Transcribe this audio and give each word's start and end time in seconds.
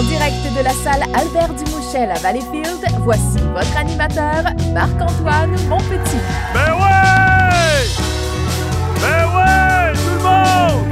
En 0.00 0.04
direct 0.04 0.42
de 0.56 0.62
la 0.64 0.70
salle 0.70 1.02
Albert 1.14 1.52
Dumouchel 1.52 2.10
à 2.10 2.14
Valleyfield, 2.14 2.86
voici 3.00 3.36
votre 3.52 3.76
animateur, 3.76 4.44
Marc-Antoine 4.72 5.50
Monpetit. 5.68 6.16
Ben 6.54 6.72
ouais! 6.72 7.84
Ben 9.02 9.26
ouais! 9.36 9.92
Tout 9.92 10.08
le 10.08 10.20
monde! 10.22 10.88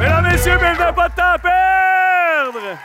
Mesdames, 0.00 0.24
Messieurs, 0.24 0.58
mais 0.58 0.74
je 0.74 0.94
pas 0.94 1.08
de 1.10 1.20
à 1.20 1.38
perdre! 1.38 2.78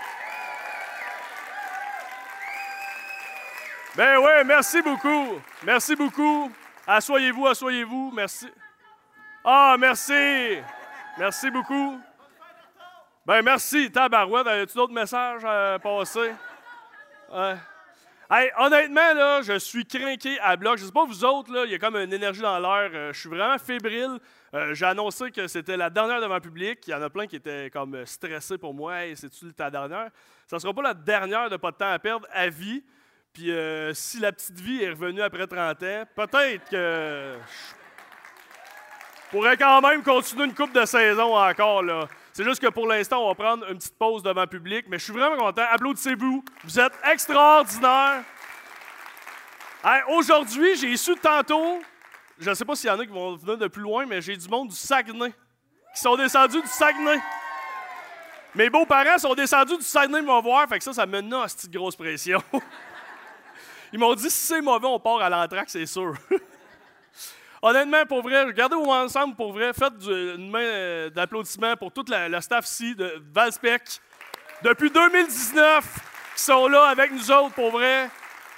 Ben 3.95 4.17
ouais, 4.17 4.43
merci 4.43 4.81
beaucoup. 4.81 5.39
Merci 5.63 5.95
beaucoup. 5.95 6.51
Assoyez-vous, 6.85 7.47
assoyez-vous. 7.47 8.11
Merci. 8.13 8.49
Ah, 9.45 9.77
merci. 9.79 10.57
Merci 11.17 11.49
beaucoup. 11.51 11.99
Ben 13.29 13.43
merci, 13.43 13.91
tabarouette. 13.91 14.47
As-tu 14.47 14.75
d'autres 14.75 14.91
messages 14.91 15.45
à 15.45 15.77
passer? 15.77 16.33
Ouais. 17.31 18.49
Honnêtement, 18.57 19.13
là, 19.13 19.43
je 19.43 19.59
suis 19.59 19.85
craqué 19.85 20.39
à 20.39 20.55
bloc. 20.55 20.79
Je 20.79 20.85
sais 20.85 20.91
pas 20.91 21.05
vous 21.05 21.23
autres, 21.23 21.51
il 21.67 21.71
y 21.71 21.75
a 21.75 21.77
comme 21.77 21.95
une 21.97 22.11
énergie 22.11 22.41
dans 22.41 22.57
l'air. 22.57 22.89
Euh, 22.91 23.13
je 23.13 23.19
suis 23.19 23.29
vraiment 23.29 23.59
fébrile. 23.59 24.17
Euh, 24.55 24.73
j'ai 24.73 24.87
annoncé 24.87 25.29
que 25.29 25.45
c'était 25.45 25.77
la 25.77 25.91
dernière 25.91 26.19
devant 26.21 26.33
le 26.33 26.41
public. 26.41 26.79
Il 26.87 26.89
y 26.89 26.93
en 26.95 27.03
a 27.03 27.09
plein 27.11 27.27
qui 27.27 27.35
étaient 27.35 27.69
comme 27.71 28.03
stressés 28.03 28.57
pour 28.57 28.73
moi. 28.73 28.95
C'est-tu 29.13 29.53
ta 29.53 29.69
dernière? 29.69 30.09
Ça 30.47 30.57
sera 30.57 30.73
pas 30.73 30.81
la 30.81 30.95
dernière 30.95 31.51
de 31.51 31.57
pas 31.57 31.69
de 31.69 31.77
temps 31.77 31.91
à 31.91 31.99
perdre 31.99 32.25
à 32.33 32.49
vie. 32.49 32.83
Puis 33.31 33.51
euh, 33.51 33.93
si 33.93 34.19
la 34.19 34.31
petite 34.31 34.59
vie 34.59 34.81
est 34.81 34.89
revenue 34.89 35.21
après 35.21 35.45
30 35.45 35.83
ans, 35.83 36.03
peut-être 36.15 36.67
que 36.67 37.35
je 39.23 39.29
pourrais 39.29 39.55
quand 39.55 39.81
même 39.81 40.01
continuer 40.01 40.45
une 40.45 40.55
coupe 40.55 40.73
de 40.73 40.85
saison 40.85 41.37
encore. 41.37 41.83
là. 41.83 42.07
C'est 42.39 42.45
juste 42.45 42.61
que 42.61 42.69
pour 42.69 42.87
l'instant, 42.87 43.21
on 43.21 43.27
va 43.27 43.35
prendre 43.35 43.69
une 43.69 43.77
petite 43.77 43.97
pause 43.97 44.23
devant 44.23 44.39
le 44.39 44.47
public, 44.47 44.85
mais 44.87 44.97
je 44.97 45.03
suis 45.03 45.11
vraiment 45.11 45.35
content. 45.35 45.65
Applaudissez-vous. 45.71 46.41
Vous 46.63 46.79
êtes 46.79 46.93
extraordinaires. 47.11 48.23
Hey, 49.83 50.03
Aujourd'hui, 50.07 50.77
j'ai 50.77 50.95
su 50.95 51.17
tantôt, 51.17 51.81
je 52.39 52.49
ne 52.49 52.55
sais 52.55 52.63
pas 52.63 52.77
s'il 52.77 52.87
y 52.89 52.93
en 52.93 52.97
a 52.97 53.05
qui 53.05 53.11
vont 53.11 53.35
venir 53.35 53.57
de 53.57 53.67
plus 53.67 53.81
loin, 53.81 54.05
mais 54.05 54.21
j'ai 54.21 54.37
du 54.37 54.47
monde 54.47 54.69
du 54.69 54.75
Saguenay 54.77 55.33
qui 55.93 56.01
sont 56.01 56.15
descendus 56.15 56.61
du 56.61 56.67
Saguenay. 56.69 57.19
Mes 58.55 58.69
beaux-parents 58.69 59.17
sont 59.17 59.35
descendus 59.35 59.75
du 59.75 59.83
Saguenay 59.83 60.21
me 60.21 60.41
voir, 60.41 60.65
fait 60.69 60.77
que 60.77 60.83
ça, 60.85 60.93
ça 60.93 61.05
me 61.05 61.19
une 61.19 61.29
petite 61.29 61.73
grosse 61.73 61.97
pression. 61.97 62.41
Ils 63.91 63.99
m'ont 63.99 64.15
dit 64.15 64.29
si 64.29 64.47
c'est 64.47 64.61
mauvais, 64.61 64.87
on 64.87 64.97
part 64.97 65.21
à 65.21 65.29
l'entraque, 65.29 65.69
c'est 65.69 65.85
sûr. 65.85 66.13
Honnêtement, 67.61 68.05
pour 68.05 68.21
vrai, 68.21 68.43
regardez-vous 68.43 68.89
ensemble, 68.89 69.35
pour 69.35 69.51
vrai, 69.51 69.73
faites 69.73 70.05
une 70.07 70.49
main 70.49 70.59
euh, 70.59 71.09
d'applaudissement 71.09 71.75
pour 71.75 71.91
toute 71.91 72.09
la, 72.09 72.39
staff 72.39 72.65
ici 72.65 72.95
de 72.95 73.21
Valspec. 73.33 73.81
Depuis 74.63 74.89
2019, 74.89 75.83
qui 76.35 76.43
sont 76.43 76.67
là 76.69 76.85
avec 76.85 77.11
nous 77.11 77.29
autres, 77.31 77.53
pour 77.55 77.71
vrai. 77.71 78.09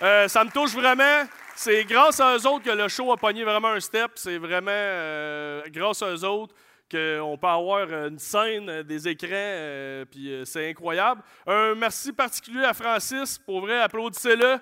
Euh, 0.04 0.28
ça 0.28 0.44
me 0.44 0.52
touche 0.52 0.74
vraiment. 0.74 1.24
C'est 1.56 1.84
grâce 1.86 2.20
à 2.20 2.36
eux 2.38 2.48
autres 2.48 2.64
que 2.64 2.72
le 2.72 2.88
show 2.88 3.12
a 3.12 3.18
pogné 3.18 3.44
vraiment 3.44 3.70
un 3.70 3.80
step. 3.80 4.12
C'est 4.16 4.38
vraiment 4.38 4.70
euh, 4.70 5.64
grâce 5.70 6.04
à 6.04 6.12
eux 6.12 6.24
autres 6.24 6.54
qu'on 6.92 7.38
peut 7.42 7.48
avoir 7.48 7.92
une 7.92 8.20
scène, 8.20 8.84
des 8.84 9.08
écrans, 9.08 10.04
puis 10.12 10.42
c'est 10.44 10.70
incroyable. 10.70 11.22
Un 11.48 11.74
merci 11.74 12.12
particulier 12.12 12.66
à 12.66 12.74
Francis, 12.74 13.38
pour 13.40 13.62
vrai, 13.62 13.80
applaudissez-le. 13.80 14.60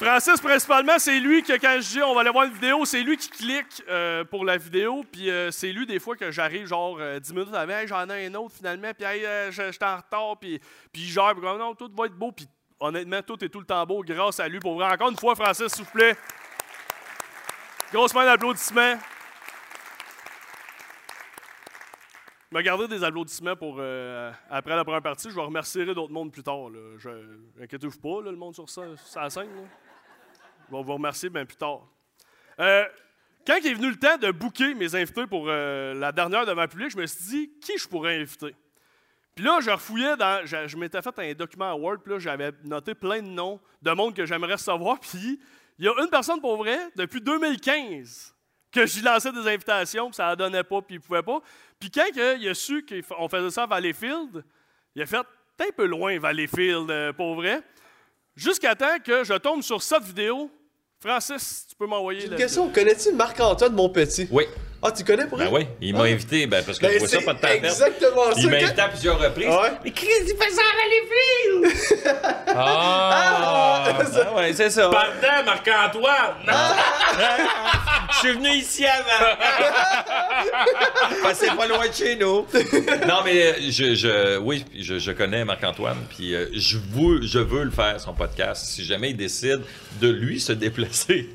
Francis, 0.00 0.40
principalement, 0.40 0.96
c'est 0.98 1.18
lui 1.18 1.42
que 1.42 1.54
quand 1.54 1.80
je 1.80 1.88
dis 1.88 2.02
on 2.02 2.14
va 2.14 2.20
aller 2.20 2.30
voir 2.30 2.44
une 2.44 2.52
vidéo, 2.52 2.84
c'est 2.84 3.02
lui 3.02 3.16
qui 3.16 3.30
clique 3.30 3.82
euh, 3.88 4.22
pour 4.22 4.44
la 4.44 4.56
vidéo. 4.56 5.04
Puis 5.10 5.28
euh, 5.28 5.50
c'est 5.50 5.72
lui, 5.72 5.86
des 5.86 5.98
fois, 5.98 6.14
que 6.14 6.30
j'arrive 6.30 6.66
genre 6.66 6.98
euh, 7.00 7.18
10 7.18 7.32
minutes 7.34 7.54
avant, 7.54 7.72
Hey, 7.72 7.88
j'en 7.88 8.08
ai 8.08 8.26
un 8.26 8.34
autre 8.34 8.54
finalement, 8.54 8.92
puis 8.96 9.04
hey, 9.04 9.26
euh, 9.26 9.50
je 9.50 9.62
en 9.62 9.96
retard, 9.96 10.36
puis, 10.40 10.60
puis 10.92 11.02
gère, 11.02 11.34
puis 11.34 11.42
non, 11.42 11.74
tout 11.74 11.90
va 11.96 12.06
être 12.06 12.14
beau. 12.14 12.30
Puis 12.30 12.46
honnêtement, 12.78 13.22
tout 13.22 13.44
est 13.44 13.48
tout 13.48 13.58
le 13.58 13.66
temps 13.66 13.84
beau 13.84 14.04
grâce 14.04 14.38
à 14.38 14.46
lui. 14.46 14.60
Pour 14.60 14.76
vrai, 14.76 14.86
encore 14.86 15.10
une 15.10 15.18
fois, 15.18 15.34
Francis, 15.34 15.72
s'il 15.72 15.84
vous 15.84 15.90
plaît. 15.90 16.16
Grosse 17.92 18.14
main 18.14 18.24
d'applaudissements. 18.24 18.98
Je 22.50 22.56
vais 22.56 22.62
garder 22.62 22.86
des 22.86 23.02
applaudissements 23.02 23.56
pour 23.56 23.76
euh, 23.78 24.30
après 24.48 24.76
la 24.76 24.84
première 24.84 25.02
partie. 25.02 25.28
Je 25.28 25.34
vais 25.34 25.42
remercier 25.42 25.84
d'autres 25.86 26.12
mondes 26.12 26.30
plus 26.30 26.42
tard. 26.42 26.70
Là. 26.70 26.96
Je, 26.98 27.10
inquiétez-vous 27.60 27.98
pas, 27.98 28.22
là, 28.22 28.30
le 28.30 28.36
monde 28.36 28.54
sur 28.54 28.70
ça, 28.70 28.82
sur 28.96 29.20
la 29.20 29.28
scène. 29.28 29.48
là. 29.54 29.87
Je 30.70 30.76
vais 30.76 30.82
vous 30.82 30.94
remercier 30.94 31.30
bien 31.30 31.46
plus 31.46 31.56
tard. 31.56 31.82
Euh, 32.60 32.84
quand 33.46 33.56
il 33.62 33.68
est 33.68 33.74
venu 33.74 33.90
le 33.90 33.96
temps 33.96 34.18
de 34.18 34.30
booker 34.30 34.74
mes 34.74 34.94
invités 34.94 35.26
pour 35.26 35.46
euh, 35.48 35.94
la 35.94 36.12
dernière 36.12 36.44
devant 36.44 36.62
le 36.62 36.68
public, 36.68 36.90
je 36.90 36.98
me 36.98 37.06
suis 37.06 37.24
dit 37.24 37.50
qui 37.60 37.78
je 37.78 37.88
pourrais 37.88 38.20
inviter? 38.20 38.54
Puis 39.34 39.44
là, 39.44 39.60
je 39.62 39.70
refouillais 39.70 40.16
dans. 40.16 40.44
Je, 40.44 40.76
m'étais 40.76 41.00
fait 41.00 41.18
un 41.18 41.32
document 41.32 41.70
à 41.70 41.74
Word, 41.74 41.98
puis 42.04 42.12
là, 42.12 42.18
j'avais 42.18 42.50
noté 42.64 42.94
plein 42.94 43.22
de 43.22 43.28
noms 43.28 43.60
de 43.80 43.90
monde 43.92 44.14
que 44.14 44.26
j'aimerais 44.26 44.54
recevoir. 44.54 44.98
Puis 45.00 45.40
il 45.78 45.84
y 45.84 45.88
a 45.88 45.92
une 46.02 46.10
personne 46.10 46.40
pour 46.40 46.56
vrai, 46.56 46.76
depuis 46.96 47.20
2015, 47.20 48.34
que 48.72 48.84
j'y 48.84 49.00
lançais 49.00 49.30
des 49.30 49.46
invitations, 49.46 50.08
puis 50.08 50.16
ça 50.16 50.30
ne 50.30 50.34
donnait 50.34 50.64
pas, 50.64 50.82
puis 50.82 50.96
il 50.96 50.98
ne 50.98 51.02
pouvait 51.04 51.22
pas. 51.22 51.40
Puis 51.78 51.88
quand 51.90 52.04
il 52.14 52.48
a 52.48 52.54
su 52.54 52.84
qu'on 52.84 53.28
faisait 53.28 53.50
ça 53.50 53.62
à 53.62 53.66
Valleyfield, 53.66 54.44
il 54.96 55.02
a 55.02 55.06
fait 55.06 55.16
un 55.16 55.72
peu 55.76 55.86
loin, 55.86 56.18
Valleyfield, 56.18 56.90
euh, 56.90 57.12
pour 57.12 57.36
vrai. 57.36 57.62
Jusqu'à 58.34 58.74
temps 58.74 58.98
que 59.04 59.24
je 59.24 59.34
tombe 59.34 59.62
sur 59.62 59.82
cette 59.82 60.02
vidéo. 60.02 60.50
Francis, 61.00 61.66
tu 61.68 61.76
peux 61.76 61.86
m'envoyer 61.86 62.20
J'ai 62.22 62.26
une 62.26 62.34
question, 62.34 62.68
connais-tu 62.70 63.12
Marc-Antoine 63.12 63.72
Monpetit? 63.72 64.26
Oui. 64.32 64.44
Ah, 64.80 64.92
tu 64.92 65.02
connais 65.02 65.26
pour 65.26 65.38
Ben 65.38 65.48
oui, 65.50 65.66
il 65.80 65.92
m'a 65.92 66.02
Ah. 66.04 66.06
invité 66.06 66.46
ben, 66.46 66.62
parce 66.64 66.78
que 66.78 66.86
Ben, 66.86 66.92
je 66.94 66.98
vois 67.00 67.08
ça 67.08 67.20
pas 67.20 67.34
de 67.34 67.40
temps 67.40 67.46
à 67.48 67.50
perdre. 67.50 67.66
exactement 67.66 68.32
ça. 68.32 68.38
Il 68.40 68.48
m'a 68.48 68.56
invité 68.58 68.80
à 68.80 68.88
plusieurs 68.88 69.18
reprises. 69.20 69.48
Ah 69.50 69.62
ouais? 69.62 69.70
Mais 69.84 69.90
Chris, 69.90 70.06
il 70.22 70.36
fait 70.36 70.50
ça 70.52 70.62
à 70.62 71.58
Valleyfield! 71.58 72.14
ah! 72.54 73.84
ah 73.88 74.34
ouais, 74.36 74.52
c'est 74.54 74.70
ça. 74.70 74.88
Pardon, 74.88 75.44
Marc-Antoine! 75.46 76.46
Je 78.12 78.16
suis 78.18 78.32
venu 78.34 78.50
ici 78.50 78.86
avant. 78.86 79.36
Passez 81.22 81.48
pas 81.48 81.66
loin 81.66 81.86
de 81.88 81.92
chez 81.92 82.16
nous. 82.16 82.46
non, 83.06 83.22
mais 83.24 83.42
euh, 83.42 83.52
je, 83.70 83.94
je, 83.94 84.38
oui, 84.38 84.64
je, 84.78 84.98
je 84.98 85.10
connais 85.12 85.44
Marc-Antoine, 85.44 85.98
puis 86.08 86.34
euh, 86.34 86.46
je, 86.54 86.78
veux, 86.92 87.20
je 87.22 87.38
veux 87.40 87.64
le 87.64 87.70
faire, 87.70 88.00
son 88.00 88.12
podcast, 88.14 88.64
si 88.64 88.84
jamais 88.84 89.10
il 89.10 89.16
décide 89.16 89.60
de 90.00 90.08
lui 90.08 90.40
se 90.40 90.52
déplacer. 90.52 91.28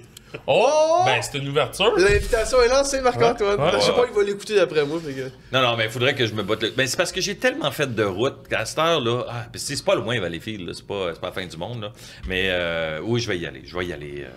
Oh! 0.47 1.01
Ben, 1.05 1.21
c'est 1.21 1.37
une 1.37 1.47
ouverture. 1.49 1.93
L'invitation 1.97 2.61
est 2.61 2.67
lancée, 2.67 3.01
Marc-Antoine. 3.01 3.59
Ouais, 3.59 3.65
ouais, 3.65 3.71
je 3.75 3.79
sais 3.85 3.91
pas, 3.93 4.05
il 4.09 4.13
va 4.15 4.23
l'écouter 4.23 4.55
d'après 4.55 4.85
moi. 4.85 4.99
fait 5.05 5.13
que- 5.13 5.29
Non, 5.51 5.61
non, 5.61 5.77
mais 5.77 5.85
il 5.85 5.91
faudrait 5.91 6.15
que 6.15 6.25
je 6.25 6.33
me 6.33 6.43
batte 6.43 6.63
le... 6.63 6.69
Ben, 6.71 6.87
c'est 6.87 6.97
parce 6.97 7.11
que 7.11 7.21
j'ai 7.21 7.37
tellement 7.37 7.71
fait 7.71 7.93
de 7.93 8.03
route 8.03 8.47
qu'à 8.47 8.65
cette 8.65 8.79
heure-là... 8.79 9.25
Ah, 9.29 9.45
ben, 9.51 9.59
c'est 9.59 9.83
pas 9.85 9.95
loin, 9.95 10.19
Valleyfield, 10.19 10.67
là. 10.67 10.73
C'est 10.73 10.87
pas, 10.87 11.11
c'est 11.13 11.19
pas 11.21 11.27
la 11.27 11.33
fin 11.33 11.45
du 11.45 11.57
monde, 11.57 11.81
là. 11.81 11.91
Mais 12.27 12.47
euh, 12.49 12.99
oui, 13.03 13.19
je 13.19 13.27
vais 13.27 13.37
y 13.37 13.45
aller. 13.45 13.61
Je 13.65 13.77
vais 13.77 13.85
y 13.85 13.93
aller. 13.93 14.25
euh. 14.27 14.29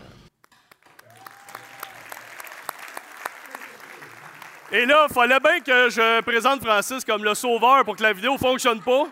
Et 4.72 4.84
là, 4.84 5.06
il 5.08 5.14
fallait 5.14 5.38
bien 5.40 5.60
que 5.60 5.90
je 5.90 6.20
présente 6.22 6.62
Francis 6.64 7.04
comme 7.04 7.22
le 7.24 7.34
sauveur 7.34 7.84
pour 7.84 7.94
que 7.96 8.02
la 8.02 8.12
vidéo 8.12 8.36
fonctionne 8.36 8.80
pas. 8.80 9.04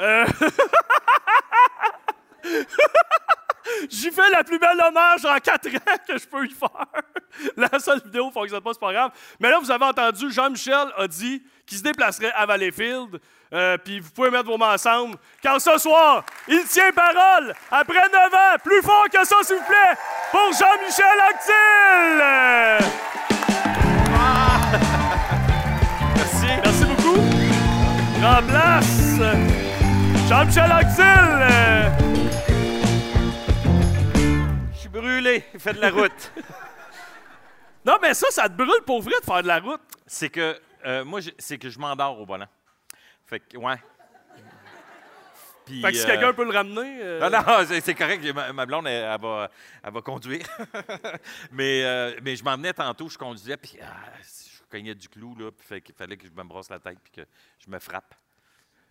Euh, 0.00 0.24
J'y 3.90 4.10
fais 4.10 4.28
la 4.30 4.44
plus 4.44 4.58
belle 4.58 4.80
hommage 4.80 5.24
en 5.24 5.36
quatre 5.38 5.66
ans 5.68 5.96
que 6.06 6.18
je 6.18 6.26
peux 6.26 6.46
y 6.46 6.50
faire. 6.50 6.86
La 7.56 7.78
seule 7.78 8.00
vidéo 8.02 8.26
ne 8.26 8.30
fonctionne 8.32 8.60
pas, 8.60 8.70
c'est 8.72 8.80
pas 8.80 8.92
grave. 8.92 9.10
Mais 9.40 9.50
là, 9.50 9.58
vous 9.60 9.70
avez 9.70 9.84
entendu, 9.84 10.30
Jean-Michel 10.30 10.88
a 10.96 11.06
dit 11.06 11.42
qu'il 11.66 11.78
se 11.78 11.82
déplacerait 11.82 12.32
à 12.34 12.46
Valleyfield. 12.46 13.20
Euh, 13.52 13.76
Puis 13.78 14.00
vous 14.00 14.10
pouvez 14.10 14.30
mettre 14.30 14.46
vos 14.46 14.56
mains 14.56 14.74
ensemble. 14.74 15.16
Car 15.42 15.60
ce 15.60 15.76
soir, 15.78 16.24
il 16.48 16.64
tient 16.64 16.90
parole 16.92 17.54
après 17.70 18.08
9 18.12 18.34
ans. 18.34 18.56
Plus 18.64 18.82
fort 18.82 19.06
que 19.12 19.24
ça, 19.26 19.36
s'il 19.42 19.56
vous 19.56 19.64
plaît, 19.64 19.96
pour 20.30 20.50
Jean-Michel 20.52 21.06
Actil. 21.30 22.86
Merci. 26.14 26.46
Merci 26.64 26.84
beaucoup. 26.84 27.20
Prends 28.20 28.42
place. 28.42 29.20
Jean-Michel 30.28 30.72
Axel. 30.72 32.05
Brûlé. 35.06 35.44
Fais 35.58 35.72
de 35.74 35.80
la 35.80 35.90
route. 35.90 36.32
Non, 37.84 37.98
mais 38.02 38.14
ça, 38.14 38.26
ça 38.30 38.48
te 38.48 38.54
brûle 38.54 38.82
pour 38.84 39.00
vrai 39.00 39.14
de 39.20 39.24
faire 39.24 39.42
de 39.42 39.46
la 39.46 39.60
route. 39.60 39.80
c'est 40.08 40.28
que... 40.28 40.60
euh, 40.84 41.04
moi, 41.04 41.20
c'est 41.38 41.56
que 41.56 41.70
je 41.70 41.78
m'endors 41.78 42.20
au 42.20 42.26
volant. 42.26 42.48
Fait 43.24 43.38
que, 43.38 43.56
ouais. 43.56 43.76
Puis, 45.64 45.80
Fait 45.82 45.92
que 45.92 45.96
si 45.96 46.02
euh, 46.04 46.06
quelqu'un 46.08 46.32
peut 46.32 46.44
le 46.44 46.50
ramener. 46.50 46.98
euh, 47.00 47.20
Non, 47.20 47.30
non, 47.30 47.64
c'est 47.80 47.94
correct. 47.94 48.24
Ma, 48.34 48.52
ma 48.52 48.66
blonde, 48.66 48.88
elle, 48.88 49.04
elle 49.04 49.20
va, 49.20 49.48
elle 49.84 49.92
va 49.92 50.02
conduire. 50.02 50.44
mais, 51.52 52.16
mais 52.22 52.34
je 52.34 52.42
m'emmenais 52.42 52.72
tantôt, 52.72 53.08
je 53.08 53.16
conduisais, 53.18 53.56
puis 53.56 53.78
ah, 53.80 53.94
je 54.20 54.64
cognais 54.68 54.96
du 54.96 55.08
clou, 55.08 55.36
là, 55.36 55.52
puis 55.52 55.64
fait 55.66 55.80
qu'il 55.80 55.94
fallait 55.94 56.16
que 56.16 56.26
je 56.26 56.32
me 56.32 56.42
brosse 56.42 56.68
la 56.70 56.80
tête, 56.80 56.98
puis 57.04 57.12
que 57.12 57.28
je 57.64 57.70
me 57.70 57.78
frappe. 57.78 58.16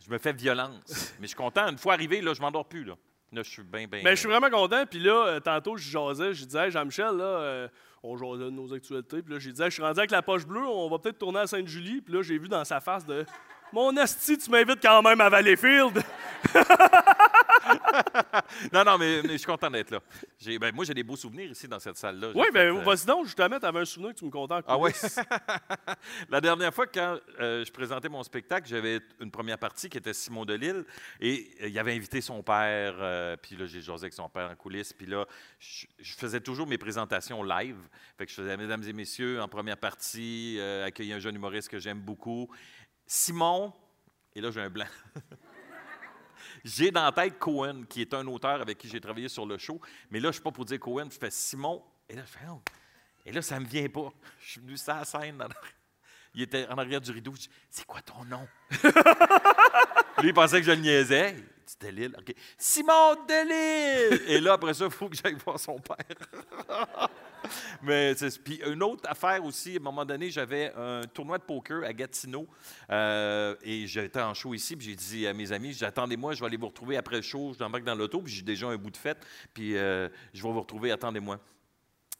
Je 0.06 0.10
me 0.10 0.18
fais 0.18 0.32
violence. 0.32 1.14
mais 1.20 1.24
je 1.24 1.28
suis 1.28 1.36
content. 1.36 1.68
Une 1.68 1.78
fois 1.78 1.94
arrivé, 1.96 2.22
là, 2.22 2.34
je 2.34 2.40
m'endors 2.40 2.66
plus. 2.68 2.86
Là, 2.86 2.94
là 3.36 3.44
je 3.44 3.50
suis 3.50 3.64
bien, 3.64 3.88
bien. 3.88 4.02
Mais 4.04 4.12
je 4.12 4.16
suis 4.16 4.30
vraiment 4.30 4.50
content. 4.50 4.86
Puis 4.86 5.00
là, 5.00 5.28
euh, 5.28 5.40
tantôt, 5.40 5.78
je 5.78 5.90
jasais, 5.90 6.34
je 6.34 6.46
disais, 6.46 6.66
hey, 6.66 6.72
Jean-Michel, 6.72 7.16
là, 7.18 7.24
euh, 7.24 7.68
on 8.04 8.18
jasait 8.18 8.46
de 8.46 8.50
nos 8.50 8.74
actualités. 8.74 9.22
Puis 9.22 9.34
là, 9.34 9.40
j'ai 9.40 9.52
dit, 9.52 9.62
Hey, 9.62 9.70
je 9.70 9.76
suis 9.76 9.84
rendu 9.84 10.00
avec 10.00 10.12
la 10.12 10.22
poche 10.22 10.46
bleue, 10.46 10.66
on 10.66 10.90
va 10.90 11.00
peut-être 11.00 11.20
tourner 11.20 11.40
à 11.40 11.48
Sainte-Julie. 11.48 12.02
Puis 12.02 12.14
là, 12.14 12.22
j'ai 12.22 12.38
vu 12.38 12.48
dans 12.48 12.64
sa 12.64 12.80
face 12.80 13.06
de 13.06 13.26
Mon 13.75 13.98
asti, 13.98 14.38
tu 14.38 14.50
m'invites 14.50 14.81
quand 14.81 15.01
même 15.01 15.19
à 15.19 15.27
Valleyfield. 15.27 16.01
Non, 18.72 18.83
non, 18.83 18.98
mais, 18.98 19.22
mais 19.24 19.33
je 19.33 19.38
suis 19.38 19.48
content 19.48 19.69
d'être 19.69 19.92
là. 19.92 20.00
Ben, 20.60 20.74
moi, 20.74 20.86
j'ai 20.86 20.94
des 20.94 21.04
beaux 21.04 21.16
souvenirs 21.16 21.51
ici 21.51 21.68
dans 21.68 21.80
cette 21.80 21.98
salle-là. 21.98 22.31
Oui, 22.36 22.48
ben, 22.54 22.75
euh, 22.75 22.83
vas-y 22.83 23.06
donc, 23.06 23.25
justement, 23.25 23.60
tu 23.60 23.66
avais 23.66 23.80
un 23.80 23.86
souvenir 23.86 24.13
que 24.13 24.19
tu 24.19 24.25
me 24.25 24.30
contais 24.30 24.56
Ah 24.68 24.77
oui? 24.77 24.92
La 26.30 26.42
dernière 26.42 26.74
fois, 26.74 26.88
quand 26.88 27.18
euh, 27.39 27.66
je 27.66 27.72
présentais 27.72 28.10
mon 28.10 28.24
spectacle, 28.24 28.68
j'avais 28.68 29.00
une 29.19 29.31
première 29.31 29.57
partie 29.57 29.89
qui 29.89 29.98
était 29.98 30.13
Simon 30.13 30.45
Delille 30.45 30.83
et 31.19 31.50
euh, 31.62 31.68
il 31.68 31.80
avait 31.80 31.95
invité 31.95 32.22
son 32.22 32.44
père. 32.44 32.95
euh, 33.00 33.36
puis 33.42 33.56
là, 33.56 33.66
j'ai 33.66 33.81
jasé 33.81 34.06
avec 34.06 34.13
son 34.13 34.30
père 34.30 34.50
en 34.51 34.56
coulisses. 34.56 34.94
Puis 34.94 35.07
là, 35.07 35.25
je, 35.60 35.86
je 36.00 36.13
faisais 36.13 36.39
toujours 36.39 36.68
mes 36.68 36.77
présentations 36.77 37.44
live. 37.44 37.77
Fait 38.18 38.25
que 38.25 38.31
je 38.31 38.36
faisais 38.36 38.57
Mesdames 38.57 38.83
et 38.83 38.94
Messieurs 38.94 39.42
en 39.42 39.48
première 39.48 39.77
partie, 39.77 40.60
accueillir 40.86 41.18
un 41.18 41.19
jeune 41.19 41.36
humoriste 41.36 41.69
que 41.69 41.80
j'aime 41.80 42.00
beaucoup. 42.00 42.50
Simon, 43.06 43.74
et 44.34 44.42
là, 44.42 44.52
j'ai 44.52 44.62
un 44.62 44.69
blanc. 44.69 44.88
J'ai 46.63 46.90
dans 46.90 47.04
la 47.04 47.12
tête 47.12 47.38
Cohen, 47.38 47.84
qui 47.88 48.02
est 48.02 48.12
un 48.16 48.25
auteur 48.25 48.60
avec 48.60 48.80
qui 48.80 48.90
j'ai 48.90 49.00
travaillé 49.00 49.30
sur 49.30 49.46
le 49.46 49.56
show. 49.56 49.80
Mais 50.10 50.19
là, 50.19 50.24
je 50.24 50.28
ne 50.30 50.34
suis 50.34 50.42
pas 50.42 50.52
pour 50.52 50.66
dire 50.66 50.80
Cohen, 50.80 51.07
je 51.12 51.19
fais 51.19 51.30
Simon. 51.30 51.84
Et 52.10 52.16
là, 52.16 52.24
je 52.25 52.31
fais, 52.31 52.46
oh. 52.50 52.60
Et 53.24 53.31
là, 53.31 53.44
ça 53.44 53.60
ne 53.60 53.66
me 53.66 53.69
vient 53.69 53.88
pas. 53.88 54.12
Je 54.40 54.52
suis 54.52 54.62
venu 54.62 54.78
sur 54.78 54.94
la 54.94 55.06
scène. 55.06 55.38
dans 55.38 55.48
Il 56.34 56.42
était 56.42 56.68
en 56.68 56.78
arrière 56.78 57.02
du 57.02 57.12
rideau. 57.12 57.34
Je 57.36 57.42
dis, 57.42 57.50
c'est 57.69 57.86
quoi 57.86 58.02
ton 58.02 58.24
nom? 58.25 58.48
Lui, 60.22 60.30
il 60.30 60.34
pensait 60.34 60.60
que 60.60 60.66
je 60.66 60.72
le 60.72 60.78
niaisais. 60.78 61.36
Dit, 61.66 61.76
Delille. 61.80 62.16
Simon 62.58 63.16
Delille! 63.28 64.22
Et 64.28 64.40
là, 64.40 64.54
après 64.54 64.74
ça, 64.74 64.86
il 64.86 64.92
faut 64.92 65.10
que 65.10 65.16
j'aille 65.16 65.38
voir 65.46 65.60
son 65.60 65.80
père. 65.80 65.98
Mais 67.82 68.16
puis 68.44 68.62
une 68.66 68.82
autre 68.84 69.04
affaire 69.08 69.44
aussi, 69.44 69.74
à 69.74 69.80
un 69.80 69.84
moment 69.84 70.06
donné, 70.06 70.30
j'avais 70.30 70.74
un 70.76 71.02
tournoi 71.14 71.38
de 71.38 71.44
poker 71.44 71.84
à 71.84 71.94
Gatineau 71.94 72.48
euh, 72.90 73.56
et 73.62 73.86
j'étais 73.88 74.22
en 74.22 74.34
show 74.34 74.54
ici, 74.54 74.76
puis 74.76 74.88
j'ai 74.88 74.96
dit 74.96 75.28
à 75.28 75.34
mes 75.34 75.52
amis, 75.52 75.78
attendez-moi, 75.84 76.34
je 76.34 76.40
vais 76.40 76.48
aller 76.48 76.58
vous 76.58 76.68
retrouver 76.68 76.98
après 76.98 77.18
le 77.18 77.22
show, 77.22 77.54
j'embarque 77.58 77.84
dans 77.84 77.96
l'auto, 77.96 78.22
puis 78.22 78.34
j'ai 78.34 78.42
déjà 78.42 78.68
un 78.68 78.78
bout 78.78 78.90
de 78.90 78.98
fête, 78.98 79.26
puis 79.54 79.78
euh, 79.78 80.10
je 80.34 80.42
vais 80.42 80.50
vous 80.50 80.60
retrouver, 80.60 80.92
attendez-moi. 80.92 81.40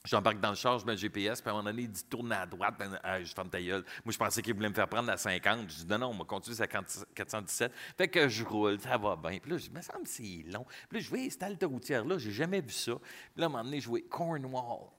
J'embarque 0.06 0.40
dans 0.40 0.50
le 0.50 0.56
char, 0.56 0.80
je 0.80 0.86
mets 0.86 0.94
le 0.94 0.98
GPS, 0.98 1.42
puis 1.42 1.50
à 1.50 1.54
un 1.54 1.58
moment 1.58 1.70
donné, 1.70 1.84
il 1.84 1.92
dit 1.92 2.04
tourne 2.06 2.32
à 2.32 2.46
droite. 2.46 2.76
Ben, 2.78 3.00
ah, 3.04 3.22
je 3.22 3.34
ferme 3.34 3.50
ta 3.50 3.62
gueule. 3.62 3.84
Moi, 4.04 4.12
je 4.12 4.18
pensais 4.18 4.42
qu'il 4.42 4.54
voulait 4.54 4.70
me 4.70 4.74
faire 4.74 4.88
prendre 4.88 5.10
à 5.12 5.18
50. 5.18 5.70
Je 5.70 5.76
dis 5.84 5.88
non, 5.88 6.00
non, 6.00 6.08
on 6.08 6.18
va 6.18 6.24
continuer 6.24 6.62
à 6.62 6.68
40 6.68 7.06
417. 7.14 7.72
Fait 7.98 8.08
que 8.08 8.30
je 8.30 8.44
roule, 8.44 8.80
ça 8.80 8.98
va 8.98 9.16
bien. 9.16 9.40
Puis 9.40 9.52
là, 9.52 9.58
je 9.58 9.70
me 9.70 9.82
semble 9.82 10.04
que 10.04 10.10
c'est 10.10 10.44
long. 10.48 10.66
Puis 10.90 11.00
là, 11.00 11.04
je 11.04 11.10
vois 11.10 11.30
cette 11.30 11.64
routière-là, 11.64 12.18
j'ai 12.18 12.32
jamais 12.32 12.62
vu 12.62 12.72
ça. 12.72 12.94
Puis 12.96 13.42
là, 13.42 13.46
à 13.46 13.50
un 13.50 13.50
moment 13.50 13.64
donné, 13.64 13.80
je 13.80 13.90
vois 13.90 14.02
Cornwall. 14.10 14.95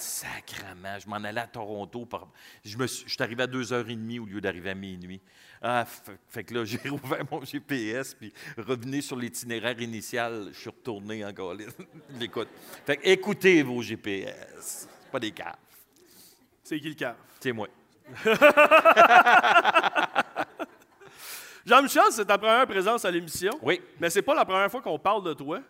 Sacrement, 0.00 0.98
je 0.98 1.08
m'en 1.08 1.16
allais 1.16 1.40
à 1.40 1.46
Toronto. 1.46 2.06
Par... 2.06 2.28
Je, 2.64 2.76
me 2.76 2.86
suis... 2.86 3.04
je 3.06 3.12
suis 3.12 3.22
arrivé 3.22 3.42
à 3.42 3.46
2h30 3.46 4.20
au 4.20 4.24
lieu 4.24 4.40
d'arriver 4.40 4.70
à 4.70 4.74
minuit. 4.74 5.20
Ah, 5.60 5.84
fait, 5.84 6.18
fait 6.28 6.44
que 6.44 6.54
là, 6.54 6.64
j'ai 6.66 6.88
rouvert 6.88 7.22
mon 7.30 7.44
GPS, 7.44 8.14
puis 8.14 8.32
revenu 8.56 9.02
sur 9.02 9.16
l'itinéraire 9.16 9.78
initial, 9.80 10.48
je 10.52 10.58
suis 10.58 10.70
retourné 10.70 11.24
encore. 11.24 11.54
L'écoute. 12.18 12.48
Fait 12.86 12.96
que 12.96 13.06
écoutez 13.06 13.62
vos 13.62 13.82
GPS. 13.82 14.88
C'est 14.88 15.10
pas 15.10 15.20
des 15.20 15.32
caves. 15.32 15.56
C'est 16.62 16.80
qui 16.80 16.88
le 16.88 16.94
cave? 16.94 17.16
C'est 17.38 17.52
moi. 17.52 17.68
Jean-Michel, 21.66 22.04
c'est 22.10 22.24
ta 22.24 22.38
première 22.38 22.66
présence 22.66 23.04
à 23.04 23.10
l'émission? 23.10 23.52
Oui. 23.62 23.80
Mais 24.00 24.08
c'est 24.08 24.22
pas 24.22 24.34
la 24.34 24.46
première 24.46 24.70
fois 24.70 24.80
qu'on 24.80 24.98
parle 24.98 25.24
de 25.24 25.34
toi. 25.34 25.60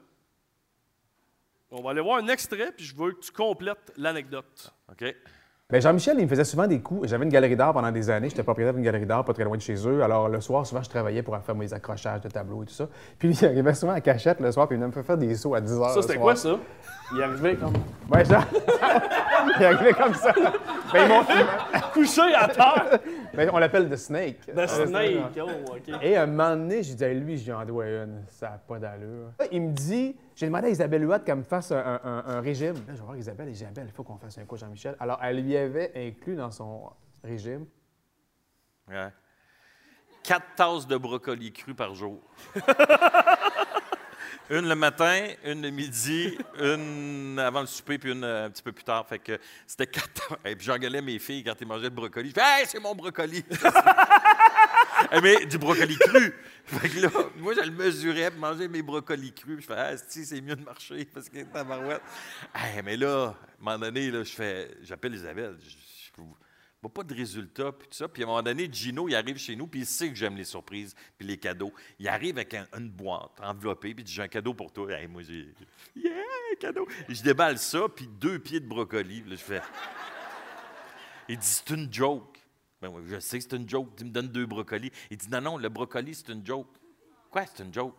On 1.72 1.82
va 1.82 1.90
aller 1.90 2.00
voir 2.00 2.18
un 2.18 2.26
extrait, 2.28 2.72
puis 2.76 2.84
je 2.84 2.96
veux 2.96 3.12
que 3.12 3.20
tu 3.20 3.30
complètes 3.32 3.92
l'anecdote. 3.96 4.72
OK. 4.90 5.04
Ben 5.70 5.80
Jean-Michel, 5.80 6.16
il 6.18 6.24
me 6.24 6.28
faisait 6.28 6.42
souvent 6.42 6.66
des 6.66 6.80
coups. 6.80 7.08
J'avais 7.08 7.22
une 7.22 7.30
galerie 7.30 7.54
d'art 7.54 7.72
pendant 7.72 7.92
des 7.92 8.10
années. 8.10 8.28
J'étais 8.28 8.42
propriétaire 8.42 8.74
d'une 8.74 8.82
galerie 8.82 9.06
d'art 9.06 9.24
pas 9.24 9.32
très 9.32 9.44
loin 9.44 9.56
de 9.56 9.62
chez 9.62 9.76
eux. 9.86 10.02
Alors, 10.02 10.28
le 10.28 10.40
soir, 10.40 10.66
souvent, 10.66 10.82
je 10.82 10.88
travaillais 10.90 11.22
pour 11.22 11.38
faire 11.38 11.54
mes 11.54 11.72
accrochages 11.72 12.22
de 12.22 12.28
tableaux 12.28 12.64
et 12.64 12.66
tout 12.66 12.72
ça. 12.74 12.88
Puis, 13.20 13.30
il 13.40 13.46
arrivait 13.46 13.74
souvent 13.74 13.92
à 13.92 14.00
cachette 14.00 14.40
le 14.40 14.50
soir, 14.50 14.66
puis 14.66 14.76
il 14.76 14.84
me 14.84 14.90
fait 14.90 15.04
faire 15.04 15.16
des 15.16 15.32
sauts 15.36 15.54
à 15.54 15.60
10 15.60 15.72
heures. 15.74 15.90
Ça, 15.90 16.02
c'était 16.02 16.18
quoi, 16.18 16.34
ça? 16.34 16.58
Il 17.14 17.22
arrivait 17.22 17.54
comme 17.54 17.72
Ouais, 18.12 18.24
genre. 18.24 18.42
il 19.60 19.64
arrivait 19.64 19.92
comme 19.92 20.14
ça. 20.14 20.34
Ben, 20.92 21.08
m'ont- 21.08 21.24
couché 21.92 22.34
à 22.34 22.48
terre. 22.48 22.98
ben, 23.32 23.48
on 23.52 23.58
l'appelle 23.58 23.88
The 23.88 23.96
Snake. 23.96 24.40
The 24.52 24.66
Snake. 24.66 25.18
Oh, 25.40 25.48
OK. 25.76 25.94
Et 26.02 26.16
un 26.16 26.26
moment 26.26 26.56
donné, 26.56 26.82
j'ai 26.82 26.94
dit 26.94 27.04
à 27.04 27.14
lui, 27.14 27.38
j'en 27.38 27.64
dois 27.64 27.86
une. 27.86 28.24
Ça 28.26 28.50
n'a 28.50 28.58
pas 28.58 28.80
d'allure. 28.80 29.30
Il 29.52 29.62
me 29.62 29.72
dit, 29.72 30.16
j'ai 30.40 30.46
demandé 30.46 30.68
à 30.68 30.70
Isabelle 30.70 31.04
Huot 31.04 31.18
qu'elle 31.18 31.36
me 31.36 31.42
fasse 31.42 31.70
un, 31.70 32.00
un- 32.02 32.24
un 32.26 32.40
régime. 32.40 32.72
Là, 32.74 32.80
je 32.88 32.92
vais 32.92 33.04
voir 33.04 33.16
Isabelle. 33.18 33.48
Et 33.48 33.52
Isabelle, 33.52 33.84
il 33.88 33.92
faut 33.92 34.02
qu'on 34.02 34.16
fasse 34.16 34.38
un 34.38 34.46
coup, 34.46 34.56
Jean-Michel. 34.56 34.96
Alors, 34.98 35.18
elle 35.22 35.44
lui 35.44 35.54
avait 35.54 35.92
inclus 35.94 36.34
dans 36.34 36.50
son 36.50 36.90
régime. 37.22 37.66
Ouais. 38.88 39.10
Quatre 40.22 40.54
tasses 40.56 40.86
de 40.86 40.96
brocoli 40.96 41.52
cru 41.52 41.74
par 41.74 41.94
jour. 41.94 42.22
une 44.50 44.68
le 44.68 44.74
matin, 44.74 45.28
une 45.44 45.62
le 45.62 45.70
midi, 45.70 46.36
une 46.60 47.38
avant 47.38 47.60
le 47.60 47.66
souper, 47.66 47.98
puis 47.98 48.12
une 48.12 48.24
euh, 48.24 48.46
un 48.46 48.50
petit 48.50 48.62
peu 48.62 48.72
plus 48.72 48.84
tard. 48.84 49.06
Fait 49.06 49.18
que 49.18 49.38
c'était 49.66 49.86
quatre. 49.86 50.38
Et 50.44 50.56
puis 50.56 50.66
j'engueulais 50.66 51.02
mes 51.02 51.18
filles 51.18 51.44
quand 51.44 51.54
ils 51.60 51.66
mangeaient 51.66 51.84
le 51.84 51.90
brocoli. 51.90 52.30
Je 52.30 52.34
fais 52.34 52.40
Hey, 52.40 52.66
c'est 52.66 52.80
mon 52.80 52.94
brocoli! 52.94 53.44
Eh, 55.12 55.20
Mais 55.20 55.46
du 55.46 55.58
brocoli 55.58 55.96
cru. 55.96 56.34
Fait 56.66 56.88
que 56.88 57.00
là, 57.00 57.08
moi, 57.38 57.54
je 57.54 57.62
le 57.62 57.70
mesurais 57.70 58.30
pour 58.30 58.40
manger 58.40 58.68
mes 58.68 58.82
brocolis 58.82 59.32
crus. 59.32 59.60
Je 59.60 59.66
fais, 59.66 59.74
ah, 59.76 59.96
si, 60.08 60.24
c'est 60.24 60.40
mieux 60.40 60.56
de 60.56 60.62
marcher 60.64 61.06
parce 61.06 61.28
que 61.28 61.42
tabarouette. 61.42 62.02
Eh, 62.76 62.82
mais 62.82 62.96
là, 62.96 63.08
à 63.08 63.28
un 63.28 63.34
moment 63.60 63.78
donné, 63.78 64.10
là, 64.10 64.22
je 64.22 64.32
fais, 64.32 64.70
j'appelle 64.82 65.14
Isabelle. 65.14 65.56
Pas 66.88 67.02
de 67.02 67.14
résultat, 67.14 67.72
puis 67.72 67.88
tout 67.88 67.94
ça. 67.94 68.08
Puis 68.08 68.22
à 68.22 68.26
un 68.26 68.28
moment 68.28 68.42
donné, 68.42 68.68
Gino, 68.72 69.08
il 69.08 69.14
arrive 69.14 69.36
chez 69.36 69.54
nous, 69.54 69.66
puis 69.66 69.80
il 69.80 69.86
sait 69.86 70.08
que 70.08 70.14
j'aime 70.14 70.36
les 70.36 70.44
surprises, 70.44 70.94
puis 71.18 71.28
les 71.28 71.36
cadeaux. 71.36 71.72
Il 71.98 72.08
arrive 72.08 72.36
avec 72.36 72.54
un- 72.54 72.66
une 72.78 72.88
boîte 72.88 73.38
enveloppée, 73.42 73.94
puis 73.94 74.02
dit, 74.04 74.12
j'ai 74.12 74.22
un 74.22 74.28
cadeau 74.28 74.54
pour 74.54 74.72
toi. 74.72 74.88
Eh, 74.98 75.06
moi, 75.06 75.22
j'ai, 75.22 75.52
yeah, 75.94 76.12
cadeau. 76.58 76.88
Je 77.08 77.22
déballe 77.22 77.58
ça, 77.58 77.86
puis 77.94 78.06
deux 78.06 78.38
pieds 78.38 78.60
de 78.60 78.66
brocoli. 78.66 79.22
Je 79.28 79.36
fais, 79.36 79.60
il 81.28 81.36
dit, 81.38 81.46
c'est 81.46 81.70
une 81.70 81.92
joke. 81.92 82.38
Ben 82.80 82.90
je 83.06 83.20
sais 83.20 83.38
que 83.38 83.44
c'est 83.44 83.56
une 83.56 83.68
joke. 83.68 83.94
Tu 83.96 84.04
me 84.04 84.10
donnes 84.10 84.28
deux 84.28 84.46
brocolis. 84.46 84.90
Il 85.10 85.18
dit, 85.18 85.28
non, 85.28 85.40
non, 85.42 85.58
le 85.58 85.68
brocoli, 85.68 86.14
c'est 86.14 86.30
une 86.30 86.44
joke. 86.46 86.66
Quoi, 87.30 87.44
c'est 87.46 87.62
une 87.62 87.72
joke? 87.74 87.94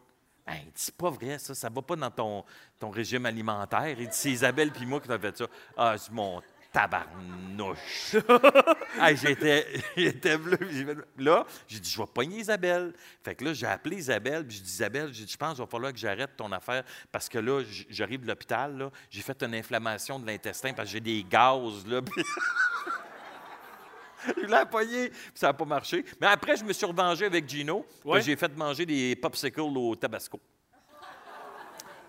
Ben, 0.46 0.56
il 0.56 0.66
dit, 0.66 0.72
c'est 0.74 0.98
pas 0.98 1.12
vrai, 1.12 1.38
ça. 1.38 1.54
Ça 1.54 1.70
va 1.70 1.84
pas 1.84 1.96
dans 1.96 2.10
ton, 2.10 2.44
ton 2.80 2.90
régime 2.90 3.28
alimentaire. 3.28 3.96
Il 4.00 4.08
dit, 4.08 4.16
c'est 4.18 4.32
Isabelle 4.32 4.72
puis 4.72 4.88
moi 4.88 5.00
qui 5.00 5.08
t'a 5.08 5.20
fait 5.20 5.38
ça. 5.38 5.46
Ah, 5.78 5.96
c'est 6.00 6.12
mon 6.12 6.42
tabarnouche. 6.72 8.16
Hey, 9.00 9.16
j'étais, 9.18 9.66
j'étais 9.96 10.38
bleu. 10.38 10.58
Là, 11.18 11.46
j'ai 11.68 11.80
dit, 11.80 11.90
je 11.90 11.98
vais 11.98 12.08
pogner 12.14 12.38
Isabelle. 12.40 12.94
Fait 13.24 13.34
que 13.36 13.46
là, 13.46 13.54
j'ai 13.54 13.66
appelé 13.66 13.98
Isabelle, 13.98 14.46
puis 14.46 14.58
j'ai 14.58 14.64
dit, 14.64 14.70
Isabelle, 14.70 15.10
j'ai 15.14 15.26
dit, 15.26 15.32
je 15.32 15.38
pense 15.38 15.54
qu'il 15.56 15.64
va 15.64 15.70
falloir 15.70 15.92
que 15.94 15.98
j'arrête 15.98 16.32
ton 16.38 16.52
affaire 16.52 16.84
parce 17.12 17.28
que 17.30 17.40
là, 17.40 17.64
j'arrive 17.90 18.22
de 18.22 18.28
l'hôpital, 18.28 18.78
là, 18.78 18.92
j'ai 19.10 19.22
fait 19.22 19.42
une 19.44 19.56
inflammation 19.56 20.20
de 20.20 20.28
l'intestin 20.28 20.74
parce 20.74 20.88
que 20.90 20.94
j'ai 20.94 21.00
des 21.00 21.24
gaz, 21.24 21.86
là. 21.88 22.02
puis- 22.06 22.24
Je 24.38 24.46
l'ai 24.46 24.66
pogné, 24.70 25.10
puis 25.10 25.20
ça 25.34 25.48
n'a 25.48 25.54
pas 25.54 25.66
marché. 25.66 26.06
Mais 26.20 26.28
après, 26.28 26.56
je 26.56 26.64
me 26.64 26.74
suis 26.74 26.86
revengé 26.86 27.26
avec 27.26 27.50
Gino. 27.50 27.86
Ouais. 28.06 28.22
J'ai 28.22 28.36
fait 28.36 28.56
manger 28.56 28.86
des 28.86 29.16
popsicles 29.16 29.62
au 29.62 29.96
tabasco. 29.96 30.40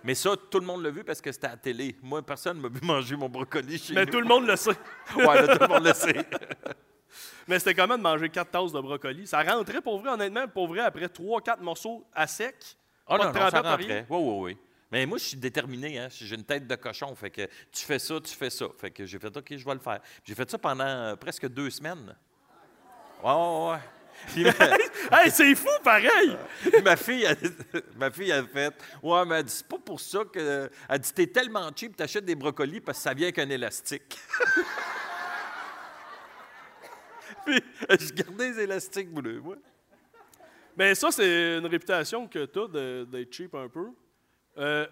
Mais 0.04 0.14
ça, 0.14 0.30
tout 0.50 0.59
le 0.59 0.66
monde 0.66 0.82
l'a 0.82 0.90
vu 0.90 1.04
parce 1.04 1.21
que 1.21 1.30
c'était 1.30 1.47
à 1.47 1.50
la 1.50 1.56
télé. 1.56 1.97
Moi, 2.02 2.23
personne 2.23 2.56
ne 2.59 2.62
m'a 2.62 2.68
vu 2.68 2.80
manger 2.87 3.16
mon 3.16 3.28
brocoli 3.28 3.78
chez 3.78 3.94
Mais 3.94 4.04
nous. 4.04 4.11
tout 4.12 4.21
le 4.21 4.26
monde 4.26 4.47
le 4.47 4.56
sait. 4.56 4.71
Ouais, 5.16 5.47
là, 5.47 5.56
tout 5.56 5.62
le 5.62 5.68
monde 5.68 5.85
le 5.85 5.92
sait. 5.94 6.14
Mais 7.49 7.59
c'était 7.59 7.75
quand 7.75 7.87
même 7.88 7.99
de 7.99 8.02
manger 8.02 8.28
quatre 8.28 8.50
tasses 8.50 8.73
de 8.73 8.80
brocoli? 8.80 9.26
Ça 9.26 9.42
rentrait 9.42 9.80
pour 9.80 10.00
vrai, 10.00 10.11
honnêtement, 10.11 10.47
pour 10.49 10.68
vrai, 10.68 10.80
après 10.80 11.09
trois, 11.09 11.40
quatre 11.40 11.61
morceaux 11.61 12.06
à 12.14 12.26
sec. 12.26 12.56
Ah 13.06 13.18
Pas 13.18 13.25
non, 13.26 13.32
de 13.32 13.38
non, 13.38 13.50
ça 13.50 13.61
rentrait. 13.61 14.06
Oui, 14.09 14.18
oui, 14.18 14.35
oui. 14.52 14.59
Mais 14.90 15.06
moi, 15.06 15.18
je 15.18 15.25
suis 15.25 15.37
déterminé. 15.37 15.99
Hein? 15.99 16.09
J'ai 16.11 16.35
une 16.35 16.44
tête 16.44 16.66
de 16.66 16.75
cochon. 16.76 17.14
Fait 17.14 17.30
que 17.30 17.42
tu 17.73 17.85
fais 17.85 17.99
ça, 17.99 18.21
tu 18.21 18.35
fais 18.35 18.50
ça. 18.50 18.66
Fait 18.78 18.90
que 18.90 19.04
j'ai 19.06 19.18
fait, 19.18 19.35
OK, 19.37 19.47
je 19.56 19.64
vais 19.64 19.75
le 19.75 19.80
faire. 19.80 20.00
J'ai 20.25 20.35
fait 20.35 20.50
ça 20.50 20.59
pendant 20.59 20.85
euh, 20.85 21.16
presque 21.16 21.49
deux 21.49 21.71
semaines. 21.71 22.14
Ouais, 23.23 23.30
ouais, 23.32 23.71
ouais. 23.73 23.78
Puis 24.33 24.45
ma, 24.45 24.50
Hey, 25.21 25.31
c'est 25.31 25.55
fou, 25.55 25.69
pareil! 25.83 26.37
ma 26.85 26.97
fille, 26.97 27.25
elle- 27.25 27.83
ma 27.97 28.11
fille 28.11 28.33
a 28.33 28.43
fait 28.45 28.73
Ouais, 29.02 29.25
mais 29.26 29.37
elle 29.41 29.45
dit, 29.45 29.52
c'est 29.52 29.67
pas 29.69 29.79
pour 29.79 30.00
ça 30.00 30.21
que. 30.33 30.71
Elle 30.88 30.99
dit, 31.00 31.12
t'es 31.12 31.26
tellement 31.26 31.69
cheap, 31.75 31.97
t'achètes 31.97 32.25
des 32.25 32.35
brocolis 32.35 32.81
parce 32.81 32.99
que 32.99 33.02
ça 33.05 33.14
vient 33.14 33.26
avec 33.26 33.38
un 33.38 33.49
élastique. 33.50 34.19
Puis, 37.45 37.61
je 38.00 38.12
gardais 38.12 38.50
les 38.50 38.61
élastiques, 38.61 39.09
moi. 39.11 39.23
là, 39.25 39.41
moi. 39.43 39.57
Mais 40.76 40.95
ça, 40.95 41.11
c'est 41.11 41.59
une 41.59 41.67
réputation 41.67 42.26
que 42.29 42.45
tu 42.47 42.59
as 42.61 43.05
d'être 43.05 43.33
cheap 43.33 43.55
un 43.55 43.69
peu. 43.69 43.88
Euh, 44.59 44.87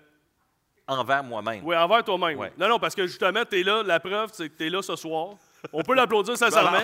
Envers 0.87 1.23
moi-même. 1.23 1.63
oui, 1.65 1.77
envers 1.77 2.03
toi-même. 2.03 2.37
Ouais. 2.39 2.53
Non, 2.59 2.69
non, 2.69 2.79
parce 2.81 2.97
que 2.97 3.07
justement, 3.07 3.45
tu 3.49 3.61
es 3.61 3.63
là, 3.63 3.83
la 3.85 4.01
preuve, 4.01 4.31
c'est 4.33 4.49
que 4.49 4.57
tu 4.57 4.67
es 4.67 4.71
là 4.71 4.83
ce 4.83 4.97
soir. 4.97 5.35
On 5.73 5.83
peut 5.83 5.95
l'applaudir 5.95 6.37
sincèrement. 6.37 6.81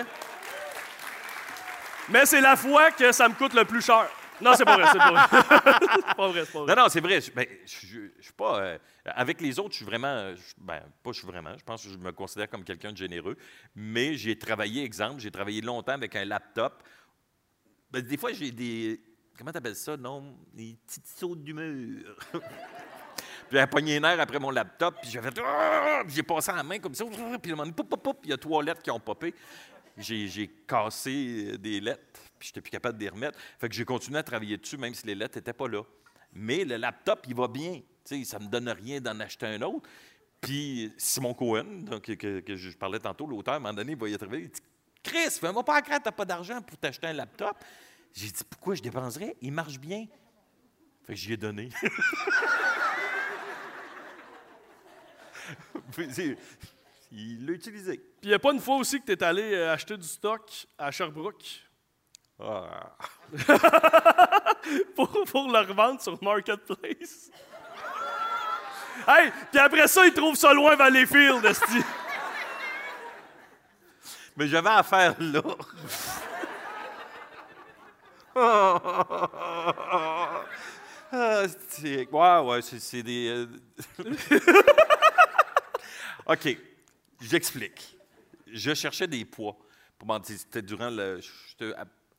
Mais 2.09 2.25
c'est 2.25 2.41
la 2.41 2.55
fois 2.55 2.91
que 2.91 3.11
ça 3.11 3.27
me 3.27 3.33
coûte 3.35 3.53
le 3.53 3.65
plus 3.65 3.81
cher. 3.81 4.07
Non, 4.39 4.53
c'est 4.55 4.65
pas 4.65 4.77
vrai, 4.77 4.85
c'est 4.91 4.97
pas 4.99 5.11
vrai. 5.11 5.21
c'est 6.07 6.15
pas 6.15 6.27
vrai, 6.27 6.45
c'est 6.45 6.51
pas 6.53 6.59
vrai. 6.63 6.75
Non, 6.75 6.83
non, 6.83 6.89
c'est 6.89 6.99
vrai. 7.01 7.19
Je, 7.21 7.31
ben, 7.31 7.45
je, 7.65 7.87
je- 7.87 7.99
je 8.17 8.23
suis 8.23 8.33
pas. 8.33 8.59
euh, 8.61 8.77
avec 9.05 9.41
les 9.41 9.57
autres, 9.59 9.71
je 9.71 9.77
suis 9.77 9.85
vraiment. 9.85 10.33
je- 10.35 10.53
ben, 10.57 10.79
pas 11.03 11.11
je 11.11 11.17
suis 11.17 11.27
vraiment. 11.27 11.57
Je 11.57 11.63
pense 11.63 11.83
que 11.83 11.89
je 11.89 11.97
me 11.97 12.11
considère 12.11 12.47
comme 12.49 12.63
quelqu'un 12.63 12.91
de 12.91 12.97
généreux. 12.97 13.35
Mais 13.75 14.13
j'ai 14.15 14.37
travaillé, 14.37 14.83
exemple, 14.83 15.19
j'ai 15.21 15.31
travaillé 15.31 15.61
longtemps 15.61 15.93
avec 15.93 16.15
un 16.15 16.23
laptop. 16.25 16.83
Ben, 17.89 18.01
des 18.01 18.17
fois, 18.17 18.31
j'ai 18.31 18.51
des. 18.51 19.01
Comment 19.37 19.51
t'appelles 19.51 19.75
ça, 19.75 19.97
non? 19.97 20.37
Des 20.53 20.77
petites 20.85 21.07
sautes 21.07 21.43
d'humeur. 21.43 22.15
Puis 23.49 23.57
j'ai 23.57 23.67
pogné 23.67 23.97
nerfs 23.99 24.19
après 24.19 24.39
mon 24.39 24.51
laptop, 24.51 24.95
puis 25.01 25.09
j'ai 25.09 25.21
fait. 25.21 25.33
Ah! 25.41 26.01
J'ai 26.07 26.21
passé 26.21 26.51
la 26.51 26.63
main 26.63 26.79
comme 26.79 26.93
ça, 26.93 27.05
puis 27.41 27.53
il 28.25 28.29
y 28.29 28.33
a 28.33 28.37
trois 28.37 28.61
lettres 28.61 28.81
qui 28.81 28.91
ont 28.91 28.99
popé. 28.99 29.33
J'ai 29.97 30.47
cassé 30.67 31.51
euh, 31.53 31.57
des 31.57 31.79
lettres, 31.79 32.21
puis 32.37 32.47
j'étais 32.47 32.61
plus 32.61 32.69
capable 32.69 32.97
de 32.97 33.03
les 33.03 33.09
remettre. 33.09 33.37
Fait 33.59 33.67
que 33.67 33.75
j'ai 33.75 33.85
continué 33.85 34.19
à 34.19 34.23
travailler 34.23 34.57
dessus, 34.57 34.77
même 34.77 34.93
si 34.93 35.07
les 35.07 35.15
lettres 35.15 35.37
n'étaient 35.37 35.53
pas 35.53 35.67
là. 35.67 35.81
Mais 36.33 36.65
le 36.65 36.77
laptop, 36.77 37.25
il 37.27 37.35
va 37.35 37.47
bien. 37.47 37.81
Tu 38.05 38.23
ça 38.23 38.39
ne 38.39 38.45
me 38.45 38.49
donne 38.49 38.69
rien 38.69 39.01
d'en 39.01 39.19
acheter 39.19 39.47
un 39.47 39.61
autre. 39.63 39.87
Puis 40.39 40.93
Simon 40.97 41.33
Cohen, 41.33 41.85
que, 42.01 42.55
je 42.55 42.77
parlais 42.77 42.99
tantôt, 42.99 43.25
l'auteur, 43.25 43.55
à 43.55 43.57
un 43.57 43.59
moment 43.59 43.73
donné, 43.73 43.93
il 43.93 43.97
va 43.97 44.07
y 44.07 44.17
travailler. 44.17 44.43
Il 44.43 44.49
dit 44.49 44.61
Chris, 45.01 45.31
fais-moi 45.31 45.63
pas 45.63 45.81
craindre, 45.81 46.03
t'as 46.03 46.11
pas 46.11 46.25
d'argent 46.25 46.61
pour 46.61 46.77
t'acheter 46.77 47.07
un 47.07 47.13
laptop. 47.13 47.57
J'ai 48.13 48.27
dit 48.27 48.43
Pourquoi 48.49 48.75
je 48.75 48.83
dépenserais? 48.83 49.35
Il 49.41 49.51
marche 49.51 49.79
bien. 49.79 50.05
Fait 51.05 51.13
que 51.13 51.19
j'y 51.19 51.33
ai 51.33 51.37
donné. 51.37 51.69
Il 57.11 57.45
l'a 57.45 57.53
utilisé. 57.53 57.97
Puis 57.97 58.05
il 58.23 58.29
n'y 58.29 58.35
a 58.35 58.39
pas 58.39 58.51
une 58.51 58.59
fois 58.59 58.77
aussi 58.77 58.99
que 58.99 59.05
tu 59.05 59.11
es 59.13 59.23
allé 59.23 59.53
euh, 59.53 59.73
acheter 59.73 59.95
du 59.97 60.07
stock 60.07 60.49
à 60.77 60.91
Sherbrooke? 60.91 61.61
Ah. 62.39 62.95
pour, 64.95 65.09
pour 65.25 65.51
le 65.51 65.59
revendre 65.59 66.01
sur 66.01 66.21
Marketplace. 66.21 67.31
hey, 69.07 69.31
puis 69.51 69.59
après 69.59 69.87
ça, 69.87 70.05
ils 70.05 70.13
trouvent 70.13 70.35
ça 70.35 70.53
loin 70.53 70.75
Valleyfield, 70.75 71.43
esti. 71.45 71.79
Mais 74.35 74.47
j'avais 74.47 74.69
affaire 74.69 75.15
là. 75.19 75.41
Ah. 78.35 80.43
Ouais, 82.11 82.39
ouais, 82.39 82.61
c'est, 82.61 82.79
c'est 82.79 83.01
des. 83.01 83.29
euh, 83.29 83.47
OK, 86.27 86.57
j'explique. 87.21 87.97
Je 88.51 88.73
cherchais 88.73 89.07
des 89.07 89.25
poids. 89.25 89.57
C'était 90.23 90.61
durant 90.61 90.89
le. 90.89 91.19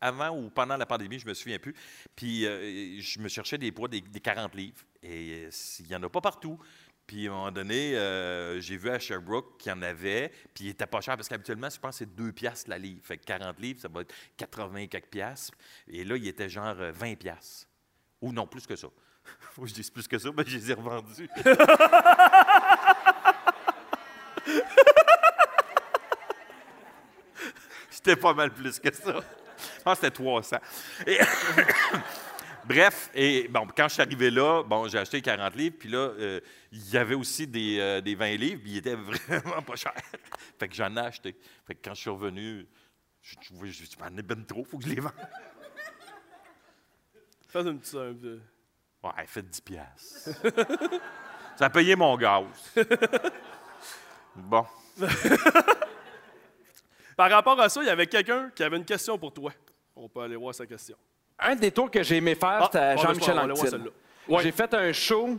Avant 0.01 0.37
ou 0.37 0.49
pendant 0.49 0.77
la 0.77 0.87
pandémie, 0.87 1.19
je 1.19 1.27
me 1.27 1.35
souviens 1.35 1.59
plus. 1.59 1.75
Puis 2.15 2.47
euh, 2.47 3.01
je 3.01 3.19
me 3.19 3.27
cherchais 3.27 3.59
des 3.59 3.73
poids, 3.73 3.89
des, 3.89 4.01
des 4.01 4.21
40 4.21 4.55
livres. 4.55 4.79
Et 5.03 5.47
euh, 5.47 5.51
il 5.81 5.87
n'y 5.87 5.97
en 5.97 6.03
a 6.05 6.09
pas 6.09 6.21
partout. 6.21 6.57
Puis 7.09 7.27
à 7.27 7.31
un 7.31 7.35
moment 7.35 7.51
donné, 7.51 7.97
euh, 7.97 8.61
j'ai 8.61 8.77
vu 8.77 8.91
à 8.91 8.99
Sherbrooke 8.99 9.57
qu'il 9.59 9.73
y 9.73 9.75
en 9.75 9.81
avait, 9.81 10.31
puis 10.53 10.67
il 10.67 10.69
était 10.69 10.87
pas 10.87 11.01
cher, 11.01 11.17
parce 11.17 11.27
qu'habituellement, 11.27 11.71
je 11.71 11.81
pense 11.81 11.93
que 11.93 12.05
c'est 12.05 12.15
2 12.15 12.33
piastres 12.33 12.69
la 12.69 12.77
livre. 12.77 13.01
Fait 13.03 13.17
que 13.17 13.25
40 13.25 13.59
livres, 13.59 13.81
ça 13.81 13.89
va 13.89 14.03
être 14.03 14.15
80 14.37 14.77
et 14.77 14.89
quelques 14.89 15.07
piastres. 15.07 15.57
Et 15.89 16.05
là, 16.05 16.19
il 16.19 16.29
était 16.29 16.51
genre 16.51 16.77
euh, 16.79 16.93
20 16.93 17.15
piastres. 17.15 17.67
Ou 18.21 18.31
non, 18.31 18.47
plus 18.47 18.67
que 18.67 18.77
ça. 18.77 18.89
Faut 19.55 19.63
que 19.63 19.69
je 19.69 19.75
dise 19.75 19.89
plus 19.89 20.07
que 20.07 20.19
ça, 20.19 20.29
mais 20.37 20.45
je 20.47 20.59
les 20.59 20.71
ai 20.71 20.75
revendus. 20.75 21.31
C'était 28.09 28.21
pas 28.23 28.33
mal 28.33 28.51
plus 28.55 28.79
que 28.81 28.91
ça. 28.95 29.21
Je 29.77 29.83
pense 29.83 29.99
que 29.99 30.07
c'était 30.07 30.11
300. 30.11 30.57
Et- 31.07 31.19
Bref, 32.65 33.11
et 33.15 33.49
bon, 33.49 33.67
quand 33.77 33.87
je 33.89 33.95
suis 33.95 34.03
arrivé 34.03 34.31
là, 34.31 34.63
bon, 34.63 34.89
j'ai 34.89 34.99
acheté 34.99 35.21
40 35.21 35.55
livres, 35.57 35.77
puis 35.79 35.89
là, 35.91 35.99
euh, 35.99 36.41
il 36.73 36.89
y 36.91 36.97
avait 36.97 37.15
aussi 37.15 37.47
des, 37.47 37.79
euh, 37.79 38.01
des 38.01 38.15
20 38.15 38.37
livres, 38.37 38.61
puis 38.63 38.73
ils 38.73 38.77
étaient 38.79 38.95
vraiment 39.29 39.61
pas 39.63 39.77
chers. 39.77 39.93
Fait 40.59 40.69
que 40.69 40.75
j'en 40.75 40.95
ai 40.97 41.01
acheté. 41.01 41.37
Fait 41.67 41.75
que 41.75 41.81
quand 41.85 41.95
je 41.95 42.01
suis 42.01 42.11
revenu, 42.11 42.67
je 43.23 43.37
trouvais, 43.37 43.69
je, 43.71 43.85
je 43.85 43.99
m'en 44.03 44.17
ai 44.17 44.23
ben 44.23 44.43
trop, 44.45 44.65
faut 44.65 44.79
que 44.79 44.85
je 44.85 44.95
les 44.95 45.01
vende. 45.01 45.13
Fais 47.49 47.59
un 47.61 47.75
peu- 47.77 48.41
Ouais, 49.03 49.27
fait 49.27 49.43
10 49.43 49.61
piastres. 49.61 50.31
Ça 51.57 51.67
a 51.67 51.71
payé 51.71 51.95
mon 51.95 52.17
gaz. 52.17 52.45
Bon. 54.37 54.65
Par 57.19 57.29
rapport 57.33 57.59
à 57.61 57.69
ça, 57.69 57.83
il 57.83 57.87
y 57.87 57.91
avait 57.91 58.07
quelqu'un 58.07 58.49
qui 58.55 58.63
avait 58.63 58.77
une 58.77 58.85
question 58.85 59.19
pour 59.19 59.33
toi. 59.33 59.53
On 59.97 60.09
peut 60.09 60.21
aller 60.21 60.37
voir 60.37 60.55
sa 60.55 60.65
question. 60.67 60.97
Un 61.37 61.57
des 61.57 61.73
tours 61.73 61.91
que 61.91 62.01
j'ai 62.05 62.19
aimé 62.19 62.37
faire, 62.37 62.61
Ah, 62.63 62.65
c'était 62.67 62.79
à 62.79 62.97
Jean-Michel 62.97 63.37
Anctil. 63.41 63.91
J'ai 64.41 64.53
fait 64.53 64.73
un 64.75 64.93
show, 64.93 65.37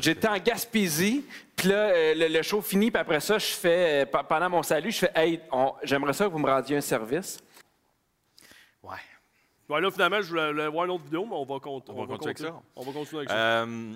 j'étais 0.00 0.26
en 0.26 0.38
Gaspésie, 0.38 1.26
puis 1.54 1.68
là, 1.68 1.90
euh, 1.90 2.14
le, 2.14 2.28
le 2.28 2.42
show 2.42 2.62
finit, 2.62 2.90
puis 2.90 2.98
après 2.98 3.20
ça, 3.20 3.36
je 3.38 3.44
fais, 3.44 4.04
euh, 4.04 4.06
pe- 4.06 4.24
pendant 4.26 4.48
mon 4.48 4.62
salut, 4.62 4.90
je 4.90 5.00
fais 5.00 5.10
«Hey, 5.14 5.40
on- 5.52 5.74
j'aimerais 5.82 6.14
ça 6.14 6.24
que 6.24 6.30
vous 6.30 6.38
me 6.38 6.48
rendiez 6.48 6.78
un 6.78 6.80
service. 6.80 7.38
Ouais. 8.82 8.96
Ouais, 9.68 9.80
là, 9.82 9.90
finalement, 9.90 10.22
je 10.22 10.28
voulais, 10.28 10.68
voir 10.68 10.86
une 10.86 10.92
autre 10.92 11.04
vidéo, 11.04 11.26
mais 11.26 11.34
on 11.34 11.44
va, 11.44 11.56
On 11.56 11.56
va 11.56 12.06
continuer 12.06 12.24
avec 12.24 12.38
ça. 12.38 12.62
On 12.74 12.84
va 12.84 12.92
continuer 12.92 13.18
avec 13.18 13.28
ça. 13.28 13.36
Euh, 13.64 13.94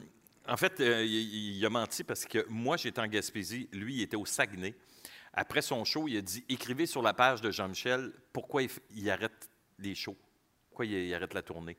en 0.48 0.56
fait, 0.58 0.80
euh, 0.80 1.02
il, 1.02 1.56
il 1.58 1.64
a 1.64 1.70
menti 1.70 2.04
parce 2.04 2.26
que 2.26 2.44
moi, 2.50 2.76
j'étais 2.76 3.00
en 3.00 3.06
Gaspésie, 3.06 3.70
lui, 3.72 3.94
il 3.94 4.02
était 4.02 4.16
au 4.18 4.26
Saguenay. 4.26 4.74
Après 5.34 5.62
son 5.62 5.84
show, 5.84 6.08
il 6.08 6.16
a 6.18 6.20
dit 6.20 6.44
Écrivez 6.48 6.86
sur 6.86 7.02
la 7.02 7.14
page 7.14 7.40
de 7.40 7.50
Jean-Michel 7.50 8.12
pourquoi 8.32 8.62
il, 8.62 9.10
arrête 9.10 9.48
les 9.78 9.94
shows, 9.94 10.16
pourquoi 10.68 10.86
il, 10.86 11.14
arrête 11.14 11.34
la 11.34 11.42
tournée. 11.42 11.76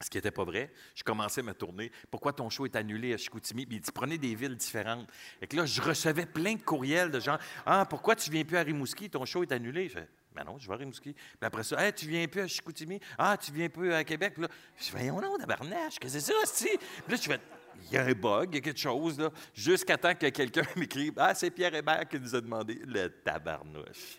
Ce 0.00 0.10
qui 0.10 0.16
n'était 0.16 0.32
pas 0.32 0.44
vrai. 0.44 0.72
Je 0.96 1.04
commençais 1.04 1.42
ma 1.42 1.54
tournée. 1.54 1.92
Pourquoi 2.10 2.32
ton 2.32 2.50
show 2.50 2.66
est 2.66 2.74
annulé 2.74 3.14
à 3.14 3.16
Chicoutimi? 3.16 3.66
Puis 3.66 3.76
il 3.76 3.80
dit, 3.80 3.92
prenez 3.92 4.18
des 4.18 4.34
villes 4.34 4.56
différentes. 4.56 5.08
Et 5.40 5.46
que 5.46 5.56
là, 5.56 5.64
je 5.64 5.80
recevais 5.80 6.26
plein 6.26 6.54
de 6.54 6.60
courriels 6.60 7.12
de 7.12 7.20
gens. 7.20 7.38
Ah, 7.64 7.86
pourquoi 7.88 8.16
tu 8.16 8.28
viens 8.28 8.44
plus 8.44 8.56
à 8.56 8.62
Rimouski? 8.62 9.08
Ton 9.10 9.24
show 9.24 9.44
est 9.44 9.52
annulé. 9.52 9.88
Je 9.88 10.00
fais, 10.00 10.08
ben 10.34 10.42
non, 10.42 10.58
je 10.58 10.66
vais 10.66 10.74
à 10.74 10.78
Rimouski. 10.78 11.12
Puis 11.12 11.36
après 11.40 11.62
ça, 11.62 11.86
hey, 11.86 11.92
tu 11.92 12.08
viens 12.08 12.26
plus 12.26 12.40
à 12.40 12.48
Chicoutimi? 12.48 12.98
Ah, 13.16 13.36
tu 13.36 13.52
viens 13.52 13.68
plus 13.68 13.92
à 13.92 14.02
Québec? 14.02 14.38
Là, 14.38 14.48
je 14.76 14.84
fais, 14.86 15.08
voyons 15.08 15.20
non, 15.20 15.38
tabarnache, 15.38 16.00
qu'est-ce 16.00 16.14
que 16.14 16.20
c'est 16.20 16.32
ça, 16.32 16.46
si? 16.46 16.68
Puis 16.76 17.14
là, 17.14 17.16
je 17.16 17.22
fais, 17.22 17.40
il 17.90 17.94
y 17.94 17.96
a 17.98 18.04
un 18.04 18.12
bug, 18.12 18.48
il 18.52 18.54
y 18.56 18.58
a 18.58 18.60
quelque 18.60 18.78
chose, 18.80 19.18
là. 19.18 19.30
Jusqu'à 19.54 19.96
temps 19.96 20.14
que 20.14 20.28
quelqu'un 20.28 20.62
m'écrive, 20.76 21.14
ah, 21.16 21.34
c'est 21.34 21.50
Pierre 21.50 21.74
Hébert 21.74 22.08
qui 22.08 22.18
nous 22.20 22.34
a 22.34 22.40
demandé. 22.40 22.80
Le 22.86 23.08
tabarnouche. 23.08 24.18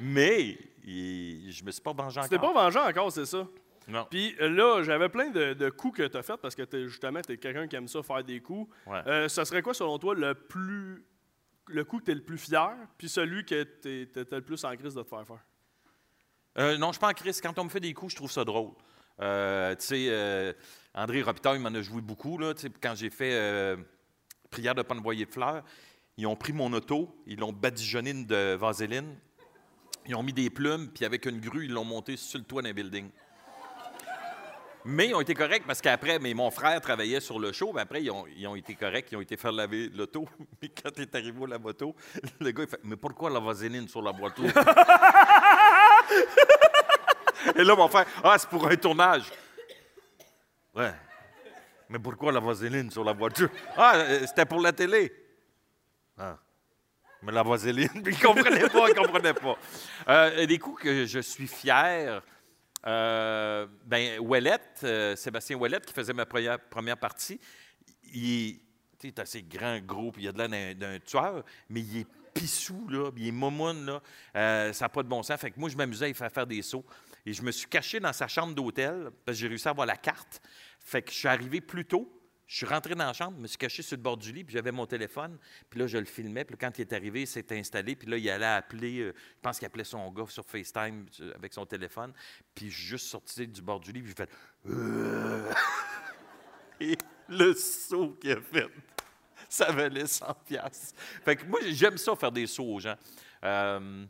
Mais, 0.00 0.58
il- 0.84 1.50
je 1.52 1.64
me 1.64 1.70
suis 1.70 1.80
pas 1.82 1.92
vengé 1.92 2.20
encore. 2.20 2.40
pas 2.40 2.52
vengeant 2.64 2.88
encore, 2.88 3.12
c'est 3.12 3.26
ça? 3.26 3.46
Non. 3.88 4.06
Puis 4.10 4.34
euh, 4.40 4.48
là, 4.48 4.82
j'avais 4.82 5.08
plein 5.08 5.30
de, 5.30 5.54
de 5.54 5.70
coups 5.70 5.98
que 5.98 6.06
tu 6.08 6.16
as 6.16 6.22
fait 6.22 6.36
parce 6.36 6.54
que 6.56 6.62
t'es- 6.62 6.88
justement, 6.88 7.20
tu 7.22 7.32
es 7.32 7.36
quelqu'un 7.38 7.68
qui 7.68 7.76
aime 7.76 7.86
ça 7.88 8.02
faire 8.02 8.22
des 8.24 8.40
coups. 8.40 8.68
Ouais. 8.86 9.00
Euh, 9.06 9.28
ça 9.28 9.44
serait 9.44 9.62
quoi, 9.62 9.74
selon 9.74 9.98
toi, 9.98 10.14
le 10.14 10.34
plus 10.34 11.04
le 11.68 11.84
coup 11.84 11.98
que 11.98 12.04
tu 12.04 12.10
es 12.12 12.14
le 12.14 12.22
plus 12.22 12.38
fier, 12.38 12.76
puis 12.96 13.08
celui 13.08 13.44
que 13.44 13.62
tu 13.82 14.02
étais 14.02 14.24
le 14.36 14.40
plus 14.42 14.64
en 14.64 14.76
crise 14.76 14.94
de 14.94 15.02
te 15.02 15.08
faire 15.08 15.26
faire? 15.26 15.44
Euh, 16.58 16.78
non, 16.78 16.88
je 16.88 16.92
suis 16.92 17.00
pas 17.00 17.08
en 17.10 17.12
crise. 17.12 17.40
Quand 17.40 17.58
on 17.58 17.64
me 17.64 17.68
fait 17.68 17.80
des 17.80 17.92
coups, 17.92 18.12
je 18.12 18.16
trouve 18.16 18.30
ça 18.30 18.44
drôle. 18.44 18.70
Euh, 19.20 19.74
tu 19.76 19.86
sais, 19.86 20.06
euh, 20.08 20.52
André 20.94 21.22
Robitaille 21.22 21.58
m'en 21.58 21.68
a 21.68 21.82
joué 21.82 22.00
beaucoup. 22.00 22.38
Là, 22.38 22.52
quand 22.82 22.94
j'ai 22.94 23.10
fait 23.10 23.34
euh, 23.34 23.76
Prière 24.50 24.74
de 24.74 24.84
envoyer 24.88 25.26
de 25.26 25.30
fleurs, 25.30 25.62
ils 26.16 26.26
ont 26.26 26.36
pris 26.36 26.52
mon 26.52 26.72
auto, 26.72 27.14
ils 27.26 27.38
l'ont 27.38 27.52
badigeonné 27.52 28.14
de 28.14 28.54
vaseline, 28.54 29.16
ils 30.06 30.14
ont 30.14 30.22
mis 30.22 30.32
des 30.32 30.50
plumes, 30.50 30.88
puis 30.88 31.04
avec 31.04 31.26
une 31.26 31.40
grue, 31.40 31.66
ils 31.66 31.72
l'ont 31.72 31.84
monté 31.84 32.16
sur 32.16 32.38
le 32.38 32.44
toit 32.44 32.62
d'un 32.62 32.72
building. 32.72 33.10
Mais 34.88 35.08
ils 35.08 35.14
ont 35.16 35.20
été 35.20 35.34
corrects 35.34 35.64
parce 35.66 35.80
qu'après, 35.80 36.20
mais 36.20 36.32
mon 36.32 36.48
frère 36.52 36.80
travaillait 36.80 37.18
sur 37.18 37.40
le 37.40 37.50
show, 37.50 37.72
mais 37.74 37.80
après, 37.80 38.04
ils 38.04 38.10
ont, 38.10 38.54
été 38.54 38.76
corrects, 38.76 39.08
ils 39.10 39.16
ont 39.16 39.20
été 39.20 39.36
faire 39.36 39.50
laver 39.50 39.88
l'auto. 39.88 40.28
Mais 40.62 40.68
quand 40.68 40.90
il 40.96 41.02
est 41.02 41.14
arrivé 41.16 41.42
à 41.42 41.46
la 41.48 41.58
moto, 41.58 41.96
le 42.38 42.52
gars, 42.52 42.62
il 42.62 42.68
fait 42.68 42.78
Mais 42.84 42.96
pourquoi 42.96 43.28
la 43.28 43.40
vaseline 43.40 43.88
sur 43.88 44.00
la 44.00 44.12
voiture 44.12 44.44
Et 47.54 47.64
là, 47.64 47.76
mon 47.76 47.88
frère, 47.88 48.06
ah, 48.24 48.36
c'est 48.38 48.48
pour 48.48 48.66
un 48.66 48.76
tournage. 48.76 49.30
Ouais. 50.74 50.92
Mais 51.88 51.98
pourquoi 51.98 52.32
la 52.32 52.40
vaseline 52.40 52.90
sur 52.90 53.04
la 53.04 53.12
voiture? 53.12 53.48
Ah, 53.76 53.94
euh, 53.96 54.26
c'était 54.26 54.44
pour 54.44 54.60
la 54.60 54.72
télé. 54.72 55.12
Ah. 56.18 56.38
Mais 57.22 57.32
la 57.32 57.42
vaseline, 57.42 57.88
il 57.94 58.02
ne 58.02 58.22
comprenait 58.22 58.68
pas, 58.68 58.88
il 58.88 58.94
comprenait 58.94 59.34
pas. 59.34 59.58
Euh, 60.08 60.46
des 60.46 60.58
coups 60.58 60.82
que 60.82 61.06
je 61.06 61.18
suis 61.20 61.48
fier. 61.48 62.22
Euh, 62.86 63.66
ben, 63.84 64.20
Ouellette, 64.20 64.80
euh, 64.84 65.16
Sébastien 65.16 65.56
Ouellette, 65.56 65.86
qui 65.86 65.92
faisait 65.92 66.12
ma 66.12 66.24
première, 66.24 66.96
partie, 66.98 67.40
il, 68.14 68.60
est 69.02 69.18
assez 69.18 69.42
grand, 69.42 69.80
gros, 69.80 70.12
puis 70.12 70.22
il 70.22 70.28
a 70.28 70.32
de 70.32 70.38
l'air 70.38 70.74
d'un, 70.76 70.98
tueur, 71.00 71.44
mais 71.68 71.80
il 71.80 71.98
est 71.98 72.06
pissou, 72.32 72.86
là, 72.88 73.10
puis 73.10 73.24
il 73.24 73.28
est 73.28 73.32
momoune, 73.32 73.86
là. 73.86 74.72
Ça 74.72 74.84
n'a 74.84 74.88
pas 74.88 75.02
de 75.02 75.08
bon 75.08 75.22
sens. 75.24 75.40
Fait 75.40 75.50
que 75.50 75.58
moi, 75.58 75.68
je 75.68 75.76
m'amusais 75.76 76.10
à 76.10 76.14
faire 76.14 76.30
faire 76.30 76.46
des 76.46 76.62
sauts. 76.62 76.84
Et 77.26 77.32
je 77.32 77.42
me 77.42 77.50
suis 77.50 77.66
caché 77.66 77.98
dans 77.98 78.12
sa 78.12 78.28
chambre 78.28 78.54
d'hôtel, 78.54 79.10
parce 79.24 79.36
que 79.36 79.40
j'ai 79.42 79.48
réussi 79.48 79.66
à 79.66 79.72
avoir 79.72 79.86
la 79.86 79.96
carte. 79.96 80.40
Fait 80.78 81.02
que 81.02 81.10
je 81.10 81.16
suis 81.16 81.28
arrivé 81.28 81.60
plus 81.60 81.84
tôt, 81.84 82.12
Je 82.48 82.58
suis 82.58 82.66
rentré 82.66 82.94
dans 82.94 83.06
la 83.06 83.12
chambre, 83.12 83.34
je 83.38 83.42
me 83.42 83.46
suis 83.48 83.58
caché 83.58 83.82
sur 83.82 83.96
le 83.96 84.02
bord 84.02 84.16
du 84.16 84.30
lit, 84.30 84.44
puis 84.44 84.54
j'avais 84.54 84.70
mon 84.70 84.86
téléphone. 84.86 85.36
Puis 85.68 85.80
là, 85.80 85.88
je 85.88 85.98
le 85.98 86.04
filmais. 86.04 86.44
Puis 86.44 86.56
quand 86.56 86.78
il 86.78 86.82
est 86.82 86.92
arrivé, 86.92 87.22
il 87.22 87.26
s'est 87.26 87.44
installé. 87.58 87.96
Puis 87.96 88.08
là, 88.08 88.16
il 88.16 88.30
allait 88.30 88.46
appeler, 88.46 89.00
euh, 89.00 89.12
je 89.16 89.40
pense 89.42 89.58
qu'il 89.58 89.66
appelait 89.66 89.82
son 89.82 90.08
gars 90.12 90.26
sur 90.28 90.44
FaceTime 90.44 91.06
avec 91.34 91.52
son 91.52 91.66
téléphone. 91.66 92.12
Puis 92.54 92.70
je 92.70 92.78
suis 92.78 92.86
juste 92.86 93.06
sorti 93.08 93.48
du 93.48 93.60
bord 93.60 93.80
du 93.80 93.90
lit, 93.90 94.00
puis 94.00 94.10
j'ai 94.10 94.24
fait... 94.24 94.30
Euh. 94.68 95.52
Et 96.80 96.96
le 97.28 97.52
saut 97.54 98.10
qu'il 98.20 98.30
a 98.30 98.40
fait, 98.40 98.68
ça 99.48 99.72
valait 99.72 100.06
100 100.06 100.32
piastres. 100.46 100.94
Fait 101.24 101.34
que 101.34 101.44
moi, 101.46 101.58
j'aime 101.66 101.98
ça, 101.98 102.14
faire 102.14 102.30
des 102.30 102.46
sauts 102.46 102.74
aux 102.74 102.78
gens. 102.78 102.96
Euh, 103.42 104.06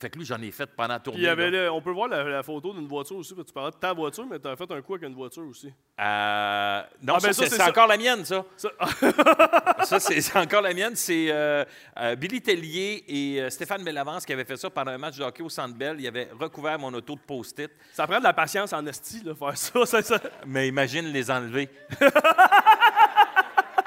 fait 0.00 0.10
que 0.10 0.18
lui, 0.18 0.24
j'en 0.26 0.40
ai 0.40 0.50
fait 0.50 0.66
pendant 0.66 0.98
tournée. 1.00 1.18
Puis 1.18 1.24
il 1.24 1.26
y 1.26 1.30
avait 1.30 1.50
le- 1.50 1.70
on 1.70 1.80
peut 1.80 1.90
voir 1.90 2.08
la, 2.08 2.22
la 2.24 2.42
photo 2.42 2.72
d'une 2.72 2.86
voiture 2.88 3.16
aussi. 3.16 3.34
parce 3.34 3.44
que 3.44 3.48
Tu 3.48 3.54
parlais 3.54 3.70
de 3.70 3.76
ta 3.76 3.92
voiture, 3.92 4.26
mais 4.30 4.38
tu 4.38 4.46
as 4.48 4.56
fait 4.56 4.70
un 4.70 4.80
coup 4.82 4.94
avec 4.94 5.08
une 5.08 5.14
voiture 5.14 5.42
aussi. 5.46 5.72
Euh, 6.00 6.82
non, 7.02 7.14
Ah, 7.16 7.20
ça, 7.20 7.26
ben 7.28 7.32
ça, 7.32 7.46
c'est 7.46 7.62
encore 7.62 7.86
la 7.86 7.96
mienne, 7.96 8.24
ça. 8.24 8.44
Ça- 8.56 8.70
Ça, 9.84 10.00
c'est 10.00 10.36
encore 10.36 10.60
la 10.62 10.74
mienne. 10.74 10.94
C'est 10.96 11.28
euh, 11.30 11.64
euh, 11.98 12.14
Billy 12.16 12.42
Tellier 12.42 13.04
et 13.08 13.48
Stéphane 13.50 13.82
Bellavance 13.82 14.26
qui 14.26 14.32
avaient 14.32 14.44
fait 14.44 14.56
ça 14.56 14.68
pendant 14.68 14.90
un 14.90 14.98
match 14.98 15.16
de 15.16 15.22
hockey 15.24 15.42
au 15.42 15.48
Centre 15.48 15.74
Bell. 15.74 15.96
Ils 15.98 16.06
avaient 16.08 16.28
recouvert 16.38 16.78
mon 16.78 16.92
auto 16.92 17.14
de 17.14 17.20
post-it. 17.20 17.70
Ça 17.92 18.06
prend 18.06 18.18
de 18.18 18.24
la 18.24 18.32
patience 18.34 18.72
en 18.72 18.84
esti, 18.86 19.22
là, 19.24 19.34
faire 19.34 19.56
ça. 19.56 19.86
ça, 19.86 20.02
ça. 20.02 20.20
Mais 20.46 20.68
imagine 20.68 21.06
les 21.06 21.30
enlever. 21.30 21.68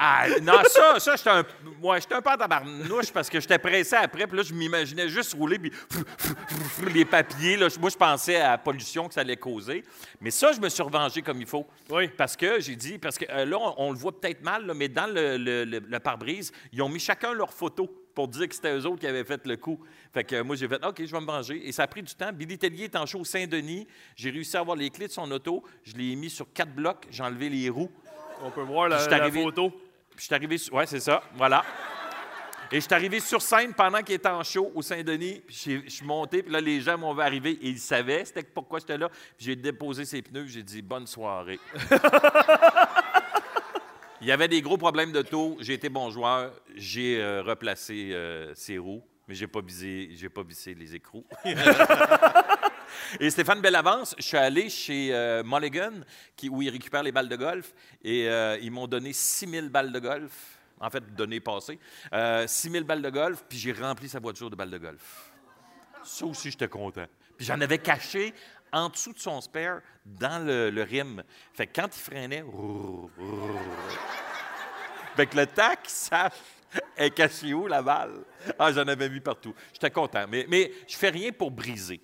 Ah, 0.03 0.25
non, 0.41 0.53
ça, 0.67 1.00
ça 1.00 1.15
j'étais 1.15 1.29
un, 1.29 1.46
ouais, 1.84 2.01
j'étais 2.01 2.15
un 2.15 2.22
peu 2.24 2.31
en 2.31 2.38
tabarnouche 2.38 3.12
parce 3.13 3.29
que 3.29 3.39
j'étais 3.39 3.60
pressé 3.60 3.96
après. 3.96 4.25
Puis 4.25 4.36
là, 4.36 4.41
je 4.41 4.51
m'imaginais 4.51 5.08
juste 5.08 5.34
rouler, 5.36 5.60
puis 5.60 5.72
les 6.93 7.05
papiers. 7.05 7.55
Là, 7.58 7.67
moi, 7.79 7.89
je 7.91 7.98
pensais 7.98 8.38
à 8.38 8.51
la 8.51 8.58
pollution 8.58 9.08
que 9.08 9.13
ça 9.13 9.22
allait 9.22 9.38
causer. 9.38 9.84
Mais 10.20 10.31
ça, 10.31 10.51
je 10.53 10.60
me 10.60 10.70
suis 10.70 10.81
revengé 10.81 11.22
comme 11.22 11.39
il 11.39 11.46
faut. 11.48 11.67
Oui. 11.89 12.08
Parce 12.17 12.36
que 12.36 12.60
j'ai 12.60 12.75
dit, 12.75 12.98
parce 12.98 13.17
que 13.17 13.25
euh, 13.29 13.46
là, 13.46 13.58
on, 13.60 13.75
on 13.77 13.91
le 13.91 13.98
voit 13.98 14.20
peut-être 14.20 14.41
mal, 14.43 14.65
là, 14.65 14.74
mais 14.74 14.88
dans 14.89 15.05
le, 15.08 15.38
le- 15.38 15.65
le- 15.65 15.79
le 15.88 16.00
pare-brise, 16.00 16.51
ils 16.74 16.81
ont 16.81 16.89
mis 16.89 17.00
chacun 17.00 17.34
leur 17.34 17.53
photo 17.53 17.86
pour 18.15 18.27
dire 18.27 18.48
que 18.50 18.55
c'était 18.55 18.75
eux 18.75 18.86
autres 18.88 19.00
qui 19.01 19.08
avaient 19.08 19.24
fait 19.24 19.46
le 19.46 19.55
coup. 19.55 19.79
Fait 20.13 20.24
que 20.24 20.36
euh, 20.38 20.43
moi, 20.43 20.55
j'ai 20.55 20.67
fait, 20.67 20.84
OK, 20.84 20.98
je 21.05 21.12
vais 21.12 21.22
me 21.22 21.25
venger. 21.27 21.67
Et 21.67 21.72
ça 21.72 21.84
a 21.84 21.88
pris 21.88 22.01
du 22.01 22.13
temps. 22.15 22.31
Billy 22.34 22.58
Tellier 22.58 22.86
est 22.86 22.96
en 22.96 23.05
show 23.05 23.20
au 23.20 23.25
Saint-Denis. 23.25 23.88
J'ai 24.15 24.31
réussi 24.31 24.58
à 24.58 24.62
avoir 24.62 24.75
les 24.75 24.89
clés 24.89 25.08
de 25.08 25.12
son 25.13 25.29
auto. 25.31 25.63
Je 25.84 25.93
l'ai 25.96 26.15
mis 26.15 26.29
sur 26.29 26.51
quatre 26.51 26.74
blocs. 26.74 27.05
J'ai 27.12 27.22
enlevé 27.24 27.50
les 27.50 27.70
roues. 27.70 27.91
On 28.43 28.50
peut 28.50 28.62
voir 28.63 28.89
la, 28.89 28.98
la 29.20 29.29
photo. 29.43 29.72
Puis 30.15 30.20
je 30.20 30.24
suis 30.25 30.36
arrivé 30.36 30.58
sur... 30.58 30.74
Ouais, 30.74 30.86
c'est 30.86 31.00
ça. 31.00 31.24
Voilà. 31.36 31.63
Et 32.74 32.80
arrivé 32.91 33.20
sur 33.20 33.41
scène 33.41 33.74
pendant 33.74 34.01
qu'il 34.01 34.15
était 34.15 34.30
en 34.30 34.44
show 34.44 34.72
au 34.74 34.82
Saint-Denis. 34.82 35.41
Je 35.50 35.82
suis 35.89 36.06
monté, 36.06 36.41
puis 36.41 36.53
là, 36.53 36.62
les 36.62 36.80
gens 36.80 36.98
m'ont 36.98 37.13
vu 37.13 37.22
arriver 37.22 37.51
et 37.51 37.68
ils 37.68 37.80
savaient 37.80 38.24
c'était 38.24 38.44
pourquoi 38.44 38.80
j'étais 38.80 38.98
là. 38.98 39.10
Puis 39.10 39.48
j'ai 39.48 39.58
déposé 39.58 40.06
ses 40.06 40.22
pneus, 40.22 40.48
j'ai 40.48 40.63
dit 40.63 40.82
bonne 40.82 41.06
soirée. 41.06 41.60
Il 44.22 44.27
y 44.27 44.32
avait 44.32 44.48
des 44.48 44.62
gros 44.62 44.77
problèmes 44.77 45.12
de 45.12 45.22
taux. 45.22 45.58
J'ai 45.60 45.74
été 45.74 45.89
bon 45.89 46.12
joueur. 46.12 46.53
J'ai 46.75 47.20
euh, 47.20 47.41
replacé 47.41 48.12
euh, 48.13 48.53
ses 48.56 48.77
roues, 48.77 49.03
mais 49.27 49.36
j'ai 49.36 49.48
pas 49.48 49.62
visé, 49.62 50.12
j'ai 50.13 50.30
pas 50.30 50.44
vissé 50.44 50.74
les 50.74 50.96
écrous. 50.96 51.25
Et 53.19 53.29
Stéphane 53.29 53.62
Bellavance, 53.62 54.15
je 54.17 54.24
suis 54.24 54.38
allé 54.38 54.69
chez 54.69 55.13
euh, 55.13 55.43
Mulligan, 55.43 55.91
où 56.50 56.62
ils 56.62 56.69
récupèrent 56.69 57.03
les 57.03 57.12
balles 57.12 57.29
de 57.29 57.36
golf, 57.36 57.74
et 58.03 58.27
euh, 58.27 58.57
ils 58.62 58.71
m'ont 58.71 58.88
donné 58.88 59.13
6 59.13 59.50
000 59.50 59.69
balles 59.69 59.91
de 59.91 60.00
golf. 60.00 60.57
En 60.79 60.89
fait, 60.89 61.13
donné 61.15 61.39
passé. 61.39 61.77
Euh, 62.12 62.48
6 62.48 62.71
000 62.71 62.86
balles 62.86 63.03
de 63.03 63.10
golf, 63.10 63.43
puis 63.48 63.60
j'ai 63.60 63.71
rempli 63.71 64.10
sa 64.10 64.19
voiture 64.19 64.50
de 64.50 64.55
balles 64.55 64.71
de 64.71 64.79
golf. 64.79 65.31
Ça 66.03 66.25
aussi, 66.25 66.50
j'étais 66.50 66.67
content. 66.67 67.05
Puis 67.38 67.45
j'en 67.45 67.62
avais 67.62 67.77
caché 67.77 68.33
en 68.71 68.89
dessous 68.89 69.13
de 69.13 69.19
son 69.19 69.41
spare, 69.41 69.81
dans 70.05 70.43
le, 70.45 70.69
le 70.69 70.83
rim. 70.83 71.24
Fait 71.53 71.67
que 71.67 71.81
quand 71.81 71.95
il 71.95 72.00
freinait, 72.00 72.43
fait 75.15 75.27
que 75.27 75.38
le 75.38 75.45
qu'il 75.45 75.89
sache 75.89 76.33
est 76.95 77.12
caché 77.12 77.53
où, 77.53 77.67
la 77.67 77.81
balle? 77.81 78.24
Ah, 78.57 78.71
j'en 78.71 78.88
avais 78.88 79.10
mis 79.10 79.19
partout. 79.19 79.53
J'étais 79.74 79.91
content. 79.91 80.25
Mais, 80.29 80.45
mais 80.48 80.71
je 80.88 80.95
fais 80.95 81.10
rien 81.10 81.31
pour 81.31 81.51
briser. 81.51 82.01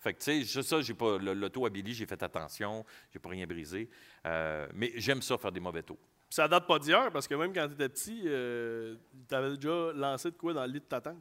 Fait 0.00 0.14
que, 0.14 0.18
tu 0.18 0.24
sais, 0.24 0.42
je- 0.44 0.60
ça, 0.60 0.80
j'ai 0.80 0.94
pas. 0.94 1.18
le- 1.18 1.34
L'auto 1.34 1.66
à 1.66 1.70
Billy, 1.70 1.92
j'ai 1.94 2.06
fait 2.06 2.22
attention, 2.22 2.84
j'ai 3.12 3.18
pas 3.18 3.30
rien 3.30 3.46
brisé. 3.46 3.88
Euh, 4.26 4.66
mais 4.74 4.92
j'aime 4.96 5.22
ça, 5.22 5.36
faire 5.38 5.52
des 5.52 5.60
mauvais 5.60 5.82
taux. 5.82 5.98
Ça 6.30 6.46
date 6.46 6.66
pas 6.66 6.78
d'hier, 6.78 7.10
parce 7.10 7.26
que 7.26 7.34
même 7.34 7.52
quand 7.52 7.66
tu 7.68 7.74
étais 7.74 7.88
petit, 7.88 8.20
tu 8.22 9.34
avais 9.34 9.56
déjà 9.56 9.92
lancé 9.94 10.30
de 10.30 10.36
quoi 10.36 10.52
dans 10.52 10.64
le 10.66 10.72
lit 10.72 10.80
de 10.80 10.84
ta 10.84 11.00
tante? 11.00 11.16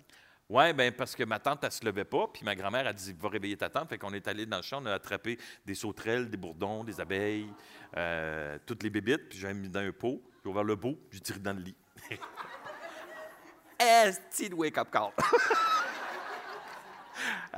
Ouais, 0.50 0.72
ben 0.74 0.94
parce 0.94 1.14
que 1.16 1.24
ma 1.26 1.40
tante, 1.40 1.62
elle 1.64 1.72
se 1.72 1.84
levait 1.84 2.06
pas, 2.06 2.28
puis 2.34 2.46
ma 2.46 2.56
grand-mère 2.56 2.88
a 2.88 2.94
dit 2.94 3.14
Va 3.20 3.28
réveiller 3.30 3.58
ta 3.58 3.70
tante. 3.70 3.90
Fait 3.90 3.98
qu'on 3.98 4.14
est 4.14 4.28
allé 4.30 4.46
dans 4.46 4.58
le 4.58 4.64
champ, 4.64 4.82
on 4.82 4.86
a 4.86 4.94
attrapé 4.94 5.38
des 5.66 5.76
sauterelles, 5.76 6.30
des 6.30 6.38
bourdons, 6.38 6.84
des 6.86 7.02
abeilles, 7.02 7.52
euh, 7.98 8.58
toutes 8.66 8.84
les 8.84 8.90
bébites, 8.90 9.28
puis 9.30 9.40
j'ai 9.40 9.54
mis 9.54 9.68
dans 9.70 9.80
un 9.82 9.92
pot, 9.92 10.22
j'ai 10.44 10.50
ouvert 10.50 10.64
le 10.64 10.78
pot, 10.78 10.98
j'ai 11.12 11.20
tiré 11.20 11.40
dans 11.40 11.54
le 11.54 11.62
lit. 11.62 11.76
Esti 13.80 14.50
de 14.50 14.56
wake-up 14.56 14.90
call. 14.92 15.12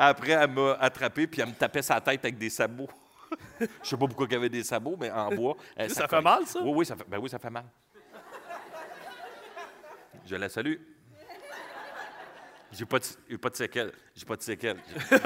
Après, 0.02 0.32
elle 0.32 0.50
m'a 0.50 0.78
attrapé, 0.80 1.28
puis 1.28 1.42
elle 1.42 1.50
me 1.50 1.54
tapait 1.54 1.82
sa 1.82 2.00
tête 2.00 2.24
avec 2.24 2.38
des 2.38 2.50
sabots. 2.50 2.88
Je 3.60 3.68
sais 3.90 3.98
pas 3.98 4.08
pourquoi 4.08 4.28
il 4.30 4.32
y 4.32 4.36
avait 4.38 4.48
des 4.48 4.64
sabots, 4.64 4.96
mais 4.98 5.12
en 5.12 5.30
bois. 5.30 5.58
Ça 5.90 6.08
fait 6.08 6.22
mal, 6.22 6.48
ça? 6.48 6.62
Oui, 6.62 6.72
oui, 6.74 6.86
ça 6.86 6.96
fait, 6.96 7.04
ben 7.06 7.20
oui, 7.20 7.30
ça 7.30 7.38
fait 7.38 7.50
mal. 7.50 7.66
Je 10.26 10.38
la 10.38 10.48
salue. 10.48 10.78
J'ai 12.72 12.86
pas 12.86 13.00
de, 13.00 13.36
pas 13.36 13.50
de 13.50 13.56
séquelles. 13.58 13.92
J'ai 14.16 14.26
pas 14.26 14.38
de 14.38 14.42
séquelles. 14.42 14.78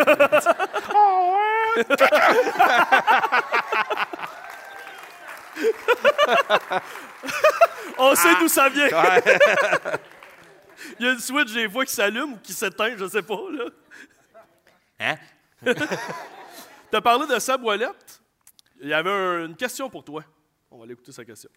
On 7.99 8.15
sait 8.15 8.35
d'où 8.39 8.47
ça 8.47 8.69
vient. 8.69 8.87
Ouais. 8.87 9.23
Il 10.99 11.05
y 11.05 11.09
a 11.09 11.13
une 11.13 11.19
switch 11.19 11.53
des 11.53 11.69
fois 11.69 11.85
qui 11.85 11.93
s'allume 11.93 12.33
ou 12.33 12.37
qui 12.37 12.53
s'éteint, 12.53 12.95
je 12.97 13.07
sais 13.07 13.21
pas. 13.21 13.37
là. 13.51 13.65
Hein? 15.03 15.15
Tu 16.91 16.97
as 16.97 17.01
parlé 17.01 17.25
de 17.25 17.63
Ouellette. 17.65 18.21
Il 18.81 18.89
y 18.89 18.93
avait 18.93 19.09
un- 19.09 19.45
une 19.47 19.55
question 19.55 19.89
pour 19.89 20.03
toi. 20.03 20.23
On 20.69 20.77
va 20.77 20.83
aller 20.83 20.93
écouter 20.93 21.11
sa 21.11 21.25
question. 21.25 21.49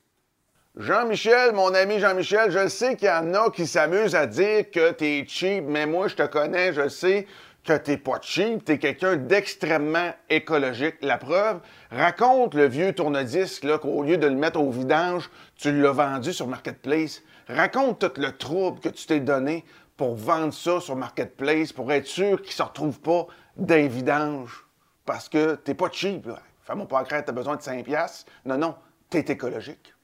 Jean-Michel, 0.77 1.53
mon 1.53 1.75
ami 1.75 1.99
Jean-Michel, 1.99 2.51
je 2.51 2.69
sais 2.69 2.97
qu'il 2.97 3.09
y 3.09 3.11
en 3.11 3.33
a 3.35 3.51
qui 3.51 3.67
s'amusent 3.67 4.15
à 4.15 4.27
dire 4.27 4.71
que 4.71 4.93
t'es 4.93 5.25
cheap, 5.27 5.65
mais 5.67 5.87
moi, 5.87 6.09
je 6.09 6.15
te 6.17 6.27
connais, 6.27 6.73
je 6.73 6.89
sais 6.89 7.27
que 7.65 7.77
t'es 7.77 7.97
pas 7.97 8.19
cheap, 8.23 8.65
t'es 8.65 8.79
quelqu'un 8.79 9.17
d'extrêmement 9.17 10.13
écologique. 10.31 10.97
La 11.03 11.19
preuve, 11.19 11.61
raconte 11.91 12.55
le 12.55 12.67
vieux 12.67 12.95
tourne-disque, 12.95 13.65
là, 13.65 13.79
qu'au 13.79 14.03
lieu 14.03 14.19
de 14.19 14.27
le 14.27 14.37
mettre 14.37 14.61
au 14.61 14.71
vidange, 14.71 15.31
tu 15.57 15.73
l'as 15.73 15.93
vendu 15.93 16.33
sur 16.33 16.47
Marketplace. 16.47 17.23
Raconte 17.49 18.01
tout 18.15 18.21
le 18.21 18.33
trouble 18.37 18.81
que 18.81 18.89
tu 18.89 19.07
t'es 19.07 19.21
donné 19.21 19.65
pour 19.97 20.15
vendre 20.15 20.53
ça 20.53 20.81
sur 20.81 20.97
Marketplace, 20.97 21.73
pour 21.73 21.91
être 21.93 22.07
sûr 22.07 22.43
qu'il 22.43 22.53
se 22.53 22.63
retrouve 22.63 23.01
pas 23.01 23.27
d'un 23.57 23.89
vidange. 23.89 24.65
Parce 25.05 25.29
que 25.29 25.55
t'es 25.55 25.75
pas 25.75 25.91
cheap. 25.91 26.29
Fais-moi 26.63 26.87
pas 26.87 27.05
que 27.05 27.21
t'as 27.21 27.33
besoin 27.33 27.57
de 27.57 27.63
5 27.63 27.85
piastres. 27.85 28.31
Non, 28.45 28.59
non, 28.59 28.75
t'es 29.09 29.21
écologique. 29.21 29.95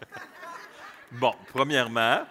Bon, 1.12 1.32
premièrement, 1.52 2.24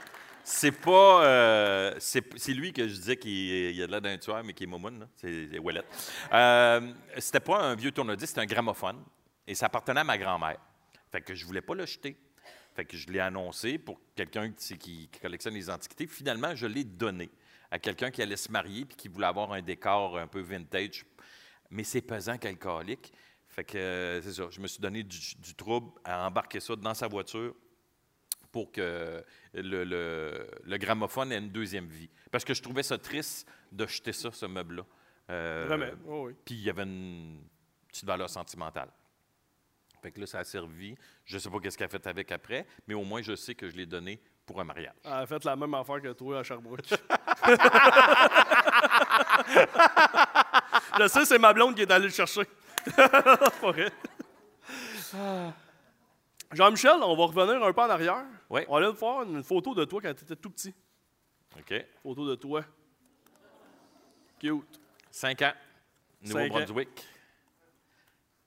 c'est 0.44 0.74
pas. 0.74 1.24
euh, 1.24 1.94
c'est 2.00 2.22
lui 2.50 2.74
que 2.74 2.86
je 2.86 2.96
disais 2.96 3.16
qu'il 3.16 3.32
il 3.32 3.82
a 3.82 3.88
de 3.88 3.92
l'air 3.92 4.02
d'un 4.02 4.18
tueur, 4.18 4.44
mais 4.44 4.52
qui 4.52 4.66
est 4.66 4.68
momoun. 4.68 5.08
C'est 5.16 5.58
Ouellette. 5.58 5.86
Euh, 6.34 6.92
c'était 7.18 7.40
pas 7.40 7.62
un 7.62 7.76
vieux 7.76 7.92
tourne-disque, 7.94 8.28
c'était 8.30 8.42
un 8.42 8.46
gramophone. 8.46 9.02
Et 9.48 9.56
ça 9.56 9.68
appartenait 9.68 10.02
à 10.02 10.04
ma 10.04 10.18
grand-mère. 10.18 10.58
Fait 11.12 11.22
que 11.22 11.34
je 11.34 11.46
voulais 11.46 11.62
pas 11.62 11.76
le 11.76 11.86
jeter. 11.86 12.18
Fait 12.76 12.86
que 12.86 12.98
je 12.98 13.08
l'ai 13.08 13.20
annoncé 13.20 13.78
pour 13.78 14.00
quelqu'un 14.16 14.52
qui, 14.52 15.10
collectionne 15.22 15.54
les 15.54 15.70
antiquités. 15.70 16.08
Finalement, 16.08 16.56
je 16.56 16.66
l'ai 16.66 16.84
donné 16.84 17.30
à 17.70 17.78
quelqu'un 17.80 18.10
qui 18.12 18.22
allait 18.22 18.36
se 18.38 18.52
marier 18.52 18.86
puis 18.86 18.96
qui 18.98 19.08
voulait 19.08 19.28
avoir 19.28 19.52
un 19.54 19.62
décor 19.62 20.18
un 20.18 20.28
peu 20.28 20.40
vintage. 20.42 21.06
Mais 21.70 21.84
c'est 21.84 22.02
pesant 22.02 22.38
qu'alcoolique. 22.38 23.14
Fait 23.48 23.64
que 23.64 23.78
euh, 23.78 24.22
c'est 24.22 24.34
ça. 24.34 24.48
Je 24.50 24.60
me 24.60 24.68
suis 24.68 24.80
donné 24.82 25.04
du, 25.04 25.18
du 25.38 25.54
trouble 25.56 25.92
à 26.04 26.26
embarquer 26.28 26.60
ça 26.60 26.76
dans 26.76 26.94
sa 26.96 27.08
voiture 27.08 27.54
pour 28.52 28.72
que 28.72 29.24
le, 29.54 29.84
le- 29.84 30.48
le 30.64 30.78
gramophone 30.78 31.32
ait 31.32 31.38
une 31.38 31.50
deuxième 31.50 31.88
vie. 31.88 32.10
Parce 32.32 32.44
que 32.44 32.54
je 32.54 32.62
trouvais 32.62 32.84
ça 32.84 32.98
triste 32.98 33.48
de 33.72 33.86
jeter 33.88 34.14
ça, 34.14 34.32
ce 34.32 34.46
meuble-là. 34.48 34.86
Euh, 35.30 35.66
Vraiment. 35.68 35.86
Oui, 36.06 36.20
oui. 36.32 36.36
Puis 36.46 36.56
il 36.56 36.62
y 36.64 36.70
avait 36.70 36.84
une 36.84 37.40
petite 37.88 38.06
valeur 38.06 38.30
sentimentale. 38.30 38.90
Fait 40.04 40.12
que 40.12 40.20
là, 40.20 40.28
ça 40.28 40.40
a 40.40 40.44
servi. 40.44 40.96
Je 41.24 41.36
ne 41.36 41.40
sais 41.40 41.50
pas 41.50 41.60
qu'est-ce 41.62 41.78
qu'elle 41.78 41.86
a 41.86 41.90
fait 41.90 42.06
avec 42.08 42.30
après, 42.34 42.68
mais 42.86 42.94
au 42.94 43.06
moins, 43.06 43.22
je 43.22 43.38
sais 43.38 43.56
que 43.56 43.70
je 43.70 43.78
l'ai 43.78 43.86
donné 43.86 44.20
pour 44.46 44.60
un 44.60 44.66
mariage. 44.66 44.92
Elle 45.06 45.14
a 45.14 45.26
fait 45.26 45.42
la 45.46 45.56
même 45.56 45.74
affaire 45.76 46.02
que 46.02 46.12
toi 46.12 46.40
à 46.40 46.44
Sherbrooke. 46.44 46.82
je 51.00 51.08
sais, 51.08 51.24
c'est 51.24 51.40
ma 51.40 51.54
blonde 51.54 51.76
qui 51.76 51.84
est 51.84 51.92
allée 51.92 52.08
le 52.08 52.12
chercher. 52.12 52.42
Jean-Michel, 56.52 56.98
on 57.02 57.16
va 57.16 57.24
revenir 57.24 57.64
un 57.64 57.72
peu 57.72 57.82
en 57.82 57.90
arrière. 57.90 58.26
Oui. 58.50 58.64
On 58.68 58.74
va 58.74 58.80
aller 58.86 58.94
voir 58.94 59.24
une 59.24 59.42
photo 59.42 59.74
de 59.74 59.86
toi 59.86 60.02
quand 60.02 60.14
tu 60.14 60.26
étais 60.26 60.36
tout 60.36 60.50
petit. 60.50 60.76
OK? 61.58 61.86
Photo 62.04 62.28
de 62.28 62.36
toi. 62.36 62.66
Cute. 64.38 64.82
Cinq 65.10 65.44
ans, 65.44 65.54
Cinq 66.26 66.36
ans. 66.36 66.40
Nouveau-Brunswick. 66.40 67.13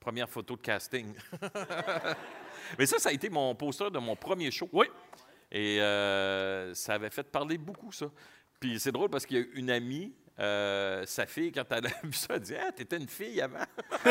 Première 0.07 0.29
photo 0.31 0.55
de 0.55 0.61
casting. 0.63 1.15
Mais 2.79 2.87
ça, 2.87 2.97
ça 3.01 3.09
a 3.09 3.13
été 3.13 3.29
mon 3.29 3.57
poster 3.57 3.91
de 3.91 3.99
mon 3.99 4.15
premier 4.15 4.53
show. 4.53 4.69
Oui. 4.73 4.87
Et 5.51 5.83
euh, 5.83 6.73
ça 6.75 6.95
avait 6.95 7.11
fait 7.11 7.25
parler 7.25 7.59
beaucoup, 7.59 7.91
ça. 7.91 8.07
Puis 8.61 8.79
c'est 8.79 8.93
drôle 8.93 9.11
parce 9.11 9.27
qu'il 9.27 9.37
y 9.37 9.41
a 9.41 9.45
une 9.55 9.69
amie, 9.69 10.15
euh, 10.39 11.05
sa 11.07 11.27
fille, 11.27 11.51
quand 11.51 11.65
elle 11.73 11.87
a 11.89 11.91
vu 12.05 12.13
ça, 12.13 12.35
elle 12.35 12.41
dit 12.41 12.55
Ah, 12.55 12.71
t'étais 12.71 12.99
une 12.99 13.09
fille 13.09 13.41
avant. 13.41 13.65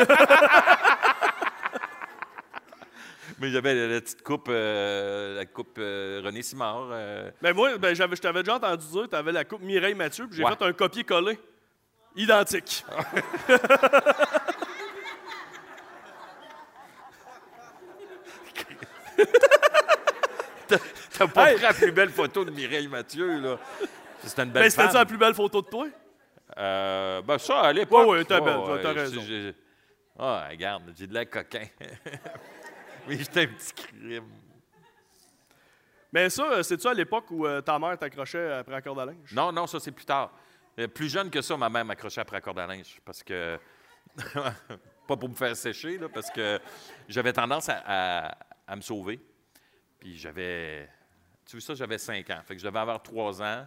Mais 3.38 3.50
j'avais 3.50 3.74
la, 3.74 3.86
la 3.94 4.00
petite 4.02 4.22
coupe, 4.22 4.48
euh, 4.50 5.34
la 5.36 5.46
coupe 5.46 5.78
euh, 5.78 6.20
René 6.22 6.42
Simard. 6.42 6.88
euh, 6.92 7.30
Ben 7.40 7.54
moi, 7.54 7.78
ben, 7.78 7.94
j'avais, 7.94 8.16
je 8.16 8.20
t'avais 8.20 8.42
déjà 8.42 8.56
entendu 8.56 8.86
dire, 8.86 9.08
tu 9.08 9.16
avais 9.16 9.32
la 9.32 9.46
coupe 9.46 9.62
Mireille 9.62 9.94
Mathieu, 9.94 10.26
puis 10.26 10.36
j'ai 10.36 10.44
Ouais. 10.44 10.52
fait 10.56 10.62
un 10.62 10.72
copier-coller. 10.74 11.38
Identique. 12.16 12.84
T'as 21.18 21.26
pas 21.28 21.50
Hey! 21.50 21.54
pris 21.54 21.62
la 21.62 21.72
plus 21.72 21.92
belle 21.92 22.10
photo 22.10 22.44
de 22.44 22.50
Mireille 22.50 22.88
Mathieu, 22.88 23.40
là. 23.40 23.58
C'était 24.22 24.42
une 24.42 24.50
belle 24.50 24.64
Ben, 24.64 24.70
c'était 24.70 24.88
ça 24.88 24.98
la 24.98 25.06
plus 25.06 25.16
belle 25.18 25.34
photo 25.34 25.62
de 25.62 25.68
toi? 25.68 25.86
Euh, 26.58 27.22
ben 27.22 27.38
ça, 27.38 27.60
à 27.60 27.72
l'époque. 27.72 28.26
T'as 28.26 28.40
oh, 28.40 28.44
belle, 28.44 28.56
ouais, 28.56 28.82
t'as 28.82 28.92
raison. 28.92 29.22
Ah, 30.18 30.46
regarde, 30.50 30.92
j'ai 30.96 31.06
de 31.06 31.14
l'air 31.14 31.28
coquin. 31.28 31.66
Mais 33.08 33.18
j'étais 33.18 33.42
un 33.42 33.46
petit 33.46 33.72
crime. 33.72 34.24
Mais 36.12 36.30
ça, 36.30 36.50
euh, 36.50 36.62
c'est-tu 36.62 36.86
à 36.88 36.94
l'époque 36.94 37.30
où 37.30 37.46
euh, 37.46 37.60
ta 37.60 37.78
mère 37.78 37.98
t'accrochait 37.98 38.52
après 38.52 38.72
la 38.72 38.80
corde 38.82 39.00
à 39.00 39.06
linge? 39.06 39.32
Non, 39.32 39.52
non, 39.52 39.66
ça, 39.66 39.78
c'est 39.78 39.92
plus 39.92 40.06
tard. 40.06 40.32
Plus 40.94 41.10
jeune 41.10 41.30
que 41.30 41.40
ça, 41.40 41.56
ma 41.56 41.68
mère 41.68 41.84
m'accrochait 41.84 42.20
après 42.20 42.36
la 42.36 42.40
corde 42.40 42.58
à 42.58 42.66
linge. 42.66 43.00
Parce 43.04 43.22
que. 43.22 43.58
pas 45.06 45.16
pour 45.16 45.28
me 45.28 45.34
faire 45.34 45.56
sécher, 45.56 45.98
là, 45.98 46.08
parce 46.08 46.30
que 46.30 46.58
j'avais 47.08 47.32
tendance 47.32 47.68
à, 47.68 47.82
à- 47.86 48.36
à 48.66 48.76
me 48.76 48.80
sauver. 48.80 49.20
Puis 49.98 50.16
j'avais. 50.16 50.88
Tu 51.44 51.56
vois 51.56 51.60
ça, 51.60 51.74
j'avais 51.74 51.98
5 51.98 52.28
ans. 52.30 52.40
Fait 52.44 52.54
que 52.54 52.60
je 52.60 52.66
devais 52.66 52.78
avoir 52.78 53.02
3 53.02 53.42
ans, 53.42 53.66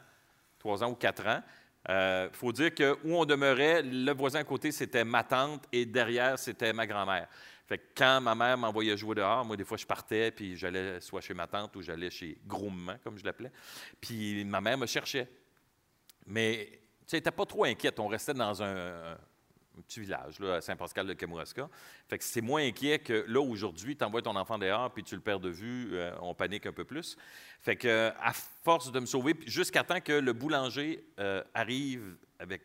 3 0.59 0.83
ans 0.83 0.91
ou 0.91 0.95
4 0.95 1.27
ans. 1.27 1.41
Il 1.87 2.35
faut 2.35 2.51
dire 2.51 2.75
que 2.75 2.97
où 3.03 3.15
on 3.15 3.25
demeurait, 3.25 3.81
le 3.81 4.11
voisin 4.11 4.39
à 4.39 4.43
côté, 4.43 4.71
c'était 4.71 5.05
ma 5.05 5.23
tante 5.23 5.65
et 5.71 5.85
derrière, 5.85 6.37
c'était 6.37 6.73
ma 6.73 6.85
grand-mère. 6.85 7.27
Fait 7.65 7.77
que 7.77 7.83
quand 7.95 8.19
ma 8.19 8.33
mère 8.33 8.57
m'envoyait 8.57 8.97
jouer 8.97 9.15
dehors, 9.15 9.45
moi, 9.45 9.55
des 9.55 9.63
fois, 9.63 9.77
je 9.77 9.85
partais, 9.85 10.31
puis 10.31 10.57
j'allais 10.57 10.99
soit 11.01 11.21
chez 11.21 11.35
ma 11.35 11.45
tante 11.47 11.75
ou 11.75 11.81
j'allais 11.81 12.09
chez 12.09 12.37
Gros-Maman, 12.45 12.97
comme 13.03 13.17
je 13.17 13.23
l'appelais. 13.23 13.51
Puis 14.01 14.43
ma 14.43 14.59
mère 14.59 14.77
me 14.77 14.87
cherchait. 14.87 15.29
Mais, 16.25 16.81
tu 17.07 17.17
sais, 17.17 17.21
pas 17.21 17.45
trop 17.45 17.63
inquiète. 17.63 17.99
On 17.99 18.07
restait 18.07 18.33
dans 18.33 18.61
un 18.61 19.15
petit 19.81 19.99
village, 19.99 20.39
là, 20.39 20.55
à 20.55 20.61
Saint-Pascal 20.61 21.07
de 21.07 21.13
Kamouraska. 21.13 21.69
Fait 22.07 22.17
que 22.17 22.23
c'est 22.23 22.41
moins 22.41 22.63
inquiet 22.63 22.99
que 22.99 23.25
là, 23.27 23.41
aujourd'hui, 23.41 23.95
tu 23.95 24.03
envoies 24.03 24.21
ton 24.21 24.35
enfant 24.35 24.57
dehors, 24.57 24.91
puis 24.91 25.03
tu 25.03 25.15
le 25.15 25.21
perds 25.21 25.39
de 25.39 25.49
vue, 25.49 25.89
euh, 25.93 26.11
on 26.21 26.33
panique 26.33 26.65
un 26.65 26.73
peu 26.73 26.85
plus. 26.85 27.17
Fait 27.61 27.75
que, 27.75 28.11
à 28.19 28.33
force 28.33 28.91
de 28.91 28.99
me 28.99 29.05
sauver, 29.05 29.35
jusqu'à 29.45 29.83
temps 29.83 30.01
que 30.01 30.13
le 30.13 30.33
boulanger 30.33 31.03
euh, 31.19 31.43
arrive 31.53 32.17
avec, 32.39 32.61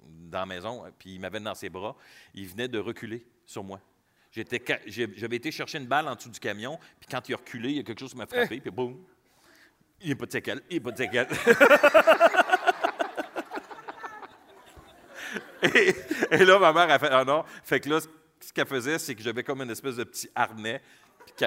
dans 0.00 0.40
la 0.40 0.46
maison, 0.46 0.84
puis 0.98 1.14
il 1.14 1.20
m'avait 1.20 1.40
dans 1.40 1.54
ses 1.54 1.68
bras, 1.68 1.96
il 2.34 2.46
venait 2.46 2.68
de 2.68 2.78
reculer 2.78 3.26
sur 3.46 3.64
moi. 3.64 3.80
J'étais 4.30 4.62
J'avais 4.86 5.36
été 5.36 5.50
chercher 5.50 5.78
une 5.78 5.86
balle 5.86 6.08
en 6.08 6.14
dessous 6.14 6.30
du 6.30 6.40
camion, 6.40 6.78
puis 6.98 7.08
quand 7.10 7.28
il 7.28 7.34
a 7.34 7.36
reculé, 7.36 7.70
il 7.70 7.76
y 7.76 7.80
a 7.80 7.82
quelque 7.82 8.00
chose 8.00 8.12
qui 8.12 8.16
m'a 8.16 8.26
frappé, 8.26 8.60
puis 8.62 8.70
boum, 8.70 9.04
il 10.00 10.08
n'est 10.08 10.14
pas 10.16 10.26
de 10.26 10.32
séquelles, 10.32 10.62
il 10.70 10.74
n'est 10.74 10.80
pas 10.80 10.90
de 10.90 10.96
séquelles. 10.96 11.28
Et, 15.62 15.94
et 16.30 16.44
là, 16.44 16.58
ma 16.58 16.72
mère 16.72 16.90
a 16.90 16.98
fait 16.98 17.08
Ah 17.10 17.24
non. 17.24 17.44
Fait 17.64 17.80
que 17.80 17.88
là, 17.88 18.00
ce 18.00 18.52
qu'elle 18.52 18.66
faisait, 18.66 18.98
c'est 18.98 19.14
que 19.14 19.22
j'avais 19.22 19.42
comme 19.42 19.62
une 19.62 19.70
espèce 19.70 19.96
de 19.96 20.04
petit 20.04 20.28
harnais. 20.34 20.80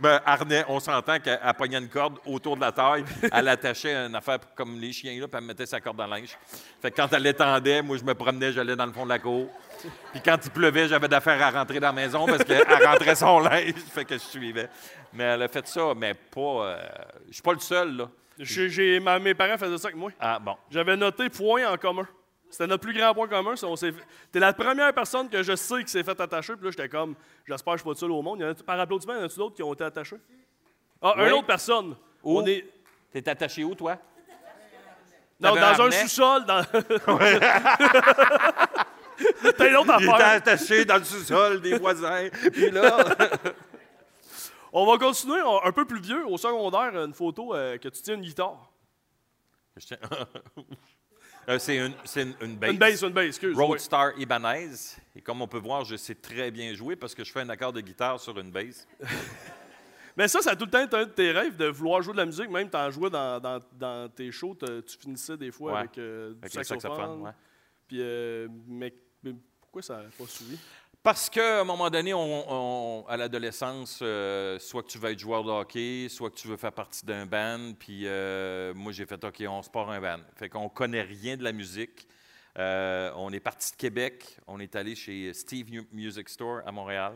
ben, 0.00 0.20
harnais, 0.24 0.64
on 0.68 0.78
s'entend 0.80 1.18
qu'elle 1.18 1.40
elle 1.42 1.54
pognait 1.54 1.78
une 1.78 1.88
corde 1.88 2.18
autour 2.26 2.56
de 2.56 2.60
la 2.60 2.72
taille. 2.72 3.04
Elle 3.32 3.48
attachait 3.48 3.94
une 3.94 4.14
affaire 4.14 4.38
comme 4.54 4.78
les 4.78 4.92
chiens, 4.92 5.18
là, 5.20 5.26
puis 5.26 5.38
elle 5.38 5.44
mettait 5.44 5.66
sa 5.66 5.80
corde 5.80 5.96
dans 5.96 6.06
le 6.06 6.10
linge. 6.12 6.36
Fait 6.80 6.90
que 6.90 6.96
quand 6.96 7.12
elle 7.12 7.22
l'étendait, 7.22 7.82
moi, 7.82 7.96
je 7.96 8.04
me 8.04 8.14
promenais, 8.14 8.52
j'allais 8.52 8.76
dans 8.76 8.86
le 8.86 8.92
fond 8.92 9.04
de 9.04 9.08
la 9.08 9.18
cour. 9.18 9.48
Puis 10.12 10.20
quand 10.24 10.36
il 10.44 10.50
pleuvait, 10.50 10.88
j'avais 10.88 11.08
d'affaires 11.08 11.42
à 11.42 11.50
rentrer 11.50 11.80
dans 11.80 11.88
la 11.88 11.92
maison 11.92 12.26
parce 12.26 12.44
qu'elle 12.44 12.62
rentrait 12.86 13.14
son 13.16 13.40
linge. 13.40 13.74
Fait 13.92 14.04
que 14.04 14.14
je 14.14 14.22
suivais. 14.22 14.68
Mais 15.12 15.24
elle 15.24 15.42
a 15.42 15.48
fait 15.48 15.66
ça, 15.66 15.92
mais 15.96 16.14
pas. 16.14 16.40
euh, 16.40 16.78
je 17.28 17.32
suis 17.34 17.42
pas 17.42 17.52
le 17.54 17.60
seul, 17.60 17.96
là. 17.96 18.08
Ma- 19.00 19.18
mes 19.18 19.34
parents 19.34 19.58
faisaient 19.58 19.78
ça 19.78 19.88
avec 19.88 19.96
moi. 19.96 20.12
Ah, 20.20 20.38
bon. 20.38 20.54
J'avais 20.70 20.96
noté 20.96 21.28
point 21.28 21.66
en 21.72 21.76
commun. 21.76 22.06
C'était 22.50 22.66
notre 22.66 22.82
plus 22.82 22.94
grand 22.96 23.12
point 23.14 23.28
commun. 23.28 23.54
T'es 24.32 24.40
la 24.40 24.52
première 24.52 24.92
personne 24.94 25.28
que 25.28 25.42
je 25.42 25.54
sais 25.54 25.84
qui 25.84 25.90
s'est 25.90 26.02
fait 26.02 26.18
attacher. 26.20 26.54
Puis 26.56 26.64
là, 26.64 26.70
j'étais 26.70 26.88
comme, 26.88 27.14
j'espère 27.46 27.74
que 27.74 27.78
je 27.78 27.82
suis 27.82 27.88
pas 27.90 27.94
tout 27.94 28.00
seul 28.00 28.10
au 28.12 28.22
monde. 28.22 28.38
Il 28.40 28.42
y 28.42 28.46
en 28.46 28.50
a, 28.50 28.54
par 28.54 28.80
applaudissement, 28.80 29.14
il 29.14 29.20
y 29.20 29.22
en 29.22 29.26
a 29.26 29.28
d'autres 29.28 29.54
qui 29.56 29.62
ont 29.62 29.74
été 29.74 29.84
attachés? 29.84 30.16
Ah, 31.02 31.14
Oui. 31.16 31.26
une 31.26 31.32
autre 31.32 31.46
personne. 31.46 31.94
Où? 32.22 32.40
On 32.40 32.46
est. 32.46 32.64
T'es 33.12 33.28
attaché 33.28 33.64
où, 33.64 33.74
toi? 33.74 33.98
Non, 35.40 35.54
dans 35.54 35.82
un 35.82 35.90
sous-sol. 35.90 36.44
Dans... 36.46 36.64
T'as 39.56 39.68
une 39.68 39.76
autre 39.76 39.94
Il 40.00 40.04
était 40.04 40.12
affaire. 40.12 40.26
attaché 40.36 40.84
dans 40.84 40.96
le 40.98 41.04
sous-sol 41.04 41.60
des 41.60 41.78
voisins. 41.78 42.28
Puis 42.52 42.70
là. 42.70 43.04
On 44.72 44.84
va 44.84 44.98
continuer 44.98 45.40
on- 45.42 45.64
un 45.64 45.72
peu 45.72 45.86
plus 45.86 46.00
vieux. 46.00 46.26
Au 46.26 46.36
secondaire, 46.36 46.94
une 47.04 47.14
photo 47.14 47.54
euh, 47.54 47.78
que 47.78 47.88
tu 47.88 48.02
tiens 48.02 48.14
une 48.14 48.20
guitare. 48.20 48.70
Je 49.76 49.86
tiens- 49.86 49.96
Euh, 51.48 51.58
c'est 51.58 51.76
une, 51.76 51.94
une, 52.16 52.34
une 52.42 52.56
bass. 52.56 52.70
Une 52.70 52.78
bass, 52.78 53.02
une 53.02 53.08
bass, 53.12 53.26
excuse. 53.26 53.56
oui. 53.56 53.64
Roadstar 53.64 54.18
Ibanez. 54.18 54.70
Et 55.16 55.22
comme 55.22 55.40
on 55.40 55.48
peut 55.48 55.58
voir, 55.58 55.84
je 55.84 55.96
sais 55.96 56.14
très 56.14 56.50
bien 56.50 56.74
jouer 56.74 56.94
parce 56.96 57.14
que 57.14 57.24
je 57.24 57.32
fais 57.32 57.40
un 57.40 57.48
accord 57.48 57.72
de 57.72 57.80
guitare 57.80 58.20
sur 58.20 58.38
une 58.38 58.50
bass. 58.50 58.86
Mais 60.16 60.26
ça, 60.26 60.42
ça 60.42 60.50
a 60.50 60.56
tout 60.56 60.64
le 60.64 60.70
temps 60.70 60.82
été 60.84 60.96
un 60.96 61.04
de 61.06 61.10
tes 61.10 61.30
rêves 61.30 61.56
de 61.56 61.66
vouloir 61.66 62.02
jouer 62.02 62.12
de 62.12 62.18
la 62.18 62.26
musique. 62.26 62.50
Même 62.50 62.68
t'en 62.68 62.90
jouais 62.90 63.08
dans, 63.08 63.38
dans, 63.40 63.60
dans 63.72 64.08
tes 64.10 64.32
shows, 64.32 64.56
tu 64.56 64.98
finissais 64.98 65.36
des 65.36 65.52
fois 65.52 65.72
Ouais, 65.72 65.78
avec, 65.78 65.96
euh, 65.98 66.32
du 66.32 66.38
Avec 66.40 66.52
saxophone. 66.52 66.80
saxophone. 66.80 67.22
ouais. 67.22 67.30
Puis, 67.86 67.98
euh, 68.00 68.48
mais, 68.66 68.92
mais 69.22 69.32
pourquoi 69.60 69.80
ça 69.80 69.98
n'a 69.98 70.08
pas 70.18 70.26
suivi? 70.26 70.58
Parce 71.08 71.30
qu'à 71.30 71.62
un 71.62 71.64
moment 71.64 71.88
donné, 71.88 72.12
on- 72.12 73.00
on- 73.00 73.06
à 73.06 73.16
l'adolescence, 73.16 74.00
euh, 74.02 74.58
soit 74.58 74.82
que 74.82 74.88
tu 74.88 74.98
veux 74.98 75.10
être 75.10 75.18
joueur 75.18 75.42
de 75.42 75.48
hockey, 75.50 76.06
soit 76.10 76.28
que 76.28 76.34
tu 76.36 76.48
veux 76.48 76.58
faire 76.58 76.70
partie 76.74 77.06
d'un 77.06 77.24
band. 77.24 77.72
Puis 77.78 78.02
euh, 78.04 78.74
moi, 78.74 78.92
j'ai 78.92 79.06
fait 79.06 79.24
OK, 79.24 79.42
on 79.48 79.62
se 79.62 79.70
part 79.70 79.88
un 79.88 80.02
band. 80.02 80.18
Fait 80.36 80.50
qu'on 80.50 80.68
connaît 80.68 81.00
rien 81.00 81.38
de 81.38 81.44
la 81.44 81.52
musique. 81.52 82.06
Euh, 82.58 83.10
on 83.16 83.32
est 83.32 83.40
parti 83.40 83.70
de 83.72 83.76
Québec. 83.76 84.36
On 84.46 84.60
est 84.60 84.76
allé 84.76 84.94
chez 84.94 85.32
Steve 85.32 85.70
Mu- 85.70 85.88
Music 85.92 86.28
Store 86.28 86.60
à 86.66 86.72
Montréal 86.72 87.14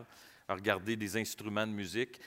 à 0.48 0.54
regarder 0.54 0.96
des 0.96 1.18
instruments 1.18 1.66
de 1.66 1.72
musique. 1.72 2.18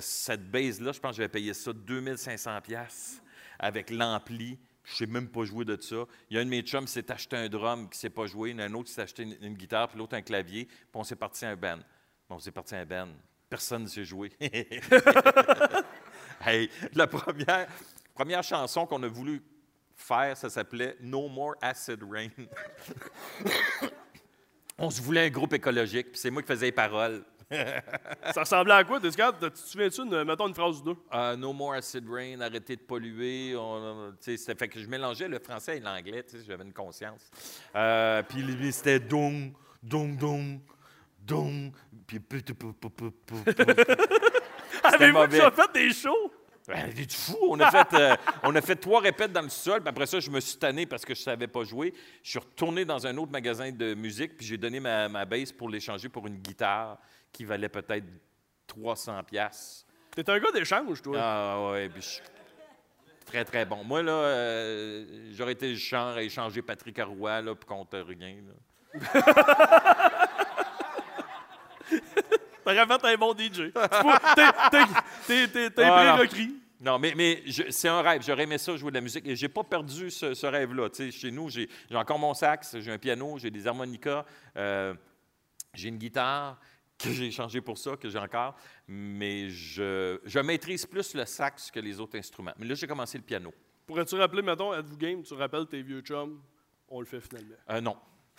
Cette 0.00 0.50
base-là, 0.50 0.90
je 0.90 0.98
pense 0.98 1.12
que 1.12 1.16
j'avais 1.18 1.28
payé 1.28 1.54
ça 1.54 1.72
2500 1.72 2.60
pièces 2.60 3.22
avec 3.60 3.90
l'ampli. 3.90 4.58
Je 4.84 4.92
ne 4.92 4.96
sais 4.96 5.06
même 5.06 5.28
pas 5.28 5.44
jouer 5.44 5.64
de 5.64 5.80
ça. 5.80 6.04
Il 6.28 6.36
y 6.36 6.38
a 6.38 6.42
un 6.42 6.44
de 6.44 6.50
mes 6.50 6.62
chums 6.62 6.84
qui 6.84 6.92
s'est 6.92 7.10
acheté 7.10 7.36
un 7.36 7.48
drum 7.48 7.88
qui 7.88 7.96
ne 7.96 8.00
sait 8.00 8.10
pas 8.10 8.26
jouer. 8.26 8.50
Il 8.50 8.56
y 8.56 8.60
en 8.60 8.64
a 8.64 8.66
un 8.66 8.74
autre 8.74 8.88
qui 8.88 8.92
s'est 8.92 9.02
acheté 9.02 9.22
une, 9.22 9.36
une 9.40 9.54
guitare, 9.54 9.88
puis 9.88 9.98
l'autre 9.98 10.14
un 10.14 10.22
clavier. 10.22 10.66
Puis 10.66 10.76
on 10.94 11.04
s'est 11.04 11.16
parti 11.16 11.46
un 11.46 11.56
band. 11.56 11.78
Bon, 12.28 12.36
on 12.36 12.38
s'est 12.38 12.52
parti 12.52 12.74
un 12.74 12.84
band. 12.84 13.08
Personne 13.48 13.84
ne 13.84 13.88
sait 13.88 14.04
jouer. 14.04 14.32
hey, 14.40 14.82
la 16.92 17.06
première, 17.06 17.66
première 18.14 18.42
chanson 18.42 18.86
qu'on 18.86 19.02
a 19.02 19.08
voulu 19.08 19.42
faire, 19.96 20.36
ça 20.36 20.50
s'appelait 20.50 20.96
No 21.00 21.28
More 21.28 21.54
Acid 21.62 22.02
Rain. 22.02 22.28
on 24.78 24.90
se 24.90 25.00
voulait 25.00 25.26
un 25.26 25.30
groupe 25.30 25.54
écologique, 25.54 26.12
puis 26.12 26.20
c'est 26.20 26.30
moi 26.30 26.42
qui 26.42 26.48
faisais 26.48 26.66
les 26.66 26.72
paroles. 26.72 27.24
Ça 28.32 28.40
ressemblait 28.40 28.74
à 28.74 28.84
quoi? 28.84 28.98
De- 29.00 29.08
Tu 29.10 29.16
te 29.16 29.58
souviens-tu, 29.58 30.02
une- 30.02 30.24
mettons 30.24 30.48
une 30.48 30.54
phrase 30.54 30.80
ou 30.80 30.82
deux? 30.94 30.96
Euh, 31.12 31.36
no 31.36 31.52
more 31.52 31.74
acid 31.74 32.04
rain, 32.08 32.40
arrêtez 32.40 32.76
de 32.76 32.82
polluer. 32.82 33.54
On, 33.56 34.12
fait 34.20 34.68
que 34.68 34.80
je 34.80 34.86
mélangeais 34.88 35.28
le 35.28 35.38
français 35.38 35.76
et 35.78 35.80
l'anglais, 35.80 36.24
j'avais 36.46 36.64
une 36.64 36.72
conscience. 36.72 37.30
Euh, 37.74 38.22
puis 38.22 38.42
c'était 38.72 39.00
dong, 39.00 39.52
dong, 39.82 40.16
dong, 40.18 40.60
dong. 41.20 41.72
Puis 42.06 42.20
pu- 42.20 42.42
pu- 42.42 42.54
pu- 42.54 42.72
pu- 42.72 42.90
pu- 42.90 43.10
pu- 43.10 43.44
pu. 43.44 43.62
Avez-vous 44.84 45.26
déjà 45.26 45.50
fait 45.50 45.72
des 45.72 45.92
shows? 45.92 46.30
Ben, 46.66 46.90
t'es 46.94 47.06
fou? 47.14 47.36
On 47.50 47.60
a, 47.60 47.70
fait, 47.70 47.94
euh, 47.94 48.16
on 48.42 48.54
a 48.56 48.60
fait 48.62 48.76
trois 48.76 49.00
répètes 49.00 49.32
dans 49.32 49.42
le 49.42 49.50
sol, 49.50 49.80
puis 49.80 49.88
après 49.90 50.06
ça, 50.06 50.18
je 50.18 50.30
me 50.30 50.40
suis 50.40 50.56
tanné 50.58 50.86
parce 50.86 51.04
que 51.04 51.14
je 51.14 51.20
ne 51.20 51.24
savais 51.24 51.46
pas 51.46 51.62
jouer. 51.62 51.92
Je 52.22 52.30
suis 52.30 52.38
retourné 52.38 52.86
dans 52.86 53.06
un 53.06 53.14
autre 53.18 53.30
magasin 53.32 53.70
de 53.70 53.92
musique, 53.92 54.36
puis 54.38 54.46
j'ai 54.46 54.56
donné 54.56 54.80
ma, 54.80 55.08
ma 55.10 55.26
bass 55.26 55.52
pour 55.52 55.68
l'échanger 55.68 56.08
pour 56.08 56.26
une 56.26 56.36
guitare 56.38 56.98
qui 57.34 57.44
valait 57.44 57.68
peut-être 57.68 58.06
300 58.66 59.22
pièces. 59.24 59.84
T'es 60.12 60.30
un 60.30 60.38
gars 60.38 60.52
d'échange, 60.52 61.02
toi. 61.02 61.18
Ah 61.20 61.70
ouais, 61.72 61.88
puis 61.90 62.00
je 62.00 62.06
suis 62.06 62.22
très, 63.26 63.44
très 63.44 63.66
bon. 63.66 63.82
Moi, 63.84 64.02
là, 64.02 64.12
euh, 64.12 65.30
j'aurais 65.32 65.52
été 65.52 65.68
le 65.70 65.74
genre 65.74 66.16
à 66.16 66.22
échanger 66.22 66.62
Patrick 66.62 66.98
Arroy 66.98 67.42
là, 67.42 67.54
pour 67.54 67.66
contre 67.68 67.98
rien. 67.98 68.36
là. 68.46 68.54
T'aurais 72.64 72.86
fait 72.86 73.04
un 73.04 73.16
bon 73.16 73.34
DJ. 73.36 73.72
T'es 73.72 73.82
Ah, 75.82 76.04
non. 76.06 76.14
prérequis. 76.16 76.60
Non, 76.80 76.98
mais, 76.98 77.12
mais 77.16 77.42
c'est 77.70 77.88
un 77.88 78.00
rêve. 78.02 78.22
J'aurais 78.24 78.44
aimé 78.44 78.58
ça, 78.58 78.76
jouer 78.76 78.90
de 78.90 78.96
la 78.96 79.00
musique. 79.00 79.26
Et 79.26 79.36
j'ai 79.36 79.48
pas 79.48 79.62
perdu 79.64 80.10
ce, 80.10 80.34
ce 80.34 80.46
rêve-là. 80.46 80.88
Chez 81.10 81.30
nous, 81.30 81.48
j'ai 81.50 81.68
j'ai 81.90 81.96
encore 81.96 82.18
mon 82.18 82.34
sax, 82.34 82.78
j'ai 82.78 82.92
un 82.92 82.98
piano, 82.98 83.38
j'ai 83.38 83.50
des 83.50 83.66
harmonicas, 83.66 84.24
euh, 84.56 84.94
j'ai 85.74 85.88
une 85.88 85.98
guitare. 85.98 86.58
Que 86.98 87.10
j'ai 87.10 87.30
changé 87.30 87.60
pour 87.60 87.78
ça, 87.78 87.96
que 87.96 88.08
j'ai 88.08 88.18
encore, 88.18 88.56
mais 88.86 89.48
je, 89.50 90.20
je 90.24 90.38
maîtrise 90.38 90.86
plus 90.86 91.14
le 91.14 91.24
sax 91.24 91.70
que 91.70 91.80
les 91.80 92.00
autres 92.00 92.16
instruments. 92.18 92.54
Mais 92.58 92.66
là, 92.66 92.74
j'ai 92.74 92.86
commencé 92.86 93.18
le 93.18 93.24
piano. 93.24 93.52
Pourrais-tu 93.86 94.14
rappeler, 94.14 94.42
mettons, 94.42 94.72
êtes-vous 94.72 94.96
game, 94.96 95.22
tu 95.22 95.34
rappelles 95.34 95.66
tes 95.66 95.82
vieux 95.82 96.00
chums, 96.00 96.40
on 96.88 97.00
le 97.00 97.06
fait 97.06 97.20
finalement. 97.20 97.56
Euh, 97.70 97.80
non. 97.80 97.96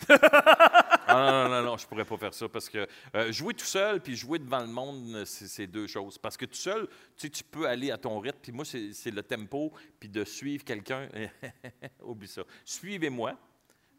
Ah, 1.08 1.14
non, 1.14 1.44
non, 1.44 1.48
non, 1.48 1.70
non, 1.70 1.76
je 1.76 1.86
pourrais 1.86 2.04
pas 2.04 2.16
faire 2.16 2.34
ça 2.34 2.48
parce 2.48 2.68
que 2.68 2.84
euh, 3.14 3.30
jouer 3.30 3.54
tout 3.54 3.64
seul 3.64 4.00
puis 4.00 4.16
jouer 4.16 4.40
devant 4.40 4.58
le 4.58 4.66
monde, 4.66 5.24
c'est 5.24 5.46
c'est 5.46 5.68
deux 5.68 5.86
choses. 5.86 6.18
Parce 6.18 6.36
que 6.36 6.46
tout 6.46 6.56
seul, 6.56 6.88
tu 6.88 7.28
sais, 7.28 7.30
tu 7.30 7.44
peux 7.44 7.68
aller 7.68 7.92
à 7.92 7.96
ton 7.96 8.18
rythme. 8.18 8.38
Puis 8.42 8.50
moi, 8.50 8.64
c'est 8.64 8.92
c'est 8.92 9.12
le 9.12 9.22
tempo 9.22 9.72
puis 10.00 10.08
de 10.08 10.24
suivre 10.24 10.64
quelqu'un. 10.64 11.08
Oublie 12.02 12.26
ça. 12.26 12.42
Suivez-moi. 12.64 13.38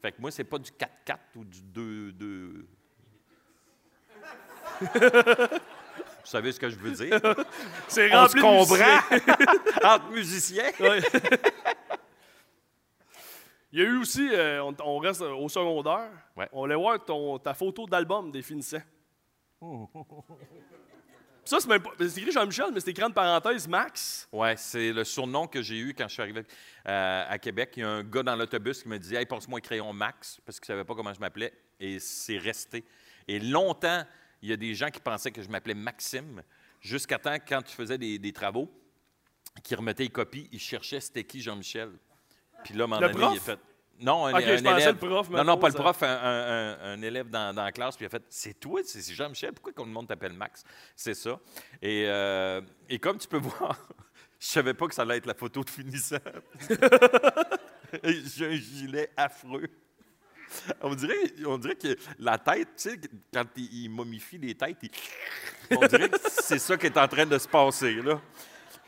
Fait 0.02 0.12
que 0.12 0.20
moi, 0.20 0.32
c'est 0.32 0.44
pas 0.44 0.60
du 0.60 0.70
4-4 0.70 1.18
ou 1.38 1.46
du 1.46 1.62
2-2. 2.14 2.66
Vous 6.24 6.32
savez 6.32 6.52
ce 6.52 6.60
que 6.60 6.70
je 6.70 6.76
veux 6.76 6.92
dire? 6.92 7.20
C'est 7.88 8.14
On 8.14 8.28
se 8.28 8.38
rempli 8.38 8.42
de 8.42 8.46
comprend 8.46 9.94
entre 9.96 10.12
musiciens. 10.12 10.72
Ouais. 10.80 11.00
Il 13.72 13.80
y 13.80 13.82
a 13.82 13.86
eu 13.86 13.98
aussi, 14.00 14.30
euh, 14.32 14.64
on, 14.64 14.76
on 14.84 14.98
reste 14.98 15.22
au 15.22 15.48
secondaire, 15.50 16.10
Ouais. 16.36 16.48
on 16.52 16.62
voulait 16.62 16.76
voir 16.76 17.04
ton, 17.04 17.38
ta 17.40 17.54
photo 17.54 17.86
d'album 17.86 18.32
des 18.32 18.42
finissants. 18.42 18.82
Ça, 21.44 21.60
c'est 21.62 21.68
même 21.68 21.82
pas. 21.82 21.92
C'est 21.98 22.18
écrit 22.18 22.32
Jean-Michel, 22.32 22.68
mais 22.74 22.80
c'est 22.82 22.90
écrit 22.92 23.04
en 23.06 23.12
parenthèse 23.12 23.68
Max. 23.68 24.28
Oui, 24.34 24.50
c'est 24.58 24.92
le 24.92 25.04
surnom 25.06 25.48
que 25.48 25.62
j'ai 25.62 25.78
eu 25.80 25.94
quand 25.94 26.08
je 26.08 26.14
suis 26.14 26.22
arrivé 26.22 26.44
euh, 26.88 27.24
à 27.28 27.38
Québec. 27.40 27.72
Il 27.78 27.80
y 27.80 27.84
a 27.84 27.90
un 27.90 28.04
gars 28.04 28.24
dans 28.24 28.36
l'autobus 28.36 28.84
qui 28.84 28.90
me 28.90 29.00
disait 29.00 29.16
Hey, 29.18 29.26
passe-moi 29.26 29.58
un 29.60 29.62
crayon 29.62 29.94
Max, 29.94 30.40
parce 30.46 30.60
qu'il 30.60 30.74
ne 30.74 30.78
savait 30.78 30.86
pas 30.86 30.94
comment 30.94 31.14
je 31.14 31.20
m'appelais. 31.22 31.54
Et 31.80 32.00
c'est 32.00 32.38
resté. 32.38 32.84
Et 33.30 33.40
longtemps, 33.40 34.04
il 34.42 34.50
y 34.50 34.54
a 34.54 34.58
des 34.58 34.74
gens 34.76 34.90
qui 34.90 35.00
pensaient 35.00 35.32
que 35.32 35.42
je 35.42 35.50
m'appelais 35.50 35.74
Maxime, 35.74 36.44
jusqu'à 36.82 37.18
temps, 37.20 37.36
quand 37.48 37.62
tu 37.64 37.76
faisais 37.76 37.98
des, 37.98 38.20
des 38.20 38.34
travaux, 38.34 38.72
qui 39.64 39.74
remettaient 39.76 40.04
les 40.04 40.10
copies, 40.10 40.48
ils 40.52 40.60
cherchaient 40.60 41.00
c'était 41.00 41.24
qui 41.24 41.42
Jean-Michel. 41.42 41.92
Puis 42.64 42.74
là, 42.76 42.84
à 42.84 42.86
un 42.86 42.88
moment 42.88 43.02
Le 43.02 43.08
donné, 43.14 43.20
prof? 43.26 43.34
il 43.34 43.38
a 43.38 43.42
fait. 43.42 43.60
Non, 44.00 44.26
un, 44.28 44.38
élève. 44.38 44.64
le 44.64 44.94
prof, 44.96 45.28
non, 45.32 45.44
non, 45.44 45.58
pas 45.58 45.70
le 45.70 45.74
prof, 45.74 46.04
un, 46.04 46.08
un- 46.08 46.78
un- 46.80 46.94
un 46.94 47.02
élève 47.02 47.30
dans, 47.32 47.52
dans 47.56 47.64
la 47.64 47.72
classe. 47.72 47.96
Puis 47.96 48.04
il 48.04 48.08
a 48.08 48.10
fait 48.10 48.24
C'est 48.30 48.60
toi, 48.60 48.82
c'est 48.86 49.02
c'est 49.02 49.16
Jean-Michel, 49.16 49.54
pourquoi 49.54 49.74
tout 49.74 49.84
le 49.86 49.90
monde 49.90 50.08
t'appelle 50.08 50.34
Max? 50.34 50.64
C'est 50.96 51.16
ça. 51.16 51.40
Et, 51.82 52.06
euh, 52.08 52.62
et 52.88 53.00
comme 53.00 53.18
tu 53.18 53.28
peux 53.28 53.38
voir, 53.40 53.76
je 54.40 54.46
savais 54.46 54.76
pas 54.76 54.86
que 54.88 54.94
ça 54.94 55.02
allait 55.02 55.18
être 55.18 55.26
la 55.26 55.34
photo 55.34 55.64
de 55.64 55.70
finissant. 55.72 56.18
J'ai 58.04 58.46
un 58.46 58.56
gilet 58.56 59.10
affreux. 59.18 59.68
On 60.82 60.96
dirait, 60.96 61.16
on 61.46 61.58
dirait 61.58 61.76
que 61.76 61.96
la 62.20 62.38
tête, 62.38 62.70
tu 62.78 62.90
sais, 62.90 63.00
quand 63.34 63.46
il, 63.58 63.84
il 63.84 63.90
momifie 63.90 64.38
les 64.38 64.56
têtes, 64.56 64.78
il- 64.82 64.92
on 65.78 65.86
dirait 65.88 66.10
que 66.10 66.18
c'est 66.30 66.60
ça 66.60 66.78
qui 66.78 66.86
est 66.88 66.98
en 66.98 67.08
train 67.08 67.26
de 67.26 67.38
se 67.38 67.48
passer. 67.48 67.96
Là. 67.96 68.22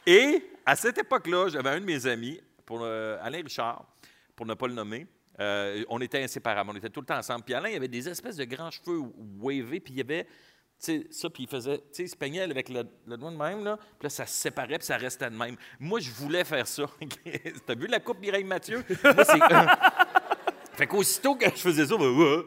Et 0.06 0.52
à 0.66 0.76
cette 0.76 0.98
époque-là, 0.98 1.50
j'avais 1.50 1.70
un 1.70 1.80
de 1.80 1.86
mes 1.86 2.06
amis, 2.08 2.40
pour, 2.66 2.82
euh, 2.84 3.18
Alain 3.22 3.42
Richard, 3.44 3.86
pour 4.36 4.46
ne 4.46 4.54
pas 4.54 4.68
le 4.68 4.74
nommer. 4.74 5.08
euh, 5.40 5.84
on 5.90 6.00
était 6.02 6.24
inséparables, 6.24 6.70
on 6.72 6.76
était 6.76 6.90
tout 6.90 7.00
le 7.02 7.06
temps 7.06 7.18
ensemble. 7.18 7.44
Puis 7.44 7.54
Alain, 7.54 7.70
il 7.70 7.76
avait 7.76 7.88
des 7.88 8.08
espèces 8.10 8.36
de 8.36 8.46
grands 8.46 8.72
cheveux 8.72 9.02
wavés, 9.40 9.80
puis 9.80 9.94
il 9.94 9.98
y 9.98 10.02
avait 10.02 10.28
sais, 10.78 11.08
ça, 11.12 11.30
puis 11.30 11.44
il 11.44 11.50
faisait, 11.50 11.78
tu 11.80 11.84
sais, 11.92 12.04
il 12.04 12.10
se 12.10 12.16
peignait 12.16 12.42
avec 12.42 12.70
le, 12.70 12.84
le 13.06 13.18
doigt 13.18 13.32
de 13.32 13.36
même, 13.36 13.64
là, 13.66 13.76
puis 13.78 14.04
là, 14.04 14.10
ça 14.10 14.26
se 14.26 14.34
séparait, 14.34 14.78
puis 14.78 14.86
ça 14.88 14.96
restait 14.96 15.30
de 15.30 15.36
même. 15.36 15.58
Moi, 15.80 16.00
je 16.00 16.10
voulais 16.10 16.46
faire 16.46 16.66
ça. 16.68 16.84
T'as 17.66 17.76
vu 17.76 17.88
la 17.88 18.00
coupe 18.00 18.20
Mireille 18.20 18.46
Mathieu? 18.46 18.84
Moi, 19.04 19.26
c'est... 19.26 19.40
Fait 20.80 20.88
qu'aussitôt 20.88 21.36
que 21.36 21.44
je 21.44 21.60
faisais 21.60 21.86
ça, 21.86 21.98
ben, 21.98 22.42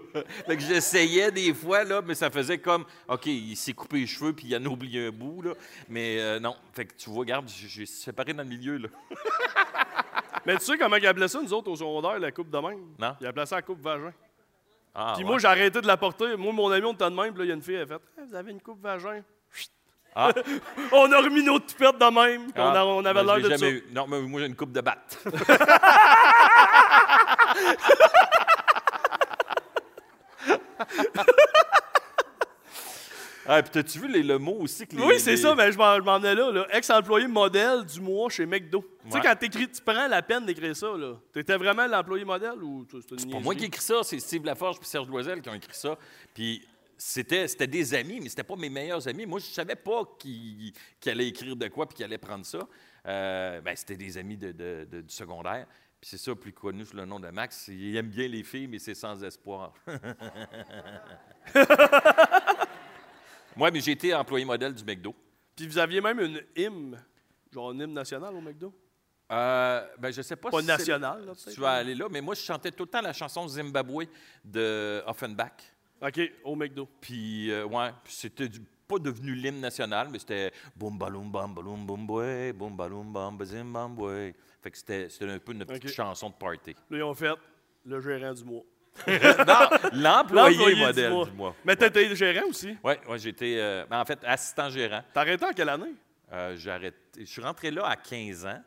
fait 0.47 0.57
que 0.57 0.63
j'essayais 0.63 1.31
des 1.31 1.53
fois, 1.53 1.85
là, 1.85 2.01
mais 2.01 2.15
ça 2.15 2.31
faisait 2.31 2.57
comme, 2.57 2.87
OK, 3.07 3.27
il 3.27 3.55
s'est 3.55 3.75
coupé 3.75 3.99
les 3.99 4.07
cheveux, 4.07 4.33
puis 4.33 4.47
il 4.49 4.57
en 4.57 4.65
a 4.65 4.69
oublié 4.69 5.09
un 5.09 5.11
bout, 5.11 5.43
là. 5.43 5.53
Mais 5.87 6.19
euh, 6.19 6.41
non, 6.41 6.57
fait 6.73 6.87
que 6.87 6.95
tu 6.95 7.11
vois, 7.11 7.21
regarde, 7.21 7.47
j'ai 7.47 7.85
séparé 7.85 8.33
dans 8.33 8.43
le 8.43 8.49
milieu, 8.49 8.79
là. 8.79 8.89
Mais 10.47 10.57
tu 10.57 10.65
sais 10.65 10.79
comment 10.79 10.97
ils 10.97 11.07
appelaient 11.07 11.29
ça, 11.29 11.43
nous 11.43 11.53
autres, 11.53 11.71
au 11.71 11.77
secondaire, 11.77 12.19
la 12.19 12.33
coupe 12.33 12.49
de 12.49 12.57
même? 12.57 12.81
Non. 12.99 13.15
Ils 13.21 13.27
appelaient 13.27 13.45
ça 13.45 13.57
la 13.57 13.63
coupe 13.63 13.83
vagin. 13.83 14.15
Ah, 14.95 15.13
Puis 15.15 15.25
ouais. 15.25 15.29
moi, 15.29 15.39
j'ai 15.39 15.49
arrêté 15.49 15.83
de 15.83 15.87
la 15.87 15.99
porter. 15.99 16.35
Moi, 16.39 16.55
mon 16.55 16.71
ami, 16.71 16.87
on 16.87 16.95
était 16.95 17.11
de 17.11 17.15
même. 17.15 17.35
Puis 17.35 17.41
là, 17.41 17.45
il 17.45 17.49
y 17.49 17.51
a 17.51 17.55
une 17.55 17.63
fille, 17.63 17.75
elle 17.75 17.83
a 17.83 17.87
fait 17.87 18.01
Ah, 18.17 18.23
Vous 18.27 18.35
avez 18.35 18.51
une 18.51 18.63
coupe 18.63 18.81
vagin. 18.81 19.23
Ah. 20.15 20.31
On 20.93 21.11
a 21.11 21.19
remis 21.21 21.43
nos 21.43 21.59
toupettes 21.59 21.99
de 21.99 22.05
même. 22.15 22.53
puis 22.53 22.61
on, 22.63 22.67
a- 22.67 22.81
Ah, 22.81 22.87
on 22.87 23.05
avait 23.05 23.25
ben, 23.25 23.37
l'air 23.39 23.49
de 23.51 23.57
ça. 23.57 23.67
eu. 23.69 23.85
Non, 23.93 24.07
mais 24.07 24.21
moi, 24.21 24.41
j'ai 24.41 24.47
une 24.47 24.57
coupe 24.57 24.73
de 24.73 24.81
batte. 24.81 25.19
ah, 33.47 33.61
puis 33.61 33.71
t'as-tu 33.73 33.99
vu 33.99 34.09
les, 34.09 34.23
le 34.23 34.39
mot 34.39 34.57
aussi 34.61 34.87
que 34.87 34.95
les- 34.95 35.03
Oui, 35.03 35.19
c'est 35.19 35.33
les- 35.33 35.37
ça, 35.37 35.55
mais 35.57 35.73
je 35.73 35.77
m'en 35.79 35.99
venais 36.19 36.35
là. 36.35 36.53
là. 36.53 36.67
Ex-employé 36.71 37.27
modèle 37.27 37.85
du 37.85 38.01
mois 38.01 38.31
chez 38.31 38.47
McDo. 38.47 38.85
Tu 39.05 39.11
sais, 39.11 39.21
quand 39.21 39.35
t'écris- 39.35 39.69
tu 39.71 39.83
prends 39.85 40.07
la 40.07 40.23
peine 40.23 40.47
d'écrire 40.47 40.77
ça, 40.77 40.87
là, 40.97 41.15
t'étais 41.33 41.57
vraiment 41.57 41.87
l'employé 41.89 42.25
modèle 42.25 42.63
ou 42.63 42.87
C'est 43.19 43.29
pas 43.31 43.41
moi 43.41 43.55
qui 43.57 43.65
ai 43.65 43.67
écrit 43.67 43.83
ça, 43.83 43.97
c'est 44.05 44.21
Steve 44.21 44.45
Laforge 44.45 44.77
et 44.81 44.85
Serge 44.85 45.09
Loisel 45.09 45.41
qui 45.43 45.49
ont 45.49 45.55
écrit 45.55 45.75
ça. 45.75 45.97
Puis 46.35 46.65
c'était, 47.05 47.49
c'était 47.49 47.67
des 47.67 47.95
amis, 47.95 48.21
mais 48.21 48.29
c'était 48.29 48.45
pas 48.45 48.55
mes 48.57 48.69
meilleurs 48.71 49.07
amis. 49.09 49.27
Moi, 49.27 49.41
je 49.41 49.47
savais 49.47 49.75
pas 49.77 50.03
qui, 50.19 50.73
qui 51.01 51.11
allait 51.11 51.29
écrire 51.29 51.57
de 51.57 51.69
quoi 51.69 51.87
puis 51.89 51.97
qui 51.97 52.05
allait 52.05 52.19
prendre 52.19 52.47
ça. 52.47 52.61
Euh, 53.07 53.61
ben, 53.61 53.75
c'était 53.75 53.97
des 53.97 54.17
amis 54.19 54.37
de, 54.37 54.53
de- 54.53 54.87
de- 54.91 55.01
du 55.01 55.13
secondaire. 55.15 55.67
Puis 56.01 56.11
c'est 56.11 56.19
ça, 56.19 56.35
plus 56.35 56.53
connu 56.53 56.85
sous 56.85 56.97
le 56.97 57.05
nom 57.05 57.19
de 57.21 57.29
Max. 57.29 57.69
Il 57.69 57.97
aime 57.97 58.09
bien 58.09 58.29
les 58.29 58.43
filles, 58.45 58.67
mais 58.69 58.79
c'est 58.79 58.95
sans 58.95 59.23
espoir. 59.25 59.73
Moi, 63.57 63.71
mais 63.71 63.81
j'ai 63.81 63.93
été 63.93 64.15
employé 64.15 64.45
modèle 64.45 64.75
du 64.75 64.85
McDo. 64.85 65.15
Puis 65.55 65.67
vous 65.67 65.79
aviez 65.79 66.01
même 66.01 66.19
une 66.21 66.41
hymne, 66.57 67.03
genre 67.53 67.73
une 67.73 67.81
hymne 67.83 67.93
nationale 67.93 68.35
au 68.35 68.41
McDo? 68.41 68.73
Euh, 69.31 69.87
ben, 69.99 70.11
je 70.13 70.23
sais 70.23 70.37
pas, 70.37 70.51
Pas 70.51 70.61
si 70.61 70.67
là, 70.67 70.77
peut-être. 70.77 71.51
tu 71.53 71.61
vas 71.61 71.73
aller 71.73 71.95
là, 71.95 72.07
mais 72.11 72.21
moi, 72.21 72.35
je 72.35 72.41
chantais 72.43 72.71
tout 72.71 72.85
le 72.85 72.89
temps 72.91 73.01
la 73.01 73.13
chanson 73.13 73.47
Zimbabwe 73.49 74.05
de 74.45 75.03
Offenbach. 75.07 75.53
OK, 76.03 76.21
au 76.45 76.57
McDo. 76.57 76.89
Puis, 77.01 77.51
euh, 77.51 77.65
ouais, 77.65 77.91
c'était 78.07 78.49
du- 78.49 78.61
pas 78.89 78.99
devenu 78.99 79.35
l'hymne 79.35 79.61
national, 79.61 80.09
mais 80.11 80.19
c'était 80.19 80.51
boum 80.77 80.99
baloum 80.99 81.31
bam 81.31 81.55
baloum 81.55 81.87
boum 81.87 82.07
boy, 82.07 82.53
boum 82.53 82.77
baloum 82.77 83.13
bam 83.13 83.37
bazim 83.39 83.65
bam. 83.65 83.97
Fait 84.61 84.71
que 84.71 84.77
c'était 84.79 85.09
c'était 85.09 85.31
un 85.31 85.39
peu 85.39 85.53
une 85.53 85.65
petite 85.65 85.89
chanson 85.93 86.29
de 86.31 86.35
party. 86.35 86.73
Là, 86.91 86.97
ils 86.99 87.03
ont 87.03 87.15
fait 87.15 87.33
le 87.87 88.01
gérant 88.01 88.35
du 88.35 88.45
mois. 88.45 88.63
non, 89.07 89.11
l'employé 89.95 90.57
L'employé 90.57 90.75
modèle 90.87 91.09
du 91.11 91.15
mois. 91.17 91.25
du 91.25 91.33
mois. 91.33 91.57
Mais 91.65 91.77
t'étais 91.77 92.07
le 92.09 92.15
gérant 92.15 92.47
aussi? 92.49 92.77
Oui, 92.85 92.93
ouais, 93.09 93.19
j'étais, 93.19 93.57
euh, 93.59 93.87
ben, 93.89 94.01
en 94.01 94.05
fait, 94.05 94.19
assistant 94.25 94.69
gérant. 94.69 95.03
T'as 95.15 95.21
arrêté 95.23 95.45
en 95.47 95.53
quelle 95.53 95.69
année? 95.71 95.95
Euh, 96.31 96.55
j'ai 96.57 96.71
arrêté- 96.71 96.97
je 97.21 97.25
suis 97.25 97.41
rentré 97.43 97.71
là 97.71 97.87
à 97.87 97.97
15 97.97 98.45
ans. 98.45 98.61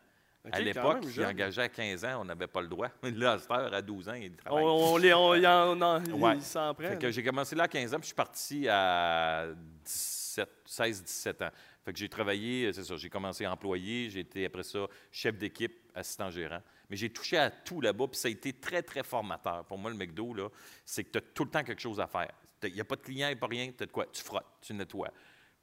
À 0.52 0.60
l'époque, 0.60 1.04
il 1.16 1.26
engageait 1.26 1.62
à 1.64 1.70
15 1.70 2.06
ans, 2.06 2.22
on 2.22 2.26
n'avait 2.26 2.48
pas 2.48 2.62
le 2.62 2.68
droit. 2.68 2.90
Là, 3.04 3.34
à 3.34 3.40
cette 3.40 3.52
heure, 3.52 3.74
à 3.74 3.82
12 3.82 4.10
ans, 4.10 4.14
il 4.14 4.32
On, 4.32 4.36
travaille. 4.36 4.64
on, 4.66 4.98
les- 4.98 5.14
on, 5.14 5.36
y 5.36 5.48
en, 5.48 5.82
on- 5.82 6.04
il 6.04 6.14
Ouais. 6.14 6.40
s'en 6.42 6.74
prend. 6.74 6.88
Fait 6.90 6.98
que 7.00 7.12
j'ai 7.12 7.24
commencé 7.24 7.56
là 7.56 7.64
à 7.64 7.68
15 7.68 7.94
ans, 7.94 7.98
puis 7.98 8.04
je 8.04 8.08
suis 8.08 8.16
parti 8.16 8.68
à 8.70 9.48
17, 9.84 10.50
16-17 10.66 11.42
ans. 11.44 11.50
Fait 11.84 11.94
que 11.94 12.00
j'ai 12.00 12.10
travaillé, 12.10 12.66
euh, 12.68 12.74
c'est 12.74 12.84
ça, 12.84 12.96
j'ai 12.98 13.10
commencé 13.10 13.46
employé, 13.46 14.10
j'ai 14.10 14.22
été 14.22 14.46
après 14.46 14.64
ça 14.64 14.88
chef 15.12 15.38
d'équipe, 15.38 15.92
assistant 15.94 16.30
gérant. 16.32 16.62
Mais 16.90 16.96
j'ai 16.98 17.10
touché 17.12 17.38
à 17.38 17.50
tout 17.52 17.80
là-bas, 17.82 18.08
puis 18.08 18.18
ça 18.20 18.28
a 18.28 18.32
été 18.32 18.54
très, 18.54 18.82
très 18.82 19.04
formateur. 19.04 19.66
Pour 19.66 19.78
moi, 19.78 19.90
le 19.92 19.98
McDo, 19.98 20.34
là, 20.34 20.50
c'est 20.84 21.04
que 21.04 21.12
tu 21.12 21.18
as 21.18 21.22
tout 21.22 21.44
le 21.46 21.50
temps 21.52 21.64
quelque 21.64 21.82
chose 21.82 22.00
à 22.00 22.08
faire. 22.08 22.32
Il 22.64 22.74
n'y 22.74 22.82
a 22.82 22.86
pas 22.86 22.96
de 22.96 23.02
client, 23.02 23.28
il 23.28 23.32
n'y 23.32 23.38
a 23.38 23.40
pas 23.40 23.48
rien, 23.48 23.72
tu 23.76 23.84
as 23.84 23.86
de 23.86 23.92
quoi? 23.92 24.06
Tu 24.12 24.24
frottes, 24.24 24.46
tu 24.62 24.74
nettoies. 24.74 25.12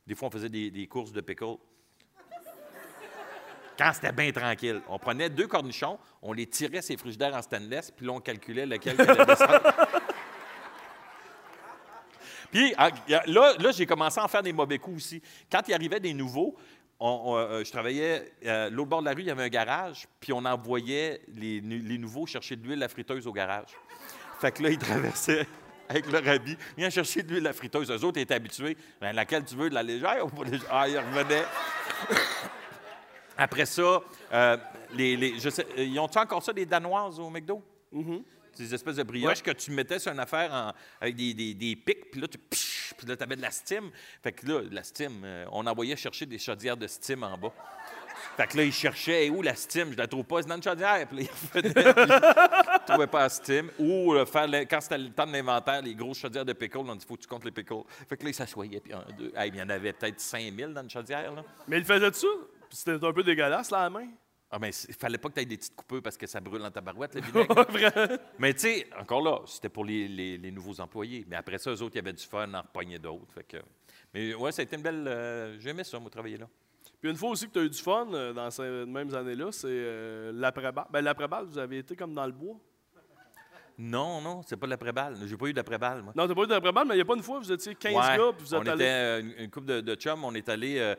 Des 0.06 0.14
fois, 0.14 0.28
on 0.28 0.30
faisait 0.30 0.48
des, 0.48 0.70
des 0.70 0.86
courses 0.86 1.12
de 1.12 1.20
pickle. 1.20 1.56
Quand 3.78 3.92
c'était 3.94 4.12
bien 4.12 4.30
tranquille, 4.32 4.80
on 4.88 4.98
prenait 4.98 5.30
deux 5.30 5.46
cornichons, 5.46 5.98
on 6.20 6.32
les 6.32 6.46
tirait 6.46 6.82
ces 6.82 6.96
frigidaires 6.96 7.34
en 7.34 7.42
stainless, 7.42 7.90
puis 7.90 8.06
là, 8.06 8.12
on 8.12 8.20
calculait 8.20 8.66
lequel 8.66 9.00
allait. 9.00 9.24
Puis 12.50 12.74
ah, 12.76 12.90
là, 13.26 13.54
là 13.58 13.70
j'ai 13.72 13.86
commencé 13.86 14.20
à 14.20 14.24
en 14.24 14.28
faire 14.28 14.42
des 14.42 14.52
mauvais 14.52 14.78
coups 14.78 14.98
aussi. 14.98 15.22
Quand 15.50 15.62
il 15.68 15.72
arrivait 15.72 16.00
des 16.00 16.12
nouveaux, 16.12 16.54
euh, 17.00 17.64
je 17.64 17.70
travaillais, 17.70 18.30
euh, 18.44 18.68
l'autre 18.68 18.90
bord 18.90 19.00
de 19.00 19.06
la 19.06 19.14
rue, 19.14 19.22
il 19.22 19.26
y 19.26 19.30
avait 19.30 19.44
un 19.44 19.48
garage, 19.48 20.06
puis 20.20 20.34
on 20.34 20.44
envoyait 20.44 21.22
les 21.28 21.62
nouveaux 21.62 22.26
chercher 22.26 22.56
de 22.56 22.66
l'huile 22.66 22.82
à 22.82 22.88
friteuse 22.88 23.26
au 23.26 23.32
garage. 23.32 23.70
Fait 24.38 24.52
que 24.52 24.62
là, 24.62 24.70
ils 24.70 24.78
traversaient 24.78 25.46
avec 25.88 26.10
leur 26.10 26.26
habit, 26.26 26.56
viens 26.76 26.90
chercher 26.90 27.22
de 27.22 27.32
l'huile 27.32 27.46
à 27.46 27.52
friteuse. 27.52 27.90
Eux 27.90 28.04
autres 28.04 28.18
étaient 28.18 28.34
habitués. 28.34 28.76
Ben, 29.00 29.12
laquelle 29.12 29.44
tu 29.44 29.54
veux, 29.54 29.68
de 29.68 29.74
la 29.74 29.82
légère 29.82 30.24
ou 30.24 30.28
pas 30.30 30.44
légère? 30.44 30.68
Ah, 30.70 30.88
ils 30.88 30.98
revenaient. 30.98 31.44
Après 33.42 33.66
ça, 33.66 34.00
euh, 34.32 34.56
les, 34.94 35.16
les- 35.16 35.38
je 35.38 35.50
sais, 35.50 35.66
euh, 35.78 35.82
ils 35.84 35.98
ont-tu 35.98 36.18
encore 36.18 36.42
ça, 36.42 36.52
des 36.52 36.66
Danoises 36.66 37.18
au 37.18 37.28
McDo? 37.30 37.62
Ces 38.54 38.74
espèces 38.74 38.96
de 38.96 39.02
brioches 39.02 39.42
que 39.42 39.50
tu 39.50 39.70
mettais 39.70 39.98
sur 39.98 40.12
une 40.12 40.18
affaire 40.20 40.52
en- 40.52 40.72
avec 41.00 41.16
des, 41.16 41.32
des, 41.34 41.54
des 41.54 41.74
pics, 41.74 42.10
puis 42.10 42.20
là, 42.20 42.28
tu 42.28 42.38
psh, 42.38 42.92
puis 42.96 43.06
là, 43.06 43.14
avais 43.18 43.36
de 43.36 43.42
la 43.42 43.50
steam. 43.50 43.90
Fait 44.22 44.32
que 44.32 44.46
là, 44.46 44.60
la 44.70 44.84
steam, 44.84 45.22
euh, 45.24 45.46
on 45.50 45.66
envoyait 45.66 45.96
chercher 45.96 46.26
des 46.26 46.38
chaudières 46.38 46.76
de 46.76 46.86
steam 46.86 47.22
en 47.24 47.36
bas. 47.38 47.52
Fait 48.36 48.46
que 48.46 48.56
là, 48.58 48.62
ils 48.64 48.72
cherchaient, 48.72 49.28
où 49.30 49.42
la 49.42 49.54
steam? 49.56 49.92
Je 49.92 49.96
la 49.96 50.06
trouve 50.06 50.24
pas, 50.24 50.42
c'est 50.42 50.48
dans 50.48 50.56
une 50.56 50.62
chaudière. 50.62 51.06
Puis 51.08 51.24
là, 51.24 51.30
puis- 51.52 51.72
trouvais 52.86 53.06
pas 53.06 53.24
à 53.24 53.28
Steam. 53.28 53.70
Ou 53.78 54.12
euh, 54.14 54.24
faire, 54.26 54.46
le- 54.46 54.64
quand 54.64 54.80
c'était 54.80 54.98
le 54.98 55.10
temps 55.10 55.26
de 55.26 55.32
l'inventaire, 55.32 55.82
les 55.82 55.94
grosses 55.94 56.18
chaudières 56.18 56.44
de 56.44 56.52
pickles, 56.52 56.78
on 56.78 56.94
dit 56.94 57.04
faut 57.06 57.16
que 57.16 57.22
tu 57.22 57.28
comptes 57.28 57.44
les 57.44 57.50
pickles. 57.50 57.74
Fait 58.08 58.16
que 58.16 58.24
là, 58.24 58.30
il 58.30 58.34
s'assoyait, 58.34 58.80
puis 58.80 58.92
un, 58.92 59.04
deux. 59.18 59.32
Hey, 59.36 59.50
il 59.52 59.58
y 59.58 59.62
en 59.62 59.68
avait 59.70 59.92
peut-être 59.92 60.20
5000 60.20 60.68
dans 60.74 60.82
une 60.82 60.90
chaudière. 60.90 61.32
Là. 61.34 61.42
Mais 61.68 61.78
il 61.78 61.84
faisait 61.84 62.12
ça? 62.12 62.26
Puis 62.72 62.78
C'était 62.78 63.04
un 63.06 63.12
peu 63.12 63.22
dégueulasse, 63.22 63.70
là, 63.70 63.80
à 63.80 63.82
la 63.82 63.90
main. 63.90 64.08
Ah, 64.50 64.58
mais 64.58 64.70
il 64.88 64.94
fallait 64.94 65.18
pas 65.18 65.28
que 65.28 65.34
tu 65.34 65.40
aies 65.40 65.44
des 65.44 65.58
petites 65.58 65.76
coupures 65.76 66.02
parce 66.02 66.16
que 66.16 66.26
ça 66.26 66.40
brûle 66.40 66.62
dans 66.62 66.70
ta 66.70 66.80
barouette, 66.80 67.14
le 67.14 67.20
vinaigre. 67.20 68.18
mais 68.38 68.54
tu 68.54 68.60
sais, 68.60 68.86
encore 68.98 69.20
là, 69.22 69.40
c'était 69.44 69.68
pour 69.68 69.84
les, 69.84 70.08
les- 70.08 70.38
les 70.38 70.50
nouveaux 70.50 70.80
employés. 70.80 71.26
Mais 71.28 71.36
après 71.36 71.58
ça, 71.58 71.70
eux 71.70 71.82
autres, 71.82 71.92
il 71.94 71.96
y 71.96 71.98
avait 71.98 72.14
du 72.14 72.24
fun, 72.24 72.50
en 72.54 72.62
repognaient 72.62 72.98
d'autres. 72.98 73.30
Fait 73.34 73.44
que... 73.44 73.58
Mais 74.14 74.34
ouais, 74.34 74.52
ça 74.52 74.60
a 74.60 74.64
été 74.64 74.76
une 74.76 74.82
belle. 74.82 75.04
euh, 75.06 75.60
J'aimais 75.60 75.84
ça, 75.84 75.98
moi, 75.98 76.08
travailler 76.10 76.38
là. 76.38 76.48
Puis 76.98 77.10
une 77.10 77.16
fois 77.16 77.28
aussi 77.30 77.46
que 77.48 77.52
tu 77.52 77.58
as 77.58 77.62
eu 77.62 77.68
du 77.70 77.78
fun 77.78 78.06
euh, 78.14 78.32
dans 78.32 78.50
ces 78.50 78.86
mêmes 78.86 79.14
années-là, 79.14 79.52
c'est 79.52 79.66
euh, 79.68 80.32
l'après-balle. 80.34 80.86
Ben, 80.90 81.02
l'après-balle, 81.02 81.44
vous 81.46 81.58
avez 81.58 81.78
été 81.78 81.94
comme 81.94 82.14
dans 82.14 82.24
le 82.26 82.32
bois. 82.32 82.56
Non, 83.78 84.20
non, 84.20 84.42
c'est 84.46 84.56
pas 84.56 84.66
de 84.66 84.70
l'après-balle. 84.70 85.16
J'ai 85.26 85.36
pas 85.36 85.46
eu 85.46 85.52
d'après-balle, 85.52 86.02
moi. 86.02 86.12
Non, 86.14 86.28
t'as 86.28 86.34
pas 86.34 86.42
eu 86.42 86.46
d'après-balle, 86.46 86.86
mais 86.86 86.94
il 86.94 86.98
n'y 86.98 87.02
a 87.02 87.06
pas 87.06 87.16
une 87.16 87.22
fois, 87.22 87.38
vous 87.38 87.50
étiez 87.50 87.74
15 87.74 87.92
Ouais, 87.94 88.00
gars, 88.18 88.32
puis 88.36 88.44
vous 88.46 88.54
êtes 88.54 88.60
on 88.60 88.74
était 88.74 88.84
euh, 88.84 89.20
une, 89.20 89.32
une 89.44 89.50
couple 89.50 89.66
de, 89.66 89.80
de 89.80 89.94
chums, 89.94 90.22
on 90.24 90.34
est 90.34 90.48
allé. 90.48 90.94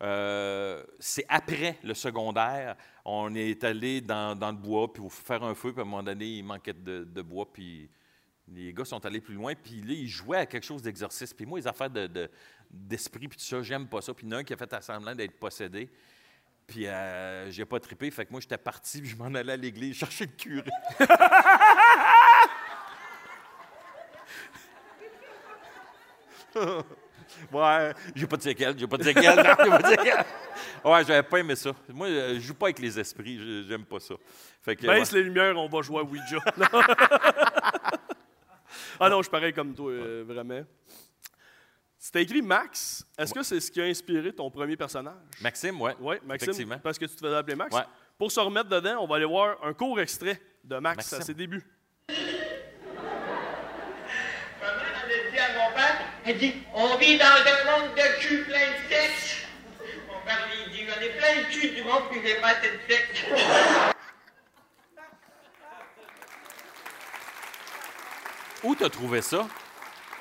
Euh, 0.00 0.84
c'est 0.98 1.24
après 1.28 1.78
le 1.82 1.94
secondaire. 1.94 2.76
On 3.04 3.34
est 3.34 3.64
allé 3.64 4.00
dans, 4.00 4.36
le 4.38 4.56
bois 4.56 4.92
puis 4.92 5.02
faire 5.10 5.42
un 5.42 5.54
feu. 5.54 5.72
Puis 5.72 5.80
à 5.80 5.82
un 5.82 5.88
moment 5.88 6.02
donné, 6.02 6.26
il 6.26 6.44
manquait 6.44 6.72
de, 6.72 7.22
bois. 7.22 7.50
Puis 7.52 7.90
les 8.48 8.72
gars 8.72 8.84
sont 8.84 9.04
allés 9.04 9.20
plus 9.20 9.34
loin. 9.34 9.54
Puis 9.54 9.80
là, 9.82 9.94
ils 9.94 10.08
jouaient 10.08 10.38
à 10.38 10.46
quelque 10.46 10.64
chose 10.64 10.82
d'exorciste. 10.82 11.36
Puis 11.36 11.46
moi, 11.46 11.58
les 11.58 11.66
affaires 11.66 11.90
de- 11.90 12.06
de- 12.06 12.30
d'esprit 12.70 13.28
puis 13.28 13.38
tout 13.38 13.44
ça, 13.44 13.62
j'aime 13.62 13.88
pas 13.88 14.00
ça. 14.00 14.14
Puis 14.14 14.26
il 14.26 14.30
y 14.30 14.34
en 14.34 14.36
a 14.36 14.40
un 14.40 14.44
qui 14.44 14.52
a 14.52 14.56
fait 14.56 14.82
semblant 14.82 15.14
d'être 15.14 15.38
possédé. 15.38 15.90
Puis 16.66 16.86
euh, 16.86 17.50
j'ai 17.50 17.64
pas 17.64 17.80
trippé. 17.80 18.10
Fait 18.10 18.26
que 18.26 18.30
moi, 18.30 18.40
j'étais 18.40 18.58
parti 18.58 19.00
puis 19.00 19.10
je 19.10 19.16
m'en 19.16 19.34
allais 19.34 19.54
à 19.54 19.56
l'église 19.56 19.96
chercher 19.96 20.26
le 20.26 20.32
curé. 20.32 20.70
Ouais, 27.52 27.94
j'ai 28.14 28.26
pas 28.26 28.36
de 28.36 28.42
séquelles, 28.42 28.78
j'ai 28.78 28.86
pas 28.86 28.96
de 28.96 29.02
séquelles, 29.02 29.36
non, 29.36 29.42
j'ai 29.64 29.70
pas 29.70 29.82
de 29.82 29.86
séquelles. 29.86 30.24
Ouais, 30.84 31.04
j'avais 31.04 31.22
pas 31.22 31.38
aimé 31.38 31.56
ça. 31.56 31.72
Moi, 31.88 32.08
euh, 32.08 32.34
je 32.34 32.40
joue 32.40 32.54
pas 32.54 32.66
avec 32.66 32.78
les 32.78 32.98
esprits, 32.98 33.66
j'aime 33.66 33.84
pas 33.84 34.00
ça. 34.00 34.14
Fait 34.62 34.76
que, 34.76 34.86
Baisse 34.86 35.12
ouais. 35.12 35.18
les 35.18 35.24
lumières, 35.24 35.56
on 35.56 35.68
va 35.68 35.82
jouer 35.82 36.00
à 36.00 36.02
Ouija. 36.02 36.38
ah 39.00 39.08
non, 39.08 39.18
je 39.18 39.22
suis 39.22 39.30
pareil 39.30 39.52
comme 39.52 39.74
toi, 39.74 39.90
euh, 39.90 40.24
vraiment. 40.26 40.62
C'était 41.98 42.22
écrit 42.22 42.42
Max. 42.42 43.04
Est-ce 43.18 43.34
que 43.34 43.42
c'est 43.42 43.60
ce 43.60 43.70
qui 43.70 43.80
a 43.80 43.84
inspiré 43.84 44.32
ton 44.32 44.50
premier 44.50 44.76
personnage? 44.76 45.14
Maxime, 45.40 45.80
ouais. 45.80 45.96
Oui, 46.00 46.16
Maxime, 46.24 46.50
Effectivement. 46.50 46.78
parce 46.78 46.98
que 46.98 47.04
tu 47.06 47.14
te 47.16 47.20
faisais 47.20 47.34
appeler 47.36 47.56
Max. 47.56 47.74
Ouais. 47.74 47.82
Pour 48.16 48.30
se 48.32 48.40
remettre 48.40 48.68
dedans, 48.68 48.98
on 49.00 49.06
va 49.06 49.16
aller 49.16 49.24
voir 49.24 49.56
un 49.64 49.72
court 49.74 50.00
extrait 50.00 50.40
de 50.64 50.76
Max 50.78 50.96
Maxime. 50.96 51.18
à 51.18 51.20
ses 51.22 51.34
débuts. 51.34 51.64
Ma 52.08 52.14
mère 54.74 55.04
avait 55.04 55.30
dit 55.30 55.38
à 55.38 55.48
mon 55.52 55.74
père, 55.74 55.98
elle 56.28 56.38
dit, 56.38 56.54
on 56.74 56.96
vit 56.98 57.16
dans 57.16 57.24
un 57.24 57.80
monde 57.80 57.94
de 57.94 58.20
cul 58.20 58.44
plein 58.44 58.58
de 58.58 58.92
sexe. 58.94 59.46
Mon 60.08 60.20
père 60.26 60.46
lui 60.48 60.72
dit, 60.76 60.84
on 60.94 61.00
est 61.00 61.16
plein 61.16 61.36
de 61.42 61.46
cul 61.52 61.68
du 61.70 61.82
monde, 61.82 62.02
puis 62.10 62.20
j'ai 62.22 62.34
pas 62.40 62.48
assez 62.48 62.70
de 62.70 62.78
sexe. 62.86 63.24
Où 68.62 68.74
t'as 68.74 68.90
trouvé 68.90 69.22
ça? 69.22 69.48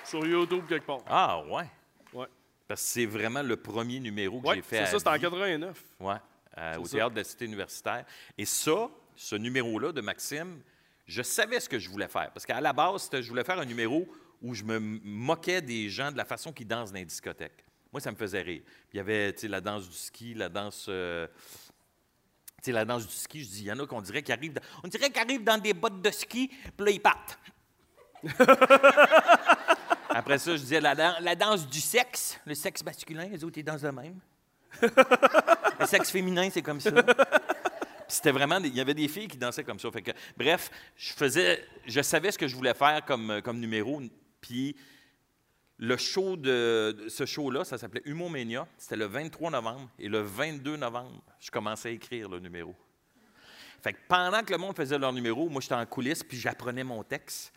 Sur 0.05 0.25
YouTube, 0.25 0.63
quelque 0.69 0.85
part. 0.85 0.99
Ah, 1.07 1.41
ouais. 1.45 1.65
Ouais. 2.13 2.27
Parce 2.67 2.81
que 2.81 2.87
c'est 2.87 3.05
vraiment 3.05 3.41
le 3.41 3.57
premier 3.57 3.99
numéro 3.99 4.39
que 4.39 4.47
Ouais, 4.47 4.55
j'ai 4.55 4.61
fait 4.61 4.85
c'est 4.85 4.91
ça, 4.91 4.97
c'était 4.99 5.09
en 5.09 5.13
vie. 5.13 5.21
89. 5.21 5.83
Ouais, 5.99 6.15
euh, 6.57 6.77
au 6.77 6.85
ça. 6.85 6.91
théâtre 6.97 7.11
de 7.11 7.17
la 7.17 7.23
Cité 7.25 7.45
universitaire. 7.45 8.05
Et 8.37 8.45
ça, 8.45 8.87
ce 9.15 9.35
numéro-là 9.35 9.91
de 9.91 9.99
Maxime, 10.01 10.61
je 11.05 11.21
savais 11.21 11.59
ce 11.59 11.67
que 11.67 11.79
je 11.79 11.89
voulais 11.89 12.07
faire. 12.07 12.31
Parce 12.31 12.45
qu'à 12.45 12.61
la 12.61 12.71
base, 12.71 13.09
je 13.11 13.27
voulais 13.27 13.43
faire 13.43 13.59
un 13.59 13.65
numéro 13.65 14.07
où 14.41 14.53
je 14.53 14.63
me 14.63 14.79
moquais 14.79 15.61
des 15.61 15.89
gens 15.89 16.11
de 16.11 16.17
la 16.17 16.25
façon 16.25 16.51
qu'ils 16.53 16.67
dansent 16.67 16.91
dans 16.91 16.97
les 16.99 17.05
discothèques. 17.05 17.63
Moi, 17.91 18.01
ça 18.01 18.11
me 18.11 18.17
faisait 18.17 18.41
rire. 18.41 18.61
Il 18.93 18.97
y 18.97 18.99
avait 18.99 19.33
tu 19.33 19.41
sais, 19.41 19.47
la 19.47 19.61
danse 19.61 19.87
du 19.89 19.95
ski, 19.95 20.33
la 20.33 20.49
danse. 20.49 20.85
euh, 20.89 21.27
tu 22.57 22.65
sais, 22.65 22.71
la 22.71 22.85
danse 22.85 23.07
du 23.07 23.13
ski, 23.13 23.43
je 23.43 23.47
dis, 23.49 23.59
il 23.61 23.65
y 23.67 23.71
en 23.71 23.79
a 23.79 23.85
qu'on 23.87 24.01
dirait 24.01 24.21
qu'ils 24.23 24.33
arrivent, 24.33 24.53
dans- 24.53 24.61
on 24.83 24.87
dirait 24.87 25.09
qu'ils 25.09 25.21
arrivent 25.21 25.43
dans 25.43 25.57
des 25.57 25.73
bottes 25.73 26.01
de 26.01 26.11
ski, 26.11 26.47
puis 26.75 26.85
là, 26.85 26.91
ils 26.91 26.99
partent. 26.99 27.37
Après 30.09 30.37
ça, 30.37 30.51
je 30.55 30.61
disais 30.61 30.81
la, 30.81 30.95
dan- 30.95 31.15
la 31.21 31.35
danse 31.35 31.67
du 31.67 31.79
sexe, 31.79 32.39
le 32.45 32.55
sexe 32.55 32.83
masculin, 32.83 33.25
les 33.27 33.43
autres, 33.43 33.57
ils 33.57 33.63
dansent 33.63 33.81
de 33.81 33.89
même. 33.89 34.19
le 34.81 35.85
sexe 35.85 36.09
féminin, 36.11 36.49
c'est 36.51 36.61
comme 36.61 36.79
ça. 36.81 36.91
C'était 38.07 38.31
vraiment, 38.31 38.57
il 38.59 38.73
y 38.75 38.79
avait 38.81 38.93
des 38.93 39.07
filles 39.07 39.27
qui 39.27 39.37
dansaient 39.37 39.63
comme 39.63 39.79
ça. 39.79 39.91
Fait 39.91 40.01
que, 40.01 40.11
bref, 40.35 40.71
je 40.95 41.13
faisais, 41.13 41.65
je 41.85 42.01
savais 42.01 42.31
ce 42.31 42.37
que 42.37 42.47
je 42.47 42.55
voulais 42.55 42.73
faire 42.73 43.03
comme, 43.05 43.41
comme 43.43 43.59
numéro. 43.59 44.01
Puis 44.47 44.75
le 45.77 45.97
show 45.97 46.37
de, 46.37 47.05
ce 47.09 47.25
show-là, 47.25 47.65
ça 47.65 47.77
s'appelait 47.77 48.01
Humomania. 48.05 48.65
C'était 48.77 48.95
le 48.95 49.05
23 49.05 49.51
novembre. 49.51 49.89
Et 49.99 50.07
le 50.07 50.21
22 50.21 50.77
novembre, 50.77 51.21
je 51.39 51.51
commençais 51.51 51.89
à 51.89 51.91
écrire 51.91 52.29
le 52.29 52.39
numéro. 52.39 52.73
Fait 53.83 53.93
que 53.93 53.99
pendant 54.07 54.41
que 54.43 54.51
le 54.51 54.57
monde 54.57 54.75
faisait 54.75 54.97
leur 54.97 55.13
numéro, 55.13 55.49
moi, 55.49 55.61
j'étais 55.61 55.75
en 55.75 55.85
coulisses, 55.85 56.23
puis 56.23 56.37
j'apprenais 56.37 56.83
mon 56.83 57.03
texte. 57.03 57.53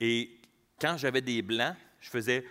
Et 0.00 0.40
quand 0.80 0.96
j'avais 0.96 1.20
des 1.20 1.42
blancs, 1.42 1.76
je 2.00 2.08
faisais 2.08 2.44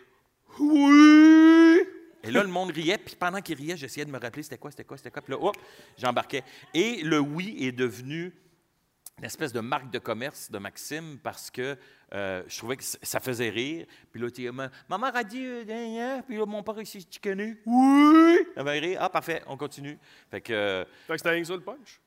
Oui! 0.60 1.82
Et 2.23 2.32
là, 2.32 2.43
le 2.43 2.49
monde 2.49 2.71
riait, 2.71 2.97
puis 2.97 3.15
pendant 3.15 3.41
qu'il 3.41 3.58
riait, 3.58 3.75
j'essayais 3.75 4.06
de 4.06 4.12
me 4.12 4.19
rappeler 4.19 4.43
c'était 4.43 4.58
quoi, 4.58 4.71
c'était 4.71 4.84
quoi, 4.84 4.97
c'était 4.97 5.12
quoi. 5.12 5.21
Puis 5.21 5.34
là, 5.34 5.39
hop, 5.41 5.58
j'embarquais. 5.97 6.43
Et 6.73 7.02
le 7.02 7.19
oui 7.19 7.58
est 7.60 7.71
devenu 7.71 8.34
une 9.17 9.25
espèce 9.25 9.52
de 9.52 9.60
marque 9.60 9.89
de 9.91 9.99
commerce 9.99 10.49
de 10.52 10.60
Maxime 10.60 11.17
parce 11.21 11.49
que 11.49 11.78
euh, 12.13 12.43
je 12.47 12.57
trouvais 12.57 12.77
que 12.77 12.83
ça 12.83 13.19
faisait 13.19 13.49
rire. 13.49 13.85
Puis 14.11 14.21
là, 14.21 14.29
tu 14.31 14.49
ma, 14.51 14.69
ma 14.89 14.97
mère 14.97 15.15
a 15.15 15.23
dit, 15.23 15.43
euh, 15.45 16.21
puis 16.27 16.37
là, 16.37 16.45
mon 16.45 16.63
père 16.63 16.79
ici, 16.81 17.05
tu 17.05 17.19
connais? 17.19 17.57
Oui! 17.65 18.37
Ça 18.55 18.63
va 18.63 18.71
rire. 18.71 18.97
Ah, 19.01 19.09
parfait, 19.09 19.41
on 19.47 19.57
continue. 19.57 19.97
Fait 20.31 20.41
que. 20.41 20.53
euh, 20.53 20.85
Fait 21.07 21.13
que 21.13 21.17
c'était 21.17 21.29
rien 21.31 21.41
que 21.41 21.47
ça 21.47 21.53
le 21.55 21.61
punch? 21.61 21.99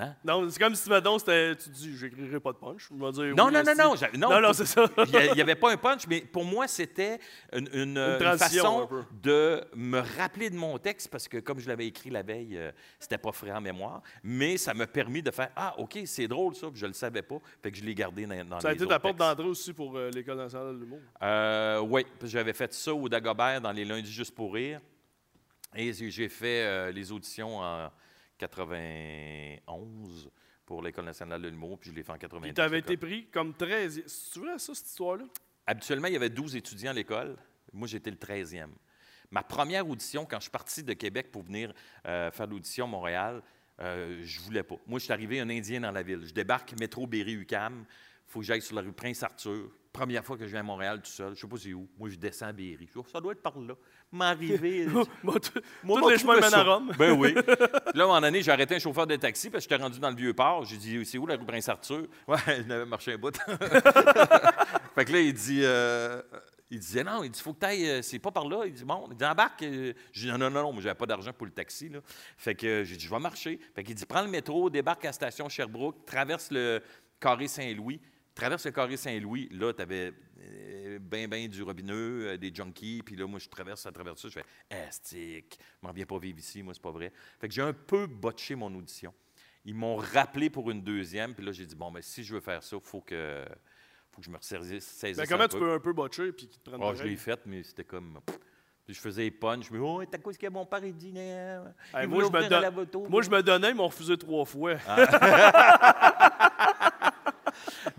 Hein? 0.00 0.14
Non, 0.24 0.48
c'est 0.48 0.60
comme 0.60 0.76
si, 0.76 0.88
mettons, 0.88 1.18
tu 1.18 1.70
dis, 1.70 1.96
j'écrirai 1.96 2.38
pas 2.38 2.52
de 2.52 2.58
punch. 2.58 2.88
Je 2.88 3.04
vais 3.04 3.10
dire, 3.10 3.34
Non, 3.34 3.46
oui, 3.46 3.52
non, 3.52 3.62
non, 3.64 3.74
non, 3.76 3.94
non, 4.14 4.30
Non, 4.30 4.40
non, 4.40 4.52
c'est 4.52 4.66
ça. 4.66 4.88
Il 5.06 5.34
n'y 5.34 5.40
avait 5.40 5.56
pas 5.56 5.72
un 5.72 5.76
punch, 5.76 6.06
mais 6.06 6.20
pour 6.20 6.44
moi, 6.44 6.68
c'était 6.68 7.18
une, 7.52 7.68
une, 7.72 7.98
une 7.98 8.18
transition, 8.18 8.82
un 8.82 8.86
façon 8.86 9.06
de 9.20 9.60
me 9.74 9.98
rappeler 10.16 10.50
de 10.50 10.56
mon 10.56 10.78
texte 10.78 11.08
parce 11.08 11.26
que, 11.26 11.38
comme 11.38 11.58
je 11.58 11.66
l'avais 11.66 11.86
écrit 11.86 12.10
la 12.10 12.22
veille, 12.22 12.56
euh, 12.56 12.70
c'était 13.00 13.18
pas 13.18 13.32
frais 13.32 13.50
en 13.50 13.60
mémoire, 13.60 14.02
mais 14.22 14.56
ça 14.56 14.72
m'a 14.72 14.86
permis 14.86 15.20
de 15.20 15.32
faire 15.32 15.50
Ah, 15.56 15.74
OK, 15.78 15.98
c'est 16.04 16.28
drôle 16.28 16.54
ça, 16.54 16.68
puis 16.70 16.78
je 16.78 16.86
le 16.86 16.92
savais 16.92 17.22
pas, 17.22 17.38
fait 17.60 17.72
que 17.72 17.76
je 17.76 17.82
l'ai 17.82 17.94
gardé 17.94 18.24
dans, 18.24 18.44
dans 18.44 18.60
Ça 18.60 18.68
a 18.68 18.72
été 18.74 18.86
ta 18.86 19.00
porte 19.00 19.16
d'entrée 19.16 19.48
aussi 19.48 19.72
pour 19.72 19.96
euh, 19.96 20.10
l'École 20.10 20.36
nationale 20.36 20.74
de 20.76 20.80
l'humour? 20.80 21.00
Euh, 21.22 21.80
oui, 21.80 22.06
j'avais 22.22 22.52
fait 22.52 22.72
ça 22.72 22.94
au 22.94 23.08
Dagobert 23.08 23.60
dans 23.60 23.72
les 23.72 23.84
lundis 23.84 24.12
juste 24.12 24.34
pour 24.34 24.54
rire. 24.54 24.80
Et 25.74 25.92
j'ai 25.92 26.10
j'ai 26.10 26.28
fait 26.28 26.64
euh, 26.64 26.90
les 26.92 27.12
auditions 27.12 27.58
en 27.58 27.90
91 28.38 30.30
pour 30.64 30.82
l'École 30.82 31.04
nationale 31.06 31.42
de 31.42 31.48
l'humour, 31.48 31.78
puis 31.78 31.90
je 31.90 31.94
l'ai 31.94 32.02
fait 32.02 32.12
en 32.12 32.18
92. 32.18 32.48
Puis 32.48 32.54
t'avais 32.54 32.76
l'école. 32.76 32.92
été 32.92 33.06
pris 33.06 33.26
comme 33.26 33.54
13 33.54 34.02
C'est 34.06 34.40
vrai, 34.40 34.58
ça, 34.58 34.74
cette 34.74 34.86
histoire-là? 34.86 35.24
Habituellement, 35.66 36.08
il 36.08 36.14
y 36.14 36.16
avait 36.16 36.30
12 36.30 36.56
étudiants 36.56 36.90
à 36.90 36.94
l'école. 36.94 37.36
Moi, 37.72 37.88
j'étais 37.88 38.10
le 38.10 38.16
13e. 38.16 38.68
Ma 39.30 39.42
première 39.42 39.86
audition, 39.86 40.24
quand 40.24 40.38
je 40.38 40.42
suis 40.42 40.50
parti 40.50 40.82
de 40.82 40.94
Québec 40.94 41.30
pour 41.30 41.42
venir 41.42 41.72
euh, 42.06 42.30
faire 42.30 42.46
l'audition 42.46 42.86
à 42.86 42.88
Montréal, 42.88 43.42
euh, 43.80 44.20
je 44.22 44.40
voulais 44.40 44.62
pas. 44.62 44.76
Moi, 44.86 44.98
je 44.98 45.04
suis 45.04 45.12
arrivé 45.12 45.40
un 45.40 45.50
Indien 45.50 45.80
dans 45.80 45.90
la 45.90 46.02
ville. 46.02 46.26
Je 46.26 46.32
débarque 46.32 46.74
métro 46.80 47.06
Berry-UQAM. 47.06 47.84
Il 47.86 48.30
faut 48.30 48.40
que 48.40 48.46
j'aille 48.46 48.62
sur 48.62 48.74
la 48.76 48.82
rue 48.82 48.92
Prince-Arthur. 48.92 49.70
Première 49.98 50.24
fois 50.24 50.36
que 50.36 50.44
je 50.44 50.50
viens 50.50 50.60
à 50.60 50.62
Montréal 50.62 51.02
tout 51.02 51.10
seul. 51.10 51.34
Je 51.34 51.40
sais 51.40 51.48
pas 51.48 51.56
c'est 51.56 51.72
où. 51.72 51.88
Moi, 51.98 52.08
je 52.08 52.14
descends 52.14 52.46
à 52.46 52.52
Berry. 52.52 52.76
Je 52.82 52.84
dis, 52.84 52.92
Oh, 52.94 53.04
ça 53.10 53.20
doit 53.20 53.32
être 53.32 53.42
par 53.42 53.58
là. 53.58 53.74
M'arriver. 54.12 54.86
Moi, 55.24 55.40
tous 55.40 56.08
les 56.08 56.18
chemins 56.18 56.38
mènent 56.38 56.54
à 56.54 56.62
Rome. 56.62 56.92
Ben 56.96 57.18
oui. 57.18 57.32
Puis 57.32 57.42
là, 57.94 58.02
à 58.02 58.04
un 58.04 58.06
moment 58.06 58.20
donné, 58.20 58.40
j'ai 58.40 58.52
arrêté 58.52 58.76
un 58.76 58.78
chauffeur 58.78 59.08
de 59.08 59.16
taxi 59.16 59.50
parce 59.50 59.66
que 59.66 59.70
j'étais 59.74 59.82
rendu 59.82 59.98
dans 59.98 60.10
le 60.10 60.14
vieux 60.14 60.32
port. 60.34 60.64
J'ai 60.64 60.76
dit, 60.76 61.04
c'est 61.04 61.18
où 61.18 61.26
la 61.26 61.34
rue 61.34 61.44
Prince-Arthur? 61.44 62.06
Ouais, 62.28 62.36
je 62.46 62.62
n'avais 62.62 62.86
marché 62.86 63.14
un 63.14 63.18
bout. 63.18 63.36
fait 64.94 65.04
que 65.04 65.12
là, 65.12 65.20
il 65.20 65.34
dit, 65.34 65.62
euh, 65.64 66.22
il 66.70 66.78
disait, 66.78 67.02
non, 67.02 67.24
il 67.24 67.30
dit, 67.30 67.40
faut 67.40 67.52
que 67.52 67.58
tu 67.58 67.66
ailles, 67.66 68.02
c'est 68.04 68.20
pas 68.20 68.30
par 68.30 68.46
là. 68.46 68.66
Il 68.66 68.72
dit, 68.72 68.84
bon, 68.84 69.08
il 69.10 69.16
dit, 69.16 69.24
embarque. 69.24 69.64
Euh, 69.64 69.92
J'ai 70.12 70.26
dit, 70.26 70.32
non, 70.32 70.38
non, 70.38 70.50
non, 70.50 70.62
non, 70.62 70.72
moi, 70.74 70.80
j'avais 70.80 70.94
pas 70.94 71.06
d'argent 71.06 71.32
pour 71.32 71.46
le 71.46 71.52
taxi. 71.52 71.88
Là. 71.88 71.98
Fait 72.36 72.54
que 72.54 72.66
euh, 72.66 72.84
j'ai 72.84 72.96
dit, 72.96 73.04
je 73.04 73.10
vais 73.10 73.18
marcher. 73.18 73.58
Fait 73.74 73.82
qu'il 73.82 73.96
dit, 73.96 74.06
prends 74.06 74.22
le 74.22 74.28
métro, 74.28 74.70
débarque 74.70 75.04
à 75.06 75.08
la 75.08 75.12
station 75.12 75.48
Sherbrooke, 75.48 76.04
traverse 76.06 76.52
le 76.52 76.80
carré 77.18 77.48
Saint-Louis. 77.48 78.00
Traverse 78.38 78.66
le 78.66 78.70
carré 78.70 78.96
Saint-Louis, 78.96 79.48
là, 79.50 79.72
tu 79.72 79.82
avais 79.82 80.12
ben, 81.00 81.28
ben 81.28 81.48
du 81.48 81.60
robineux, 81.64 82.28
euh, 82.28 82.36
des 82.36 82.54
junkies, 82.54 83.02
puis 83.04 83.16
là, 83.16 83.26
moi, 83.26 83.40
je 83.40 83.48
traverse 83.48 83.84
à 83.84 83.90
travers 83.90 84.16
ça, 84.16 84.28
je 84.28 84.34
fais 84.34 84.44
Estique, 84.70 85.58
je 85.82 85.86
m'en 85.86 85.92
viens 85.92 86.06
pas 86.06 86.18
vivre 86.20 86.38
ici, 86.38 86.62
moi, 86.62 86.72
c'est 86.72 86.80
pas 86.82 86.92
vrai. 86.92 87.12
Fait 87.40 87.48
que 87.48 87.54
j'ai 87.54 87.62
un 87.62 87.72
peu 87.72 88.06
botché 88.06 88.54
mon 88.54 88.72
audition. 88.76 89.12
Ils 89.64 89.74
m'ont 89.74 89.96
rappelé 89.96 90.50
pour 90.50 90.70
une 90.70 90.82
deuxième, 90.82 91.34
puis 91.34 91.44
là, 91.44 91.50
j'ai 91.50 91.66
dit, 91.66 91.74
bon, 91.74 91.90
mais 91.90 92.00
si 92.02 92.22
je 92.22 92.32
veux 92.34 92.40
faire 92.40 92.62
ça, 92.62 92.76
il 92.76 92.82
faut 92.88 93.00
que, 93.00 93.44
faut 94.12 94.20
que 94.20 94.24
je 94.26 94.30
me 94.30 94.36
ressaisisse. 94.36 95.00
Mais 95.02 95.14
Ben, 95.14 95.26
comment 95.26 95.48
tu 95.48 95.58
peu. 95.58 95.58
peux 95.58 95.72
un 95.72 95.80
peu 95.80 95.92
botcher 95.92 96.30
puis 96.30 96.46
qu'ils 96.46 96.60
te 96.60 96.70
prennent 96.70 96.80
Ah, 96.82 96.94
je 96.94 97.02
l'ai 97.02 97.16
fait, 97.16 97.40
mais 97.44 97.64
c'était 97.64 97.82
comme. 97.84 98.20
Puis 98.86 98.94
je 98.94 99.00
faisais 99.00 99.22
les 99.22 99.30
punch. 99.32 99.66
Je 99.66 99.72
me 99.74 99.78
dis, 99.78 99.84
oh, 99.84 100.02
t'as 100.10 100.16
quoi 100.18 100.32
ce 100.32 100.38
que 100.38 100.46
mon 100.48 100.64
père 100.64 100.82
il 100.84 100.94
dit? 100.96 101.12
euh, 101.16 101.64
Hey, 101.92 102.06
moi, 102.06 102.22
je 102.24 102.30
me 102.30 102.48
don- 102.84 103.08
moi, 103.10 103.20
je 103.22 103.28
me 103.30 103.42
donnais, 103.42 103.70
ils 103.70 103.74
m'ont 103.74 103.88
refusé 103.88 104.16
trois 104.16 104.44
fois. 104.46 104.76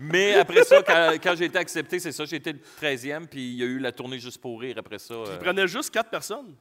Mais 0.00 0.34
après 0.34 0.64
ça, 0.64 0.82
quand, 0.82 1.12
quand 1.22 1.34
j'ai 1.36 1.44
été 1.44 1.58
accepté, 1.58 1.98
c'est 2.00 2.12
ça, 2.12 2.24
j'ai 2.24 2.36
été 2.36 2.52
le 2.52 2.58
13e, 2.80 3.26
puis 3.26 3.40
il 3.52 3.56
y 3.58 3.62
a 3.62 3.66
eu 3.66 3.78
la 3.78 3.92
tournée 3.92 4.18
juste 4.18 4.40
pour 4.40 4.60
rire 4.60 4.76
après 4.78 4.98
ça. 4.98 5.14
Ils 5.14 5.30
euh, 5.32 5.38
prenaient 5.38 5.68
juste 5.68 5.92
quatre 5.92 6.10
personnes? 6.10 6.56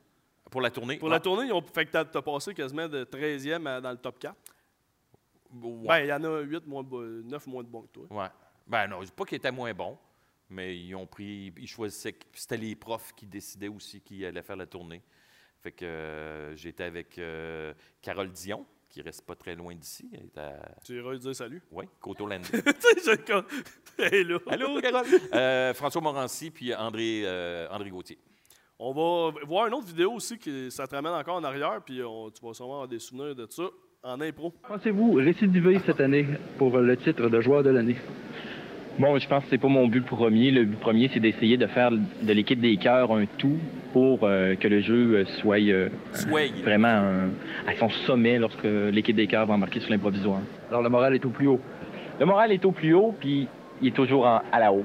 pour 0.52 0.62
la 0.62 0.72
tournée. 0.72 0.98
Pour 0.98 1.10
la 1.10 1.20
tournée, 1.20 1.46
ils 1.48 1.54
ont 1.54 1.62
fait 1.62 1.86
que 1.86 1.92
t'as 1.92 2.02
as 2.02 2.22
passé 2.24 2.56
quasiment 2.56 2.88
de 2.88 3.04
13e 3.04 3.68
à- 3.68 3.80
dans 3.80 3.92
le 3.92 3.98
top 3.98 4.18
4. 4.18 4.36
Ouais. 5.54 5.88
Ben, 5.88 6.00
il 6.06 6.08
y 6.08 6.14
en 6.14 6.24
a 6.24 6.40
8 6.42 6.66
moins 6.66 6.84
de 6.84 6.88
bo- 6.90 7.04
9 7.06 7.46
moins 7.48 7.64
de 7.64 7.68
bons 7.68 7.84
que 7.84 7.88
toi. 8.00 8.06
Ouais. 8.10 8.28
Ben 8.68 8.88
non, 8.88 9.02
je 9.02 9.06
dis 9.06 9.12
pas 9.12 9.26
qu'ils 9.26 9.38
étaient 9.38 9.52
moins 9.52 9.74
bons, 9.74 9.98
mais 10.50 10.76
ils 10.76 10.96
ont 10.96 11.06
pris, 11.08 11.54
ils 11.58 11.68
choisissaient, 11.68 12.12
puis 12.14 12.42
c'était 12.42 12.58
les 12.58 12.76
profs 12.76 13.14
qui 13.16 13.26
décidaient 13.28 13.68
aussi 13.68 14.02
qui 14.02 14.26
allaient 14.26 14.42
faire 14.42 14.56
la 14.56 14.66
tournée. 14.66 15.02
Fait 15.62 15.72
que 15.72 15.86
euh, 15.86 16.56
j'étais 16.56 16.84
avec 16.86 17.18
euh, 17.20 17.74
Carole 18.02 18.32
Dion, 18.32 18.66
qui 18.90 19.02
reste 19.02 19.26
pas 19.26 19.36
très 19.36 19.56
loin 19.56 19.76
d'ici. 19.76 20.10
Elle 20.14 20.26
est 20.26 20.38
à, 20.38 20.60
Tu 20.84 20.98
iras 20.98 21.12
lui 21.12 21.20
dire 21.20 21.36
salut? 21.36 21.62
oui, 21.72 21.86
comme. 23.28 23.44
Hey, 24.00 24.24
là. 24.24 24.38
Allô, 24.48 24.80
Carole? 24.82 25.06
Euh, 25.34 25.74
François 25.74 26.02
Morancy, 26.02 26.52
puis 26.52 26.74
André, 26.74 27.24
euh, 27.26 27.68
André 27.70 27.90
Gauthier. 27.90 28.18
On 28.80 28.94
va 28.94 29.38
voir 29.46 29.68
une 29.68 29.74
autre 29.74 29.88
vidéo 29.88 30.14
aussi 30.14 30.38
qui 30.38 30.72
ça 30.72 30.88
te 30.88 30.96
ramène 30.96 31.12
encore 31.12 31.36
en 31.36 31.44
arrière, 31.44 31.82
puis 31.86 32.02
on- 32.02 32.30
tu 32.32 32.42
vas 32.46 32.54
sûrement 32.54 32.76
avoir 32.76 32.88
des 32.88 33.00
souvenirs 33.00 33.36
de 33.36 33.46
ça 33.50 33.64
en 34.04 34.22
impro. 34.22 34.52
Pensez-vous 34.66 35.14
récidiver 35.16 35.80
cette 35.86 36.00
année 36.00 36.26
pour 36.58 36.78
le 36.78 36.96
titre 36.96 37.28
de 37.28 37.42
joueur 37.42 37.62
de 37.62 37.72
l'année? 37.72 37.98
Bon, 39.00 39.18
je 39.18 39.28
pense 39.30 39.46
que 39.46 39.50
c'est 39.52 39.58
pas 39.58 39.70
mon 39.70 39.88
but 39.88 40.06
premier. 40.06 40.52
Le 40.52 40.66
but 40.66 40.78
premier, 40.80 41.10
c'est 41.14 41.22
d'essayer 41.22 41.56
de 41.56 41.68
faire 41.68 41.90
de 41.92 42.34
l'équipe 42.34 42.60
des 42.60 42.76
cœurs 42.76 43.12
un 43.14 43.26
tout 43.38 43.58
pour 43.94 44.20
euh, 44.24 44.56
que 44.56 44.68
le 44.68 44.82
jeu 44.82 45.16
euh, 45.20 45.26
soit 45.40 45.60
euh, 45.62 45.88
vraiment 46.64 46.88
un- 46.90 47.30
à 47.66 47.76
son 47.80 47.90
sommet 47.90 48.38
lorsque 48.38 48.64
l'équipe 48.66 49.16
des 49.16 49.28
cœurs 49.28 49.46
va 49.46 49.54
embarquer 49.54 49.80
sur 49.80 49.90
l'improvisoire. 49.90 50.42
Alors 50.70 50.82
le 50.82 50.90
moral 50.90 51.16
est 51.16 51.24
au 51.26 51.30
plus 51.30 51.48
haut. 51.48 51.62
Le 52.20 52.26
moral 52.26 52.52
est 52.52 52.66
au 52.66 52.72
plus 52.74 52.94
haut, 52.94 53.16
puis 53.18 53.48
il 53.82 53.88
est 53.88 53.96
toujours 53.96 54.26
en- 54.28 54.42
à 54.52 54.60
la 54.60 54.74
hausse. 54.74 54.84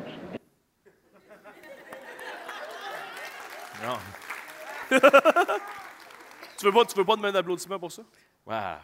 Non. 3.85 4.99
Tu 6.57 6.67
veux 6.67 6.73
pas, 6.73 6.85
tu 6.87 6.97
veux 6.97 7.05
pas 7.05 7.17
de 7.17 7.21
main 7.21 7.33
d'applaudissement 7.33 7.79
pour 7.79 7.91
ça? 7.93 8.03
Ah. 8.49 8.79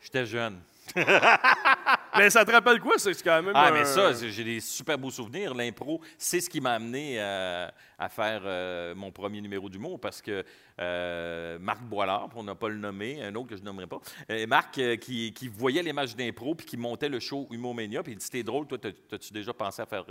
J'étais 0.00 0.26
jeune. 0.26 0.58
Mais 2.18 2.30
ça 2.30 2.44
te 2.44 2.50
rappelle 2.50 2.80
quoi? 2.80 2.94
C'est 2.98 3.20
quand 3.22 3.42
même. 3.42 3.52
Ah, 3.54 3.68
un- 3.68 3.72
mais 3.72 3.84
ça, 3.84 4.12
j'ai 4.14 4.44
des 4.44 4.60
super 4.60 4.96
beaux 4.96 5.10
souvenirs. 5.10 5.52
L'impro, 5.54 6.00
c'est 6.16 6.40
ce 6.40 6.48
qui 6.48 6.60
m'a 6.62 6.72
amené 6.74 7.16
euh, 7.18 7.68
à 7.98 8.08
faire 8.08 8.40
euh, 8.44 8.94
mon 8.94 9.10
premier 9.12 9.40
numéro 9.42 9.68
d'humour 9.68 10.00
parce 10.00 10.22
que 10.22 10.42
euh, 10.80 11.58
Marc 11.58 11.82
Boilard, 11.82 12.30
pour 12.30 12.42
ne 12.42 12.54
pas 12.54 12.68
le 12.68 12.76
nommer, 12.78 13.22
un 13.22 13.34
autre 13.34 13.48
que 13.48 13.56
je 13.56 13.60
ne 13.60 13.66
nommerai 13.66 13.86
pas, 13.86 14.00
Marc 14.48 14.78
euh, 14.78 14.96
qui, 14.96 15.32
qui 15.34 15.48
voyait 15.48 15.82
les 15.82 15.92
matchs 15.92 16.14
d'impro 16.14 16.54
puis 16.54 16.66
qui 16.66 16.76
montait 16.78 17.08
le 17.10 17.20
show 17.20 17.46
Humour 17.50 17.74
Mania, 17.74 18.02
puis 18.02 18.12
il 18.12 18.18
dit 18.18 18.24
C'était 18.24 18.42
drôle, 18.42 18.66
toi, 18.66 18.78
t'as-tu 18.78 19.32
déjà 19.34 19.52
pensé 19.52 19.82
à 19.82 19.86
faire 19.86 20.04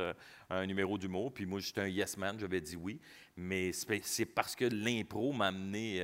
un 0.51 0.65
numéro 0.67 0.97
d'humour 0.99 1.33
Puis 1.33 1.47
moi, 1.47 1.59
j'étais 1.59 1.81
un 1.81 1.87
yes 1.87 2.17
man, 2.17 2.35
j'avais 2.39 2.61
dit 2.61 2.75
oui. 2.75 2.99
Mais 3.37 3.71
c'est 3.73 4.25
parce 4.25 4.55
que 4.55 4.65
l'impro 4.65 5.33
m'a 5.33 5.47
amené 5.47 6.01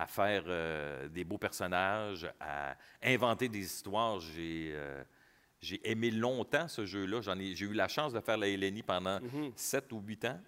à 0.00 0.06
faire 0.06 0.44
euh, 0.46 1.08
des 1.08 1.24
beaux 1.24 1.38
personnages, 1.38 2.30
à 2.40 2.76
inventer 3.02 3.48
des 3.48 3.60
histoires. 3.60 4.20
J'ai. 4.20 4.72
euh, 4.74 5.02
j'ai 5.60 5.80
aimé 5.90 6.12
longtemps 6.12 6.68
ce 6.68 6.86
jeu-là. 6.86 7.20
J'en 7.20 7.36
ai, 7.36 7.52
j'ai 7.56 7.66
eu 7.66 7.72
la 7.72 7.88
chance 7.88 8.12
de 8.12 8.20
faire 8.20 8.36
la 8.38 8.46
LNI 8.48 8.84
pendant 8.84 9.18
Mhm. 9.20 9.50
7 9.56 9.90
ou 9.92 10.00
8 10.00 10.24
ans. 10.26 10.40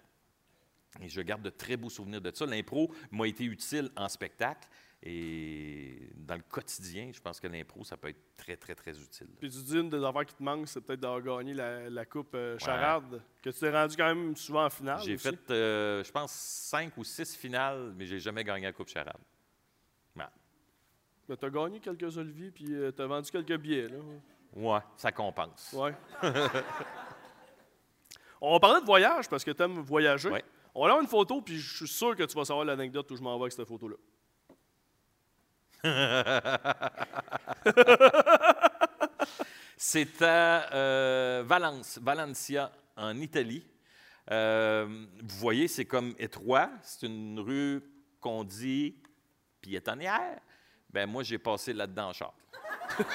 Et 1.01 1.09
je 1.09 1.19
garde 1.21 1.41
de 1.41 1.49
très 1.49 1.75
beaux 1.75 1.89
souvenirs 1.89 2.21
de 2.21 2.31
ça. 2.33 2.45
L'impro 2.45 2.93
m'a 3.11 3.27
été 3.27 3.43
utile 3.43 3.89
en 3.97 4.07
spectacle. 4.07 4.69
Et 5.03 6.09
dans 6.15 6.35
le 6.35 6.43
quotidien, 6.43 7.11
je 7.13 7.19
pense 7.19 7.39
que 7.41 7.47
l'impro, 7.47 7.83
ça 7.83 7.97
peut 7.97 8.07
être 8.09 8.37
très, 8.37 8.55
très, 8.55 8.73
très 8.75 8.91
utile. 8.97 9.27
Puis 9.39 9.49
tu 9.49 9.57
dis 9.63 9.77
une 9.77 9.89
des 9.89 10.01
affaires 10.03 10.25
qui 10.25 10.35
te 10.35 10.43
manque, 10.43 10.67
c'est 10.69 10.79
peut-être 10.79 10.99
d'avoir 11.01 11.21
gagné 11.21 11.53
la, 11.55 11.89
la 11.89 12.05
Coupe 12.05 12.33
euh, 12.35 12.57
Charade, 12.59 13.21
que 13.41 13.49
tu 13.49 13.59
t'es 13.59 13.71
rendu 13.71 13.97
quand 13.97 14.15
même 14.15 14.35
souvent 14.37 14.65
en 14.65 14.69
finale. 14.69 15.01
J'ai 15.03 15.15
aussi. 15.15 15.27
fait, 15.27 15.51
euh, 15.51 16.03
je 16.05 16.11
pense, 16.11 16.31
5 16.31 16.95
ou 16.97 17.03
6 17.03 17.35
finales, 17.35 17.93
mais 17.97 18.05
j'ai 18.05 18.19
jamais 18.19 18.43
gagné 18.45 18.65
la 18.67 18.73
Coupe 18.73 18.87
Charade. 18.89 19.17
Mais 21.29 21.37
t'as 21.37 21.49
gagné 21.49 21.79
quelques 21.79 22.17
oliviers, 22.17 22.51
puis 22.51 22.73
euh, 22.73 22.91
t'as 22.91 23.05
vendu 23.05 23.31
quelques 23.31 23.57
billets, 23.57 23.87
là. 23.87 23.97
Ouais, 24.53 24.79
ça 24.97 25.11
compense. 25.11 25.73
Ouais. 25.73 25.93
On 28.41 28.53
va 28.53 28.59
parler 28.59 28.81
de 28.81 28.85
voyage, 28.85 29.29
parce 29.29 29.43
que 29.43 29.51
t'aimes 29.51 29.79
voyager. 29.79 30.29
Ouais. 30.29 30.43
On 30.73 30.81
va 30.81 30.87
avoir 30.87 31.01
une 31.01 31.07
photo, 31.07 31.41
puis 31.41 31.57
je 31.57 31.77
suis 31.77 31.87
sûr 31.87 32.15
que 32.15 32.23
tu 32.23 32.35
vas 32.35 32.45
savoir 32.45 32.65
l'anecdote 32.65 33.09
où 33.11 33.15
je 33.15 33.21
m'en 33.21 33.37
vais 33.37 33.43
avec 33.43 33.53
cette 33.53 33.67
photo-là. 33.67 33.95
C'est 39.77 40.21
à 40.21 40.73
euh, 40.73 41.43
Valence, 41.45 41.99
Valencia, 42.01 42.71
en 42.95 43.17
Italie. 43.17 43.65
Euh, 44.29 45.05
vous 45.23 45.37
voyez, 45.37 45.67
c'est 45.67 45.85
comme 45.85 46.13
étroit. 46.19 46.69
C'est 46.83 47.07
une 47.07 47.39
rue 47.39 47.81
qu'on 48.19 48.43
dit 48.43 48.95
piétonnière. 49.59 50.39
Ben 50.93 51.09
moi, 51.09 51.23
j'ai 51.23 51.37
passé 51.37 51.73
là-dedans 51.73 52.09
en 52.09 52.13
char. 52.13 52.33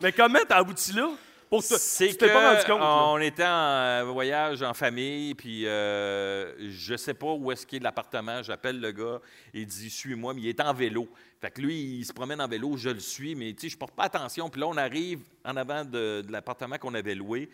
Mais 0.00 0.12
comment 0.12 0.38
t'as 0.46 0.58
abouti 0.58 0.92
là? 0.92 1.10
Pour 1.48 1.62
te, 1.66 1.74
C'est 1.78 2.14
que 2.14 2.26
pas 2.26 2.52
rendu 2.52 2.66
compte, 2.66 2.80
là. 2.80 3.06
on 3.06 3.18
était 3.18 3.42
en 3.42 3.46
euh, 3.46 4.04
voyage 4.04 4.62
en 4.62 4.74
famille, 4.74 5.34
puis 5.34 5.66
euh, 5.66 6.70
je 6.70 6.94
sais 6.94 7.14
pas 7.14 7.32
où 7.32 7.50
est-ce 7.50 7.66
qu'est 7.66 7.78
l'appartement. 7.78 8.42
J'appelle 8.42 8.78
le 8.80 8.92
gars, 8.92 9.18
il 9.54 9.66
dit 9.66 9.88
suis-moi, 9.88 10.34
mais 10.34 10.42
il 10.42 10.48
est 10.48 10.60
en 10.60 10.74
vélo. 10.74 11.08
Fait 11.40 11.50
que 11.50 11.62
lui, 11.62 12.00
il 12.00 12.04
se 12.04 12.12
promène 12.12 12.42
en 12.42 12.48
vélo, 12.48 12.76
je 12.76 12.90
le 12.90 13.00
suis, 13.00 13.34
mais 13.34 13.54
tu 13.54 13.62
sais, 13.62 13.68
je 13.70 13.78
porte 13.78 13.94
pas 13.94 14.04
attention. 14.04 14.50
Puis 14.50 14.60
là, 14.60 14.66
on 14.66 14.76
arrive 14.76 15.20
en 15.42 15.56
avant 15.56 15.86
de, 15.86 16.20
de 16.20 16.30
l'appartement 16.30 16.76
qu'on 16.76 16.92
avait 16.92 17.14
loué, 17.14 17.48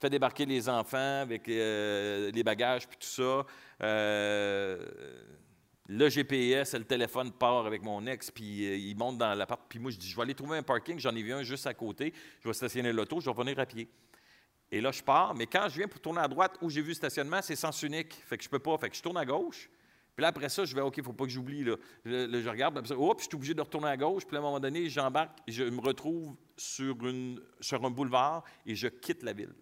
fait 0.00 0.08
débarquer 0.10 0.46
les 0.46 0.68
enfants 0.68 1.20
avec 1.20 1.48
euh, 1.48 2.30
les 2.30 2.42
bagages 2.42 2.88
puis 2.88 2.96
tout 2.98 3.06
ça. 3.06 3.44
Euh, 3.82 4.78
le 5.86 6.08
GPS, 6.08 6.74
le 6.74 6.84
téléphone 6.84 7.32
part 7.32 7.66
avec 7.66 7.82
mon 7.82 8.06
ex, 8.06 8.30
puis 8.30 8.66
euh, 8.66 8.76
il 8.76 8.96
monte 8.96 9.18
dans 9.18 9.34
l'appart. 9.34 9.60
Puis 9.68 9.78
moi, 9.78 9.90
je 9.90 9.98
dis, 9.98 10.08
je 10.08 10.16
vais 10.16 10.22
aller 10.22 10.34
trouver 10.34 10.56
un 10.56 10.62
parking. 10.62 10.98
J'en 10.98 11.14
ai 11.14 11.22
vu 11.22 11.32
un 11.32 11.42
juste 11.42 11.66
à 11.66 11.74
côté. 11.74 12.14
Je 12.40 12.48
vais 12.48 12.54
stationner 12.54 12.92
l'auto, 12.92 13.20
je 13.20 13.26
vais 13.26 13.30
revenir 13.30 13.58
à 13.58 13.66
pied. 13.66 13.88
Et 14.70 14.80
là, 14.80 14.90
je 14.90 15.02
pars, 15.02 15.34
mais 15.34 15.46
quand 15.46 15.68
je 15.68 15.76
viens 15.76 15.88
pour 15.88 16.00
tourner 16.00 16.20
à 16.20 16.28
droite, 16.28 16.56
où 16.62 16.70
j'ai 16.70 16.80
vu 16.80 16.88
le 16.88 16.94
stationnement, 16.94 17.40
c'est 17.42 17.54
sens 17.54 17.82
unique. 17.82 18.14
Fait 18.26 18.38
que 18.38 18.44
je 18.44 18.48
peux 18.48 18.58
pas. 18.58 18.76
Fait 18.78 18.88
que 18.88 18.96
je 18.96 19.02
tourne 19.02 19.18
à 19.18 19.24
gauche. 19.24 19.68
Puis 20.16 20.22
là, 20.22 20.28
après 20.28 20.48
ça, 20.48 20.64
je 20.64 20.74
vais, 20.74 20.80
OK, 20.80 20.96
il 20.96 21.00
ne 21.00 21.04
faut 21.04 21.12
pas 21.12 21.24
que 21.24 21.30
j'oublie. 21.30 21.64
Je, 21.64 21.76
je 22.04 22.48
regarde, 22.48 22.80
puis 22.80 22.88
je 22.88 23.24
suis 23.24 23.34
obligé 23.34 23.52
de 23.52 23.60
retourner 23.60 23.88
à 23.88 23.96
gauche. 23.96 24.24
Puis 24.24 24.36
à 24.36 24.40
un 24.40 24.42
moment 24.42 24.60
donné, 24.60 24.88
j'embarque, 24.88 25.38
je 25.48 25.64
me 25.64 25.80
retrouve 25.80 26.36
sur 26.56 26.96
un 27.84 27.90
boulevard 27.90 28.44
et 28.64 28.74
je 28.74 28.88
quitte 28.88 29.22
la 29.22 29.32
ville. 29.32 29.54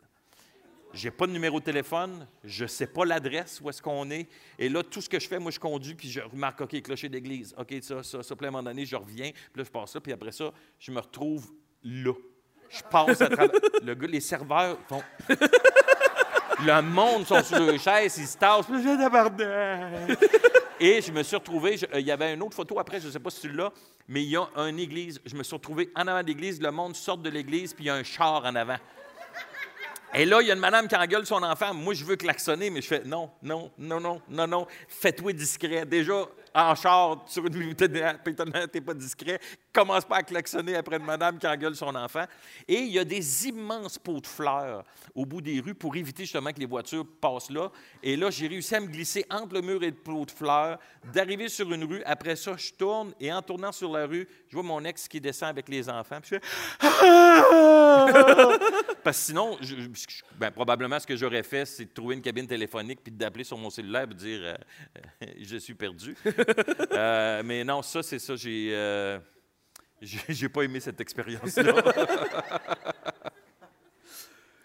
J'ai 0.95 1.11
pas 1.11 1.26
de 1.26 1.32
numéro 1.32 1.59
de 1.59 1.64
téléphone, 1.64 2.26
je 2.45 2.66
sais 2.66 2.86
pas 2.86 3.07
l'adresse 3.07 3.61
où 3.62 3.70
est-ce 3.70 3.80
qu'on 3.80 4.11
est. 4.11 4.28
Et 4.59 4.68
là, 4.68 4.82
tout 4.82 5.01
ce 5.01 5.09
que 5.09 5.18
je 5.18 5.26
fais, 5.26 5.38
moi, 5.38 5.51
je 5.51 5.59
conduis, 5.59 5.95
puis 5.95 6.11
je 6.11 6.20
remarque, 6.20 6.61
OK, 6.61 6.82
clocher 6.82 7.09
d'église, 7.09 7.55
OK, 7.59 7.74
ça, 7.80 8.03
ça, 8.03 8.22
ça. 8.22 8.34
Un 8.38 8.45
moment 8.51 8.62
donné, 8.62 8.84
je 8.84 8.97
reviens, 8.97 9.30
puis 9.30 9.62
là, 9.62 9.64
je 9.64 9.70
passe 9.70 9.95
là, 9.95 10.01
puis 10.01 10.12
après 10.12 10.32
ça, 10.32 10.53
je 10.78 10.90
me 10.90 11.01
retrouve 11.01 11.51
là. 11.82 12.12
Je 12.68 12.82
passe 12.90 13.20
à 13.20 13.28
travers. 13.28 13.61
Le 13.82 13.95
gars, 13.95 14.07
les 14.07 14.20
serveurs 14.20 14.78
font. 14.88 15.03
Le 16.64 16.82
monde 16.82 17.26
sont 17.26 17.43
sur 17.43 17.59
le 17.59 17.76
chaise, 17.78 18.16
ils 18.18 18.26
se 18.26 18.36
tassent. 18.36 18.66
Et 20.78 21.01
je 21.01 21.12
me 21.12 21.22
suis 21.22 21.36
retrouvé, 21.36 21.76
euh, 21.93 22.01
il 22.01 22.07
y 22.07 22.11
avait 22.11 22.34
une 22.34 22.43
autre 22.43 22.55
photo 22.55 22.78
après, 22.78 23.01
je 23.01 23.07
ne 23.07 23.12
sais 23.12 23.18
pas 23.18 23.30
si 23.30 23.40
tu 23.40 23.53
l'as, 23.53 23.72
mais 24.07 24.22
il 24.22 24.30
y 24.30 24.36
a 24.36 24.47
une 24.57 24.78
église. 24.78 25.20
Je 25.24 25.34
me 25.34 25.43
suis 25.43 25.55
retrouvé 25.55 25.90
en 25.97 26.07
avant 26.07 26.22
de 26.22 26.26
l'église, 26.26 26.61
le 26.61 26.70
monde 26.70 26.95
sort 26.95 27.18
de 27.18 27.30
l'église, 27.30 27.72
puis 27.72 27.84
il 27.84 27.86
y 27.88 27.90
a 27.90 27.95
un 27.95 28.05
char 28.05 28.45
en 28.45 28.55
avant. 28.55 28.78
Et 30.14 30.26
là, 30.26 30.42
il 30.42 30.48
y 30.48 30.50
a 30.50 30.54
une 30.54 30.60
madame 30.60 30.88
qui 30.88 30.96
engueule 30.96 31.24
son 31.24 31.42
enfant. 31.42 31.72
Moi, 31.72 31.94
je 31.94 32.04
veux 32.04 32.16
klaxonner, 32.16 32.68
mais 32.68 32.82
je 32.82 32.86
fais 32.86 33.02
non, 33.04 33.30
non, 33.42 33.70
non, 33.78 33.98
non, 33.98 34.20
non, 34.28 34.46
non. 34.46 34.66
Fais-toi 34.88 35.32
discret. 35.32 35.86
Déjà, 35.86 36.26
en 36.55 36.74
char, 36.74 37.24
sur 37.26 37.46
une 37.46 37.74
pétonnante, 37.74 38.70
t'es 38.70 38.80
pas 38.80 38.94
discret. 38.94 39.40
Commence 39.72 40.05
pas 40.05 40.16
à 40.16 40.22
klaxonner 40.22 40.76
après 40.76 40.96
une 40.96 41.05
madame 41.05 41.38
qui 41.38 41.46
engueule 41.46 41.74
son 41.74 41.94
enfant. 41.94 42.24
Et 42.68 42.80
il 42.80 42.92
y 42.92 42.98
a 42.98 43.05
des 43.05 43.48
immenses 43.48 43.98
pots 43.98 44.20
de 44.20 44.26
fleurs 44.26 44.84
au 45.14 45.24
bout 45.24 45.40
des 45.40 45.61
rues 45.61 45.74
pour 45.74 45.96
éviter 45.96 46.24
justement 46.24 46.53
que 46.53 46.61
les 46.61 46.66
voitures 46.66 47.07
passent 47.20 47.50
là. 47.50 47.70
Et 48.03 48.16
là, 48.16 48.30
j'ai 48.30 48.46
réussi 48.48 48.74
à 48.74 48.80
me 48.80 48.86
glisser 48.86 49.24
entre 49.30 49.55
le 49.55 49.62
mur 49.62 49.82
et 49.82 49.90
le 49.90 49.96
pot 49.96 50.24
de 50.24 50.30
fleurs, 50.30 50.78
d'arriver 51.12 51.48
sur 51.48 51.72
une 51.72 51.84
rue. 51.84 52.03
Après 52.05 52.36
ça, 52.36 52.57
je 52.57 52.72
tourne 52.72 53.14
et 53.20 53.32
en 53.32 53.42
tournant 53.42 53.72
sur 53.72 53.90
la 53.92 54.07
rue, 54.07 54.28
je 54.48 54.55
vois 54.55 54.62
mon 54.62 54.84
ex 54.84 55.09
qui 55.09 55.20
descend 55.20 55.48
avec 55.48 55.68
les 55.68 55.88
enfants. 55.88 56.20
Puis 56.20 56.36
je 56.36 56.38
fais 56.38 56.92
Parce 59.03 59.18
que 59.18 59.24
sinon, 59.24 59.59
ben, 60.38 60.50
probablement, 60.50 60.98
ce 60.98 61.07
que 61.07 61.16
j'aurais 61.16 61.42
fait, 61.42 61.64
c'est 61.64 61.86
de 61.86 61.90
trouver 61.90 62.14
une 62.14 62.22
cabine 62.22 62.46
téléphonique 62.46 63.00
puis 63.03 63.12
d'appeler 63.12 63.44
sur 63.44 63.59
mon 63.59 63.70
cellulaire 63.70 64.03
et 64.03 64.07
de 64.07 64.14
dire 64.14 64.40
euh, 64.44 65.26
Je 65.40 65.57
suis 65.57 65.74
perdu. 65.74 66.16
Euh, 66.93 67.43
mais 67.45 67.64
non, 67.64 67.80
ça, 67.82 68.03
c'est 68.03 68.18
ça. 68.18 68.36
J'ai 68.36 68.70
euh, 68.72 69.18
j'ai 70.01 70.49
pas 70.49 70.62
aimé 70.62 70.78
cette 70.78 71.01
expérience-là. 71.01 71.72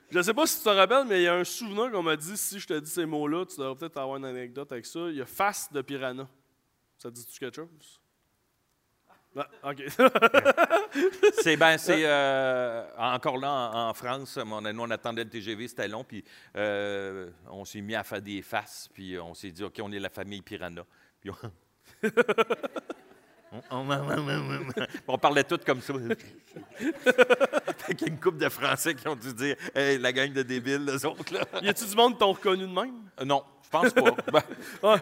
Je 0.10 0.22
sais 0.22 0.34
pas 0.34 0.48
si 0.48 0.58
tu 0.58 0.64
te 0.64 0.70
rappelles, 0.70 1.06
mais 1.06 1.22
il 1.22 1.24
y 1.24 1.28
a 1.28 1.36
un 1.36 1.44
souvenir 1.44 1.92
qu'on 1.92 2.02
m'a 2.02 2.16
dit 2.16 2.38
si 2.38 2.60
je 2.60 2.68
te 2.68 2.80
dis 2.80 2.90
ces 2.90 3.06
mots-là, 3.06 3.46
tu 3.46 3.58
devrais 3.58 3.76
peut-être 3.76 3.98
avoir 3.98 4.18
une 4.18 4.26
anecdote 4.26 4.72
avec 4.72 4.86
ça. 4.86 5.00
Il 5.10 5.16
y 5.16 5.22
a 5.22 5.26
face 5.26 5.72
de 5.72 5.82
piranha. 5.82 6.28
Ça 6.98 7.10
te 7.10 7.16
dit-tu 7.16 7.40
quelque 7.40 7.56
chose? 7.56 8.00
Ah, 9.36 9.72
OK. 9.72 9.84
C'est 11.44 11.58
ben, 11.58 11.78
c'est 11.78 12.06
euh, 12.06 12.88
encore 12.98 13.38
là 13.38 13.52
en, 13.52 13.90
en 13.90 13.94
France. 13.94 14.38
On, 14.38 14.62
nous, 14.62 14.82
on 14.82 14.90
attendait 14.90 15.24
le 15.24 15.30
TGV, 15.30 15.68
c'était 15.68 15.88
long, 15.88 16.04
puis 16.04 16.24
euh, 16.56 17.30
on 17.48 17.64
s'est 17.66 17.82
mis 17.82 17.94
à 17.94 18.04
faire 18.04 18.22
des 18.22 18.42
faces, 18.42 18.90
puis 18.92 19.20
on 19.20 19.34
s'est 19.34 19.52
dit, 19.52 19.64
OK, 19.64 19.80
on 19.84 19.92
est 19.92 20.00
la 20.00 20.10
famille 20.10 20.42
Piranha. 20.42 20.84
Puis 21.20 21.30
on, 21.30 21.36
on, 25.08 25.18
parlait 25.18 25.44
tous 25.44 25.60
comme 25.66 25.82
ça. 25.82 25.94
fait 27.78 27.96
qu'il 27.96 28.08
y 28.08 28.10
a 28.10 28.14
une 28.14 28.20
couple 28.20 28.38
de 28.38 28.50
Français 28.50 28.94
qui 28.96 29.08
ont 29.08 29.16
dû 29.16 29.34
dire, 29.34 29.56
hey, 29.74 29.98
la 29.98 30.12
gang 30.12 30.32
de 30.32 30.44
débiles, 30.44 30.86
les 30.86 31.06
autres, 31.06 31.34
là. 31.34 31.42
y 31.62 31.70
a-tu 31.70 31.86
du 31.86 31.96
monde 31.96 32.14
qui 32.14 32.20
t'ont 32.20 32.34
reconnu 32.34 32.68
de 32.68 32.74
même? 32.74 32.94
Euh, 33.20 33.26
non, 33.26 33.44
je 33.64 33.70
pense 33.70 33.94
pas. 33.94 34.12
Ben, 34.32 34.44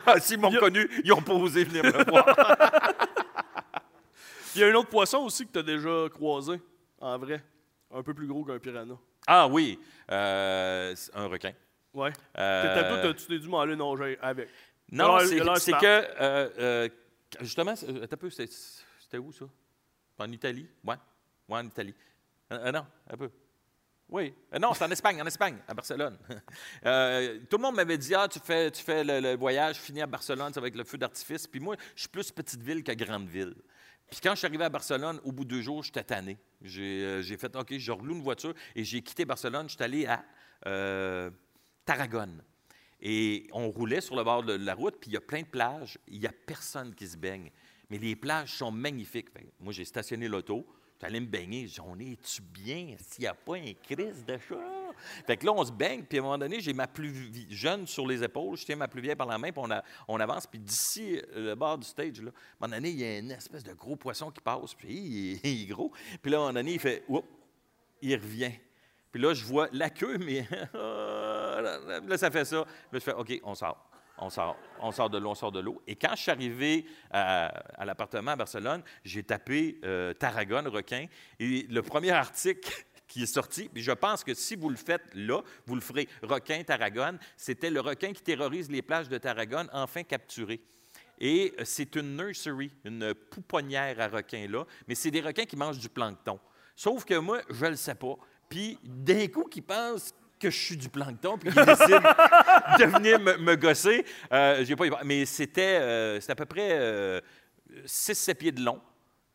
ah, 0.05 0.19
S'ils 0.19 0.39
m'ont 0.39 0.51
Y 0.51 0.57
a- 0.57 0.59
connu, 0.59 0.89
ils 1.03 1.11
ont 1.13 1.21
pas 1.21 1.33
osé 1.33 1.63
venir 1.63 1.83
me 1.83 2.03
voir. 2.09 2.25
Il 4.55 4.61
y 4.61 4.63
a 4.63 4.67
un 4.67 4.73
autre 4.75 4.89
poisson 4.89 5.17
aussi 5.19 5.45
que 5.45 5.51
tu 5.51 5.59
as 5.59 5.63
déjà 5.63 6.07
croisé, 6.09 6.61
en 7.01 7.17
vrai. 7.17 7.43
Un 7.93 8.01
peu 8.03 8.13
plus 8.13 8.25
gros 8.27 8.43
qu'un 8.45 8.57
piranha. 8.59 8.95
ah 9.27 9.47
oui, 9.47 9.77
euh, 10.11 10.95
un 11.13 11.27
requin. 11.27 11.51
Ouais. 11.93 12.11
Euh, 12.37 12.61
T'étais 12.75 12.87
toi, 12.89 12.97
t'as- 13.01 13.13
tu 13.13 13.25
t'es 13.25 13.39
dû 13.39 13.49
m'aller 13.49 13.75
nager 13.75 14.17
avec. 14.21 14.47
Non, 14.91 15.19
c'est 15.57 15.71
que, 15.71 15.86
euh, 15.86 16.49
euh, 16.59 16.89
justement, 17.41 17.71
attends 17.71 18.13
un 18.13 18.17
peu, 18.17 18.29
c'était 18.29 19.17
où 19.17 19.31
ça? 19.31 19.45
En 20.17 20.31
Italie? 20.31 20.67
Ouais, 20.83 20.95
ouais 21.49 21.59
en 21.59 21.65
Italie. 21.65 21.93
Euh, 22.51 22.67
euh, 22.67 22.71
non, 22.71 22.86
un 23.09 23.17
peu. 23.17 23.29
Oui. 24.07 24.33
Euh, 24.53 24.59
non, 24.59 24.73
c'est 24.73 24.86
en 24.86 24.91
Espagne, 24.91 25.21
en 25.21 25.25
Espagne, 25.25 25.57
à 25.67 25.73
Barcelone. 25.73 26.17
Euh, 26.86 27.39
tout 27.49 27.57
le 27.57 27.63
monde 27.63 27.75
m'avait 27.75 27.97
dit, 27.97 28.13
ah, 28.13 28.27
tu 28.27 28.38
fais, 28.39 28.69
tu 28.69 28.83
fais 28.83 29.03
le, 29.03 29.19
le 29.19 29.36
voyage, 29.36 29.77
finis 29.77 30.03
à 30.03 30.05
Barcelone, 30.05 30.53
ça 30.53 30.61
va 30.61 30.67
être 30.67 30.75
le 30.75 30.83
feu 30.83 30.99
d'artifice. 30.99 31.47
Puis 31.47 31.59
moi, 31.59 31.75
je 31.95 32.01
suis 32.01 32.09
plus 32.09 32.31
petite 32.31 32.61
ville 32.61 32.83
que 32.83 32.91
grande 32.91 33.27
ville. 33.27 33.55
Puis 34.09 34.19
quand 34.21 34.31
je 34.31 34.38
suis 34.38 34.45
arrivé 34.45 34.63
à 34.63 34.69
Barcelone, 34.69 35.19
au 35.23 35.31
bout 35.31 35.45
de 35.45 35.49
deux 35.49 35.61
jours, 35.61 35.83
j'étais 35.83 36.03
tanné. 36.03 36.38
J'ai 36.61 37.03
euh, 37.03 37.21
j'ai 37.21 37.38
fait, 37.38 37.55
OK, 37.55 37.75
je 37.75 37.91
reloue 37.91 38.15
une 38.15 38.21
voiture 38.21 38.53
et 38.75 38.83
j'ai 38.83 39.01
quitté 39.01 39.25
Barcelone. 39.25 39.67
Je 39.67 39.75
suis 39.75 39.83
allé 39.83 40.05
à 40.05 40.23
euh, 40.67 41.31
Tarragone. 41.86 42.43
Et 43.07 43.45
on 43.51 43.69
roulait 43.69 44.01
sur 44.01 44.15
le 44.15 44.23
bord 44.23 44.41
de 44.41 44.53
la 44.53 44.73
route, 44.73 44.95
puis 44.99 45.11
il 45.11 45.13
y 45.13 45.17
a 45.17 45.21
plein 45.21 45.41
de 45.41 45.47
plages. 45.47 45.99
Il 46.07 46.19
n'y 46.19 46.25
a 46.25 46.31
personne 46.31 46.95
qui 46.95 47.07
se 47.07 47.15
baigne. 47.15 47.51
Mais 47.91 47.99
les 47.99 48.15
plages 48.15 48.57
sont 48.57 48.71
magnifiques. 48.71 49.27
Moi, 49.59 49.73
j'ai 49.73 49.85
stationné 49.85 50.27
l'auto. 50.27 50.65
J'étais 50.93 51.05
allé 51.05 51.19
me 51.19 51.27
baigner. 51.27 51.67
On 51.85 51.99
est-tu 51.99 52.41
bien? 52.41 52.95
S'il 52.97 53.21
n'y 53.21 53.27
a 53.27 53.35
pas 53.35 53.57
un 53.57 53.73
crise 53.83 54.25
de 54.25 54.35
chat? 54.39 54.57
Fait 55.27 55.37
que 55.37 55.45
là, 55.45 55.53
on 55.53 55.63
se 55.63 55.71
baigne, 55.71 56.01
puis 56.03 56.17
à 56.17 56.21
un 56.21 56.23
moment 56.23 56.37
donné, 56.39 56.59
j'ai 56.59 56.73
ma 56.73 56.87
plus 56.87 57.31
jeune 57.51 57.85
sur 57.85 58.07
les 58.07 58.23
épaules, 58.23 58.57
je 58.57 58.65
tiens 58.65 58.75
ma 58.75 58.87
plus 58.87 59.01
vieille 59.01 59.15
par 59.15 59.27
la 59.27 59.37
main, 59.37 59.51
puis 59.51 59.61
on, 60.07 60.19
avance, 60.19 60.47
puis 60.47 60.57
d'ici 60.57 61.17
euh, 61.35 61.49
le 61.49 61.55
bord 61.55 61.77
du 61.77 61.85
stage, 61.85 62.21
là, 62.21 62.31
à 62.31 62.65
un 62.65 62.67
moment 62.67 62.77
donné, 62.77 62.89
il 62.89 62.99
y 62.99 63.03
a 63.03 63.19
une 63.19 63.31
espèce 63.31 63.63
de 63.63 63.73
gros 63.73 63.97
poisson 63.97 64.31
qui 64.31 64.41
passe, 64.41 64.73
puis 64.73 64.93
il 64.93 65.39
il 65.43 65.63
est 65.63 65.65
gros. 65.65 65.91
Puis 66.21 66.31
là, 66.31 66.37
à 66.37 66.39
un 66.39 66.43
moment 66.45 66.53
donné, 66.53 66.73
il 66.75 66.79
fait, 66.79 67.03
Oups 67.09 67.27
il 68.01 68.15
revient. 68.15 68.53
Puis 69.16 69.24
là, 69.24 69.34
je 69.34 69.45
vois 69.45 69.70
la 69.72 69.89
queue, 69.89 70.18
mais 70.20 70.45
là, 70.74 72.18
ça 72.18 72.30
fait 72.30 72.43
ça. 72.43 72.66
Je 72.91 72.99
fais, 72.99 73.13
OK, 73.13 73.39
on 73.45 73.55
sort. 73.55 73.89
On 74.18 74.30
sort. 74.30 74.57
On 74.82 74.91
sort 74.91 75.09
de 75.09 75.18
l'eau, 75.18 75.30
on 75.30 75.36
sort 75.36 75.53
de 75.53 75.61
l'eau. 75.61 75.82
Et 75.88 75.95
quand 75.95 76.13
je 76.18 76.24
suis 76.24 76.32
arrivé 76.32 76.86
à, 77.11 77.45
à 77.80 77.86
l'appartement 77.86 78.32
à 78.32 78.36
Barcelone, 78.36 78.84
j'ai 79.05 79.24
tapé 79.24 79.80
euh, 79.86 80.13
Tarragone, 80.13 80.68
requin. 80.68 81.05
Et 81.39 81.66
le 81.70 81.82
premier 81.82 82.11
article 82.11 82.70
qui 83.07 83.24
est 83.24 83.34
sorti, 83.34 83.70
puis 83.70 83.82
je 83.82 83.93
pense 83.93 84.22
que 84.22 84.34
si 84.34 84.57
vous 84.57 84.70
le 84.70 84.76
faites 84.76 85.07
là, 85.13 85.41
vous 85.66 85.76
le 85.76 85.82
ferez 85.82 86.09
requin 86.22 86.61
Tarragone, 86.66 87.18
c'était 87.38 87.70
le 87.70 87.80
requin 87.80 88.11
qui 88.11 88.22
terrorise 88.22 88.70
les 88.70 88.82
plages 88.82 89.07
de 89.07 89.18
Tarragone, 89.18 89.70
enfin 89.72 90.03
capturé. 90.03 90.59
Et 91.20 91.53
euh, 91.57 91.61
c'est 91.63 91.95
une 91.95 92.18
nursery, 92.18 92.70
une 92.84 93.13
pouponnière 93.13 93.97
à 93.97 94.09
requins 94.09 94.49
là, 94.49 94.66
mais 94.89 94.95
c'est 94.95 95.11
des 95.11 95.22
requins 95.22 95.45
qui 95.45 95.55
mangent 95.55 95.80
du 95.80 95.88
plancton. 95.88 96.38
Sauf 96.76 97.05
que 97.05 97.16
moi, 97.16 97.41
je 97.49 97.66
ne 97.66 97.70
le 97.70 97.76
sais 97.78 97.95
pas. 97.95 98.16
Puis 98.55 98.79
d'un 98.85 99.27
coup, 99.27 99.43
qui 99.51 99.59
pensent 99.61 100.13
que 100.39 100.49
je 100.49 100.57
suis 100.57 100.77
du 100.77 100.87
plancton, 100.87 101.37
puis 101.37 101.51
qu'ils 101.51 101.65
décident 101.65 101.99
de 102.79 102.85
venir 102.85 103.19
me, 103.19 103.35
me 103.37 103.55
gosser. 103.57 104.05
Euh, 104.31 104.63
j'ai 104.63 104.77
pas, 104.77 104.85
mais 105.03 105.25
c'était 105.25 105.77
euh, 105.81 106.19
à 106.25 106.35
peu 106.35 106.45
près 106.45 107.21
6-7 107.85 108.35
pieds 108.35 108.51
de 108.53 108.61
long. 108.63 108.79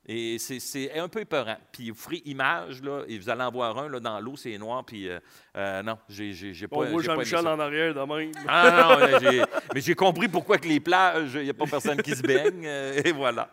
Et 0.06 0.38
c'est- 0.38 0.98
un 0.98 1.06
peu 1.08 1.20
épeurant. 1.20 1.58
Puis 1.70 1.90
vous 1.90 1.96
ferez 1.98 2.22
image, 2.24 2.82
là, 2.82 3.02
et 3.06 3.18
vous 3.18 3.28
allez 3.28 3.42
en 3.42 3.50
voir 3.50 3.76
un 3.76 3.90
là, 3.90 4.00
dans 4.00 4.18
l'eau, 4.20 4.36
c'est 4.36 4.56
noir. 4.56 4.84
Puis 4.86 5.06
euh, 5.06 5.20
euh, 5.54 5.82
non, 5.82 5.98
j'ai 6.08 6.32
pas. 6.66 6.76
On 6.76 6.84
voit 6.86 7.02
Jean-Michel 7.02 7.46
en 7.46 7.60
arrière 7.60 7.92
de 7.94 8.00
même. 8.00 8.32
Ah 8.48 8.96
non, 8.98 9.44
mais 9.74 9.80
j'ai 9.82 9.94
compris 9.94 10.28
pourquoi 10.28 10.56
que 10.56 10.66
les 10.66 10.80
plages, 10.80 11.34
il 11.34 11.42
n'y 11.44 11.50
a 11.50 11.54
pas 11.54 11.66
personne 11.66 12.00
qui 12.00 12.16
se 12.16 12.22
baigne. 12.22 12.64
euh, 12.66 13.02
et 13.04 13.12
voilà. 13.12 13.50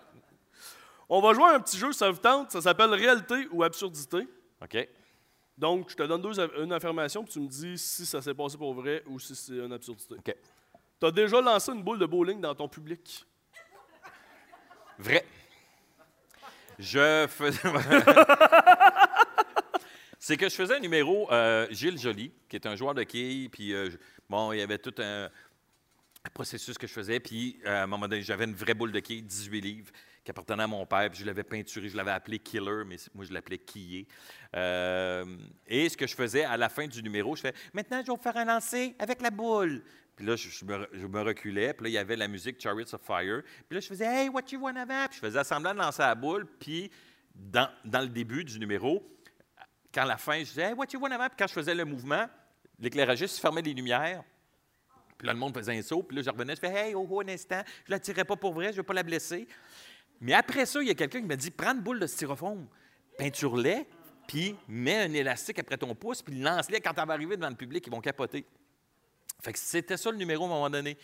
On 1.10 1.20
va 1.22 1.34
jouer 1.34 1.44
à 1.52 1.56
un 1.56 1.60
petit 1.60 1.78
jeu, 1.78 1.92
ça 1.92 2.10
vous 2.10 2.18
tente? 2.18 2.52
Ça 2.52 2.62
s'appelle 2.62 2.92
réalité 2.94 3.48
ou 3.52 3.64
absurdité. 3.64 4.26
OK. 4.64 4.88
Donc, 5.58 5.90
je 5.90 5.96
te 5.96 6.04
donne 6.04 6.22
deux, 6.22 6.40
une 6.62 6.72
affirmation, 6.72 7.24
puis 7.24 7.34
tu 7.34 7.40
me 7.40 7.48
dis 7.48 7.78
si 7.78 8.06
ça 8.06 8.22
s'est 8.22 8.34
passé 8.34 8.58
pour 8.58 8.74
vrai 8.74 9.04
ou 9.08 9.20
si 9.20 9.36
c'est 9.36 9.54
une 9.54 9.74
absurdité. 9.74 10.16
OK. 10.16 10.36
Tu 11.00 11.06
as 11.06 11.12
déjà 11.12 11.42
lancé 11.42 11.72
une 11.72 11.84
boule 11.84 12.00
de 12.00 12.06
bowling 12.06 12.40
dans 12.42 12.54
ton 12.54 12.68
public? 12.68 13.26
Vrai. 15.00 15.26
Je 16.80 17.28
faisais. 17.28 17.60
C'est 20.20 20.36
que 20.36 20.50
je 20.50 20.56
faisais 20.56 20.76
un 20.76 20.80
numéro, 20.80 21.32
euh, 21.32 21.68
Gilles 21.72 21.98
Joly, 21.98 22.32
qui 22.50 22.56
est 22.56 22.66
un 22.66 22.76
joueur 22.76 22.94
de 22.94 23.04
quilles, 23.04 23.50
puis 23.50 23.74
euh, 23.74 23.90
bon, 24.30 24.52
il 24.52 24.60
y 24.60 24.62
avait 24.62 24.80
tout 24.80 24.94
un, 24.98 25.26
un 25.26 26.30
processus 26.34 26.78
que 26.78 26.86
je 26.88 26.92
faisais, 26.92 27.20
puis 27.20 27.60
euh, 27.66 27.82
à 27.82 27.84
un 27.84 27.88
moment 27.88 28.08
donné, 28.08 28.22
j'avais 28.24 28.46
une 28.46 28.56
vraie 28.56 28.74
boule 28.74 28.92
de 28.92 29.00
quilles, 29.00 29.22
18 29.22 29.62
livres, 29.62 29.92
qui 30.28 30.32
appartenait 30.32 30.64
à 30.64 30.68
mon 30.68 30.86
père, 30.86 31.10
puis 31.10 31.22
je 31.22 31.26
l'avais 31.26 31.46
peinturé, 31.46 31.88
je 31.88 31.96
l'avais 31.96 32.12
appelé 32.12 32.38
Killer, 32.38 32.84
mais 32.86 32.98
moi 33.16 33.24
je 33.24 33.32
l'appelais 33.32 33.60
Quillé. 33.60 34.06
Euh, 34.58 35.24
et 35.66 35.88
ce 35.88 35.96
que 35.96 36.06
je 36.06 36.14
faisais 36.14 36.44
à 36.44 36.58
la 36.58 36.68
fin 36.68 36.86
du 36.86 37.02
numéro, 37.02 37.34
je 37.38 37.44
fais 37.44 37.54
Maintenant, 37.74 38.04
je 38.06 38.12
vais 38.12 38.18
faire 38.18 38.36
un 38.36 38.44
lancer 38.44 38.94
avec 39.00 39.22
la 39.22 39.32
boule. 39.32 39.82
Puis 40.18 40.26
là, 40.26 40.36
je, 40.36 40.66
me, 40.66 41.22
reculais, 41.22 41.74
puis 41.74 41.86
là, 41.86 41.90
il 41.90 41.94
y 41.94 41.98
avait 41.98 42.18
la 42.18 42.28
musique 42.28 42.60
Chariots 42.60 42.94
of 42.94 43.02
Fire. 43.04 43.42
Puis 43.70 43.76
là, 43.76 43.80
je 43.80 43.88
faisais 43.88 44.04
Hey, 44.04 44.28
what 44.28 44.42
you 44.52 44.60
want 44.60 44.76
have? 44.76 44.90
Puis 45.08 45.20
je 45.22 45.26
faisais 45.28 45.42
semblant 45.46 45.74
de 45.74 45.80
lancer 45.80 46.02
la 46.02 46.14
boule, 46.14 46.46
puis 46.60 46.92
dans, 47.34 47.70
le 47.86 48.08
début 48.08 48.44
du 48.44 48.60
numéro, 48.60 49.10
quand 49.94 50.02
à 50.02 50.08
la 50.08 50.18
fin, 50.18 50.40
je 50.40 50.50
disais 50.50 50.64
Hey, 50.64 50.74
what 50.74 50.88
you 50.92 51.00
want 51.00 51.12
have? 51.12 51.30
Puis 51.30 51.38
quand 51.40 51.48
je 51.48 51.54
faisais 51.54 51.74
le 51.74 51.86
mouvement, 51.86 52.28
l'éclairagiste 52.80 53.40
fermait 53.40 53.62
les 53.62 53.74
lumières. 53.74 54.26
Puis 55.18 55.26
là, 55.26 55.32
le 55.32 55.40
monde 55.40 55.54
faisait 55.54 55.78
un 55.78 55.82
saut. 55.82 56.04
Puis 56.04 56.18
là, 56.18 56.22
je 56.22 56.30
revenais, 56.30 56.54
je 56.54 56.60
fais 56.60 56.68
Hey, 56.68 56.96
oh, 56.96 57.08
oh, 57.10 57.22
un 57.22 57.30
instant, 57.30 57.64
je 57.86 57.92
la 57.92 58.00
tirais 58.00 58.26
pas 58.26 58.36
pour 58.36 58.54
vrai, 58.54 58.66
je 58.66 58.72
ne 58.72 58.76
veux 58.78 58.84
pas 58.84 58.94
la 58.94 59.04
blesser. 59.04 59.48
Mais 60.22 60.34
après 60.34 60.66
ça, 60.66 60.82
il 60.82 60.88
y 60.88 60.92
a 60.92 60.96
quelqu'un 60.96 61.22
qui 61.22 61.28
m'a 61.28 61.36
dit 61.36 61.52
Prends 61.52 61.74
une 61.74 61.82
boule 61.82 62.00
de 62.00 62.08
styrofoam, 62.08 62.68
peinture-les, 63.18 63.86
puis 64.28 64.56
mets 64.68 65.04
un 65.04 65.14
élastique 65.14 65.60
après 65.60 65.78
ton 65.78 65.96
pouce, 65.96 66.22
puis 66.22 66.40
lance-les. 66.40 66.82
Quand 66.82 66.94
elle 66.98 67.08
va 67.08 67.14
arriver 67.14 67.38
devant 67.38 67.50
le 67.50 67.56
public, 67.56 67.86
ils 67.88 67.92
vont 67.92 68.02
capoter. 68.02 68.46
Fait 69.42 69.54
que 69.54 69.60
c'était 69.60 69.98
ça 69.98 70.12
le 70.12 70.18
numéro 70.18 70.44
à 70.44 70.48
un 70.48 70.50
moment 70.50 70.70
donné. 70.70 70.98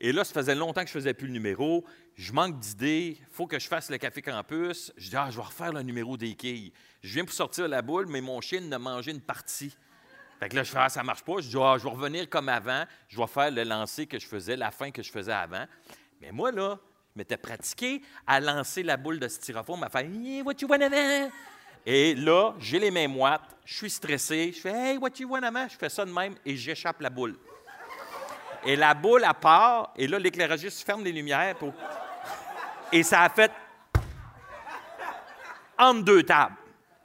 Et 0.00 0.12
là, 0.12 0.24
ça 0.24 0.32
faisait 0.32 0.54
longtemps 0.54 0.82
que 0.82 0.88
je 0.88 0.92
faisais 0.92 1.14
plus 1.14 1.28
le 1.28 1.32
numéro. 1.32 1.84
Je 2.14 2.32
manque 2.32 2.58
d'idées. 2.58 3.18
Faut 3.30 3.46
que 3.46 3.58
je 3.58 3.68
fasse 3.68 3.90
le 3.90 3.98
café 3.98 4.22
campus. 4.22 4.92
Je 4.96 5.10
dis, 5.10 5.16
ah, 5.16 5.28
je 5.30 5.36
vais 5.36 5.42
refaire 5.44 5.72
le 5.72 5.82
numéro 5.82 6.16
des 6.16 6.34
quilles. 6.34 6.72
Je 7.02 7.14
viens 7.14 7.24
pour 7.24 7.34
sortir 7.34 7.68
la 7.68 7.82
boule, 7.82 8.06
mais 8.08 8.20
mon 8.20 8.40
chien 8.40 8.70
a 8.72 8.78
mangé 8.78 9.12
une 9.12 9.20
partie. 9.20 9.76
Fait 10.40 10.48
que 10.48 10.56
là, 10.56 10.64
je 10.64 10.70
fais, 10.70 10.78
ah, 10.80 10.88
ça 10.88 11.02
marche 11.04 11.22
pas. 11.22 11.34
Je 11.38 11.48
dis, 11.48 11.56
ah, 11.58 11.76
je 11.78 11.84
vais 11.84 11.90
revenir 11.90 12.28
comme 12.28 12.48
avant. 12.48 12.84
Je 13.08 13.16
vais 13.16 13.26
faire 13.26 13.50
le 13.50 13.62
lancer 13.62 14.06
que 14.06 14.18
je 14.18 14.26
faisais, 14.26 14.56
la 14.56 14.72
fin 14.72 14.90
que 14.90 15.02
je 15.02 15.12
faisais 15.12 15.32
avant. 15.32 15.66
Mais 16.20 16.32
moi, 16.32 16.50
là, 16.50 16.80
je 17.14 17.20
m'étais 17.20 17.36
pratiqué 17.36 18.02
à 18.26 18.40
lancer 18.40 18.82
la 18.82 18.96
boule 18.96 19.20
de 19.20 19.28
styrofoam, 19.28 19.84
à 19.84 19.88
faire, 19.88 20.00
hey, 20.00 20.42
what 20.42 20.54
you 20.60 20.66
want 20.66 20.80
avant? 20.80 21.30
Et 21.86 22.12
là, 22.16 22.54
j'ai 22.58 22.80
les 22.80 22.90
mains 22.90 23.06
moites, 23.06 23.54
je 23.64 23.72
suis 23.76 23.90
stressé, 23.90 24.52
je 24.52 24.60
fais, 24.60 24.72
hey, 24.72 24.98
what 24.98 25.10
you 25.20 25.28
want 25.28 25.44
avant? 25.44 25.68
Je 25.68 25.76
fais 25.76 25.88
ça 25.88 26.04
de 26.04 26.10
même 26.10 26.34
et 26.44 26.56
j'échappe 26.56 27.00
la 27.00 27.10
boule. 27.10 27.36
Et 28.66 28.74
la 28.74 28.94
boule, 28.94 29.22
à 29.22 29.32
part, 29.32 29.92
et 29.94 30.08
là, 30.08 30.18
l'éclairagiste 30.18 30.84
ferme 30.84 31.04
les 31.04 31.12
lumières. 31.12 31.54
pour- 31.56 31.72
Et 32.90 33.04
ça 33.04 33.22
a 33.22 33.28
fait 33.28 33.52
entre 35.78 36.02
deux 36.02 36.24
tables. 36.24 36.56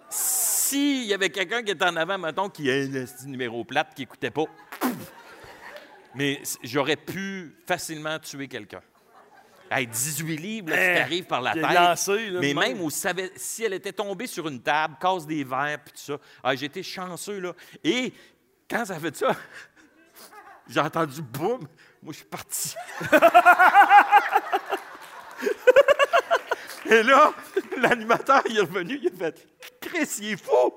S'il 0.10 1.04
y 1.04 1.14
avait 1.14 1.30
quelqu'un 1.30 1.62
qui 1.62 1.70
était 1.72 1.86
en 1.86 1.96
avant, 1.96 2.18
mettons, 2.18 2.50
qui 2.50 2.68
esti 2.68 3.26
de 3.26 3.30
numéro 3.30 3.64
plate, 3.64 3.94
qui 3.94 4.02
n'écoutait 4.02 4.32
pas, 4.32 4.46
mais 6.16 6.42
j'aurais 6.64 6.96
pu 6.96 7.54
facilement 7.68 8.18
tuer 8.18 8.48
quelqu'un. 8.48 8.82
Hey, 9.72 9.86
18 9.88 10.36
livres, 10.38 10.70
là, 10.72 10.76
qui 10.78 10.82
Hein, 10.84 10.96
t'arrive 10.96 11.26
par 11.26 11.42
la 11.42 11.54
tête. 11.54 11.64
lancé, 11.64 12.30
là, 12.32 12.40
mais 12.40 12.54
même. 12.54 12.70
même 12.78 12.82
où 12.82 12.90
si 12.90 13.64
elle 13.64 13.74
était 13.74 13.94
tombée 13.94 14.26
sur 14.28 14.48
une 14.48 14.62
table, 14.62 14.96
casse 15.00 15.28
des 15.28 15.44
verres, 15.44 15.80
puis 15.84 15.94
tout 15.94 16.02
ça, 16.14 16.18
ah, 16.44 16.56
j'ai 16.56 16.66
été 16.66 16.82
chanceux, 16.82 17.40
là. 17.40 17.54
Et 17.84 18.12
quand 18.70 18.86
ça 18.86 19.00
fait 19.00 19.16
ça, 19.16 19.36
j'ai 20.68 20.80
entendu 20.80 21.22
boum, 21.22 21.68
moi, 22.02 22.12
je 22.14 22.18
suis 22.18 22.26
parti. 22.26 22.74
Et 26.90 27.04
là, 27.04 27.32
l'animateur, 27.78 28.42
il 28.50 28.58
est 28.58 28.62
revenu, 28.62 29.00
il 29.02 29.08
a 29.10 29.12
fait 29.32 29.48
Chris, 29.80 30.10
il 30.22 30.32
est 30.32 30.38
fou! 30.44 30.74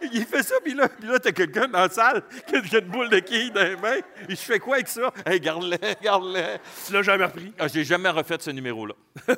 Il 0.00 0.24
fait 0.24 0.42
ça, 0.42 0.54
puis 0.62 0.74
là, 0.74 0.88
puis 0.88 1.08
là 1.08 1.18
t'as 1.18 1.32
quelqu'un 1.32 1.68
dans 1.68 1.80
la 1.80 1.88
salle 1.88 2.22
qui 2.46 2.56
a, 2.56 2.78
une 2.78 2.86
boule 2.86 3.08
de 3.10 3.18
quilles 3.18 3.50
dans 3.50 3.62
les 3.62 3.76
mains. 3.76 3.98
Et 4.28 4.30
je 4.30 4.36
fais 4.36 4.58
quoi 4.58 4.76
avec 4.76 4.88
ça? 4.88 5.12
Hey, 5.26 5.40
garde-le, 5.40 5.76
garde-le. 6.02 6.58
Tu 6.86 6.92
l'as 6.92 7.02
jamais 7.02 7.24
repris? 7.24 7.52
Ah, 7.58 7.68
j'ai 7.68 7.84
jamais 7.84 8.10
refait 8.10 8.36
ce 8.38 8.50
numéro-là. 8.50 8.94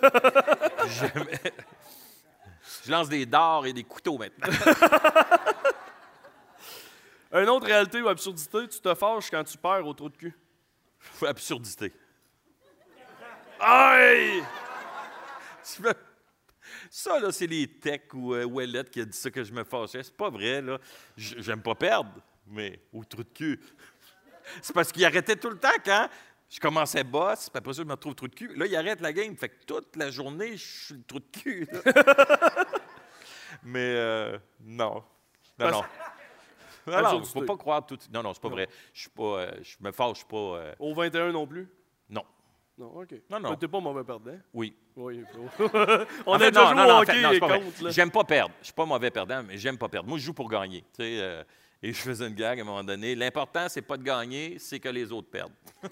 jamais. 0.89 1.41
Je 2.85 2.91
lance 2.91 3.09
des 3.09 3.27
dards 3.27 3.67
et 3.67 3.73
des 3.73 3.85
couteaux 3.85 4.19
maintenant. 4.19 4.49
Une 7.33 7.49
autre 7.49 7.67
réalité 7.67 8.03
ou 8.03 8.09
absurdité, 8.09 8.67
tu 8.69 8.81
te 8.81 8.95
fâches 8.95 9.31
quand 9.31 9.45
tu 9.45 9.57
perds 9.57 9.87
au 9.87 9.95
trou 9.95 10.09
de 10.09 10.17
cul? 10.17 10.37
Absurdité. 11.23 11.93
Aïe! 13.61 14.43
Ça, 16.93 17.21
là, 17.21 17.31
c'est 17.31 17.47
les 17.47 17.69
techs 17.69 18.13
ou 18.15 18.35
euh, 18.35 18.83
qui 18.83 19.01
a 19.01 19.05
dit 19.05 19.17
ça 19.17 19.31
que 19.31 19.45
je 19.45 19.53
me 19.53 19.63
fâchais. 19.63 20.03
C'est 20.03 20.17
pas 20.17 20.29
vrai, 20.29 20.61
là. 20.61 20.77
J'aime 21.17 21.63
pas 21.63 21.77
perdre, 21.77 22.11
mais 22.49 22.81
au 22.93 23.05
trou 23.05 23.23
de 23.23 23.29
cul. 23.29 23.61
C'est 24.61 24.73
parce 24.73 24.91
qu'il 24.91 25.05
arrêtait 25.05 25.37
tout 25.37 25.51
le 25.51 25.59
temps 25.59 25.69
quand 25.85 26.09
je 26.49 26.59
commençais 26.59 27.05
boss, 27.05 27.49
puis 27.49 27.59
après 27.59 27.73
ça, 27.73 27.83
je 27.83 27.87
me 27.87 27.93
retrouve 27.93 28.17
trou 28.17 28.27
de 28.27 28.35
cul. 28.35 28.53
Là, 28.57 28.67
il 28.67 28.75
arrête 28.75 29.01
la 29.01 29.13
game. 29.13 29.37
Fait 29.37 29.51
que 29.51 29.65
toute 29.65 29.95
la 29.95 30.11
journée, 30.11 30.57
je 30.57 30.67
suis 30.87 30.95
le 30.95 31.05
trou 31.05 31.21
de 31.21 31.27
cul. 31.41 31.69
là. 31.71 31.93
mais 33.63 33.95
euh, 33.97 34.39
non. 34.61 34.95
Non, 34.95 35.03
Parce- 35.59 35.73
non. 35.73 35.83
Non, 36.87 37.03
non, 37.03 37.25
faut 37.25 37.43
pas 37.43 37.57
croire 37.57 37.87
tout. 37.87 37.99
Non, 38.13 38.25
non, 38.25 38.35
c'est 38.35 38.43
pas 38.43 38.49
vrai. 38.49 38.69
Je 38.93 39.03
suis 39.03 39.11
pas. 39.11 39.23
euh, 39.43 39.53
je 39.63 39.77
me 39.79 39.93
fâche 39.93 40.25
pas. 40.25 40.37
euh, 40.37 40.75
Au 40.81 40.93
21 40.93 41.31
non 41.31 41.47
plus? 41.47 41.69
Non. 42.81 42.93
Non, 42.95 43.01
OK. 43.03 43.15
Non, 43.31 43.41
non. 43.41 43.55
T'es 43.57 43.69
pas 43.69 43.81
mauvais 43.81 44.05
perdant. 44.05 44.33
Oui. 44.55 44.75
Oui. 44.97 45.23
On 46.27 46.33
En 46.33 46.35
a 46.35 46.39
fait, 46.39 46.51
déjà 46.51 46.63
non, 46.63 46.69
joué 46.71 46.77
non, 46.77 46.99
au 46.99 47.03
hockey 47.03 47.41
contre. 47.41 47.91
J'aime 47.91 48.11
pas 48.11 48.25
perdre. 48.25 48.55
Je 48.61 48.65
suis 48.67 48.75
pas 48.75 48.85
mauvais 48.87 49.11
perdant, 49.11 49.43
mais 49.43 49.57
j'aime 49.59 49.77
pas 49.79 49.89
perdre. 49.89 50.09
Moi, 50.09 50.19
je 50.19 50.25
joue 50.25 50.33
pour 50.35 50.49
gagner. 50.49 50.81
tu 50.81 51.03
sais, 51.03 51.21
euh, 51.21 51.43
et 51.83 51.93
je 51.93 51.99
faisais 52.01 52.27
une 52.27 52.35
gag 52.35 52.59
à 52.59 52.63
un 52.63 52.65
moment 52.65 52.85
donné. 52.85 53.15
L'important, 53.15 53.67
c'est 53.69 53.83
pas 53.83 53.97
de 53.97 54.03
gagner, 54.03 54.59
c'est 54.59 54.79
que 54.81 54.89
les 54.89 55.11
autres 55.13 55.29
perdent. 55.31 55.53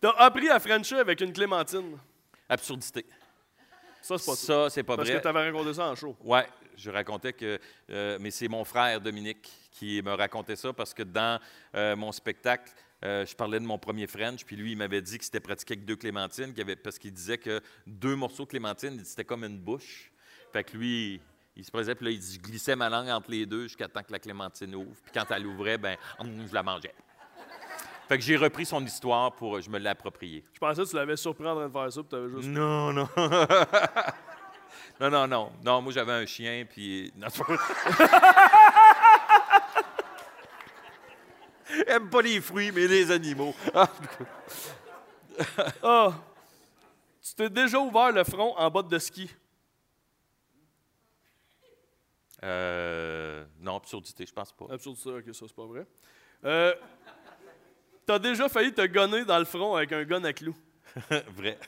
T'as 0.00 0.10
appris 0.18 0.48
à 0.50 0.58
Frencher 0.60 0.96
avec 0.98 1.20
une 1.20 1.32
clémentine. 1.32 1.98
Absurdité. 2.48 3.06
Ça, 4.02 4.18
c'est 4.18 4.26
pas 4.26 4.36
ça. 4.36 4.46
Ça, 4.46 4.70
c'est 4.70 4.82
pas 4.82 4.96
Parce 4.96 5.08
vrai. 5.08 5.18
que 5.18 5.22
t'avais 5.22 5.50
raconté 5.50 5.72
ça 5.72 5.86
en 5.88 5.94
show. 5.94 6.14
Ouais, 6.22 6.46
je 6.76 6.90
racontais 6.90 7.32
que. 7.32 7.58
euh, 7.90 8.18
mais 8.20 8.30
c'est 8.30 8.48
mon 8.48 8.64
frère 8.64 9.00
Dominique 9.00 9.50
qui 9.70 10.02
me 10.02 10.12
racontait 10.12 10.56
ça 10.56 10.72
parce 10.74 10.92
que 10.92 11.02
dans 11.02 11.40
euh, 11.74 11.96
mon 11.96 12.12
spectacle, 12.12 12.70
euh, 13.04 13.26
je 13.26 13.34
parlais 13.36 13.60
de 13.60 13.64
mon 13.64 13.78
premier 13.78 14.06
French, 14.06 14.44
puis 14.44 14.56
lui, 14.56 14.72
il 14.72 14.78
m'avait 14.78 15.02
dit 15.02 15.18
que 15.18 15.24
c'était 15.24 15.40
pratiqué 15.40 15.74
avec 15.74 15.84
deux 15.84 15.96
clémentines, 15.96 16.54
avait- 16.58 16.76
parce 16.76 16.98
qu'il 16.98 17.12
disait 17.12 17.38
que 17.38 17.60
deux 17.86 18.16
morceaux 18.16 18.44
de 18.44 18.48
clémentine, 18.50 19.00
c'était 19.04 19.24
comme 19.24 19.44
une 19.44 19.58
bouche. 19.58 20.10
Fait 20.52 20.64
que 20.64 20.76
lui, 20.76 21.20
il 21.56 21.64
se 21.64 21.70
présait, 21.70 21.94
puis 21.94 22.06
là, 22.06 22.10
il 22.12 22.18
dit, 22.18 22.34
je 22.34 22.40
glissais 22.40 22.74
ma 22.76 22.88
langue 22.88 23.08
entre 23.08 23.30
les 23.30 23.44
deux 23.46 23.64
jusqu'à 23.64 23.88
temps 23.88 24.02
que 24.02 24.12
la 24.12 24.18
clémentine 24.18 24.74
ouvre. 24.74 24.96
Puis 25.02 25.12
quand 25.12 25.26
elle 25.30 25.46
ouvrait, 25.46 25.78
ben, 25.78 25.96
hum, 26.18 26.46
je 26.48 26.54
la 26.54 26.62
mangeais. 26.62 26.94
Fait 28.08 28.18
que 28.18 28.24
j'ai 28.24 28.36
repris 28.36 28.66
son 28.66 28.84
histoire 28.84 29.32
pour. 29.34 29.60
Je 29.62 29.70
me 29.70 29.78
l'ai 29.78 29.88
approprié. 29.88 30.44
Je 30.52 30.58
pensais 30.58 30.82
que 30.82 30.88
tu 30.88 30.94
l'avais 30.96 31.16
surpris 31.16 31.46
en 31.46 31.54
train 31.56 31.68
de 31.68 31.72
faire 31.72 31.90
ça, 31.92 32.00
puis 32.02 32.08
t'avais 32.10 32.28
juste. 32.30 32.48
Non, 32.48 32.92
non. 32.92 33.08
non, 35.00 35.10
non, 35.10 35.26
non. 35.26 35.52
Non, 35.64 35.80
moi, 35.80 35.90
j'avais 35.92 36.12
un 36.12 36.26
chien, 36.26 36.66
puis. 36.68 37.10
Non, 37.16 37.28
c'est 37.30 37.42
pas 37.42 37.54
vrai. 37.54 37.64
Aime 41.86 42.08
pas 42.10 42.22
les 42.22 42.40
fruits, 42.40 42.70
mais 42.72 42.86
les 42.86 43.10
animaux. 43.10 43.54
Ah, 43.74 43.88
Ah! 45.82 46.12
Tu 47.22 47.34
t'es 47.34 47.50
déjà 47.50 47.78
ouvert 47.78 48.12
le 48.12 48.22
front 48.24 48.56
en 48.56 48.70
botte 48.70 48.88
de 48.88 48.98
ski? 48.98 49.30
euh, 52.42 53.44
non, 53.60 53.76
absurdité, 53.76 54.26
je 54.26 54.32
pense 54.32 54.52
pas. 54.52 54.66
Absurde 54.70 54.96
ça, 54.98 55.10
ok, 55.10 55.24
ça 55.34 55.46
c'est 55.48 55.54
pas 55.56 55.66
vrai. 55.66 55.86
Euh, 56.44 56.74
T'as 58.06 58.18
déjà 58.18 58.50
failli 58.50 58.72
te 58.72 58.84
gonner 58.86 59.24
dans 59.24 59.38
le 59.38 59.46
front 59.46 59.74
avec 59.76 59.90
un 59.92 60.04
gun 60.04 60.22
à 60.24 60.32
clous. 60.34 60.54
Vrai. 61.34 61.58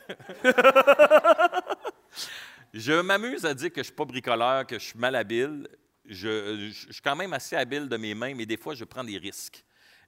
je 2.75 3.01
m'amuse 3.01 3.47
à 3.47 3.55
dire 3.55 3.71
que 3.73 3.81
je 3.81 3.85
suis 3.85 3.95
pas 3.95 4.05
bricoleur, 4.05 4.67
que 4.67 4.79
je 4.79 4.85
suis 4.85 4.99
malhabile. 4.99 5.67
Je, 6.05 6.69
je- 6.71 6.87
je 6.89 6.93
suis 6.93 7.03
quand 7.03 7.17
même 7.17 7.33
assez 7.33 7.57
habile 7.57 7.89
de 7.89 7.97
mes 7.97 8.15
mains, 8.15 8.35
mais 8.35 8.45
des 8.47 8.59
fois, 8.59 8.75
je 8.75 8.85
prends 8.85 9.03
des 9.03 9.17
risques. 9.19 9.65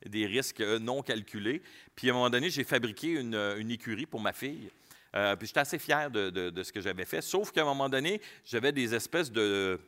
Des 0.07 0.27
risques 0.27 0.61
euh, 0.61 0.79
non 0.79 1.03
calculés. 1.03 1.63
Puis 1.95 2.09
à 2.09 2.13
un 2.13 2.17
moment 2.17 2.31
donné, 2.31 2.51
j'ai 2.51 2.65
fabriqué 2.65 3.09
une, 3.09 3.35
euh, 3.35 3.69
écurie 3.69 4.07
pour 4.07 4.21
ma 4.21 4.33
fille. 4.33 4.71
Euh, 5.17 5.37
puis 5.37 5.47
j'étais 5.47 5.61
assez 5.61 5.79
fier 5.79 6.11
de, 6.11 6.63
ce 6.63 6.73
que 6.73 6.81
j'avais 6.81 7.05
fait. 7.05 7.21
Sauf 7.21 7.51
qu'à 7.51 7.63
un 7.63 7.65
moment 7.65 7.89
donné, 7.89 8.21
j'avais 8.45 8.73
des 8.73 8.95
espèces 8.95 9.33
de, 9.33 9.81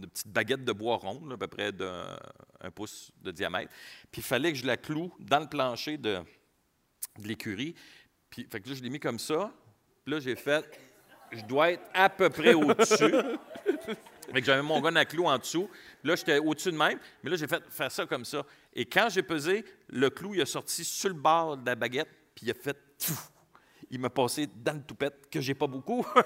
petites 0.00 0.28
baguettes 0.28 0.64
de 0.64 0.72
bois 0.72 0.96
rondes, 0.96 1.32
à 1.32 1.36
peu 1.36 1.46
près 1.46 1.72
d'un 1.72 2.18
un 2.60 2.70
pouce 2.70 3.10
de 3.22 3.30
diamètre. 3.30 3.70
Puis 4.10 4.20
il 4.20 4.24
fallait 4.24 4.52
que 4.52 4.58
je 4.58 4.66
la 4.66 4.76
cloue 4.76 5.12
dans 5.20 5.40
le 5.40 5.46
plancher 5.46 5.98
de, 5.98 6.18
de 7.18 7.28
l'écurie. 7.28 7.74
Puis 8.30 8.46
fait 8.50 8.60
que 8.60 8.68
là, 8.68 8.74
je 8.74 8.82
l'ai 8.82 8.90
mis 8.90 9.00
comme 9.00 9.18
ça. 9.18 9.52
Puis 10.04 10.14
là, 10.14 10.20
j'ai 10.20 10.36
fait, 10.36 10.64
je 11.32 11.42
dois 11.44 11.72
être 11.72 11.84
à 11.94 12.08
peu 12.08 12.30
près 12.30 12.54
au-dessus. 12.54 13.14
Fait 14.32 14.40
que 14.40 14.46
j'avais 14.46 14.62
mon 14.62 14.80
gun 14.80 14.96
à 14.96 15.04
clou 15.04 15.26
en 15.26 15.38
dessous. 15.38 15.68
Là, 16.02 16.16
j'étais 16.16 16.38
au-dessus 16.38 16.72
de 16.72 16.76
même. 16.76 16.98
Mais 17.22 17.30
là, 17.30 17.36
j'ai 17.36 17.46
fait 17.46 17.62
faire 17.70 17.90
ça 17.90 18.06
comme 18.06 18.24
ça. 18.24 18.44
Et 18.74 18.84
quand 18.84 19.08
j'ai 19.08 19.22
pesé, 19.22 19.64
le 19.88 20.10
clou, 20.10 20.34
il 20.34 20.42
a 20.42 20.46
sorti 20.46 20.84
sur 20.84 21.08
le 21.08 21.14
bord 21.14 21.56
de 21.56 21.66
la 21.66 21.74
baguette. 21.74 22.08
Puis 22.34 22.46
il 22.46 22.50
a 22.50 22.54
fait... 22.54 22.76
Il 23.88 24.00
m'a 24.00 24.10
passé 24.10 24.48
dans 24.52 24.72
le 24.72 24.82
toupette, 24.82 25.30
que 25.30 25.40
j'ai 25.40 25.54
pas 25.54 25.68
beaucoup. 25.68 26.04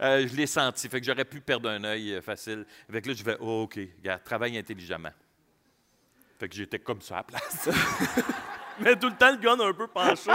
Euh, 0.00 0.26
je 0.26 0.34
l'ai 0.34 0.46
senti. 0.46 0.88
Fait 0.88 1.00
que 1.00 1.06
j'aurais 1.06 1.24
pu 1.24 1.40
perdre 1.40 1.68
un 1.70 1.82
œil 1.84 2.14
euh, 2.14 2.20
facile. 2.20 2.66
Fait 2.90 3.00
que 3.00 3.08
là, 3.08 3.14
je 3.14 3.22
vais, 3.22 3.36
oh, 3.40 3.62
OK, 3.62 3.78
regarde, 3.98 4.24
travaille 4.24 4.58
intelligemment. 4.58 5.12
Fait 6.38 6.48
que 6.48 6.54
j'étais 6.54 6.78
comme 6.78 7.00
ça 7.00 7.14
à 7.14 7.18
la 7.18 7.22
place. 7.24 7.68
Mais 8.80 8.96
tout 8.96 9.08
le 9.08 9.16
temps, 9.16 9.30
le 9.30 9.36
gun 9.36 9.58
un 9.60 9.72
peu 9.72 9.86
penché. 9.86 10.32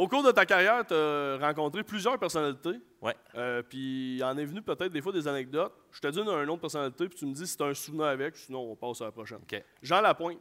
Au 0.00 0.08
cours 0.08 0.22
de 0.22 0.30
ta 0.30 0.46
carrière, 0.46 0.86
tu 0.86 0.94
as 0.94 1.36
rencontré 1.38 1.84
plusieurs 1.84 2.18
personnalités. 2.18 2.80
Ouais. 3.02 3.14
Euh, 3.34 3.62
puis 3.62 4.16
il 4.16 4.24
en 4.24 4.34
est 4.38 4.46
venu 4.46 4.62
peut-être 4.62 4.90
des 4.90 5.02
fois 5.02 5.12
des 5.12 5.28
anecdotes. 5.28 5.74
Je 5.92 6.00
te 6.00 6.06
dis 6.06 6.20
un 6.20 6.46
nom 6.46 6.54
de 6.54 6.60
personnalité, 6.60 7.06
puis 7.06 7.18
tu 7.18 7.26
me 7.26 7.34
dis 7.34 7.46
si 7.46 7.54
tu 7.54 7.62
as 7.62 7.66
un 7.66 7.74
souvenir 7.74 8.06
avec, 8.06 8.34
sinon 8.34 8.60
on 8.60 8.76
passe 8.76 9.02
à 9.02 9.04
la 9.04 9.12
prochaine. 9.12 9.40
OK. 9.42 9.62
Jean 9.82 10.00
Lapointe. 10.00 10.40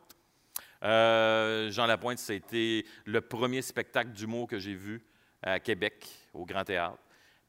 Euh, 0.81 1.69
Jean 1.71 1.87
Lapointe, 1.87 2.19
ça 2.19 2.31
a 2.31 2.37
été 2.37 2.85
le 3.03 3.19
premier 3.19 3.61
spectacle 3.61 4.11
d'humour 4.11 4.47
que 4.47 4.59
j'ai 4.59 4.75
vu 4.75 5.05
à 5.43 5.59
Québec, 5.59 6.07
au 6.33 6.45
Grand 6.45 6.63
Théâtre. 6.63 7.03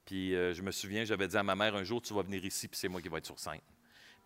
Puis 0.05 0.35
euh, 0.35 0.53
je 0.53 0.63
me 0.63 0.73
souviens, 0.73 1.05
j'avais 1.05 1.29
dit 1.29 1.37
à 1.37 1.45
ma 1.45 1.55
mère, 1.55 1.77
un 1.77 1.85
jour, 1.85 2.03
tu 2.03 2.13
vas 2.13 2.23
venir 2.23 2.45
ici, 2.45 2.67
puis 2.67 2.77
c'est 2.77 2.89
moi 2.89 3.01
qui 3.01 3.09
vais 3.09 3.19
être 3.19 3.27
sur 3.27 3.39
scène. 3.39 3.61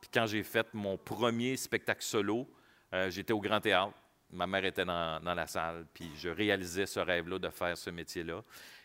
Puis 0.01 0.09
quand 0.11 0.24
j'ai 0.24 0.43
fait 0.43 0.66
mon 0.72 0.97
premier 0.97 1.59
spectacle 1.59 2.03
solo, 2.03 2.49
euh, 2.95 3.11
j'étais 3.11 3.35
au 3.35 3.41
Grand 3.43 3.61
Théâtre. 3.61 3.93
Ma 4.35 4.47
mère 4.47 4.64
était 4.64 4.85
dans, 4.85 5.20
la 5.22 5.47
salle, 5.47 5.87
puis 5.95 6.11
je 6.16 6.28
réalisais 6.28 6.87
ce 6.87 7.01
rêve-là 7.01 7.39
de 7.39 7.49
faire 7.49 7.78
ce 7.78 7.91
métier-là. 7.91 8.43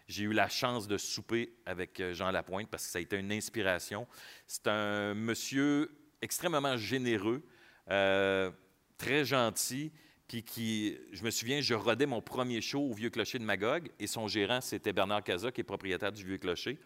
J'ai 0.08 0.24
eu 0.24 0.34
la 0.34 0.47
chance 0.47 0.88
de 0.88 0.97
souper 0.97 1.54
avec 1.66 2.00
euh, 2.00 2.14
Jean 2.14 2.32
Lapointe 2.32 2.70
parce 2.70 2.86
que 2.86 2.91
ça 2.91 2.97
a 3.00 3.02
été 3.02 3.18
une 3.18 3.32
inspiration. 3.32 4.08
C'est 4.47 4.68
un 4.68 5.14
monsieur 5.14 5.91
extrêmement 6.22 6.78
généreux, 6.78 7.43
euh, 7.89 8.52
très 8.97 9.26
gentil, 9.26 9.91
puis 10.28 10.43
qui, 10.43 10.97
je 11.12 11.24
me 11.24 11.32
souviens, 11.32 11.62
je 11.62 11.74
rodais 11.74 12.06
mon 12.06 12.22
premier 12.22 12.62
show 12.62 12.82
au 12.82 12.93
Vieux 12.93 13.10
Clocher 13.10 13.39
de 13.39 13.43
Magog, 13.43 13.89
et 14.00 14.08
son 14.08 14.28
gérant, 14.28 14.62
c'était 14.62 14.93
Bernard 14.93 15.24
Caza, 15.24 15.52
qui 15.52 15.62
est 15.62 15.64
propriétaire 15.64 16.12
du 16.12 16.24
Vieux 16.24 16.38
Clocher. 16.38 16.80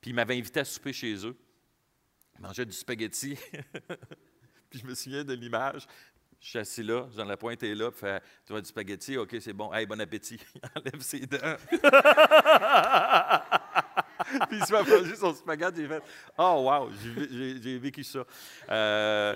Puis 0.00 0.10
il 0.10 0.14
m'avait 0.14 0.38
invité 0.38 0.60
à 0.60 0.64
souper 0.64 0.92
chez 0.92 1.26
eux. 1.26 1.36
Il 2.38 2.42
mangeait 2.42 2.64
du 2.64 2.72
spaghetti. 2.72 3.36
puis 4.70 4.78
je 4.78 4.86
me 4.86 4.94
souviens 4.94 5.24
de 5.24 5.34
l'image. 5.34 5.86
Je 6.40 6.50
suis 6.50 6.58
assis 6.58 6.82
là, 6.84 7.08
Jean 7.16 7.24
Lapointe 7.24 7.62
est 7.64 7.74
là, 7.74 7.90
puis 7.90 8.00
fait 8.00 8.22
Tu 8.46 8.52
veux 8.52 8.62
du 8.62 8.68
spaghetti 8.68 9.16
OK, 9.18 9.36
c'est 9.40 9.52
bon. 9.52 9.72
Hey, 9.74 9.86
bon 9.86 10.00
appétit. 10.00 10.38
Il 10.54 10.60
enlève 10.80 11.00
ses 11.00 11.26
dents. 11.26 11.56
puis 14.48 14.58
il 14.58 14.64
se 14.64 14.74
fait 14.74 14.98
manger 15.00 15.16
son 15.16 15.34
spaghetti. 15.34 15.82
J'ai 15.82 15.88
fait 15.88 16.02
Oh, 16.36 16.62
wow, 16.68 16.90
j'ai- 17.60 17.78
vécu 17.78 18.04
ça. 18.04 18.24
Euh, 18.70 19.34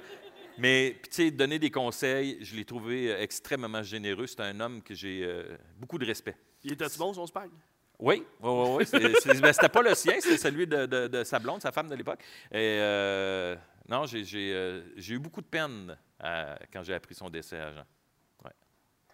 mais, 0.59 0.97
tu 1.05 1.09
sais, 1.11 1.31
donner 1.31 1.59
des 1.59 1.71
conseils, 1.71 2.39
je 2.43 2.55
l'ai 2.55 2.65
trouvé 2.65 3.11
euh, 3.13 3.21
extrêmement 3.21 3.83
généreux. 3.83 4.27
C'est 4.27 4.41
un 4.41 4.61
homme 4.61 4.83
que 4.83 4.95
j'ai 4.95 5.23
euh, 5.25 5.57
beaucoup 5.79 5.99
de 5.99 6.07
respect. 6.07 6.37
Il 6.63 6.73
était-tu 6.73 6.99
bon, 6.99 7.13
son 7.15 7.27
spag? 7.27 7.51
Oui, 7.99 8.25
oui, 8.41 8.51
oui. 8.51 8.85
oui. 8.93 9.15
C'était 9.53 9.69
pas 9.69 9.83
le 9.83 9.95
sien, 9.95 10.15
c'est 10.21 10.37
celui 10.37 10.67
de, 10.67 10.87
de- 10.87 11.07
de 11.09 11.25
sa 11.25 11.39
blonde, 11.39 11.63
sa 11.63 11.73
femme 11.73 11.89
de 11.89 11.95
l'époque. 11.95 12.21
Et 12.51 12.79
euh, 12.81 13.57
non, 13.89 14.07
j'ai 14.07 14.25
euh, 14.55 14.83
j'ai 14.97 15.15
eu 15.15 15.19
beaucoup 15.19 15.41
de 15.41 15.47
peine 15.47 15.97
euh, 16.23 16.57
quand 16.73 16.83
j'ai 16.83 16.95
appris 16.95 17.15
son 17.15 17.31
décès 17.31 17.59
à 17.59 17.73
Jean. 17.73 17.85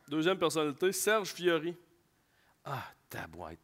Deuxième 0.09 0.39
personnalité, 0.39 0.91
Serge 0.93 1.29
Fiori. 1.35 1.77
Ah, 2.65 2.83
ta 3.11 3.27
boîte. 3.27 3.59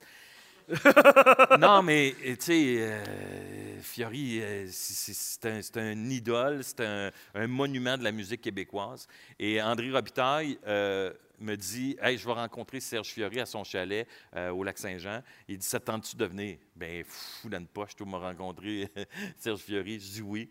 non, 1.58 1.82
mais 1.82 2.14
tu 2.22 2.36
sais, 2.38 2.76
euh, 2.80 3.80
Fiori, 3.80 4.42
euh, 4.42 4.66
c'est- 4.70 5.76
un, 5.78 6.10
idole, 6.10 6.62
c'est 6.62 6.80
un, 6.80 7.10
un 7.34 7.46
monument 7.46 7.96
de 7.96 8.04
la 8.04 8.12
musique 8.12 8.42
québécoise. 8.42 9.06
Et 9.38 9.60
André 9.62 9.90
Robitaille 9.90 10.58
euh, 10.66 11.14
me 11.38 11.54
dit 11.56 11.96
Hey, 12.00 12.18
je 12.18 12.26
vais 12.26 12.32
rencontrer 12.32 12.80
Serge 12.80 13.08
Fiori 13.08 13.40
à 13.40 13.46
son 13.46 13.64
chalet 13.64 14.06
au 14.52 14.62
Lac-Saint-Jean. 14.62 15.22
Il 15.48 15.56
dit 15.56 15.66
Ça 15.66 15.80
te 15.80 15.86
tente-tu 15.86 16.14
de 16.14 16.26
venir 16.26 16.58
Ben, 16.76 17.04
fou 17.06 17.48
dans 17.48 17.58
une 17.58 17.66
poche, 17.66 17.96
tu 17.96 18.04
m'as 18.04 18.18
rencontré 18.18 18.90
Serge 19.38 19.60
Fiori. 19.60 19.98
Je 19.98 20.12
dis 20.12 20.22
oui. 20.22 20.50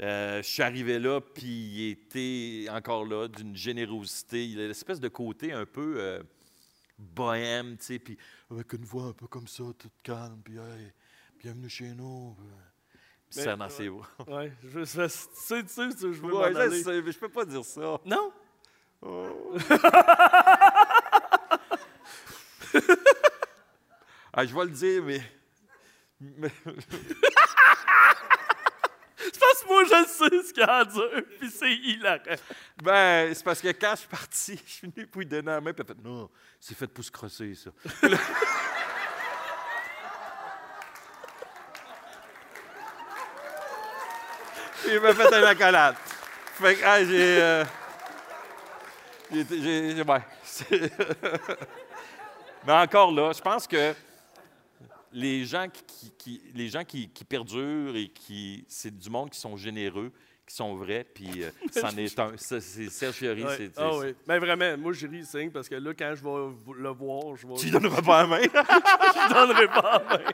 Euh, 0.00 0.40
je 0.42 0.48
suis 0.48 0.62
arrivé 0.62 0.98
là, 1.00 1.20
puis 1.20 1.46
il 1.46 1.90
était 1.90 2.68
encore 2.70 3.04
là, 3.04 3.26
d'une 3.28 3.56
générosité. 3.56 4.46
Il 4.46 4.60
a 4.60 4.68
l'espèce 4.68 5.00
de 5.00 5.08
côté 5.08 5.52
un 5.52 5.66
peu 5.66 5.96
euh, 5.98 6.22
bohème, 6.98 7.76
tu 7.78 7.84
sais, 7.84 7.98
puis 7.98 8.16
avec 8.50 8.72
une 8.74 8.84
voix 8.84 9.06
un 9.06 9.12
peu 9.12 9.26
comme 9.26 9.48
ça, 9.48 9.64
toute 9.76 10.00
calme, 10.04 10.40
puis 10.44 10.56
hey, 10.56 10.92
bienvenue 11.40 11.68
chez 11.68 11.88
nous. 11.94 12.36
Puis 13.30 13.40
ça 13.42 13.56
dans 13.56 13.68
ses 13.68 13.88
voix. 13.88 14.06
Ouais, 14.28 14.52
je 14.62 14.84
sais, 14.84 15.08
tu 15.08 15.14
sais, 15.34 15.62
tu 15.64 15.68
sais, 15.68 15.90
je 16.00 16.06
veux 16.06 16.32
Ouais, 16.34 16.44
aller. 16.56 16.82
mais 17.02 17.12
je 17.12 17.18
peux 17.18 17.28
pas 17.28 17.44
dire 17.44 17.64
ça. 17.64 17.98
Non? 18.04 18.32
Ah, 24.32 24.44
je 24.46 24.54
vais 24.54 24.64
le 24.64 24.70
dire, 24.70 25.02
mais. 25.02 25.20
mais- 26.20 26.52
Pense 29.48 29.62
que 29.62 29.68
moi, 29.68 29.84
je 29.84 30.08
sais 30.08 30.42
ce 30.48 30.52
qu'il 30.52 30.62
y 30.62 30.66
a 30.66 30.74
à 30.74 30.84
dire, 30.84 31.22
puis 31.38 31.50
c'est 31.50 31.72
hilarant. 31.72 32.18
ben, 32.82 33.34
c'est 33.34 33.44
parce 33.44 33.60
que 33.60 33.68
quand 33.68 33.92
je 33.92 33.96
suis 34.00 34.08
parti, 34.08 34.60
je 34.66 34.72
suis 34.72 34.88
venu 34.88 35.06
pour 35.06 35.20
lui 35.20 35.26
donner 35.26 35.46
la 35.46 35.60
main, 35.60 35.72
puis 35.72 35.82
a 35.82 35.86
fait 35.86 35.98
Non, 36.04 36.28
c'est 36.60 36.76
fait 36.76 36.86
pour 36.88 37.04
se 37.04 37.10
crosser, 37.10 37.54
ça. 37.54 37.70
Il 44.86 45.00
m'a 45.00 45.14
fait 45.14 45.38
une 45.38 45.44
accolade. 45.44 45.96
Fait 46.54 46.76
que, 46.76 46.84
ah, 46.84 47.04
j'ai. 47.04 47.42
euh, 47.42 47.64
j'ai 49.32 50.02
ouais, 50.02 50.22
Mais 52.66 52.72
encore 52.72 53.12
là, 53.12 53.32
je 53.32 53.40
pense 53.40 53.66
que 53.66 53.94
les 55.12 55.44
gens 55.44 55.66
qui, 55.68 55.82
qui- 55.84 56.10
qui- 56.18 56.42
les 56.54 56.68
gens 56.68 56.84
qui, 56.84 57.08
qui 57.08 57.24
perdurent 57.24 57.96
et 57.96 58.08
qui. 58.08 58.64
C'est 58.68 58.96
du 58.96 59.10
monde 59.10 59.30
qui 59.30 59.38
sont 59.38 59.56
généreux, 59.56 60.12
qui 60.46 60.54
sont 60.54 60.74
vrais, 60.74 61.04
puis 61.04 61.42
euh, 61.42 61.50
c'en 61.72 61.96
est 61.96 62.18
un. 62.18 62.32
C'est 62.36 62.60
Serge 62.60 63.22
Ouais. 63.22 63.36
c'est. 63.56 63.72
Ah 63.76 63.90
c'est- 63.92 63.98
oui. 63.98 64.14
Mais 64.26 64.38
vraiment, 64.38 64.76
moi, 64.78 64.92
je 64.92 65.06
ris 65.06 65.24
signe 65.24 65.50
parce 65.50 65.68
que 65.68 65.74
là, 65.74 65.92
quand 65.94 66.14
je 66.16 66.22
vais 66.22 66.80
le 66.82 66.88
voir, 66.90 67.36
je 67.36 67.46
vais. 67.46 67.54
Tu 67.54 67.64
lui 67.66 67.72
donneras 67.72 68.02
pas 68.02 68.22
la 68.22 68.26
main? 68.28 68.40
je 68.42 69.34
donnerai 69.34 69.66
pas 69.68 70.02
la 70.08 70.18
main. 70.18 70.24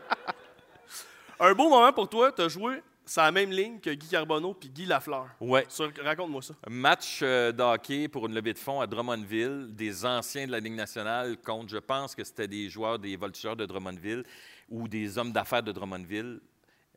Un 1.41 1.53
beau 1.55 1.69
moment 1.69 1.93
pour 1.93 2.09
toi, 2.09 2.31
tu 2.33 2.43
as 2.43 2.49
joué 2.49 2.81
sur 3.07 3.21
la 3.21 3.33
même 3.33 3.51
ligne 3.51 3.81
que 3.81 3.91
Guy 3.91 4.09
Carbonneau 4.09 4.55
puis 4.55 4.71
Guy 4.71 4.87
Lafleur. 4.87 5.27
Ouais. 5.41 5.67
Raconte-moi 6.03 6.41
ça. 6.43 6.55
Match 6.71 7.21
euh, 7.23 7.53
de 7.53 7.63
hockey 7.63 8.09
pour 8.09 8.27
une 8.27 8.35
levée 8.35 8.55
de 8.55 8.59
fonds 8.59 8.81
à 8.81 8.87
Drummondville, 8.87 9.67
des 9.71 10.07
anciens 10.07 10.47
de 10.47 10.53
la 10.53 10.61
Ligue 10.61 10.75
nationale 10.75 11.37
contre, 11.45 11.69
je 11.71 11.77
pense 11.79 12.15
que 12.15 12.25
c'était 12.25 12.49
des 12.49 12.71
joueurs 12.71 12.99
des 12.99 13.17
voltigeurs 13.17 13.57
de 13.57 13.67
Drummondville 13.67 14.25
ou 14.69 14.89
des 14.89 15.19
hommes 15.19 15.33
d'affaires 15.33 15.63
de 15.63 15.73
Drummondville. 15.73 16.41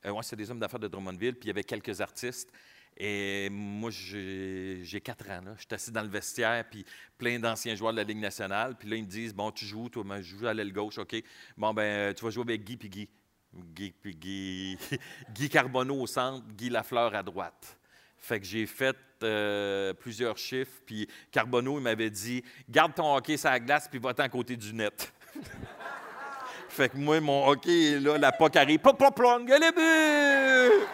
Euh, 0.05 0.09
oui, 0.11 0.19
c'était 0.23 0.37
des 0.37 0.51
hommes 0.51 0.59
d'affaires 0.59 0.79
de 0.79 0.87
Drummondville, 0.87 1.33
puis 1.33 1.45
il 1.45 1.47
y 1.47 1.51
avait 1.51 1.63
quelques 1.63 2.01
artistes. 2.01 2.51
Et 2.99 3.49
moi, 3.51 3.91
j'ai 3.91 5.01
quatre 5.03 5.29
ans. 5.29 5.41
Je 5.55 5.61
suis 5.61 5.67
assis 5.71 5.91
dans 5.91 6.01
le 6.01 6.09
vestiaire, 6.09 6.65
puis 6.67 6.83
plein 7.17 7.37
d'anciens 7.37 7.75
joueurs 7.75 7.91
de 7.91 7.97
la 7.97 8.03
Ligue 8.03 8.17
nationale. 8.17 8.75
Puis 8.75 8.89
là, 8.89 8.95
ils 8.95 9.03
me 9.03 9.09
disent 9.09 9.35
Bon, 9.35 9.51
tu 9.51 9.65
joues, 9.65 9.89
toi, 9.89 10.03
Ben, 10.03 10.21
je 10.21 10.35
joue 10.35 10.47
à 10.47 10.53
l'aile 10.53 10.73
gauche, 10.73 10.97
OK. 10.97 11.15
Bon, 11.55 11.73
ben, 11.73 11.83
euh, 11.83 12.13
tu 12.13 12.25
vas 12.25 12.31
jouer 12.31 12.43
avec 12.43 12.63
Guy 12.63 12.77
puis 12.77 12.89
Guy. 12.89 13.09
Guy 13.53 13.93
puis 14.01 14.15
Guy. 14.15 14.77
Carbonneau 15.51 16.01
au 16.01 16.07
centre, 16.07 16.43
Guy 16.55 16.69
Lafleur 16.69 17.13
à 17.13 17.21
droite. 17.21 17.77
Fait 18.17 18.39
que 18.39 18.45
j'ai 18.47 18.65
fait 18.65 18.97
euh, 19.21 19.93
plusieurs 19.93 20.37
chiffres, 20.37 20.81
puis 20.83 21.07
Carbonneau, 21.31 21.77
il 21.77 21.83
m'avait 21.83 22.09
dit 22.09 22.43
Garde 22.67 22.95
ton 22.95 23.15
hockey 23.15 23.37
sur 23.37 23.51
la 23.51 23.59
glace, 23.59 23.87
puis 23.87 23.99
va-t'en 23.99 24.27
côté 24.27 24.57
du 24.57 24.73
net. 24.73 25.13
fait 26.77 26.89
que 26.89 26.97
moi, 26.97 27.19
mon 27.19 27.47
hockey 27.47 27.99
là, 27.99 28.17
la 28.17 28.31
POC 28.31 28.55
arrive, 28.55 28.79
plop, 28.79 28.97
plop, 28.97 29.15
plop, 29.15 29.39
le 29.47 29.71
but! 30.71 30.87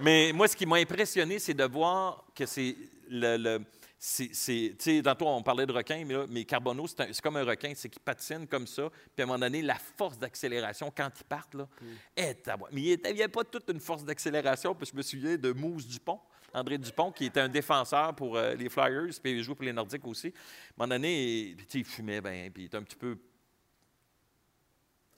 Mais 0.00 0.32
moi, 0.34 0.46
ce 0.46 0.54
qui 0.56 0.66
m'a 0.66 0.76
impressionné, 0.76 1.38
c'est 1.38 1.54
de 1.54 1.64
voir 1.64 2.24
que 2.34 2.44
c'est 2.46 2.76
le. 3.08 3.36
le- 3.36 3.60
c'est, 3.98 4.30
sais, 4.78 5.00
tantôt, 5.02 5.26
on 5.26 5.42
parlait 5.42 5.64
de 5.64 5.72
requin, 5.72 6.04
mais, 6.06 6.12
là, 6.14 6.26
mais 6.28 6.44
Carbonneau, 6.44 6.86
c'est, 6.86 7.18
comme 7.22 7.38
un 7.38 7.44
requin, 7.44 7.72
c'est 7.74 7.88
qu'il 7.88 8.02
patine 8.02 8.46
comme 8.46 8.66
ça, 8.66 8.90
puis 8.90 9.22
à 9.22 9.22
un 9.22 9.26
moment 9.26 9.38
donné, 9.38 9.62
la 9.62 9.74
force 9.96 10.18
d'accélération, 10.18 10.92
quand 10.94 11.08
ils 11.18 11.24
partent, 11.24 11.54
là, 11.54 11.66
est 12.14 12.44
tabou- 12.46 12.66
Mais 12.72 12.82
il 12.82 12.98
n'y 13.14 13.22
avait 13.22 13.28
pas 13.28 13.42
toute 13.42 13.68
une 13.70 13.80
force 13.80 14.04
d'accélération, 14.04 14.74
puis 14.74 14.86
je 14.92 14.96
me 14.96 15.02
souviens 15.02 15.36
de 15.36 15.50
Mousse 15.50 15.86
Dupont, 15.88 16.20
André 16.52 16.76
Dupont, 16.76 17.10
qui 17.10 17.24
était 17.24 17.40
un 17.40 17.48
défenseur 17.48 18.14
pour 18.14 18.36
euh, 18.36 18.54
les 18.54 18.68
Flyers, 18.68 19.14
puis 19.20 19.32
il 19.32 19.42
jouait 19.42 19.54
pour 19.54 19.64
les 19.64 19.72
Nordiques 19.72 20.06
aussi. 20.06 20.28
À 20.28 20.30
un 20.30 20.86
moment 20.86 20.94
donné, 20.94 21.18
il- 21.18 21.56
il 21.74 21.84
fumait 21.84 22.20
bien, 22.20 22.48
puis 22.52 22.64
il 22.64 22.66
était 22.66 22.76
un 22.76 22.82
petit 22.82 22.96
peu 22.96 23.16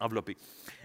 enveloppé. 0.00 0.36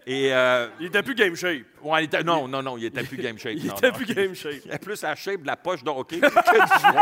Et, 0.06 0.34
euh, 0.34 0.68
Il 0.80 0.88
était 0.88 1.04
plus 1.04 1.16
game 1.16 1.36
shape. 1.36 1.64
Ouais, 1.82 2.02
il 2.02 2.06
était- 2.06 2.24
non, 2.24 2.48
non, 2.48 2.62
non, 2.62 2.78
il 2.78 2.86
était 2.86 3.04
plus 3.04 3.18
game 3.18 3.38
shape. 3.38 3.54
Il 3.58 3.68
non, 3.68 3.76
était 3.76 3.92
non. 3.92 3.96
plus 3.98 4.06
game 4.14 4.36
shape. 4.36 4.62
Il 4.66 4.72
a 4.72 4.78
plus 4.78 5.02
la 5.02 5.16
shape 5.16 5.42
de 5.42 5.48
la 5.48 5.56
poche 5.56 5.84
de 5.84 5.90
hockey 5.90 6.20
que 6.20 6.28
du. 6.28 6.98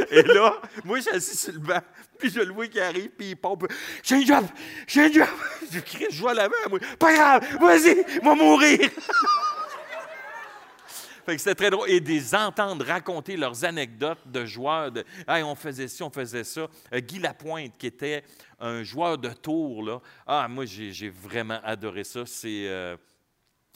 Et 0.10 0.22
là, 0.22 0.58
moi, 0.84 0.98
je 0.98 1.02
suis 1.02 1.10
assis 1.12 1.36
sur 1.36 1.52
le 1.54 1.58
banc, 1.58 1.80
puis 2.18 2.30
je 2.30 2.40
le 2.40 2.52
vois 2.52 2.66
qui 2.66 2.80
arrive, 2.80 3.10
puis 3.10 3.30
il 3.30 3.36
pompe. 3.36 3.66
J'ai 4.02 4.16
un 4.16 4.24
job! 4.24 4.44
J'ai 4.86 5.04
un 5.04 5.12
job! 5.12 5.26
Je 5.72 5.80
crie, 5.80 6.06
je 6.10 6.16
joue 6.16 6.28
à 6.28 6.34
la 6.34 6.48
main, 6.48 6.54
moi. 6.68 6.78
Pas 6.98 7.14
grave! 7.14 7.46
Vas-y! 7.58 8.04
Va 8.22 8.34
mourir! 8.34 8.90
Fait 11.24 11.36
que 11.36 11.38
c'était 11.40 11.54
très 11.54 11.70
drôle. 11.70 11.88
Et 11.88 12.00
des 12.00 12.34
entendre 12.34 12.84
raconter 12.84 13.36
leurs 13.36 13.64
anecdotes 13.64 14.26
de 14.26 14.44
joueurs 14.44 14.90
de 14.90 15.04
Hey, 15.28 15.42
on 15.42 15.54
faisait 15.54 15.88
ci, 15.88 16.02
on 16.02 16.10
faisait 16.10 16.44
ça. 16.44 16.68
Euh, 16.92 17.00
Guy 17.00 17.18
Lapointe, 17.18 17.76
qui 17.78 17.86
était 17.86 18.24
un 18.58 18.82
joueur 18.82 19.18
de 19.18 19.28
tour, 19.30 19.82
là. 19.84 20.00
Ah, 20.26 20.46
moi, 20.48 20.64
j'ai 20.66 21.08
vraiment 21.10 21.60
adoré 21.62 22.04
ça. 22.04 22.26
C'est 22.26 22.68
euh, 22.68 22.96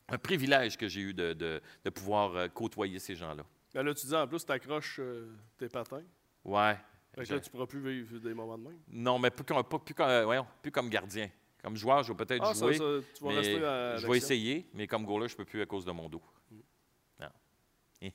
un 0.09 0.18
privilège 0.18 0.76
que 0.76 0.88
j'ai 0.88 1.01
eu 1.01 1.14
de, 1.14 1.32
de- 1.32 1.61
de 1.84 1.90
pouvoir 1.90 2.34
euh, 2.36 2.49
côtoyer 2.49 2.99
ces 2.99 3.14
gens-là. 3.14 3.44
Ben 3.74 3.82
là, 3.82 3.92
tu 3.94 4.07
dis 4.07 4.14
en 4.14 4.26
plus, 4.26 4.44
tu 4.44 4.53
accroches 4.53 5.01
tes 5.59 5.68
patins. 5.68 6.03
Ouais. 6.44 6.76
Fait 7.14 7.24
que 7.24 7.34
là, 7.34 7.40
tu 7.40 7.51
pourras 7.51 7.66
plus 7.66 7.80
vivre 7.80 8.18
des 8.18 8.34
moments 8.34 8.57
de 8.59 8.64
même. 8.64 8.78
Non, 8.88 9.18
mais 9.18 9.30
plus 9.30 9.44
comme, 9.44 9.62
pas- 9.64 9.78
plus 9.78 9.94
comme, 9.94 10.09
euh, 10.09 10.24
voyons, 10.24 10.47
plus 10.62 10.70
comme 10.72 10.88
gardien. 10.88 11.28
Comme 11.62 11.76
joueur, 11.76 12.03
je 12.03 12.12
vais 12.12 12.24
peut-être 12.24 12.44
Ah, 12.47 12.53
jouer. 12.55 12.74
ça, 12.74 12.84
tu 13.14 13.24
vas 13.24 13.30
mais 13.30 13.36
rester 13.38 13.64
à 13.64 13.97
je 13.97 14.07
vais 14.07 14.16
essayer, 14.18 14.66
mais 14.74 14.86
comme 14.86 15.05
goaler, 15.05 15.26
je 15.28 15.34
ne 15.34 15.38
peux 15.38 15.44
plus 15.44 15.61
à 15.62 15.66
cause 15.66 15.84
de 15.84 15.90
mon 15.92 16.09
dos. 16.09 16.22
Non. 16.51 16.59
Je 18.03 18.11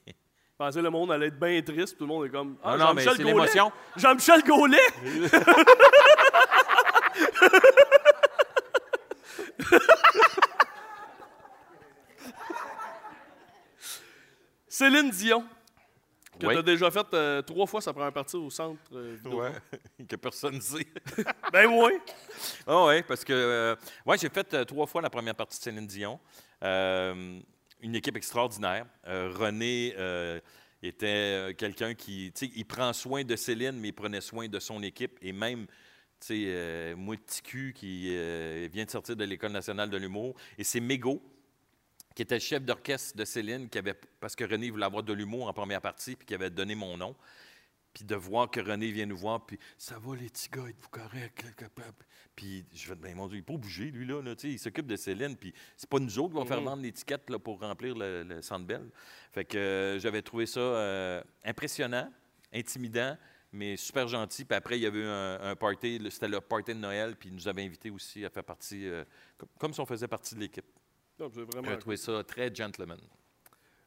pensais 0.57 0.79
que 0.79 0.83
le 0.83 0.89
monde 0.91 1.11
allait 1.11 1.27
être 1.27 1.39
bien 1.39 1.61
triste, 1.61 1.97
tout 1.97 2.03
le 2.03 2.07
monde 2.09 2.25
est 2.25 2.29
comme. 2.29 2.57
Ah, 2.63 2.77
Non, 2.77 2.85
non, 2.87 2.93
mais 2.93 3.03
Jean-Michel 3.03 3.17
c'est 3.17 3.23
Gaulet? 3.23 3.33
l'émotion. 3.33 3.71
Jean-Michel 3.97 4.43
Gaulet! 4.43 4.77
Céline 14.67 15.09
Dion, 15.11 15.43
que 16.39 16.47
Oui. 16.47 16.53
tu 16.53 16.59
as 16.59 16.63
déjà 16.63 16.89
fait 16.91 17.05
euh, 17.13 17.41
trois 17.41 17.65
fois 17.67 17.81
sa 17.81 17.93
première 17.93 18.13
partie 18.13 18.35
au 18.37 18.49
centre 18.49 18.79
euh, 18.93 19.15
vidéo. 19.21 19.41
Ouais, 19.41 19.51
que 20.07 20.15
personne 20.15 20.55
ne 20.55 20.61
sait. 20.61 20.87
Ben 21.53 21.67
oui! 21.67 21.91
Ah 22.65 22.85
oui, 22.85 23.03
parce 23.03 23.23
que 23.23 23.33
euh, 23.33 23.75
ouais, 24.05 24.17
j'ai 24.17 24.29
fait 24.29 24.53
euh, 24.53 24.63
trois 24.65 24.87
fois 24.87 25.01
la 25.01 25.09
première 25.09 25.35
partie 25.35 25.57
de 25.59 25.63
Céline 25.63 25.87
Dion. 25.87 26.19
Une 27.81 27.95
équipe 27.95 28.15
extraordinaire. 28.15 28.85
Euh, 29.07 29.33
René 29.35 29.95
euh, 29.97 30.39
était 30.83 31.07
euh, 31.07 31.53
quelqu'un 31.53 31.95
qui, 31.95 32.31
tu 32.33 32.45
sais, 32.45 32.51
il 32.55 32.65
prend 32.65 32.93
soin 32.93 33.23
de 33.23 33.35
Céline, 33.35 33.79
mais 33.79 33.89
il 33.89 33.93
prenait 33.93 34.21
soin 34.21 34.47
de 34.47 34.59
son 34.59 34.83
équipe. 34.83 35.17
Et 35.23 35.33
même, 35.33 35.65
tu 36.19 36.45
sais, 36.45 36.93
moi, 36.95 37.15
qui 37.43 38.15
vient 38.67 38.85
de 38.85 38.89
sortir 38.89 39.15
de 39.15 39.23
l'École 39.23 39.51
nationale 39.51 39.89
de 39.89 39.97
l'humour. 39.97 40.35
Et 40.59 40.63
c'est 40.63 40.79
Mégo, 40.79 41.23
qui 42.13 42.21
était 42.21 42.39
chef 42.39 42.63
d'orchestre 42.63 43.17
de 43.17 43.25
Céline, 43.25 43.67
qui 43.67 43.79
avait, 43.79 43.95
parce 44.19 44.35
que 44.35 44.43
René 44.43 44.69
voulait 44.69 44.85
avoir 44.85 45.01
de 45.01 45.13
l'humour 45.13 45.47
en 45.47 45.53
première 45.53 45.81
partie, 45.81 46.15
puis 46.15 46.27
qui 46.27 46.35
avait 46.35 46.51
donné 46.51 46.75
mon 46.75 46.97
nom. 46.97 47.15
Puis 47.93 48.05
de 48.05 48.15
voir 48.15 48.49
que 48.49 48.59
René 48.61 48.89
vient 48.91 49.05
nous 49.05 49.17
voir, 49.17 49.45
puis 49.45 49.59
ça 49.77 49.99
va 49.99 50.15
les 50.15 50.29
petits 50.29 50.49
gars, 50.49 50.65
êtes-vous 50.67 50.89
corrects? 50.89 51.43
Puis 52.35 52.65
je 52.73 52.87
vais 52.89 52.95
ben 52.95 53.15
mon 53.15 53.27
Dieu, 53.27 53.35
il 53.35 53.39
n'est 53.39 53.45
pas 53.45 53.57
bougé, 53.57 53.91
lui, 53.91 54.05
là, 54.05 54.21
là, 54.21 54.33
il 54.43 54.57
s'occupe 54.59 54.87
de 54.87 54.95
Céline, 54.95 55.35
puis 55.35 55.53
c'est 55.75 55.89
pas 55.89 55.99
nous 55.99 56.17
autres 56.19 56.29
qui 56.29 56.35
vont 56.35 56.45
faire 56.45 56.59
Mhm. 56.59 56.65
vendre 56.65 56.83
l'étiquette 56.83 57.29
là, 57.29 57.37
pour 57.37 57.59
remplir 57.59 57.93
le, 57.95 58.23
le 58.23 58.41
Centre 58.41 58.65
Bell. 58.65 58.89
Fait 59.33 59.43
que 59.43 59.57
euh, 59.57 59.99
j'avais 59.99 60.21
trouvé 60.21 60.45
ça 60.45 60.59
euh, 60.61 61.21
impressionnant, 61.43 62.09
intimidant, 62.53 63.17
mais 63.51 63.75
super 63.75 64.07
gentil. 64.07 64.45
Puis 64.45 64.55
après, 64.55 64.77
il 64.79 64.83
y 64.83 64.85
avait 64.85 64.99
eu 64.99 65.05
un, 65.05 65.41
un 65.41 65.55
party, 65.57 65.99
c'était 66.09 66.29
le 66.29 66.39
party 66.39 66.73
de 66.73 66.79
Noël, 66.79 67.17
puis 67.17 67.27
il 67.27 67.35
nous 67.35 67.47
avait 67.49 67.63
invités 67.65 67.89
aussi 67.89 68.23
à 68.23 68.29
faire 68.29 68.45
partie, 68.45 68.87
euh, 68.87 69.03
comme, 69.37 69.49
comme 69.59 69.73
si 69.73 69.79
on 69.81 69.85
faisait 69.85 70.07
partie 70.07 70.35
de 70.35 70.39
l'équipe. 70.39 70.65
J'ai 71.19 71.25
cool. 71.45 71.77
trouvé 71.79 71.97
ça 71.97 72.23
très 72.23 72.53
gentleman. 72.55 72.99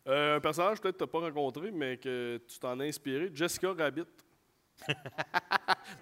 Euh, 0.06 0.36
un 0.36 0.40
personnage 0.40 0.80
peut-être 0.80 0.98
que 0.98 1.04
tu 1.04 1.04
n'as 1.04 1.20
pas 1.20 1.26
rencontré, 1.26 1.70
mais 1.70 1.96
que 1.96 2.40
tu 2.46 2.58
t'en 2.58 2.78
as 2.80 2.84
inspiré. 2.84 3.30
Jessica 3.34 3.72
Rabbit. 3.76 4.06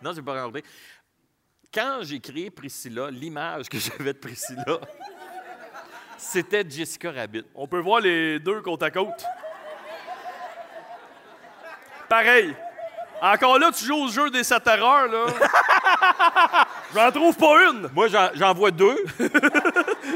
Non, 0.03 0.13
j'ai 0.13 0.23
pas 0.23 0.33
regardé. 0.33 0.63
quand 1.73 2.01
j'ai 2.03 2.21
créé 2.21 2.51
Priscilla, 2.51 3.11
l'image 3.11 3.69
que 3.69 3.79
j'avais 3.79 4.13
de 4.13 4.19
Priscilla, 4.19 4.81
c'était 6.17 6.69
Jessica 6.69 7.11
Rabbit. 7.13 7.45
On 7.55 7.67
peut 7.67 7.81
voir 7.81 8.01
les 8.01 8.39
deux 8.39 8.61
côte 8.61 8.83
à 8.83 8.91
côte. 8.91 9.25
Pareil. 12.09 12.55
Encore 13.21 13.59
là, 13.59 13.71
tu 13.73 13.85
joues 13.85 14.05
au 14.05 14.09
jeu 14.09 14.31
des 14.31 14.43
sept 14.43 14.67
erreurs, 14.67 15.07
là. 15.07 15.27
J'en 16.95 17.13
trouve 17.13 17.37
pas 17.37 17.71
une. 17.71 17.89
Moi, 17.95 18.09
j'en 18.35 18.53
vois 18.53 18.71
deux. 18.71 19.05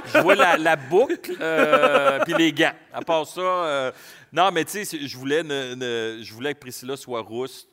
Je 0.07 0.19
vois 0.19 0.35
la, 0.35 0.57
la 0.57 0.77
boucle, 0.77 1.37
euh, 1.41 2.19
puis 2.25 2.35
les 2.35 2.53
gants. 2.53 2.75
À 2.93 3.03
part 3.03 3.27
ça, 3.27 3.41
euh, 3.41 3.93
non, 4.33 4.51
mais 4.53 4.65
tu 4.65 4.85
sais, 4.85 4.99
je 5.07 5.17
voulais, 5.17 5.43
ne- 5.43 5.75
ne- 5.75 6.23
je 6.23 6.33
voulais 6.35 6.55
que 6.55 6.61
Priscilla 6.61 6.97
soit 6.97 7.21
rousse, 7.21 7.69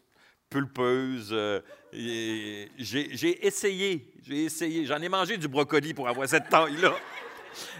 pulpeuse. 0.50 1.30
euh, 1.32 1.62
et 1.92 2.70
j'ai, 2.78 3.46
essayé, 3.46 4.12
j'ai 4.26 4.46
essayé. 4.46 4.86
J'en 4.86 5.02
ai 5.02 5.10
mangé 5.10 5.38
du 5.38 5.48
brocoli 5.48 5.94
pour 5.94 6.08
avoir 6.08 6.28
cette 6.28 6.50
taille-là. 6.50 6.94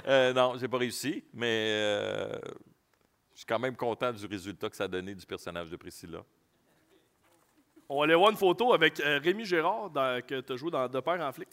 Euh, 0.08 0.34
non, 0.34 0.56
j'ai 0.60 0.68
pas 0.68 0.78
réussi, 0.78 1.24
mais 1.34 2.30
je 3.34 3.38
suis 3.40 3.46
quand 3.48 3.58
même 3.60 3.76
content 3.76 4.12
du 4.12 4.26
résultat 4.28 4.70
que 4.70 4.76
ça 4.76 4.84
a 4.84 4.88
donné 4.88 5.16
du 5.16 5.26
personnage 5.26 5.70
de 5.70 5.76
Priscilla. 5.78 6.20
On 7.90 7.98
va 8.00 8.04
aller 8.06 8.16
voir 8.16 8.30
une 8.32 8.38
photo 8.38 8.74
avec 8.74 9.00
Rémi 9.04 9.46
Gérard 9.46 9.90
dans- 9.90 10.22
que 10.26 10.42
tu 10.42 10.54
as 10.54 10.56
joué 10.56 10.70
dans 10.72 10.88
De 10.88 11.00
Père 11.00 11.20
en 11.22 11.32
flic. 11.32 11.50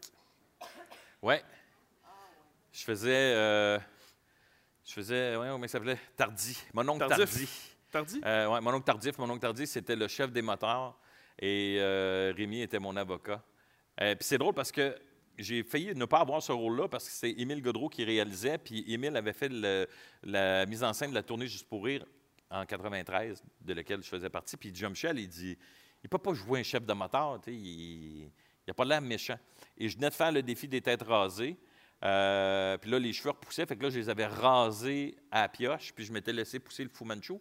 Ouais. 1.22 1.42
Je 2.72 2.82
faisais. 2.84 3.10
euh, 3.34 3.78
je 4.84 4.92
faisais. 4.92 5.36
Ouais, 5.36 5.48
comment 5.48 5.64
il 5.64 5.68
s'appelait? 5.68 5.98
Tardy. 6.16 6.58
Mon 6.72 6.86
oncle 6.88 7.06
Tardif. 7.06 7.16
Tardy. 7.90 8.18
Tardy? 8.18 8.20
Euh, 8.24 8.48
ouais, 8.48 8.60
mon 8.60 8.74
oncle 8.74 8.84
Tardif. 8.84 9.18
Mon 9.18 9.28
oncle 9.30 9.40
Tardif, 9.40 9.68
c'était 9.68 9.96
le 9.96 10.08
chef 10.08 10.30
des 10.32 10.42
moteurs. 10.42 10.98
Et 11.38 11.76
euh, 11.80 12.32
Rémi 12.36 12.60
était 12.62 12.78
mon 12.78 12.94
avocat. 12.96 13.42
Euh, 14.00 14.14
Puis 14.14 14.24
c'est 14.26 14.38
drôle 14.38 14.54
parce 14.54 14.70
que 14.70 14.96
j'ai 15.38 15.62
failli 15.62 15.94
ne 15.94 16.04
pas 16.04 16.20
avoir 16.20 16.42
ce 16.42 16.52
rôle-là 16.52 16.86
parce 16.88 17.06
que 17.06 17.12
c'est 17.12 17.30
Émile 17.30 17.62
Godreau 17.62 17.88
qui 17.88 18.04
réalisait. 18.04 18.58
Puis 18.58 18.84
Émile 18.92 19.16
avait 19.16 19.32
fait 19.32 19.48
le- 19.48 19.86
la 20.22 20.66
mise 20.66 20.84
en 20.84 20.92
scène 20.92 21.10
de 21.10 21.14
la 21.14 21.22
tournée 21.22 21.46
Juste 21.46 21.68
pour 21.68 21.84
rire 21.84 22.04
en 22.50 22.66
93, 22.66 23.42
de 23.60 23.72
laquelle 23.72 24.02
je 24.02 24.08
faisais 24.08 24.28
partie. 24.28 24.56
Puis 24.56 24.74
Jean-Michel, 24.74 25.18
il 25.18 25.28
dit 25.28 25.56
il 26.02 26.06
ne 26.06 26.08
peut 26.08 26.18
pas 26.18 26.34
jouer 26.34 26.60
un 26.60 26.62
chef 26.62 26.84
de 26.84 26.92
moteur. 26.92 27.40
Il 27.46 28.28
n'a 28.68 28.74
pas 28.74 28.84
l'air 28.84 29.00
méchant. 29.00 29.38
Et 29.78 29.88
je 29.88 29.96
venais 29.96 30.10
de 30.10 30.14
faire 30.14 30.32
le 30.32 30.42
défi 30.42 30.68
des 30.68 30.80
têtes 30.80 31.02
rasées. 31.02 31.56
Euh, 32.02 32.78
puis 32.78 32.90
là, 32.90 32.98
les 32.98 33.12
cheveux 33.12 33.30
repoussaient. 33.30 33.66
Fait 33.66 33.76
que 33.76 33.82
là, 33.82 33.90
je 33.90 33.98
les 33.98 34.08
avais 34.08 34.26
rasés 34.26 35.16
à 35.30 35.48
pioche. 35.48 35.92
Puis 35.94 36.04
je 36.04 36.12
m'étais 36.12 36.32
laissé 36.32 36.58
pousser 36.58 36.84
le 36.84 36.90
Fu 36.90 37.04
Manchu. 37.04 37.34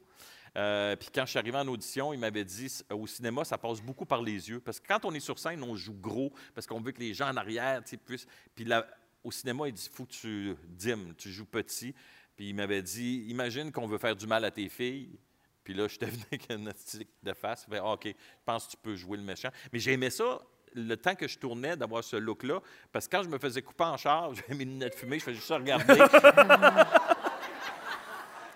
Euh, 0.57 0.95
puis 0.95 1.10
quand 1.14 1.26
je 1.26 1.32
suis 1.32 1.39
arrivé 1.39 1.57
en 1.57 1.68
audition, 1.68 2.12
il 2.14 2.20
m'avait 2.20 2.43
dit 2.43 2.82
au 2.89 3.05
cinéma, 3.07 3.45
ça 3.45 3.57
passe 3.57 3.82
beaucoup 3.82 4.05
par 4.05 4.22
les 4.22 4.49
yeux. 4.49 4.60
Parce 4.60 4.80
que 4.80 4.88
quand 4.88 5.05
on 5.05 5.14
est 5.14 5.20
sur 5.20 5.38
scène, 5.38 5.64
on 5.64 5.76
joue 5.76 5.93
gros 5.93 6.34
parce 6.55 6.66
qu'on 6.66 6.82
veut 6.82 6.91
que 6.91 6.99
les 6.99 7.14
gens 7.14 7.30
en 7.30 7.38
arrière 7.38 7.84
puissent. 8.05 8.28
Puis 8.55 8.66
là, 8.66 8.88
au 9.24 9.32
cinéma, 9.32 9.68
il 9.68 9.74
dit 9.74 9.89
faut 9.91 10.05
que 10.05 10.12
tu 10.12 10.55
dimes, 10.68 11.14
tu 11.18 11.30
joues 11.30 11.45
petit. 11.45 11.93
Puis 12.36 12.49
il 12.49 12.55
m'avait 12.55 12.82
dit 12.82 13.26
imagine 13.28 13.72
qu'on 13.72 13.88
veut 13.88 13.97
faire 13.97 14.16
du 14.16 14.26
mal 14.26 14.43
à 14.43 14.51
tes 14.51 14.70
filles. 14.70 15.20
Puis 15.64 15.74
là, 15.74 15.88
je 15.88 15.99
venu 15.99 16.24
avec 16.32 16.49
un 16.49 16.72
stick 16.76 17.10
de 17.22 17.34
face. 17.34 17.66
Fait, 17.70 17.78
Ah, 17.78 17.93
OK, 17.93 18.05
je 18.07 18.14
pense 18.43 18.66
que 18.66 18.72
tu 18.72 18.78
peux 18.78 18.95
jouer 18.95 19.18
le 19.18 19.24
méchant. 19.24 19.49
Mais 19.72 19.78
j'aimais 19.78 20.10
ça 20.10 20.41
le 20.74 20.96
temps 20.96 21.16
que 21.16 21.28
je 21.28 21.38
tournais 21.38 21.76
d'avoir 21.76 22.04
ce 22.04 22.16
look-là. 22.16 22.60
Parce 22.92 23.08
que 23.08 23.18
quand 23.18 23.24
je 23.24 23.30
me 23.30 23.38
faisais 23.38 23.62
couper 23.62 23.84
en 23.86 23.98
char, 23.98 24.34
j'avais 24.36 24.56
mes 24.56 24.66
lunettes 24.66 24.96
fumées, 24.96 25.20
je 25.20 25.26
faisais 25.26 25.36
juste 25.36 25.48
ça 25.48 25.58
regarder. 25.58 25.98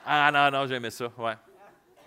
ah 0.05 0.31
non, 0.31 0.51
non, 0.51 0.67
j'aimais 0.67 0.91
ça, 0.91 1.11
ouais. 1.17 1.33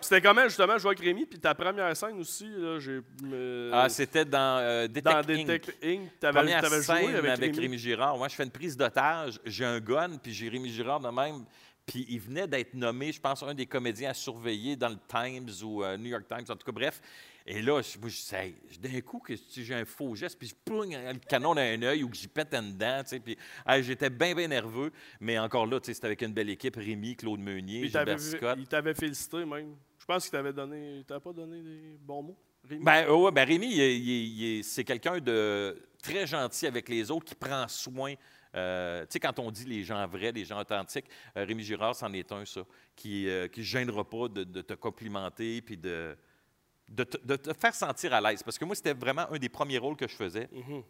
C'était 0.01 0.21
comment, 0.21 0.45
justement, 0.45 0.79
jouer 0.79 0.91
avec 0.91 1.01
Rémi? 1.01 1.27
Puis 1.27 1.39
ta 1.39 1.55
première 1.55 1.97
scène 1.97 2.19
aussi, 2.21 2.49
là, 2.49 2.79
j'ai... 2.79 3.01
euh, 3.25 3.71
Ah, 3.73 3.89
c'était 3.89 4.25
dans 4.25 4.59
euh, 4.61 4.87
Detect 4.87 5.05
dans 5.05 5.19
Inc. 5.19 5.47
Detect 5.47 5.85
Inc. 5.85 6.11
T'avais 6.21 6.39
Première 6.39 6.61
t'avais 6.61 6.83
scène 6.83 6.99
joué 6.99 7.15
avec, 7.15 7.31
avec, 7.31 7.55
Rémi. 7.55 7.61
Rémi. 7.61 7.79
Girard. 7.79 8.17
Moi, 8.17 8.29
je 8.29 8.35
fais 8.35 8.45
une 8.45 8.51
prise 8.51 8.77
d'otage, 8.77 9.41
j'ai 9.45 9.65
un 9.65 9.81
gun, 9.81 10.19
puis 10.23 10.33
j'ai 10.33 10.49
Rémi 10.49 10.69
Girard 10.69 11.01
de 11.01 11.09
même. 11.09 11.45
Puis 11.87 12.05
il 12.09 12.21
venait 12.21 12.47
d'être 12.47 12.75
nommé, 12.75 13.13
je 13.13 13.21
pense, 13.21 13.43
un 13.43 13.55
des 13.55 13.67
comédiens 13.67 14.11
à 14.11 14.15
surveiller 14.15 14.77
dans 14.77 14.89
le 14.89 14.99
Times 15.09 15.49
ou 15.65 15.83
euh, 15.83 15.97
New 15.97 16.09
York 16.09 16.25
Times, 16.29 16.45
en 16.49 16.57
tout 16.57 16.67
cas, 16.67 16.73
bref. 16.73 17.01
Et 17.49 17.63
là, 17.63 17.81
je, 17.81 17.97
moi, 17.99 18.09
je 18.09 18.17
dis, 18.17 18.35
Hey, 18.35 18.57
d'un 18.81 19.01
coup, 19.03 19.21
que 19.21 19.37
si 19.37 19.65
j'ai 19.65 19.75
un 19.75 19.85
faux 19.85 20.17
geste, 20.17 20.37
puis 20.39 20.49
je 20.49 20.55
pogne 20.55 20.97
le 20.97 21.19
canon 21.21 21.55
dans 21.55 21.61
un 21.61 21.81
œil 21.83 22.03
ou 22.03 22.09
que 22.09 22.17
j'y 22.17 22.27
pète 22.27 22.53
un 22.55 22.63
dedans, 22.63 23.03
tu 23.05 23.11
sais, 23.11 23.21
puis 23.21 23.37
hey, 23.67 23.83
j'étais 23.85 24.11
bien, 24.11 24.35
bien 24.35 24.49
nerveux. 24.49 24.91
Mais 25.21 25.39
encore 25.39 25.67
là, 25.67 25.79
tu 25.79 25.87
sais, 25.87 25.95
c'était 25.95 26.09
avec 26.09 26.23
une 26.23 26.33
belle 26.33 26.51
équipe, 26.51 26.75
Rémi, 26.77 27.15
Claude 27.15 27.39
Meunier, 27.41 27.87
Gilbert 27.89 28.19
Scott. 28.21 28.59
il 28.59 28.67
t'avait 28.67 28.95
félicité, 28.95 29.45
même. 29.45 29.77
Je 29.99 30.05
pense 30.05 30.25
qu'il 30.25 30.33
t'avait 30.33 30.53
donné... 30.53 30.99
Il 30.99 31.05
t'avait 31.05 31.21
pas 31.21 31.33
donné 31.33 31.63
des 31.63 31.99
bons 32.01 32.23
mots, 32.23 32.39
Rémi? 32.69 32.85
Ben, 32.85 33.09
ouais, 33.09 33.31
ben 33.31 33.47
Rémi, 33.47 34.63
c'est 34.65 34.85
quelqu'un 34.85 35.19
de 35.21 35.81
très 36.03 36.27
gentil 36.27 36.67
avec 36.67 36.89
les 36.89 37.11
autres, 37.11 37.27
qui 37.27 37.35
prend 37.37 37.67
soin. 37.69 38.15
euh, 38.55 39.03
tu 39.03 39.07
sais, 39.11 39.21
quand 39.21 39.39
on 39.39 39.51
dit 39.51 39.65
les 39.67 39.85
gens 39.85 40.05
vrais, 40.07 40.33
les 40.33 40.45
gens 40.45 40.61
authentiques, 40.61 41.07
euh, 41.37 41.45
Rémi 41.45 41.63
Girard, 41.63 41.95
c'en 41.95 42.13
est 42.13 42.31
un, 42.33 42.45
ça, 42.45 42.63
qui 42.97 43.27
ne 43.27 43.49
gênera 43.63 44.09
pas 44.09 44.29
de, 44.29 44.43
de 44.45 44.63
te 44.63 44.75
complimenter 44.75 45.61
puis 45.63 45.77
de, 45.77 46.17
de, 46.89 47.05
te, 47.05 47.17
de 47.25 47.37
te 47.37 47.53
faire 47.53 47.75
sentir 47.75 48.13
à 48.15 48.21
l'aise. 48.21 48.43
Parce 48.43 48.59
que 48.59 48.65
moi, 48.65 48.75
c'était 48.75 48.95
vraiment 48.95 49.31
un 49.33 49.39
des 49.39 49.49
premiers 49.49 49.79
rôles 49.79 49.97
que 49.97 50.07
je 50.09 50.15
faisais 50.15 50.49
Mhm. 50.53 50.83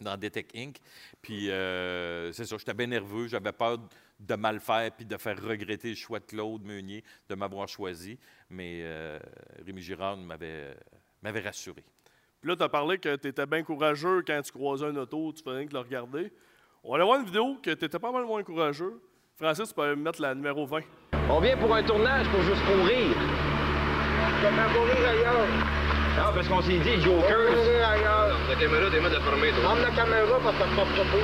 dans 0.00 0.16
Detect 0.16 0.54
Inc. 0.56 0.76
Puis, 1.20 1.50
euh, 1.50 2.32
c'est 2.32 2.44
ça, 2.44 2.56
j'étais 2.58 2.74
bien 2.74 2.86
nerveux, 2.86 3.26
j'avais 3.28 3.52
peur 3.52 3.78
de 4.20 4.34
mal 4.36 4.60
faire 4.60 4.90
puis 4.92 5.04
de 5.04 5.16
faire 5.16 5.36
regretter 5.42 5.90
le 5.90 5.94
choix 5.96 6.20
de 6.20 6.24
Claude 6.24 6.62
Meunier 6.64 7.02
de 7.28 7.34
m'avoir 7.34 7.66
choisi. 7.68 8.18
Mais 8.50 8.80
euh, 8.82 9.18
Rémi 9.66 9.82
Girard 9.82 10.16
m'avait 10.16 10.76
m'avait 11.22 11.40
rassuré. 11.40 11.84
Puis 12.40 12.48
là, 12.50 12.56
tu 12.56 12.62
as 12.64 12.68
parlé 12.68 12.98
que 12.98 13.14
tu 13.16 13.28
étais 13.28 13.46
bien 13.46 13.62
courageux 13.62 14.22
quand 14.26 14.40
tu 14.42 14.50
croisais 14.52 14.86
un 14.86 14.96
auto, 14.96 15.32
tu 15.32 15.42
faisais 15.42 15.56
rien 15.58 15.66
que 15.66 15.72
le 15.72 15.78
regarder. 15.80 16.32
On 16.82 16.90
va 16.90 16.96
aller 16.96 17.04
voir 17.04 17.20
une 17.20 17.26
vidéo 17.26 17.58
que 17.62 17.70
tu 17.70 17.84
étais 17.84 17.98
pas 18.00 18.10
mal 18.10 18.24
moins 18.24 18.42
courageux. 18.42 19.00
Francis, 19.36 19.68
tu 19.68 19.74
peux 19.74 19.94
mettre 19.94 20.20
la 20.20 20.34
numéro 20.34 20.66
20. 20.66 20.80
On 21.30 21.40
vient 21.40 21.56
pour 21.56 21.72
un 21.74 21.82
tournage 21.84 22.28
pour 22.30 22.42
juste 22.42 22.62
pour 22.64 22.84
rire. 22.84 23.16
Comment 23.16 23.22
pour 23.22 23.30
rire 23.30 23.90
ailleurs? 23.92 24.11
Non, 26.16 26.30
parce 26.34 26.48
qu'on 26.48 26.62
s'est 26.62 26.78
dit 26.78 27.00
Joker. 27.00 27.38
La 28.48 28.56
caméra, 28.56 28.90
t'es 28.90 29.00
de 29.00 29.20
fermer, 29.20 29.50
toi. 29.50 29.70
Enlève 29.70 29.84
la 29.84 29.90
caméra 29.90 30.38
parce 30.42 30.56
que 30.56 30.62
ça 30.62 30.68
pas 30.76 30.86
pour. 31.10 31.20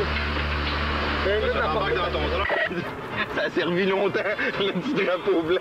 dans 1.95 2.11
ton 2.13 2.25
Ça 3.35 3.43
a 3.43 3.51
servi 3.51 3.87
longtemps, 3.87 4.21
le 4.61 4.73
petit 4.73 4.95
drapeau 4.95 5.43
blanc. 5.43 5.61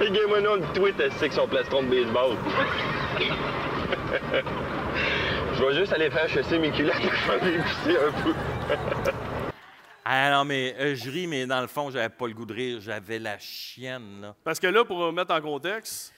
Les 0.00 0.10
gars, 0.10 0.26
moi, 0.28 0.40
non, 0.40 0.56
le 0.56 0.62
tweet, 0.74 1.02
c'est 1.16 1.28
que 1.28 1.34
son 1.34 1.46
plastron 1.46 1.82
de 1.82 1.88
baseball. 1.88 2.36
Je 5.54 5.64
vais 5.64 5.74
juste 5.74 5.92
aller 5.92 6.10
faire 6.10 6.28
chasser 6.28 6.58
mes 6.58 6.70
culottes 6.70 6.94
faire 7.26 7.36
épicer 7.36 7.98
un 7.98 8.12
peu. 8.22 8.34
Ah 10.12 10.28
non, 10.32 10.44
mais 10.44 10.74
euh, 10.76 10.96
je 10.96 11.08
ris, 11.08 11.28
mais 11.28 11.46
dans 11.46 11.60
le 11.60 11.68
fond, 11.68 11.88
j'avais 11.88 12.08
pas 12.08 12.26
le 12.26 12.34
goût 12.34 12.44
de 12.44 12.52
rire. 12.52 12.80
J'avais 12.80 13.20
la 13.20 13.38
chienne, 13.38 14.20
là. 14.20 14.34
Parce 14.42 14.58
que 14.58 14.66
là, 14.66 14.84
pour 14.84 15.12
mettre 15.12 15.32
en 15.32 15.40
contexte, 15.40 16.12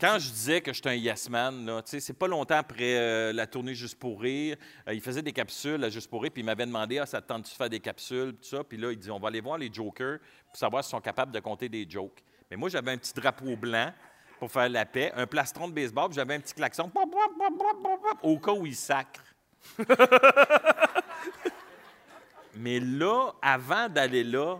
Quand 0.00 0.18
je 0.18 0.28
disais 0.28 0.60
que 0.60 0.72
j'étais 0.72 0.88
un 0.88 0.94
yes 0.94 1.30
man, 1.30 1.80
c'est 1.84 2.18
pas 2.18 2.26
longtemps 2.26 2.56
après 2.56 2.98
euh, 2.98 3.32
la 3.32 3.46
tournée 3.46 3.74
Juste 3.74 3.96
pour 3.96 4.20
rire, 4.20 4.56
euh, 4.88 4.92
il 4.92 5.00
faisait 5.00 5.22
des 5.22 5.32
capsules 5.32 5.84
à 5.84 5.88
Juste 5.88 6.10
pour 6.10 6.20
rire, 6.22 6.32
puis 6.32 6.42
il 6.42 6.44
m'avait 6.44 6.66
demandé 6.66 6.98
ah, 6.98 7.06
ça 7.06 7.22
te 7.22 7.28
tente-tu 7.28 7.52
de 7.52 7.56
faire 7.56 7.70
des 7.70 7.78
capsules, 7.78 8.32
tout 8.32 8.48
ça. 8.48 8.64
Puis 8.64 8.76
là, 8.76 8.90
il 8.90 8.98
dit 8.98 9.08
on 9.08 9.20
va 9.20 9.28
aller 9.28 9.40
voir 9.40 9.56
les 9.56 9.72
jokers 9.72 10.18
pour 10.48 10.56
savoir 10.56 10.82
s'ils 10.82 10.90
sont 10.90 11.00
capables 11.00 11.30
de 11.30 11.38
compter 11.38 11.68
des 11.68 11.88
jokes. 11.88 12.24
Mais 12.50 12.56
moi, 12.56 12.68
j'avais 12.68 12.90
un 12.90 12.98
petit 12.98 13.14
drapeau 13.14 13.56
blanc 13.56 13.92
pour 14.40 14.50
faire 14.50 14.68
la 14.68 14.84
paix, 14.84 15.12
un 15.14 15.28
plastron 15.28 15.68
de 15.68 15.74
baseball, 15.74 16.08
puis 16.08 16.16
j'avais 16.16 16.34
un 16.34 16.40
petit 16.40 16.54
klaxon 16.54 16.90
au 18.20 18.38
cas 18.40 18.52
où 18.52 18.66
il 18.66 18.74
sacre. 18.74 19.22
Mais 22.58 22.80
là, 22.80 23.32
avant 23.40 23.88
d'aller 23.88 24.24
là, 24.24 24.58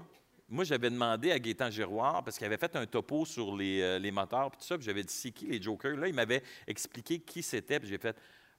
moi, 0.48 0.64
j'avais 0.64 0.88
demandé 0.88 1.30
à 1.32 1.38
Gaétan 1.38 1.70
Giroir, 1.70 2.24
parce 2.24 2.38
qu'il 2.38 2.46
avait 2.46 2.56
fait 2.56 2.74
un 2.76 2.86
topo 2.86 3.26
sur 3.26 3.54
les, 3.56 3.82
euh, 3.82 3.98
les 3.98 4.10
moteurs, 4.10 4.50
puis 4.50 4.60
tout 4.60 4.66
ça, 4.66 4.78
puis 4.78 4.86
j'avais 4.86 5.02
dit, 5.02 5.12
c'est 5.12 5.30
qui 5.30 5.46
les 5.46 5.60
jokers? 5.60 5.96
Là, 5.96 6.08
il 6.08 6.14
m'avait 6.14 6.42
expliqué 6.66 7.18
qui 7.18 7.42
c'était, 7.42 7.78
puis 7.78 7.88
j'ai 7.88 7.98
fait, 7.98 8.16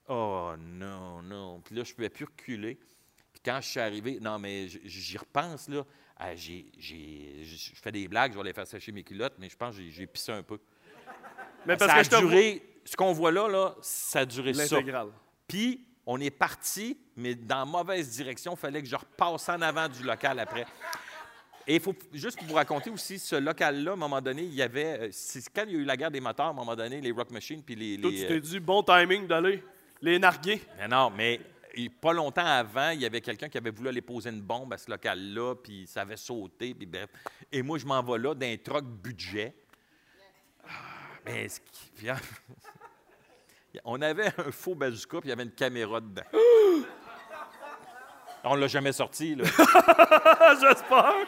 oh 0.08 0.52
non, 0.60 1.22
non. 1.24 1.62
Puis 1.62 1.74
là, 1.76 1.84
je 1.84 1.92
ne 1.92 1.96
pouvais 1.96 2.10
plus 2.10 2.26
reculer. 2.26 2.76
Puis 3.32 3.42
quand 3.44 3.60
je 3.62 3.70
suis 3.70 3.80
arrivé, 3.80 4.20
non, 4.20 4.38
mais 4.38 4.68
j'y 4.68 5.18
repense, 5.18 5.68
là, 5.70 5.84
ah, 6.18 6.36
j'ai, 6.36 6.66
j'ai- 6.78 7.44
je 7.44 7.82
fais 7.82 7.92
des 7.94 8.08
blagues, 8.08 8.34
je 8.34 8.36
vais 8.36 8.42
aller 8.42 8.54
faire 8.54 8.68
sécher 8.68 8.92
mes 8.92 9.04
culottes, 9.04 9.36
mais 9.40 9.50
je 9.50 9.56
pense 9.56 9.78
que 9.78 9.82
j'ai, 9.90 10.06
pissé 10.06 10.34
un 10.34 10.44
peu. 10.44 10.60
Mais 11.66 11.78
parce 11.78 11.90
ça 11.90 11.96
que 11.96 12.16
a 12.16 12.20
je 12.20 12.26
duré, 12.26 12.62
ce 12.84 12.96
qu'on 12.96 13.14
voit 13.14 13.32
là, 13.32 13.48
là, 13.48 13.76
ça 13.82 14.20
a 14.20 14.26
duré 14.26 14.54
ça. 14.54 14.78
Puis, 15.48 15.88
on 16.12 16.20
est 16.20 16.32
parti, 16.32 16.98
mais 17.16 17.36
dans 17.36 17.60
la 17.60 17.66
mauvaise 17.66 18.10
direction. 18.10 18.54
Il 18.54 18.58
fallait 18.58 18.82
que 18.82 18.88
je 18.88 18.96
repasse 18.96 19.48
en 19.48 19.62
avant 19.62 19.88
du 19.88 20.02
local 20.02 20.40
après. 20.40 20.66
Et 21.68 21.76
il 21.76 21.80
faut 21.82 21.94
juste 22.12 22.40
pour 22.40 22.48
vous 22.48 22.56
raconter 22.56 22.90
aussi, 22.90 23.20
ce 23.20 23.36
local-là, 23.36 23.92
à 23.92 23.94
un 23.94 23.98
moment 23.98 24.20
donné, 24.20 24.42
il 24.42 24.56
y 24.56 24.62
avait. 24.64 25.00
euh, 25.02 25.12
quand 25.54 25.66
il 25.68 25.74
y 25.74 25.76
a 25.76 25.80
eu 25.80 25.84
la 25.86 25.96
guerre 25.96 26.10
des 26.10 26.20
moteurs, 26.20 26.48
à 26.48 26.50
un 26.50 26.54
moment 26.54 26.76
donné, 26.76 27.00
les 27.00 27.12
Rock 27.12 27.30
Machines, 27.30 27.62
puis 27.62 27.76
les. 27.76 28.02
toi, 28.02 28.10
tu 28.10 28.24
euh, 28.24 28.28
t'es 28.28 28.40
dit 28.42 28.60
bon 28.60 28.82
timing 28.82 29.28
d'aller 29.28 29.64
les 30.02 30.18
narguer. 30.18 30.60
mais 30.80 30.88
non, 30.88 31.12
mais 31.12 31.40
pas 32.02 32.12
longtemps 32.14 32.44
avant, 32.46 32.90
il 32.90 33.02
y 33.02 33.06
avait 33.06 33.22
quelqu'un 33.22 33.48
qui 33.48 33.60
avait 33.60 33.70
voulu 33.70 33.90
aller 33.90 34.02
poser 34.02 34.32
une 34.32 34.42
bombe 34.42 34.74
à 34.74 34.78
ce 34.80 34.90
local-là, 34.90 35.54
puis 35.64 35.86
ça 35.86 36.02
avait 36.02 36.18
sauté, 36.18 36.74
puis 36.74 36.88
bref. 36.88 37.10
Et 37.52 37.62
moi, 37.62 37.78
je 37.78 37.86
m'en 37.86 38.02
vais 38.02 38.18
là 38.18 38.34
d'un 38.34 38.58
troc 38.58 38.84
budget. 38.86 39.54
Ah, 40.68 40.70
Mais 41.24 41.48
ce 41.50 41.60
qui- 41.60 42.08
On 43.84 44.02
avait 44.02 44.28
un 44.38 44.52
faux 44.52 44.76
bazooka, 44.76 45.20
puis 45.22 45.28
il 45.28 45.30
y 45.30 45.34
avait 45.34 45.44
une 45.44 45.52
caméra 45.52 46.02
dedans. 46.02 46.24
On 48.44 48.56
l'a 48.56 48.68
jamais 48.68 48.94
sorti, 48.94 49.36
là. 49.36 49.44
J'espère. 50.62 51.28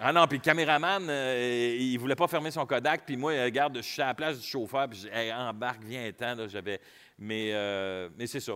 Ah 0.00 0.12
non, 0.12 0.26
puis 0.26 0.38
le 0.38 0.42
caméraman, 0.42 1.06
euh, 1.08 1.76
il 1.78 1.96
voulait 1.96 2.16
pas 2.16 2.26
fermer 2.26 2.50
son 2.50 2.66
Kodak, 2.66 3.06
puis 3.06 3.16
moi, 3.16 3.32
euh, 3.32 3.44
regarde, 3.44 3.76
je 3.76 3.82
suis 3.82 4.02
à 4.02 4.06
la 4.06 4.14
place 4.14 4.40
du 4.40 4.46
chauffeur, 4.46 4.88
puis 4.88 5.06
Hey, 5.12 5.32
embarque, 5.32 5.82
viens-t'en, 5.84 6.34
là, 6.34 6.48
j'avais... 6.48 6.80
Mais, 7.18 7.50
euh, 7.52 8.08
mais 8.18 8.26
c'est 8.26 8.40
ça. 8.40 8.54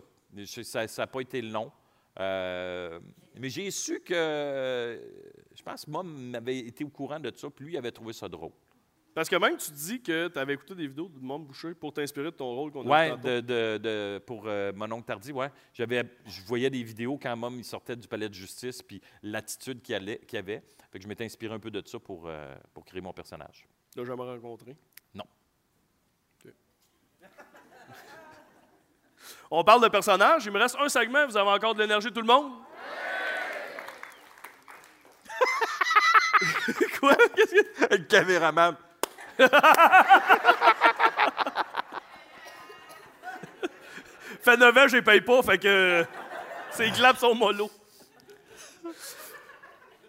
Ça 0.63 0.87
n'a 0.99 1.07
pas 1.07 1.21
été 1.21 1.41
long. 1.41 1.71
Euh, 2.19 2.99
mais 3.37 3.49
j'ai 3.49 3.71
su 3.71 4.01
que, 4.01 5.01
je 5.55 5.63
pense 5.63 5.85
que 5.85 5.91
Mom 5.91 6.35
avait 6.35 6.59
été 6.59 6.85
au 6.85 6.89
courant 6.89 7.21
de 7.21 7.33
ça, 7.35 7.49
puis 7.49 7.67
lui, 7.67 7.75
il 7.75 7.79
avait 7.79 7.93
trouvé 7.93 8.13
ça 8.13 8.29
drôle. 8.29 8.53
Parce 9.19 9.29
que 9.29 9.35
même 9.35 9.57
tu 9.57 9.73
dis 9.73 10.01
que 10.01 10.29
tu 10.29 10.39
avais 10.39 10.55
écouté 10.55 10.77
des 10.77 10.87
vidéos 10.87 11.09
de 11.09 11.19
Monde 11.19 11.45
Boucher 11.45 11.75
pour 11.75 11.93
t'inspirer 11.93 12.27
de 12.27 12.37
ton 12.37 12.55
rôle 12.55 12.71
qu'on 12.71 12.89
a 12.89 13.17
de, 13.17 13.41
de- 13.41 13.77
de- 13.79 14.23
pour 14.25 14.45
euh, 14.47 14.71
mon 14.77 14.93
oncle 14.93 15.07
Tardy, 15.07 15.33
ouais. 15.33 15.51
J'avais, 15.75 16.05
je 16.25 16.41
voyais 16.43 16.71
des 16.71 16.85
vidéos 16.85 17.19
quand 17.21 17.37
Mom 17.37 17.57
il 17.59 17.65
sortait 17.65 17.97
du 17.97 18.07
palais 18.07 18.29
de 18.29 18.35
justice, 18.35 18.81
puis 18.81 19.01
l'attitude 19.25 19.83
qu'il 19.83 19.97
allait- 19.97 20.19
qu'il 20.21 20.39
avait. 20.39 20.63
Fait 20.93 20.99
que 21.01 21.03
je 21.03 21.09
m'étais 21.09 21.25
inspiré 21.25 21.53
un 21.53 21.59
peu 21.59 21.73
de 21.73 21.83
ça 21.85 21.99
pour, 21.99 22.29
euh, 22.29 22.55
pour 22.73 22.85
créer 22.85 23.01
mon 23.01 23.13
personnage. 23.13 23.67
Tu 23.93 23.99
l'as 23.99 24.05
jamais 24.05 24.23
rencontré? 24.23 24.77
Non. 25.13 25.25
On 29.51 29.65
parle 29.65 29.83
de 29.83 29.89
personnages. 29.89 30.47
Il 30.47 30.53
me 30.53 30.61
reste 30.61 30.77
un 30.79 30.89
segment. 30.89 31.27
Vous 31.27 31.37
avez 31.37 31.51
encore 31.51 31.75
de 31.75 31.81
l'énergie, 31.81 32.13
tout 32.13 32.21
le 32.21 32.27
monde? 32.29 32.53
Quoi? 37.01 37.17
Qu'est-ce 37.35 37.53
que... 37.53 37.97
Le 37.97 38.05
caméraman. 38.05 38.77
Fait 44.43 44.57
9 44.57 44.77
ans, 44.77 44.89
je 44.89 44.97
les 44.97 45.03
paye 45.03 45.21
pas, 45.21 45.43
fait 45.43 45.59
que 45.59 46.05
c'est 46.71 46.91
claps 46.91 47.21
son 47.21 47.35
mollo. 47.35 47.71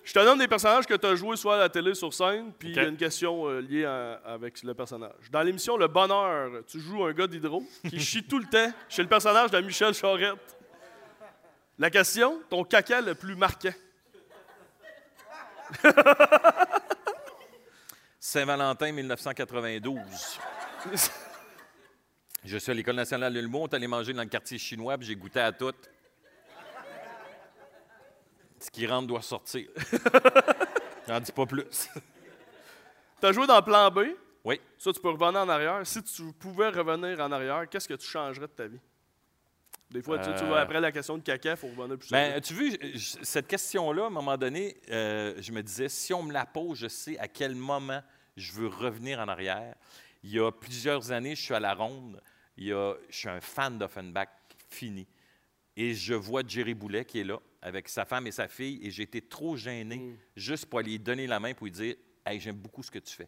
Je 0.04 0.14
te 0.14 0.20
donne 0.20 0.40
des 0.40 0.48
personnages 0.48 0.88
que 0.88 0.96
tu 0.96 1.06
as 1.06 1.14
joués 1.16 1.38
soit 1.38 1.56
à 1.56 1.60
la 1.60 1.70
télé, 1.70 1.94
sur 1.94 2.12
scène, 2.14 2.52
puis 2.58 2.70
il 2.70 2.76
y 2.76 2.80
a 2.80 2.84
une 2.86 2.98
question 2.98 3.48
euh, 3.48 3.60
liée 3.62 3.86
à- 3.86 4.20
avec 4.26 4.64
le 4.64 4.74
personnage. 4.74 5.30
Dans 5.32 5.42
l'émission 5.44 5.78
Le 5.78 5.88
Bonheur, 5.88 6.50
tu 6.68 6.80
joues 6.80 7.04
un 7.06 7.14
gars 7.14 7.28
d'hydro 7.28 7.64
qui 7.88 8.00
chie 8.04 8.24
tout 8.24 8.40
le 8.40 8.46
temps 8.46 8.72
chez 8.88 9.04
le 9.04 9.08
personnage 9.08 9.52
de 9.52 9.60
Michel 9.62 9.94
Charette. 9.94 10.58
La 11.78 11.92
question, 11.92 12.40
ton 12.50 12.64
caca 12.64 13.02
le 13.02 13.14
plus 13.14 13.36
marquant. 13.36 13.70
Saint-Valentin 18.30 18.92
1992. 18.92 20.00
Je 22.46 22.58
suis 22.58 22.72
à 22.72 22.76
l'École 22.76 22.96
nationale 22.96 23.34
de 23.34 23.40
l'humour, 23.40 23.64
on 23.64 23.68
est 23.68 23.74
allé 23.74 23.88
manger 23.88 24.14
dans 24.14 24.22
le 24.22 24.30
quartier 24.30 24.60
chinois, 24.60 24.96
puis 25.00 25.08
j'ai 25.08 25.16
goûté 25.16 25.40
à 25.40 25.52
tout. 25.52 25.74
Ce 28.60 28.70
qui 28.70 28.86
rentre 28.86 29.08
doit 29.08 29.24
sortir. 29.24 29.68
J'en 31.08 31.20
dis 31.20 31.32
pas 31.32 31.46
plus. 31.48 31.90
Tu 33.20 33.26
as 33.28 33.32
joué 33.32 33.48
dans 33.48 33.62
Plan 33.64 33.90
B? 33.90 34.00
Oui. 34.44 34.62
Ça, 34.78 34.94
tu 34.94 35.00
peux 35.02 35.10
revenir 35.10 35.42
en 35.42 35.50
arrière. 35.50 35.82
Si 35.86 36.02
tu 36.04 36.32
pouvais 36.34 36.70
revenir 36.70 37.20
en 37.22 37.32
arrière, 37.32 37.68
qu'est-ce 37.68 37.88
que 37.88 37.96
tu 37.96 38.06
changerais 38.08 38.48
de 38.48 38.52
ta 38.52 38.68
vie? 38.68 38.80
Des 39.90 40.04
fois, 40.04 40.20
tu, 40.20 40.26
tu 40.36 40.44
Euh, 40.44 40.48
vois, 40.48 40.60
après 40.60 40.80
la 40.80 40.92
question 40.92 41.18
de 41.18 41.24
caca, 41.24 41.52
il 41.52 41.58
faut 41.58 41.68
revenir 41.68 41.98
plus 41.98 42.12
Ben, 42.12 42.40
sérieux. 42.44 42.78
tu 42.78 42.78
vois, 42.78 43.00
cette 43.24 43.48
question-là, 43.48 44.04
à 44.04 44.08
un 44.08 44.12
moment 44.12 44.38
donné, 44.38 44.78
euh, 44.92 45.34
je 45.40 45.52
me 45.52 45.64
disais, 45.64 45.90
si 45.90 46.14
on 46.14 46.22
me 46.22 46.32
la 46.32 46.46
pose, 46.46 46.78
je 46.78 46.88
sais 46.88 47.18
à 47.18 47.28
quel 47.28 47.56
moment 47.56 48.02
je 48.40 48.54
veux 48.54 48.68
revenir 48.68 49.20
en 49.20 49.28
arrière. 49.28 49.76
Il 50.24 50.32
y 50.32 50.40
a 50.40 50.52
plusieurs 50.52 51.12
années, 51.12 51.36
je 51.36 51.42
suis 51.42 51.54
à 51.54 51.60
la 51.60 51.74
ronde. 51.74 52.22
Il 52.58 52.66
y 52.66 52.74
a, 52.74 52.96
je 53.10 53.16
suis 53.16 53.30
un 53.30 53.42
fan 53.42 53.78
d'Offenbach 53.78 54.30
fini. 54.70 55.08
Et 55.76 55.94
je 55.94 56.14
vois 56.14 56.44
Jerry 56.46 56.74
Boulet 56.74 57.06
qui 57.06 57.20
est 57.20 57.24
là 57.24 57.40
avec 57.62 57.90
sa 57.90 58.06
femme 58.06 58.28
et 58.28 58.32
sa 58.32 58.48
fille, 58.48 58.80
et 58.82 58.92
j'ai 58.92 59.04
été 59.04 59.22
trop 59.22 59.58
gêné 59.58 60.18
juste 60.36 60.66
pour 60.66 60.80
aller 60.80 60.92
lui 60.92 61.00
donner 61.00 61.28
la 61.28 61.40
main 61.40 61.54
pour 61.54 61.66
lui 61.66 61.72
dire 61.72 61.96
Hey, 62.26 62.40
j'aime 62.40 62.58
beaucoup 62.58 62.84
ce 62.84 62.92
que 62.92 63.00
tu 63.00 63.14
fais. 63.14 63.28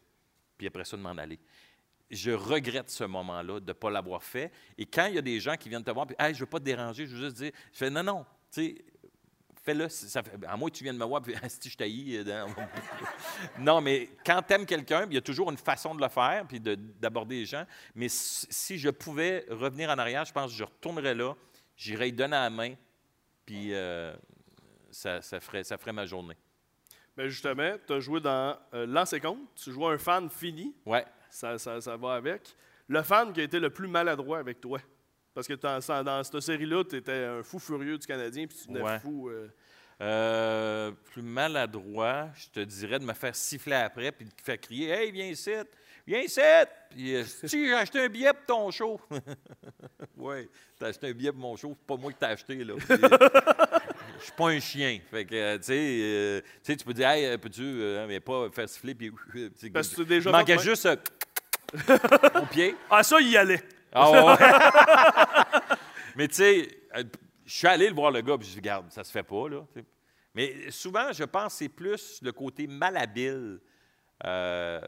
Puis 0.57 0.67
après 0.67 0.85
ça, 0.85 0.95
de 0.95 1.01
m'en 1.01 1.09
aller. 1.11 1.39
Je 2.09 2.31
regrette 2.31 2.89
ce 2.89 3.05
moment-là 3.05 3.59
de 3.59 3.65
ne 3.65 3.73
pas 3.73 3.89
l'avoir 3.89 4.21
fait. 4.21 4.51
Et 4.77 4.85
quand 4.85 5.05
il 5.05 5.15
y 5.15 5.17
a 5.17 5.21
des 5.21 5.39
gens 5.39 5.55
qui 5.55 5.69
viennent 5.69 5.83
te 5.83 5.91
voir, 5.91 6.05
puis 6.05 6.15
hey, 6.19 6.33
je 6.33 6.39
ne 6.39 6.41
veux 6.41 6.49
pas 6.49 6.59
te 6.59 6.65
déranger, 6.65 7.07
je 7.07 7.15
veux 7.15 7.23
juste 7.23 7.37
dire, 7.37 7.51
je 7.71 7.77
fais 7.77 7.89
non, 7.89 8.03
non, 8.03 8.25
tu 8.51 8.61
sais, 8.61 8.85
fais-le. 9.63 9.87
À 10.47 10.57
moins 10.57 10.69
que 10.69 10.75
tu 10.75 10.83
viennes 10.83 10.97
me 10.97 11.05
voir, 11.05 11.21
puis 11.21 11.35
si 11.47 11.69
je 11.69 11.77
taillis. 11.77 12.17
euh, 12.17 12.47
non, 13.59 13.81
mais 13.81 14.09
quand 14.25 14.41
tu 14.41 14.53
aimes 14.53 14.65
quelqu'un, 14.65 15.05
il 15.09 15.13
y 15.13 15.17
a 15.17 15.21
toujours 15.21 15.49
une 15.51 15.57
façon 15.57 15.95
de 15.95 16.01
le 16.01 16.09
faire, 16.09 16.45
puis 16.47 16.59
de- 16.59 16.75
d'aborder 16.75 17.39
les 17.39 17.45
gens. 17.45 17.65
Mais 17.95 18.07
si 18.09 18.77
je 18.77 18.89
pouvais 18.89 19.45
revenir 19.49 19.89
en 19.89 19.97
arrière, 19.97 20.25
je 20.25 20.33
pense 20.33 20.51
que 20.51 20.57
je 20.57 20.63
retournerais 20.63 21.15
là, 21.15 21.33
j'irais 21.75 22.11
donner 22.11 22.31
la 22.31 22.49
main, 22.49 22.73
puis 23.45 23.73
euh, 23.73 24.15
ça, 24.91 25.21
ça 25.21 25.39
ferait, 25.39 25.63
ça 25.63 25.77
ferait 25.77 25.93
ma 25.93 26.05
journée. 26.05 26.37
Ben 27.15 27.27
justement, 27.27 27.75
tu 27.85 27.93
as 27.93 27.99
joué 27.99 28.21
dans 28.21 28.57
euh, 28.73 29.05
compte. 29.21 29.39
Tu 29.55 29.71
jouais 29.71 29.93
un 29.93 29.97
fan 29.97 30.29
fini. 30.29 30.73
Ouais. 30.85 31.05
Ça, 31.29 31.57
ça, 31.57 31.81
ça 31.81 31.97
va 31.97 32.13
avec. 32.13 32.55
Le 32.87 33.03
fan 33.03 33.33
qui 33.33 33.41
a 33.41 33.43
été 33.43 33.59
le 33.59 33.69
plus 33.69 33.87
maladroit 33.87 34.39
avec 34.39 34.59
toi. 34.61 34.79
Parce 35.33 35.47
que 35.47 35.53
dans, 35.53 36.03
dans 36.03 36.23
cette 36.23 36.39
série-là, 36.41 36.83
tu 36.83 36.97
étais 36.97 37.23
un 37.25 37.43
fou 37.43 37.59
furieux 37.59 37.97
du 37.97 38.05
Canadien, 38.05 38.47
puis 38.47 38.57
tu 38.57 38.67
venais 38.67 38.81
Ouais. 38.81 38.99
fou. 38.99 39.29
euh, 39.29 39.47
Euh, 40.01 40.91
plus 41.13 41.21
maladroit, 41.21 42.29
je 42.35 42.47
te 42.49 42.59
dirais 42.61 42.97
de 42.97 43.05
me 43.05 43.13
faire 43.13 43.35
siffler 43.35 43.75
après 43.75 44.11
puis 44.11 44.25
de 44.25 44.31
faire 44.43 44.59
crier 44.59 44.89
Hey, 44.89 45.11
viens 45.11 45.27
ici, 45.27 45.51
viens 46.07 46.21
ici. 46.21 46.41
Puis, 46.89 47.15
euh, 47.15 47.23
si 47.23 47.67
j'ai 47.67 47.73
acheté 47.75 47.99
un 47.99 48.09
billet 48.09 48.33
pour 48.33 48.45
ton 48.47 48.71
show. 48.71 48.99
oui, 50.17 50.49
t'as 50.79 50.87
acheté 50.87 51.09
un 51.09 51.13
billet 51.13 51.31
pour 51.31 51.41
mon 51.41 51.55
show, 51.55 51.75
c'est 51.77 51.85
pas 51.85 51.97
moi 52.01 52.11
qui 52.11 52.17
t'ai 52.17 52.25
acheté. 52.25 52.55
là. 52.63 52.73
Puis, 52.79 52.87
Je 54.19 54.23
suis 54.23 54.31
pas 54.35 54.47
un 54.49 54.59
chien. 54.59 54.99
Fait 55.11 55.23
que, 55.25 55.35
euh, 55.35 55.57
tu 55.59 55.63
sais, 55.65 55.99
euh, 56.01 56.41
tu 56.63 56.83
peux 56.83 56.93
dire 56.95 57.07
Hey, 57.07 57.37
peux-tu, 57.37 57.61
euh, 57.61 58.07
mais 58.07 58.19
pas 58.19 58.49
faire 58.51 58.67
siffler. 58.67 58.95
Puis, 58.95 59.11
Parce 59.71 59.89
que 59.89 59.95
tu 59.97 60.05
déjà 60.05 60.29
il 60.31 60.33
manquait 60.33 60.57
juste 60.57 60.87
euh, 60.87 60.95
au 62.41 62.45
pied. 62.47 62.75
Ah, 62.89 63.03
ça, 63.03 63.19
il 63.21 63.29
y 63.29 63.37
allait. 63.37 63.61
Ah 63.93 64.11
ouais. 64.11 64.35
Mais 66.15 66.27
tu 66.27 66.35
sais, 66.35 66.67
euh, 66.95 67.03
je 67.45 67.53
suis 67.57 67.67
allé 67.67 67.87
le 67.89 67.95
voir 67.95 68.11
le 68.11 68.21
gars, 68.21 68.37
puis 68.37 68.47
je 68.47 68.53
dis, 68.53 68.59
regarde, 68.59 68.91
ça 68.91 69.03
se 69.03 69.11
fait 69.11 69.23
pas, 69.23 69.47
là. 69.49 69.65
Mais 70.33 70.71
souvent, 70.71 71.11
je 71.11 71.23
pense 71.25 71.53
que 71.53 71.57
c'est 71.59 71.69
plus 71.69 72.19
le 72.21 72.31
côté 72.31 72.67
malhabile 72.67 73.59
euh, 74.25 74.79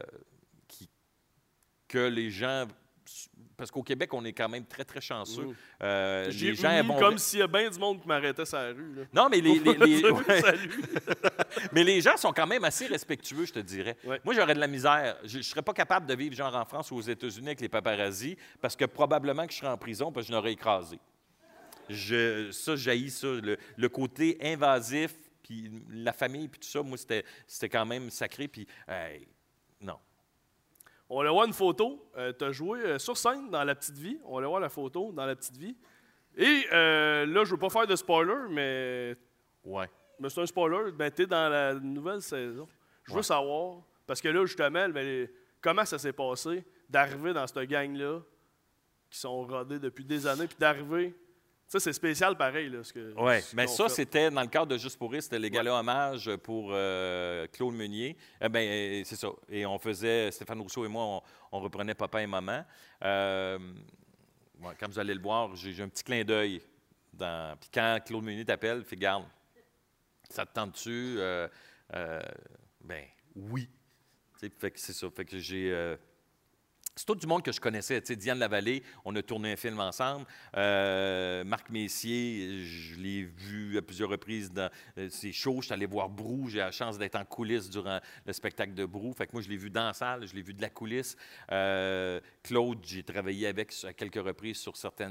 qui- 0.68 0.88
que 1.88 1.98
les 1.98 2.30
gens. 2.30 2.66
Parce 3.64 3.70
qu'au 3.70 3.82
Québec, 3.82 4.12
on 4.12 4.22
est 4.26 4.34
quand 4.34 4.50
même 4.50 4.66
très, 4.66 4.84
très 4.84 5.00
chanceux. 5.00 5.46
Mm. 5.46 5.54
Euh, 5.84 6.26
les 6.28 6.54
gens 6.54 6.84
eu 6.84 6.98
comme 6.98 7.16
s'il 7.16 7.38
y 7.38 7.42
a 7.42 7.46
bien 7.46 7.70
du 7.70 7.78
monde 7.78 7.98
qui 7.98 8.06
m'arrêtait 8.06 8.44
sur 8.44 8.58
la 8.58 8.72
rue. 8.72 8.94
là. 8.94 9.02
non, 9.10 9.28
mais 9.30 9.40
les, 9.40 9.58
les- 9.58 9.74
les- 10.02 10.10
ouais. 10.10 10.42
mais 11.72 11.82
les 11.82 12.02
gens 12.02 12.18
sont 12.18 12.34
quand 12.34 12.46
même 12.46 12.62
assez 12.64 12.86
respectueux, 12.86 13.46
je 13.46 13.54
te 13.54 13.60
dirais. 13.60 13.96
Moi, 14.22 14.34
j'aurais 14.34 14.52
de 14.54 14.60
la 14.60 14.66
misère. 14.66 15.16
Je 15.24 15.38
ne 15.38 15.42
serais 15.42 15.62
pas 15.62 15.72
capable 15.72 16.04
de 16.04 16.14
vivre 16.14 16.34
genre 16.34 16.54
en 16.54 16.66
France 16.66 16.90
ou 16.90 16.96
aux 16.96 17.00
États-Unis 17.00 17.46
avec 17.46 17.62
les 17.62 17.70
paparazzis 17.70 18.36
parce 18.60 18.76
que 18.76 18.84
probablement 18.84 19.46
que 19.46 19.54
je 19.54 19.58
serais 19.60 19.72
en 19.72 19.78
prison 19.78 20.12
parce 20.12 20.26
que 20.26 20.32
je 20.32 20.36
l'aurais 20.36 20.52
écrasé. 20.52 20.98
Je, 21.88 22.50
ça, 22.50 22.76
jaillit 22.76 23.10
ça. 23.10 23.28
Le, 23.28 23.56
le 23.78 23.88
côté 23.88 24.36
invasif, 24.42 25.14
puis 25.42 25.70
la 25.90 26.12
famille, 26.12 26.48
puis 26.48 26.60
tout 26.60 26.68
ça, 26.68 26.82
moi, 26.82 26.98
c'était, 26.98 27.24
quand 27.70 27.86
même 27.86 28.10
sacré. 28.10 28.46
Puis, 28.46 28.66
non. 29.80 29.96
On 31.08 31.22
va 31.22 31.30
voir 31.30 31.46
une 31.46 31.52
photo. 31.52 32.10
tu 32.38 32.44
as 32.44 32.52
joué 32.52 32.80
euh, 32.80 32.98
sur 32.98 33.16
scène 33.16 33.50
dans 33.50 33.62
La 33.64 33.74
Petite 33.74 33.96
Vie. 33.98 34.18
On 34.24 34.40
va 34.40 34.46
voir 34.46 34.60
la 34.60 34.68
photo 34.68 35.12
dans 35.12 35.26
La 35.26 35.36
Petite 35.36 35.56
Vie. 35.56 35.76
Et 36.36 36.64
euh, 36.72 37.26
là, 37.26 37.44
je 37.44 37.50
veux 37.52 37.58
pas 37.58 37.70
faire 37.70 37.86
de 37.86 37.94
spoiler, 37.96 38.34
mais. 38.50 39.16
Ouais. 39.64 39.88
Mais 40.18 40.28
c'est 40.30 40.40
un 40.40 40.46
spoiler. 40.46 40.92
Ben, 40.92 41.10
tu 41.10 41.22
es 41.22 41.26
dans 41.26 41.48
la 41.48 41.74
nouvelle 41.74 42.22
saison. 42.22 42.66
Je 43.04 43.12
veux 43.12 43.18
Ouais. 43.18 43.22
savoir, 43.22 43.82
parce 44.06 44.20
que 44.20 44.28
là, 44.28 44.44
justement, 44.46 44.88
ben, 44.88 45.28
comment 45.60 45.84
ça 45.84 45.98
s'est 45.98 46.12
passé 46.12 46.64
d'arriver 46.88 47.32
dans 47.32 47.46
cette 47.46 47.68
gang-là, 47.68 48.20
qui 49.10 49.18
sont 49.18 49.44
rodés 49.46 49.78
depuis 49.78 50.04
des 50.04 50.26
années, 50.26 50.46
puis 50.46 50.56
d'arriver. 50.58 51.14
Ça, 51.66 51.80
c'est 51.80 51.92
spécial 51.92 52.36
pareil. 52.36 52.68
Là, 52.68 52.84
ce 52.84 52.92
que, 52.92 53.14
Oui, 53.16 53.40
ce 53.40 53.56
mais 53.56 53.66
ça, 53.66 53.88
c'était 53.88 54.30
dans 54.30 54.42
le 54.42 54.46
cadre 54.48 54.66
de 54.66 54.76
Juste 54.76 54.98
pour 54.98 55.10
rire, 55.10 55.22
c'était 55.22 55.38
les 55.38 55.50
galas 55.50 55.78
hommages 55.80 56.30
pour 56.36 56.68
euh, 56.72 57.46
Claude 57.48 57.74
Meunier. 57.74 58.16
Eh 58.40 58.48
ben, 58.48 58.60
euh, 58.60 59.02
c'est 59.04 59.16
ça. 59.16 59.28
Et 59.48 59.64
on 59.66 59.78
faisait, 59.78 60.30
Stéphane 60.30 60.60
Rousseau 60.60 60.84
et 60.84 60.88
moi, 60.88 61.02
on, 61.04 61.22
on 61.52 61.60
reprenait 61.60 61.94
Papa 61.94 62.22
et 62.22 62.26
Maman. 62.26 62.64
Euh, 63.02 63.58
ouais, 64.60 64.74
quand 64.78 64.88
vous 64.88 64.98
allez 64.98 65.14
le 65.14 65.20
voir, 65.22 65.56
j'ai 65.56 65.82
un 65.82 65.88
petit 65.88 66.04
clin 66.04 66.22
d'œil. 66.22 66.60
dans- 67.12 67.56
Puis 67.58 67.70
quand 67.72 67.98
Claude 68.04 68.22
Meunier 68.24 68.44
t'appelle, 68.44 68.84
fait 68.84 68.96
garde, 68.96 69.24
ça 70.28 70.44
te 70.46 70.52
tente-tu? 70.52 71.16
Euh, 71.18 71.48
ben, 72.82 73.04
oui. 73.36 73.68
Fait 74.58 74.70
que 74.70 74.78
c'est 74.78 74.92
ça. 74.92 75.08
Fait 75.10 75.24
que 75.24 75.38
j'ai. 75.38 75.96
Euh, 76.94 77.00
c'est 77.04 77.06
tout 77.06 77.14
du 77.14 77.26
monde 77.26 77.42
que 77.42 77.52
je 77.52 77.60
connaissais. 77.60 78.00
Tu 78.00 78.08
sais, 78.08 78.16
Diane 78.16 78.38
Lavallée, 78.38 78.82
on 79.04 79.14
a 79.16 79.22
tourné 79.22 79.52
un 79.52 79.56
film 79.56 79.80
ensemble. 79.80 80.26
Euh, 80.56 81.44
Marc 81.44 81.70
Messier, 81.70 82.64
je 82.64 82.96
l'ai 82.96 83.22
vu 83.22 83.76
à 83.78 83.82
plusieurs 83.82 84.08
reprises 84.08 84.52
dans 84.52 84.70
euh, 84.98 85.08
ses 85.10 85.32
shows. 85.32 85.60
Je 85.60 85.66
suis 85.66 85.74
allé 85.74 85.86
voir 85.86 86.08
Brou. 86.08 86.48
J'ai 86.48 86.58
la 86.58 86.70
chance 86.70 86.98
d'être 86.98 87.16
en 87.16 87.24
coulisses 87.24 87.70
durant 87.70 88.00
le 88.26 88.32
spectacle 88.32 88.74
de 88.74 88.84
Brou. 88.84 89.12
Fait 89.12 89.26
que 89.26 89.32
moi, 89.32 89.42
je 89.42 89.48
l'ai 89.48 89.56
vu 89.56 89.70
dans 89.70 89.86
la 89.86 89.92
salle, 89.92 90.26
je 90.26 90.34
l'ai 90.34 90.42
vu 90.42 90.54
de 90.54 90.62
la 90.62 90.70
coulisse. 90.70 91.16
Euh, 91.50 92.20
Claude, 92.42 92.78
j'ai 92.84 93.02
travaillé 93.02 93.46
avec 93.46 93.72
à 93.84 93.92
quelques 93.92 94.24
reprises 94.24 94.58
sur 94.58 94.76
certains, 94.76 95.10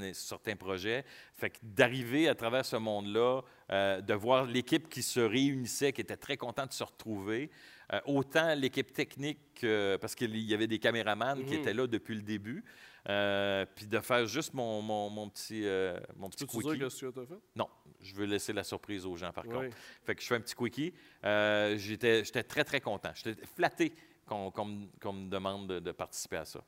projets. 0.57 1.03
Fait 1.35 1.49
que 1.49 1.57
d'arriver 1.63 2.27
à 2.29 2.35
travers 2.35 2.65
ce 2.65 2.75
monde-là, 2.75 3.41
euh, 3.71 4.01
de 4.01 4.13
voir 4.13 4.45
l'équipe 4.45 4.89
qui 4.89 5.01
se 5.01 5.19
réunissait, 5.19 5.93
qui 5.93 6.01
était 6.01 6.17
très 6.17 6.37
contente 6.37 6.69
de 6.69 6.73
se 6.73 6.83
retrouver. 6.83 7.49
Euh, 7.91 7.99
autant 8.05 8.55
l'équipe 8.55 8.93
technique, 8.93 9.39
que- 9.55 9.97
parce 9.99 10.15
qu'il 10.15 10.35
y 10.37 10.53
avait 10.53 10.67
des 10.67 10.79
caméramans 10.79 11.43
qui 11.43 11.53
Mhm. 11.53 11.59
étaient 11.59 11.73
là 11.73 11.85
depuis 11.85 12.15
le 12.15 12.21
début, 12.21 12.63
euh, 13.09 13.65
puis 13.75 13.87
de 13.87 13.99
faire 13.99 14.25
juste 14.25 14.53
mon, 14.53 14.81
mon- 14.81 15.09
mon 15.09 15.29
petit, 15.29 15.65
euh, 15.65 15.99
mon 16.15 16.29
petit 16.29 16.45
dire 16.45 16.47
quickie. 16.47 16.79
que 16.79 17.11
tu 17.11 17.19
as 17.19 17.25
fait? 17.25 17.39
Non, 17.55 17.67
je 18.01 18.15
veux 18.15 18.25
laisser 18.25 18.53
la 18.53 18.63
surprise 18.63 19.05
aux 19.05 19.17
gens, 19.17 19.33
par 19.33 19.45
Oui. 19.47 19.53
contre. 19.53 19.75
Fait 20.05 20.15
que 20.15 20.21
je 20.21 20.27
fais 20.27 20.35
un 20.35 20.39
petit 20.41 20.55
quickie. 20.55 20.93
Euh, 21.25 21.75
J'étais 21.77 22.23
j'étais 22.23 22.43
très, 22.43 22.63
très 22.63 22.79
content. 22.79 23.11
J'étais 23.15 23.45
flatté 23.45 23.91
qu'on 24.25 24.49
qu'on 24.49 24.65
me- 25.13 25.29
demande 25.29 25.67
de, 25.67 25.79
de 25.79 25.91
participer 25.91 26.37
à 26.37 26.45
ça. 26.45 26.63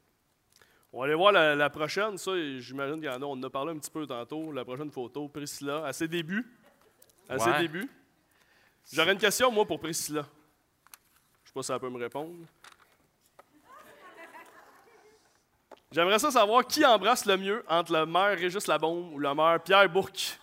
On 0.92 1.00
va 1.00 1.06
aller 1.06 1.16
voir 1.16 1.32
la, 1.32 1.56
la 1.56 1.70
prochaine. 1.70 2.18
Ça, 2.18 2.32
j'imagine 2.60 2.96
qu'il 2.96 3.06
y 3.06 3.10
en 3.10 3.22
a. 3.22 3.26
On 3.26 3.32
en 3.32 3.44
a 3.44 3.50
parlé 3.50 3.72
un 3.72 3.78
petit 3.80 3.92
peu 3.92 4.06
tantôt. 4.06 4.52
La 4.52 4.64
prochaine 4.66 4.92
photo, 4.92 5.28
Priscilla, 5.30 5.86
à 5.86 5.94
ses 5.94 6.08
débuts. 6.10 6.46
À 7.30 7.40
ses 7.40 7.54
débuts. 7.60 7.90
J'aurais 8.94 9.14
une 9.14 9.18
question, 9.20 9.50
moi, 9.52 9.66
pour 9.66 9.80
Priscilla. 9.80 10.26
Je 11.56 11.62
sais 11.62 11.68
pas 11.68 11.68
si 11.68 11.72
elle 11.72 11.80
peut 11.80 11.90
me 11.90 12.04
répondre. 12.04 12.36
J'aimerais 15.90 16.20
ça 16.20 16.30
savoir 16.30 16.68
qui 16.68 16.84
embrasse 16.84 17.26
le 17.26 17.38
mieux 17.38 17.64
entre 17.70 17.94
le 17.94 18.06
maire 18.06 18.38
Régis 18.38 18.68
Labombe 18.68 19.14
ou 19.14 19.20
le 19.20 19.34
maire 19.34 19.62
Pierre 19.64 19.88
Bourque. 19.88 20.38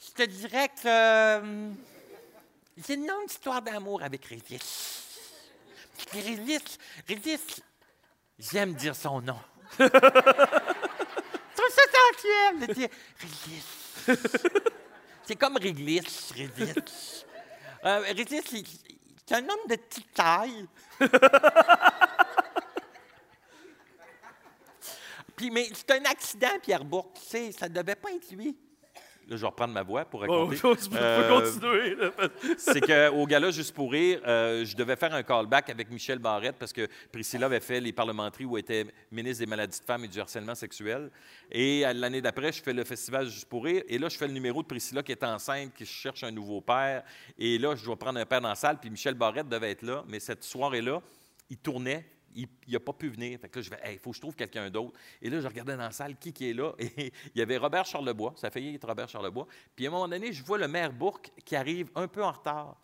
Je 0.00 0.10
te 0.10 0.22
dirais 0.24 0.68
que 0.68 0.88
euh, 0.88 1.70
j'ai 2.76 2.94
une 2.94 3.06
longue 3.06 3.30
histoire 3.30 3.62
d'amour 3.62 4.02
avec 4.02 4.24
Régis. 4.24 5.04
Régis, 6.12 6.78
Régis, 7.06 7.62
j'aime 8.36 8.74
dire 8.74 8.96
son 8.96 9.20
nom. 9.20 9.38
Je 9.78 9.86
trouve 11.54 11.70
ça 11.70 11.82
sensuel 11.92 12.66
de 12.66 12.74
dire 12.74 12.88
Régis. 13.20 14.18
C'est 15.22 15.36
comme 15.36 15.56
Réglis, 15.56 16.00
Régis. 16.34 17.25
Euh, 17.86 18.00
Régis, 18.00 18.42
c'est- 18.44 19.34
un 19.34 19.42
homme 19.48 19.68
de 19.68 19.76
petite 19.76 20.12
taille. 20.12 20.66
Puis, 25.36 25.50
mais 25.50 25.68
c'est 25.74 25.90
un 25.92 26.04
accident, 26.04 26.58
Pierre 26.62 26.84
Bourque, 26.84 27.14
tu 27.14 27.26
sais, 27.26 27.52
ça 27.52 27.68
devait 27.68 27.94
pas 27.94 28.10
être 28.12 28.30
lui. 28.30 28.56
Là, 29.28 29.34
je 29.36 29.40
vais 29.40 29.46
reprendre 29.48 29.74
ma 29.74 29.82
voix 29.82 30.04
pour 30.04 30.24
Oh, 30.28 30.46
raconter. 30.46 30.56
tu 30.82 30.88
peux 30.90 30.96
Euh, 31.00 31.40
continuer. 31.40 31.96
c'est 32.58 32.80
qu'au 32.80 33.26
gala 33.26 33.50
Juste 33.50 33.74
pour 33.74 33.90
rire, 33.90 34.20
euh, 34.26 34.64
je 34.64 34.76
devais 34.76 34.94
faire 34.94 35.12
un 35.14 35.22
callback 35.24 35.68
avec 35.68 35.90
Michel 35.90 36.20
Barrette 36.20 36.56
parce 36.58 36.72
que 36.72 36.86
Priscilla 37.10 37.46
avait 37.46 37.58
fait 37.60 37.80
les 37.80 37.92
parlementaires 37.92 38.46
où 38.48 38.56
elle 38.56 38.60
était 38.62 38.86
ministre 39.10 39.40
des 39.44 39.50
maladies 39.50 39.80
de 39.80 39.84
femmes 39.84 40.04
et 40.04 40.08
du 40.08 40.20
harcèlement 40.20 40.54
sexuel. 40.54 41.10
Et 41.50 41.80
l'année 41.94 42.20
d'après, 42.22 42.52
je 42.52 42.62
fais 42.62 42.72
le 42.72 42.84
festival 42.84 43.26
Juste 43.26 43.48
pour 43.48 43.64
rire. 43.64 43.82
Et 43.88 43.98
là, 43.98 44.08
je 44.08 44.16
fais 44.16 44.28
le 44.28 44.32
numéro 44.32 44.62
de 44.62 44.68
Priscilla 44.68 45.02
qui 45.02 45.10
est 45.12 45.24
enceinte, 45.24 45.74
qui 45.74 45.84
cherche 45.86 46.22
un 46.22 46.30
nouveau 46.30 46.60
père. 46.60 47.02
Et 47.36 47.58
là, 47.58 47.74
je 47.74 47.84
dois 47.84 47.96
prendre 47.96 48.20
un 48.20 48.26
père 48.26 48.40
dans 48.40 48.48
la 48.50 48.54
salle. 48.54 48.78
Puis 48.78 48.90
Michel 48.90 49.14
Barrette 49.14 49.48
devait 49.48 49.72
être 49.72 49.82
là. 49.82 50.04
Mais 50.06 50.20
cette 50.20 50.44
soirée-là, 50.44 51.02
il 51.50 51.56
tournait. 51.58 52.04
Il 52.36 52.48
n'a 52.68 52.78
pas 52.80 52.92
pu 52.92 53.08
venir. 53.08 53.38
Fait 53.40 53.48
que 53.48 53.60
je 53.62 53.70
vais, 53.70 53.78
il 53.92 53.98
faut 53.98 54.10
que 54.10 54.16
je 54.16 54.20
trouve 54.20 54.36
quelqu'un 54.36 54.68
d'autre. 54.70 54.92
Et 55.22 55.30
là, 55.30 55.40
je 55.40 55.48
regardais 55.48 55.76
dans 55.76 55.82
la 55.84 55.90
salle 55.90 56.16
qui, 56.16 56.32
qui 56.32 56.50
est 56.50 56.54
là. 56.54 56.72
Et 56.78 57.12
il 57.34 57.38
y 57.38 57.42
avait 57.42 57.56
Robert 57.56 57.84
Charlebois. 57.86 58.34
Ça 58.36 58.48
a 58.48 58.50
failli 58.50 58.74
être 58.74 58.86
Robert 58.86 59.08
Charlebois. 59.08 59.46
Puis 59.74 59.86
à 59.86 59.88
un 59.88 59.92
moment 59.92 60.06
donné, 60.08 60.32
je 60.32 60.44
vois 60.44 60.58
le 60.58 60.68
maire 60.68 60.92
Bourque 60.92 61.30
qui 61.44 61.56
arrive 61.56 61.88
un 61.94 62.06
peu 62.06 62.22
en 62.22 62.32
retard. 62.32 62.76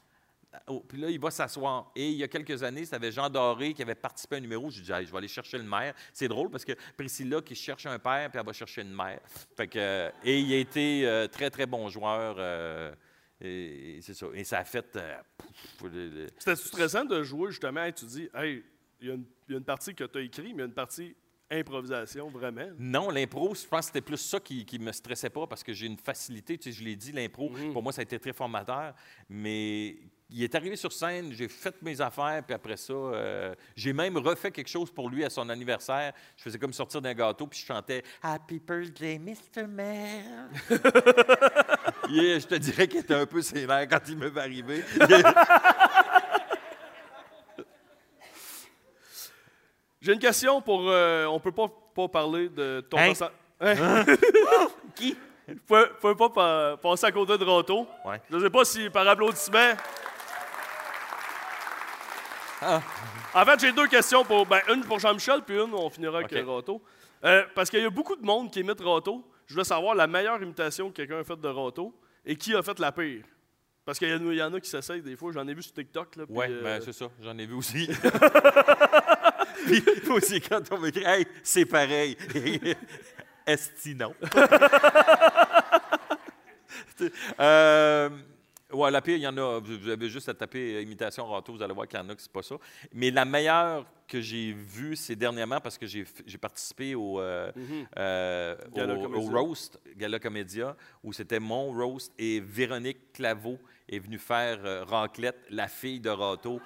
Puis 0.87 1.01
là, 1.01 1.09
il 1.09 1.19
va 1.19 1.31
s'asseoir. 1.31 1.91
Et 1.97 2.11
il 2.11 2.17
y 2.19 2.23
a 2.23 2.29
quelques 2.29 2.63
années, 2.63 2.85
c'était 2.85 3.11
Jean 3.11 3.31
Doré 3.31 3.73
qui 3.73 3.81
avait 3.83 3.95
participé 3.95 4.37
à 4.37 4.39
un 4.39 4.43
numéro. 4.43 4.71
Je 4.71 4.83
dis, 4.83 4.93
Hey, 4.93 5.07
je 5.07 5.11
vais 5.11 5.17
aller 5.19 5.29
chercher 5.29 5.57
le 5.57 5.65
maire. 5.65 5.95
C'est 6.13 6.29
drôle 6.29 6.51
parce 6.51 6.65
que 6.65 6.73
Priscilla 6.97 7.41
qui 7.41 7.55
cherche 7.55 7.87
un 7.87 7.99
père, 7.99 8.29
puis 8.31 8.39
elle 8.39 8.45
va 8.47 8.53
chercher 8.53 8.83
une 8.83 8.95
mère. 8.95 9.21
Fait 9.57 9.67
que, 9.67 9.79
euh, 9.79 10.11
et 10.25 10.39
il 10.41 10.53
a 10.53 10.59
été 10.59 11.07
euh, 11.07 11.27
très, 11.27 11.49
très 11.51 11.65
bon 11.67 11.89
joueur. 11.89 12.37
euh, 12.39 12.93
et, 13.41 13.99
c'est 14.03 14.15
ça. 14.15 14.27
Et 14.35 14.45
ça 14.45 14.59
a 14.59 14.65
fait. 14.65 14.95
euh, 14.97 16.29
C'était 16.39 16.57
stressant 16.57 17.05
de 17.05 17.23
jouer, 17.23 17.51
justement, 17.51 17.85
et 17.85 17.93
tu 17.93 18.05
dis, 18.05 18.29
hey, 18.35 18.63
il 19.03 19.09
y, 19.09 19.11
a 19.11 19.15
une- 19.15 19.25
il 19.49 19.53
y 19.53 19.55
a 19.55 19.59
une 19.59 19.65
partie 19.65 19.95
que 19.95 20.05
tu 20.05 20.19
as 20.19 20.23
écrit, 20.23 20.45
mais 20.45 20.51
il 20.55 20.59
y 20.59 20.63
a 20.63 20.67
une 20.67 20.73
partie 20.73 21.15
improvisation, 21.51 22.31
vraiment. 22.31 22.67
Non, 22.79 23.11
l'impro, 23.11 23.55
je 23.55 23.67
pense 23.67 23.81
que 23.81 23.87
c'était 23.87 24.01
plus 24.01 24.17
ça 24.17 24.41
qui 24.41 24.65
ne 24.79 24.85
me 24.87 24.93
stressait 24.93 25.29
pas 25.29 25.47
parce 25.47 25.63
que 25.63 25.75
j'ai 25.75 25.87
une 25.87 25.99
facilité. 25.99 26.57
Tu 26.57 26.73
sais, 26.73 26.79
je 26.79 26.83
l'ai 26.83 26.97
dit, 26.97 27.13
l'impro, 27.13 27.51
pour 27.75 27.83
moi, 27.83 27.93
ça 27.93 28.01
a 28.01 28.05
été 28.05 28.19
très 28.19 28.33
formateur. 28.33 28.95
Mais 29.29 29.99
il 30.31 30.43
est 30.43 30.55
arrivé 30.55 30.77
sur 30.77 30.91
scène, 30.95 31.31
j'ai 31.35 31.49
fait 31.49 31.75
mes 31.83 32.01
affaires, 32.01 32.43
puis 32.43 32.55
après 32.55 32.79
ça, 32.79 32.95
euh, 32.95 33.55
j'ai 33.77 33.93
même 33.93 34.17
refait 34.17 34.51
quelque 34.51 34.71
chose 34.71 34.91
pour 34.91 35.11
lui 35.11 35.25
à 35.27 35.29
son 35.31 35.47
anniversaire. 35.51 36.15
Je 36.39 36.43
faisais 36.45 36.59
comme 36.59 36.73
sortir 36.73 37.03
d'un 37.03 37.13
gâteau, 37.13 37.47
puis 37.47 37.59
je 37.61 37.67
chantais 37.67 38.03
Happy 38.23 38.59
Birthday, 38.59 39.19
Mr. 39.19 39.67
Mayor. 39.67 40.49
Yeah, 42.11 42.39
je 42.41 42.47
te 42.47 42.55
dirais 42.57 42.89
qu'il 42.89 42.99
était 43.01 43.15
un 43.15 43.25
peu 43.27 43.41
sévère 43.41 43.87
quand 43.89 44.01
il 44.09 44.19
me 44.19 44.27
va 44.29 44.43
J'ai 50.03 50.13
une 50.13 50.19
question 50.19 50.61
pour. 50.61 50.91
euh, 50.91 51.25
on 51.27 51.41
peut 51.41 51.53
pas, 51.53 51.69
pas 51.95 52.09
parler 52.09 52.49
de 52.51 52.85
ton 52.91 52.99
Hein? 52.99 53.13
Hein? 53.61 54.05
Qui? 54.97 55.17
Vous 55.49 55.55
pouvez, 55.67 55.85
vous 55.85 55.95
pouvez 56.01 56.15
pas 56.17 56.29
pa- 56.29 56.77
passer 56.83 57.07
à 57.07 57.13
côté 57.13 57.39
de 57.39 57.45
Roto. 57.45 57.87
Ouais. 58.05 58.21
Je 58.31 58.39
sais 58.41 58.51
pas 58.51 58.65
si 58.65 58.91
par 58.91 59.07
applaudissement. 59.09 59.73
Ah. 62.61 62.81
En 63.35 63.45
fait, 63.45 63.61
j'ai 63.61 63.73
deux 63.73 63.87
questions 63.89 64.25
pour. 64.25 64.47
Ben, 64.47 64.61
une 64.69 64.85
pour 64.85 64.99
Jean-Michel, 64.99 65.43
puis 65.47 65.57
une, 65.57 65.73
on 65.75 65.89
finira 65.91 66.19
avec 66.19 66.33
OK. 66.33 66.39
euh, 66.39 66.45
Roto. 66.45 66.83
Euh, 67.25 67.45
parce 67.55 67.71
qu'il 67.71 67.81
y 67.81 67.85
a 67.85 67.91
beaucoup 67.91 68.17
de 68.17 68.25
monde 68.25 68.51
qui 68.51 68.61
imite 68.61 68.81
Roto. 68.81 69.25
Je 69.47 69.55
veux 69.57 69.65
savoir 69.65 69.95
la 69.95 70.07
meilleure 70.07 70.41
imitation 70.43 70.91
que 70.91 70.95
quelqu'un 70.97 71.19
a 71.21 71.25
faite 71.25 71.41
de 71.41 71.49
Roto 71.49 71.95
et 72.25 72.37
qui 72.37 72.55
a 72.55 72.63
fait 72.63 72.79
la 72.79 72.91
pire. 72.93 73.25
Parce 73.85 73.99
qu'il 73.99 74.09
y, 74.09 74.13
en 74.15 74.29
a- 74.29 74.33
il 74.33 74.39
y 74.39 74.43
en 74.43 74.55
a 74.55 74.61
qui 74.61 74.71
s'essayent 74.71 75.03
des 75.03 75.17
fois. 75.17 75.33
J'en 75.33 75.47
ai 75.49 75.55
vu 75.55 75.63
sur 75.63 75.73
TikTok. 75.73 76.15
Là, 76.17 76.27
puis, 76.27 76.35
Oui, 76.37 76.47
euh, 76.49 76.63
ben, 76.63 76.81
c'est 76.81 76.93
ça, 76.93 77.07
j'en 77.21 77.37
ai 77.37 77.47
vu 77.47 77.55
aussi. 77.55 77.89
Puis 79.67 80.11
aussi, 80.11 80.41
quand 80.41 80.61
on 80.73 80.79
m'écrit, 80.79 81.05
hey, 81.05 81.27
c'est 81.43 81.65
pareil. 81.67 82.17
Esti, 83.47 83.95
non. 83.95 84.15
euh, 87.41 88.09
ouais, 88.73 88.91
la 88.91 89.01
pire, 89.01 89.17
il 89.17 89.23
y 89.23 89.27
en 89.27 89.37
a. 89.37 89.59
Vous 89.61 89.89
avez 89.89 90.09
juste 90.09 90.29
à 90.29 90.35
taper 90.35 90.77
euh, 90.77 90.83
imitation 90.83 91.27
râteau, 91.27 91.53
vous 91.55 91.63
allez 91.63 91.75
voir 91.75 91.89
qu'il 91.89 91.99
y 91.99 92.03
en 92.03 92.09
a 92.09 92.15
que 92.15 92.23
c'est 92.23 92.31
pas 92.33 92.43
ça. 92.43 92.57
Mais 92.93 93.11
la 93.11 93.25
meilleure 93.25 93.85
que 94.07 94.21
j'ai 94.21 94.53
vue, 94.53 94.95
c'est 94.95 95.17
dernièrement 95.17 95.61
parce 95.61 95.79
que 95.79 95.87
j'ai 95.87 96.05
participé 96.41 96.95
au, 96.95 97.19
euh, 97.21 97.51
Mhm. 97.57 97.87
euh, 97.99 98.57
au, 99.15 99.21
roast, 99.23 99.81
Gala 99.97 100.19
Comédia, 100.19 100.77
où 101.03 101.13
c'était 101.13 101.41
mon 101.41 101.73
roast 101.73 102.13
et 102.19 102.41
Véronique 102.41 103.13
Claveau 103.13 103.59
est 103.89 103.99
venue 103.99 104.19
faire 104.19 104.87
Raclette, 104.87 105.39
la 105.51 105.69
fille 105.69 106.01
de 106.01 106.11
Râteau. 106.11 106.61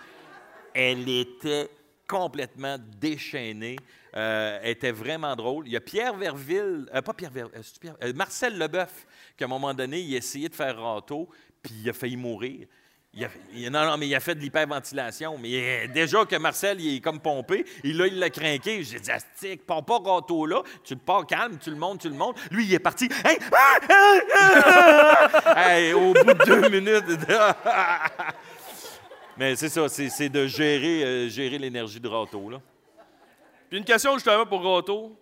Elle 0.75 1.09
était 1.09 1.71
complètement 2.07 2.77
déchaînée. 3.01 3.77
Euh, 4.17 4.59
était 4.63 4.93
vraiment 4.93 5.37
drôle. 5.37 5.67
Il 5.67 5.75
y 5.75 5.77
a 5.77 5.81
Pierre 5.81 6.17
Verville, 6.17 6.89
euh, 6.95 7.03
pas 7.03 7.13
Pierre 7.13 7.31
Verville, 7.31 7.61
Marcel 8.15 8.57
Leboeuf, 8.57 9.07
qui 9.37 9.45
à 9.45 9.47
un 9.47 9.51
moment 9.51 9.75
donné, 9.75 10.01
il 10.01 10.15
a 10.15 10.17
essayé 10.17 10.49
de 10.49 10.55
faire 10.55 10.81
râteau, 10.81 11.29
puis 11.63 11.75
il 11.83 11.91
a 11.91 11.93
failli 11.93 12.17
mourir. 12.17 12.67
Il 13.13 13.25
a, 13.67 13.71
non, 13.71 13.85
non, 13.85 13.99
mais 13.99 14.09
il 14.09 14.15
a 14.15 14.21
fait 14.21 14.35
de 14.35 14.41
l'hyperventilation. 14.41 15.37
Mais 15.37 15.85
euh, 15.85 15.93
déjà 15.93 16.25
que 16.25 16.37
Marcel, 16.37 16.81
il 16.81 16.97
est 16.97 17.01
comme 17.01 17.21
pompé, 17.21 17.67
et 17.85 17.93
là, 17.93 18.07
il 18.07 18.19
l'a 18.19 18.31
craqué. 18.31 18.83
J'ai 18.85 19.01
dit, 19.01 19.11
Astic, 19.11 19.67
pars 19.67 19.85
pas 19.85 19.99
râteau 19.99 20.47
là, 20.47 20.63
tu 20.83 20.95
le 20.95 21.01
pars 21.01 21.27
calme, 21.27 21.59
tu 21.63 21.69
le 21.69 21.77
montes, 21.77 22.01
tu 22.01 22.09
le 22.09 22.15
montes. 22.15 22.39
Lui, 22.51 22.65
il 22.65 22.73
est 22.73 22.79
parti. 22.79 23.11
Hey, 23.23 23.39
ah, 23.53 23.79
ah, 23.91 25.29
ah. 25.45 25.77
Hey, 25.77 25.93
au 25.93 26.15
bout 26.15 26.25
de 26.25 26.45
deux 26.47 26.69
minutes. 26.71 27.05
mais 29.37 29.57
c'est 29.57 29.69
ça, 29.69 29.89
c'est 29.89 30.29
de 30.29 30.47
gérer, 30.47 31.05
euh, 31.05 31.29
gérer 31.29 31.59
l'énergie 31.59 32.01
de 32.01 32.09
râteau. 32.09 32.51
Là. 32.51 32.59
Puis 33.69 33.79
une 33.79 33.85
question 33.85 34.15
justement 34.15 34.47
pour 34.47 34.63
Roto. 34.63 35.19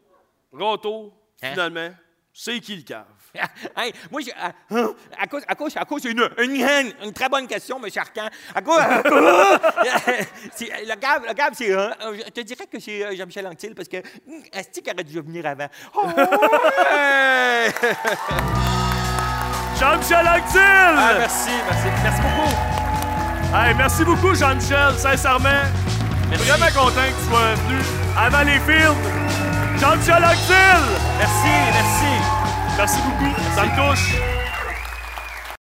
Roto, 0.52 1.12
Hein? 1.42 1.50
finalement, 1.52 1.88
c'est 2.32 2.60
qui 2.60 2.76
le 2.76 2.82
cave? 2.82 3.04
Hey, 3.76 3.92
moi, 4.12 4.20
à, 4.38 4.52
hein, 4.70 4.94
à 5.18 5.26
cause, 5.26 5.42
à 5.48 5.54
cause, 5.56 5.76
à 5.76 5.84
cause, 5.84 6.02
c'est 6.02 6.12
une, 6.12 6.28
une, 6.38 6.52
une, 6.54 6.92
une 7.02 7.12
très 7.12 7.28
bonne 7.28 7.48
question, 7.48 7.80
M. 7.84 7.90
Arcan. 7.96 8.28
À 8.54 8.62
cause, 8.62 8.78
à 8.78 9.02
cause- 9.02 9.16
le 10.60 10.94
gars, 10.94 11.18
le 11.26 11.32
gars, 11.34 11.50
c'est, 11.52 11.72
euh, 11.72 11.90
je 12.24 12.30
te 12.30 12.40
dirais 12.42 12.66
que 12.70 12.78
c'est 12.78 13.04
euh, 13.04 13.16
Jean-Michel 13.16 13.46
Anctil 13.48 13.74
parce 13.74 13.88
que 13.88 13.96
hum, 14.28 14.40
Asti 14.52 14.80
qui 14.82 14.90
aurait 14.92 15.02
dû 15.02 15.20
venir 15.20 15.44
avant? 15.46 15.66
Oh! 15.96 16.02
Jean-Michel 19.80 20.28
Anctil! 20.28 20.60
Ah, 20.60 21.14
merci, 21.18 21.50
merci, 21.68 21.88
merci 22.04 22.20
beaucoup. 22.22 22.83
Hey, 23.56 23.72
merci 23.76 24.04
beaucoup, 24.04 24.34
Jean-Michel, 24.34 24.98
sincèrement. 24.98 25.62
Vraiment 26.32 26.66
content 26.74 27.06
que 27.06 27.22
tu 27.22 27.30
sois 27.30 27.54
venu 27.54 27.78
à 28.18 28.28
Valleyfield. 28.28 28.96
Jean-Michel 29.78 30.24
Axel! 30.24 30.82
Merci, 31.18 31.54
merci. 31.72 32.24
Merci 32.76 32.98
beaucoup. 33.02 33.32
Ça 33.54 33.62
me 33.62 33.76
touche. 33.76 34.33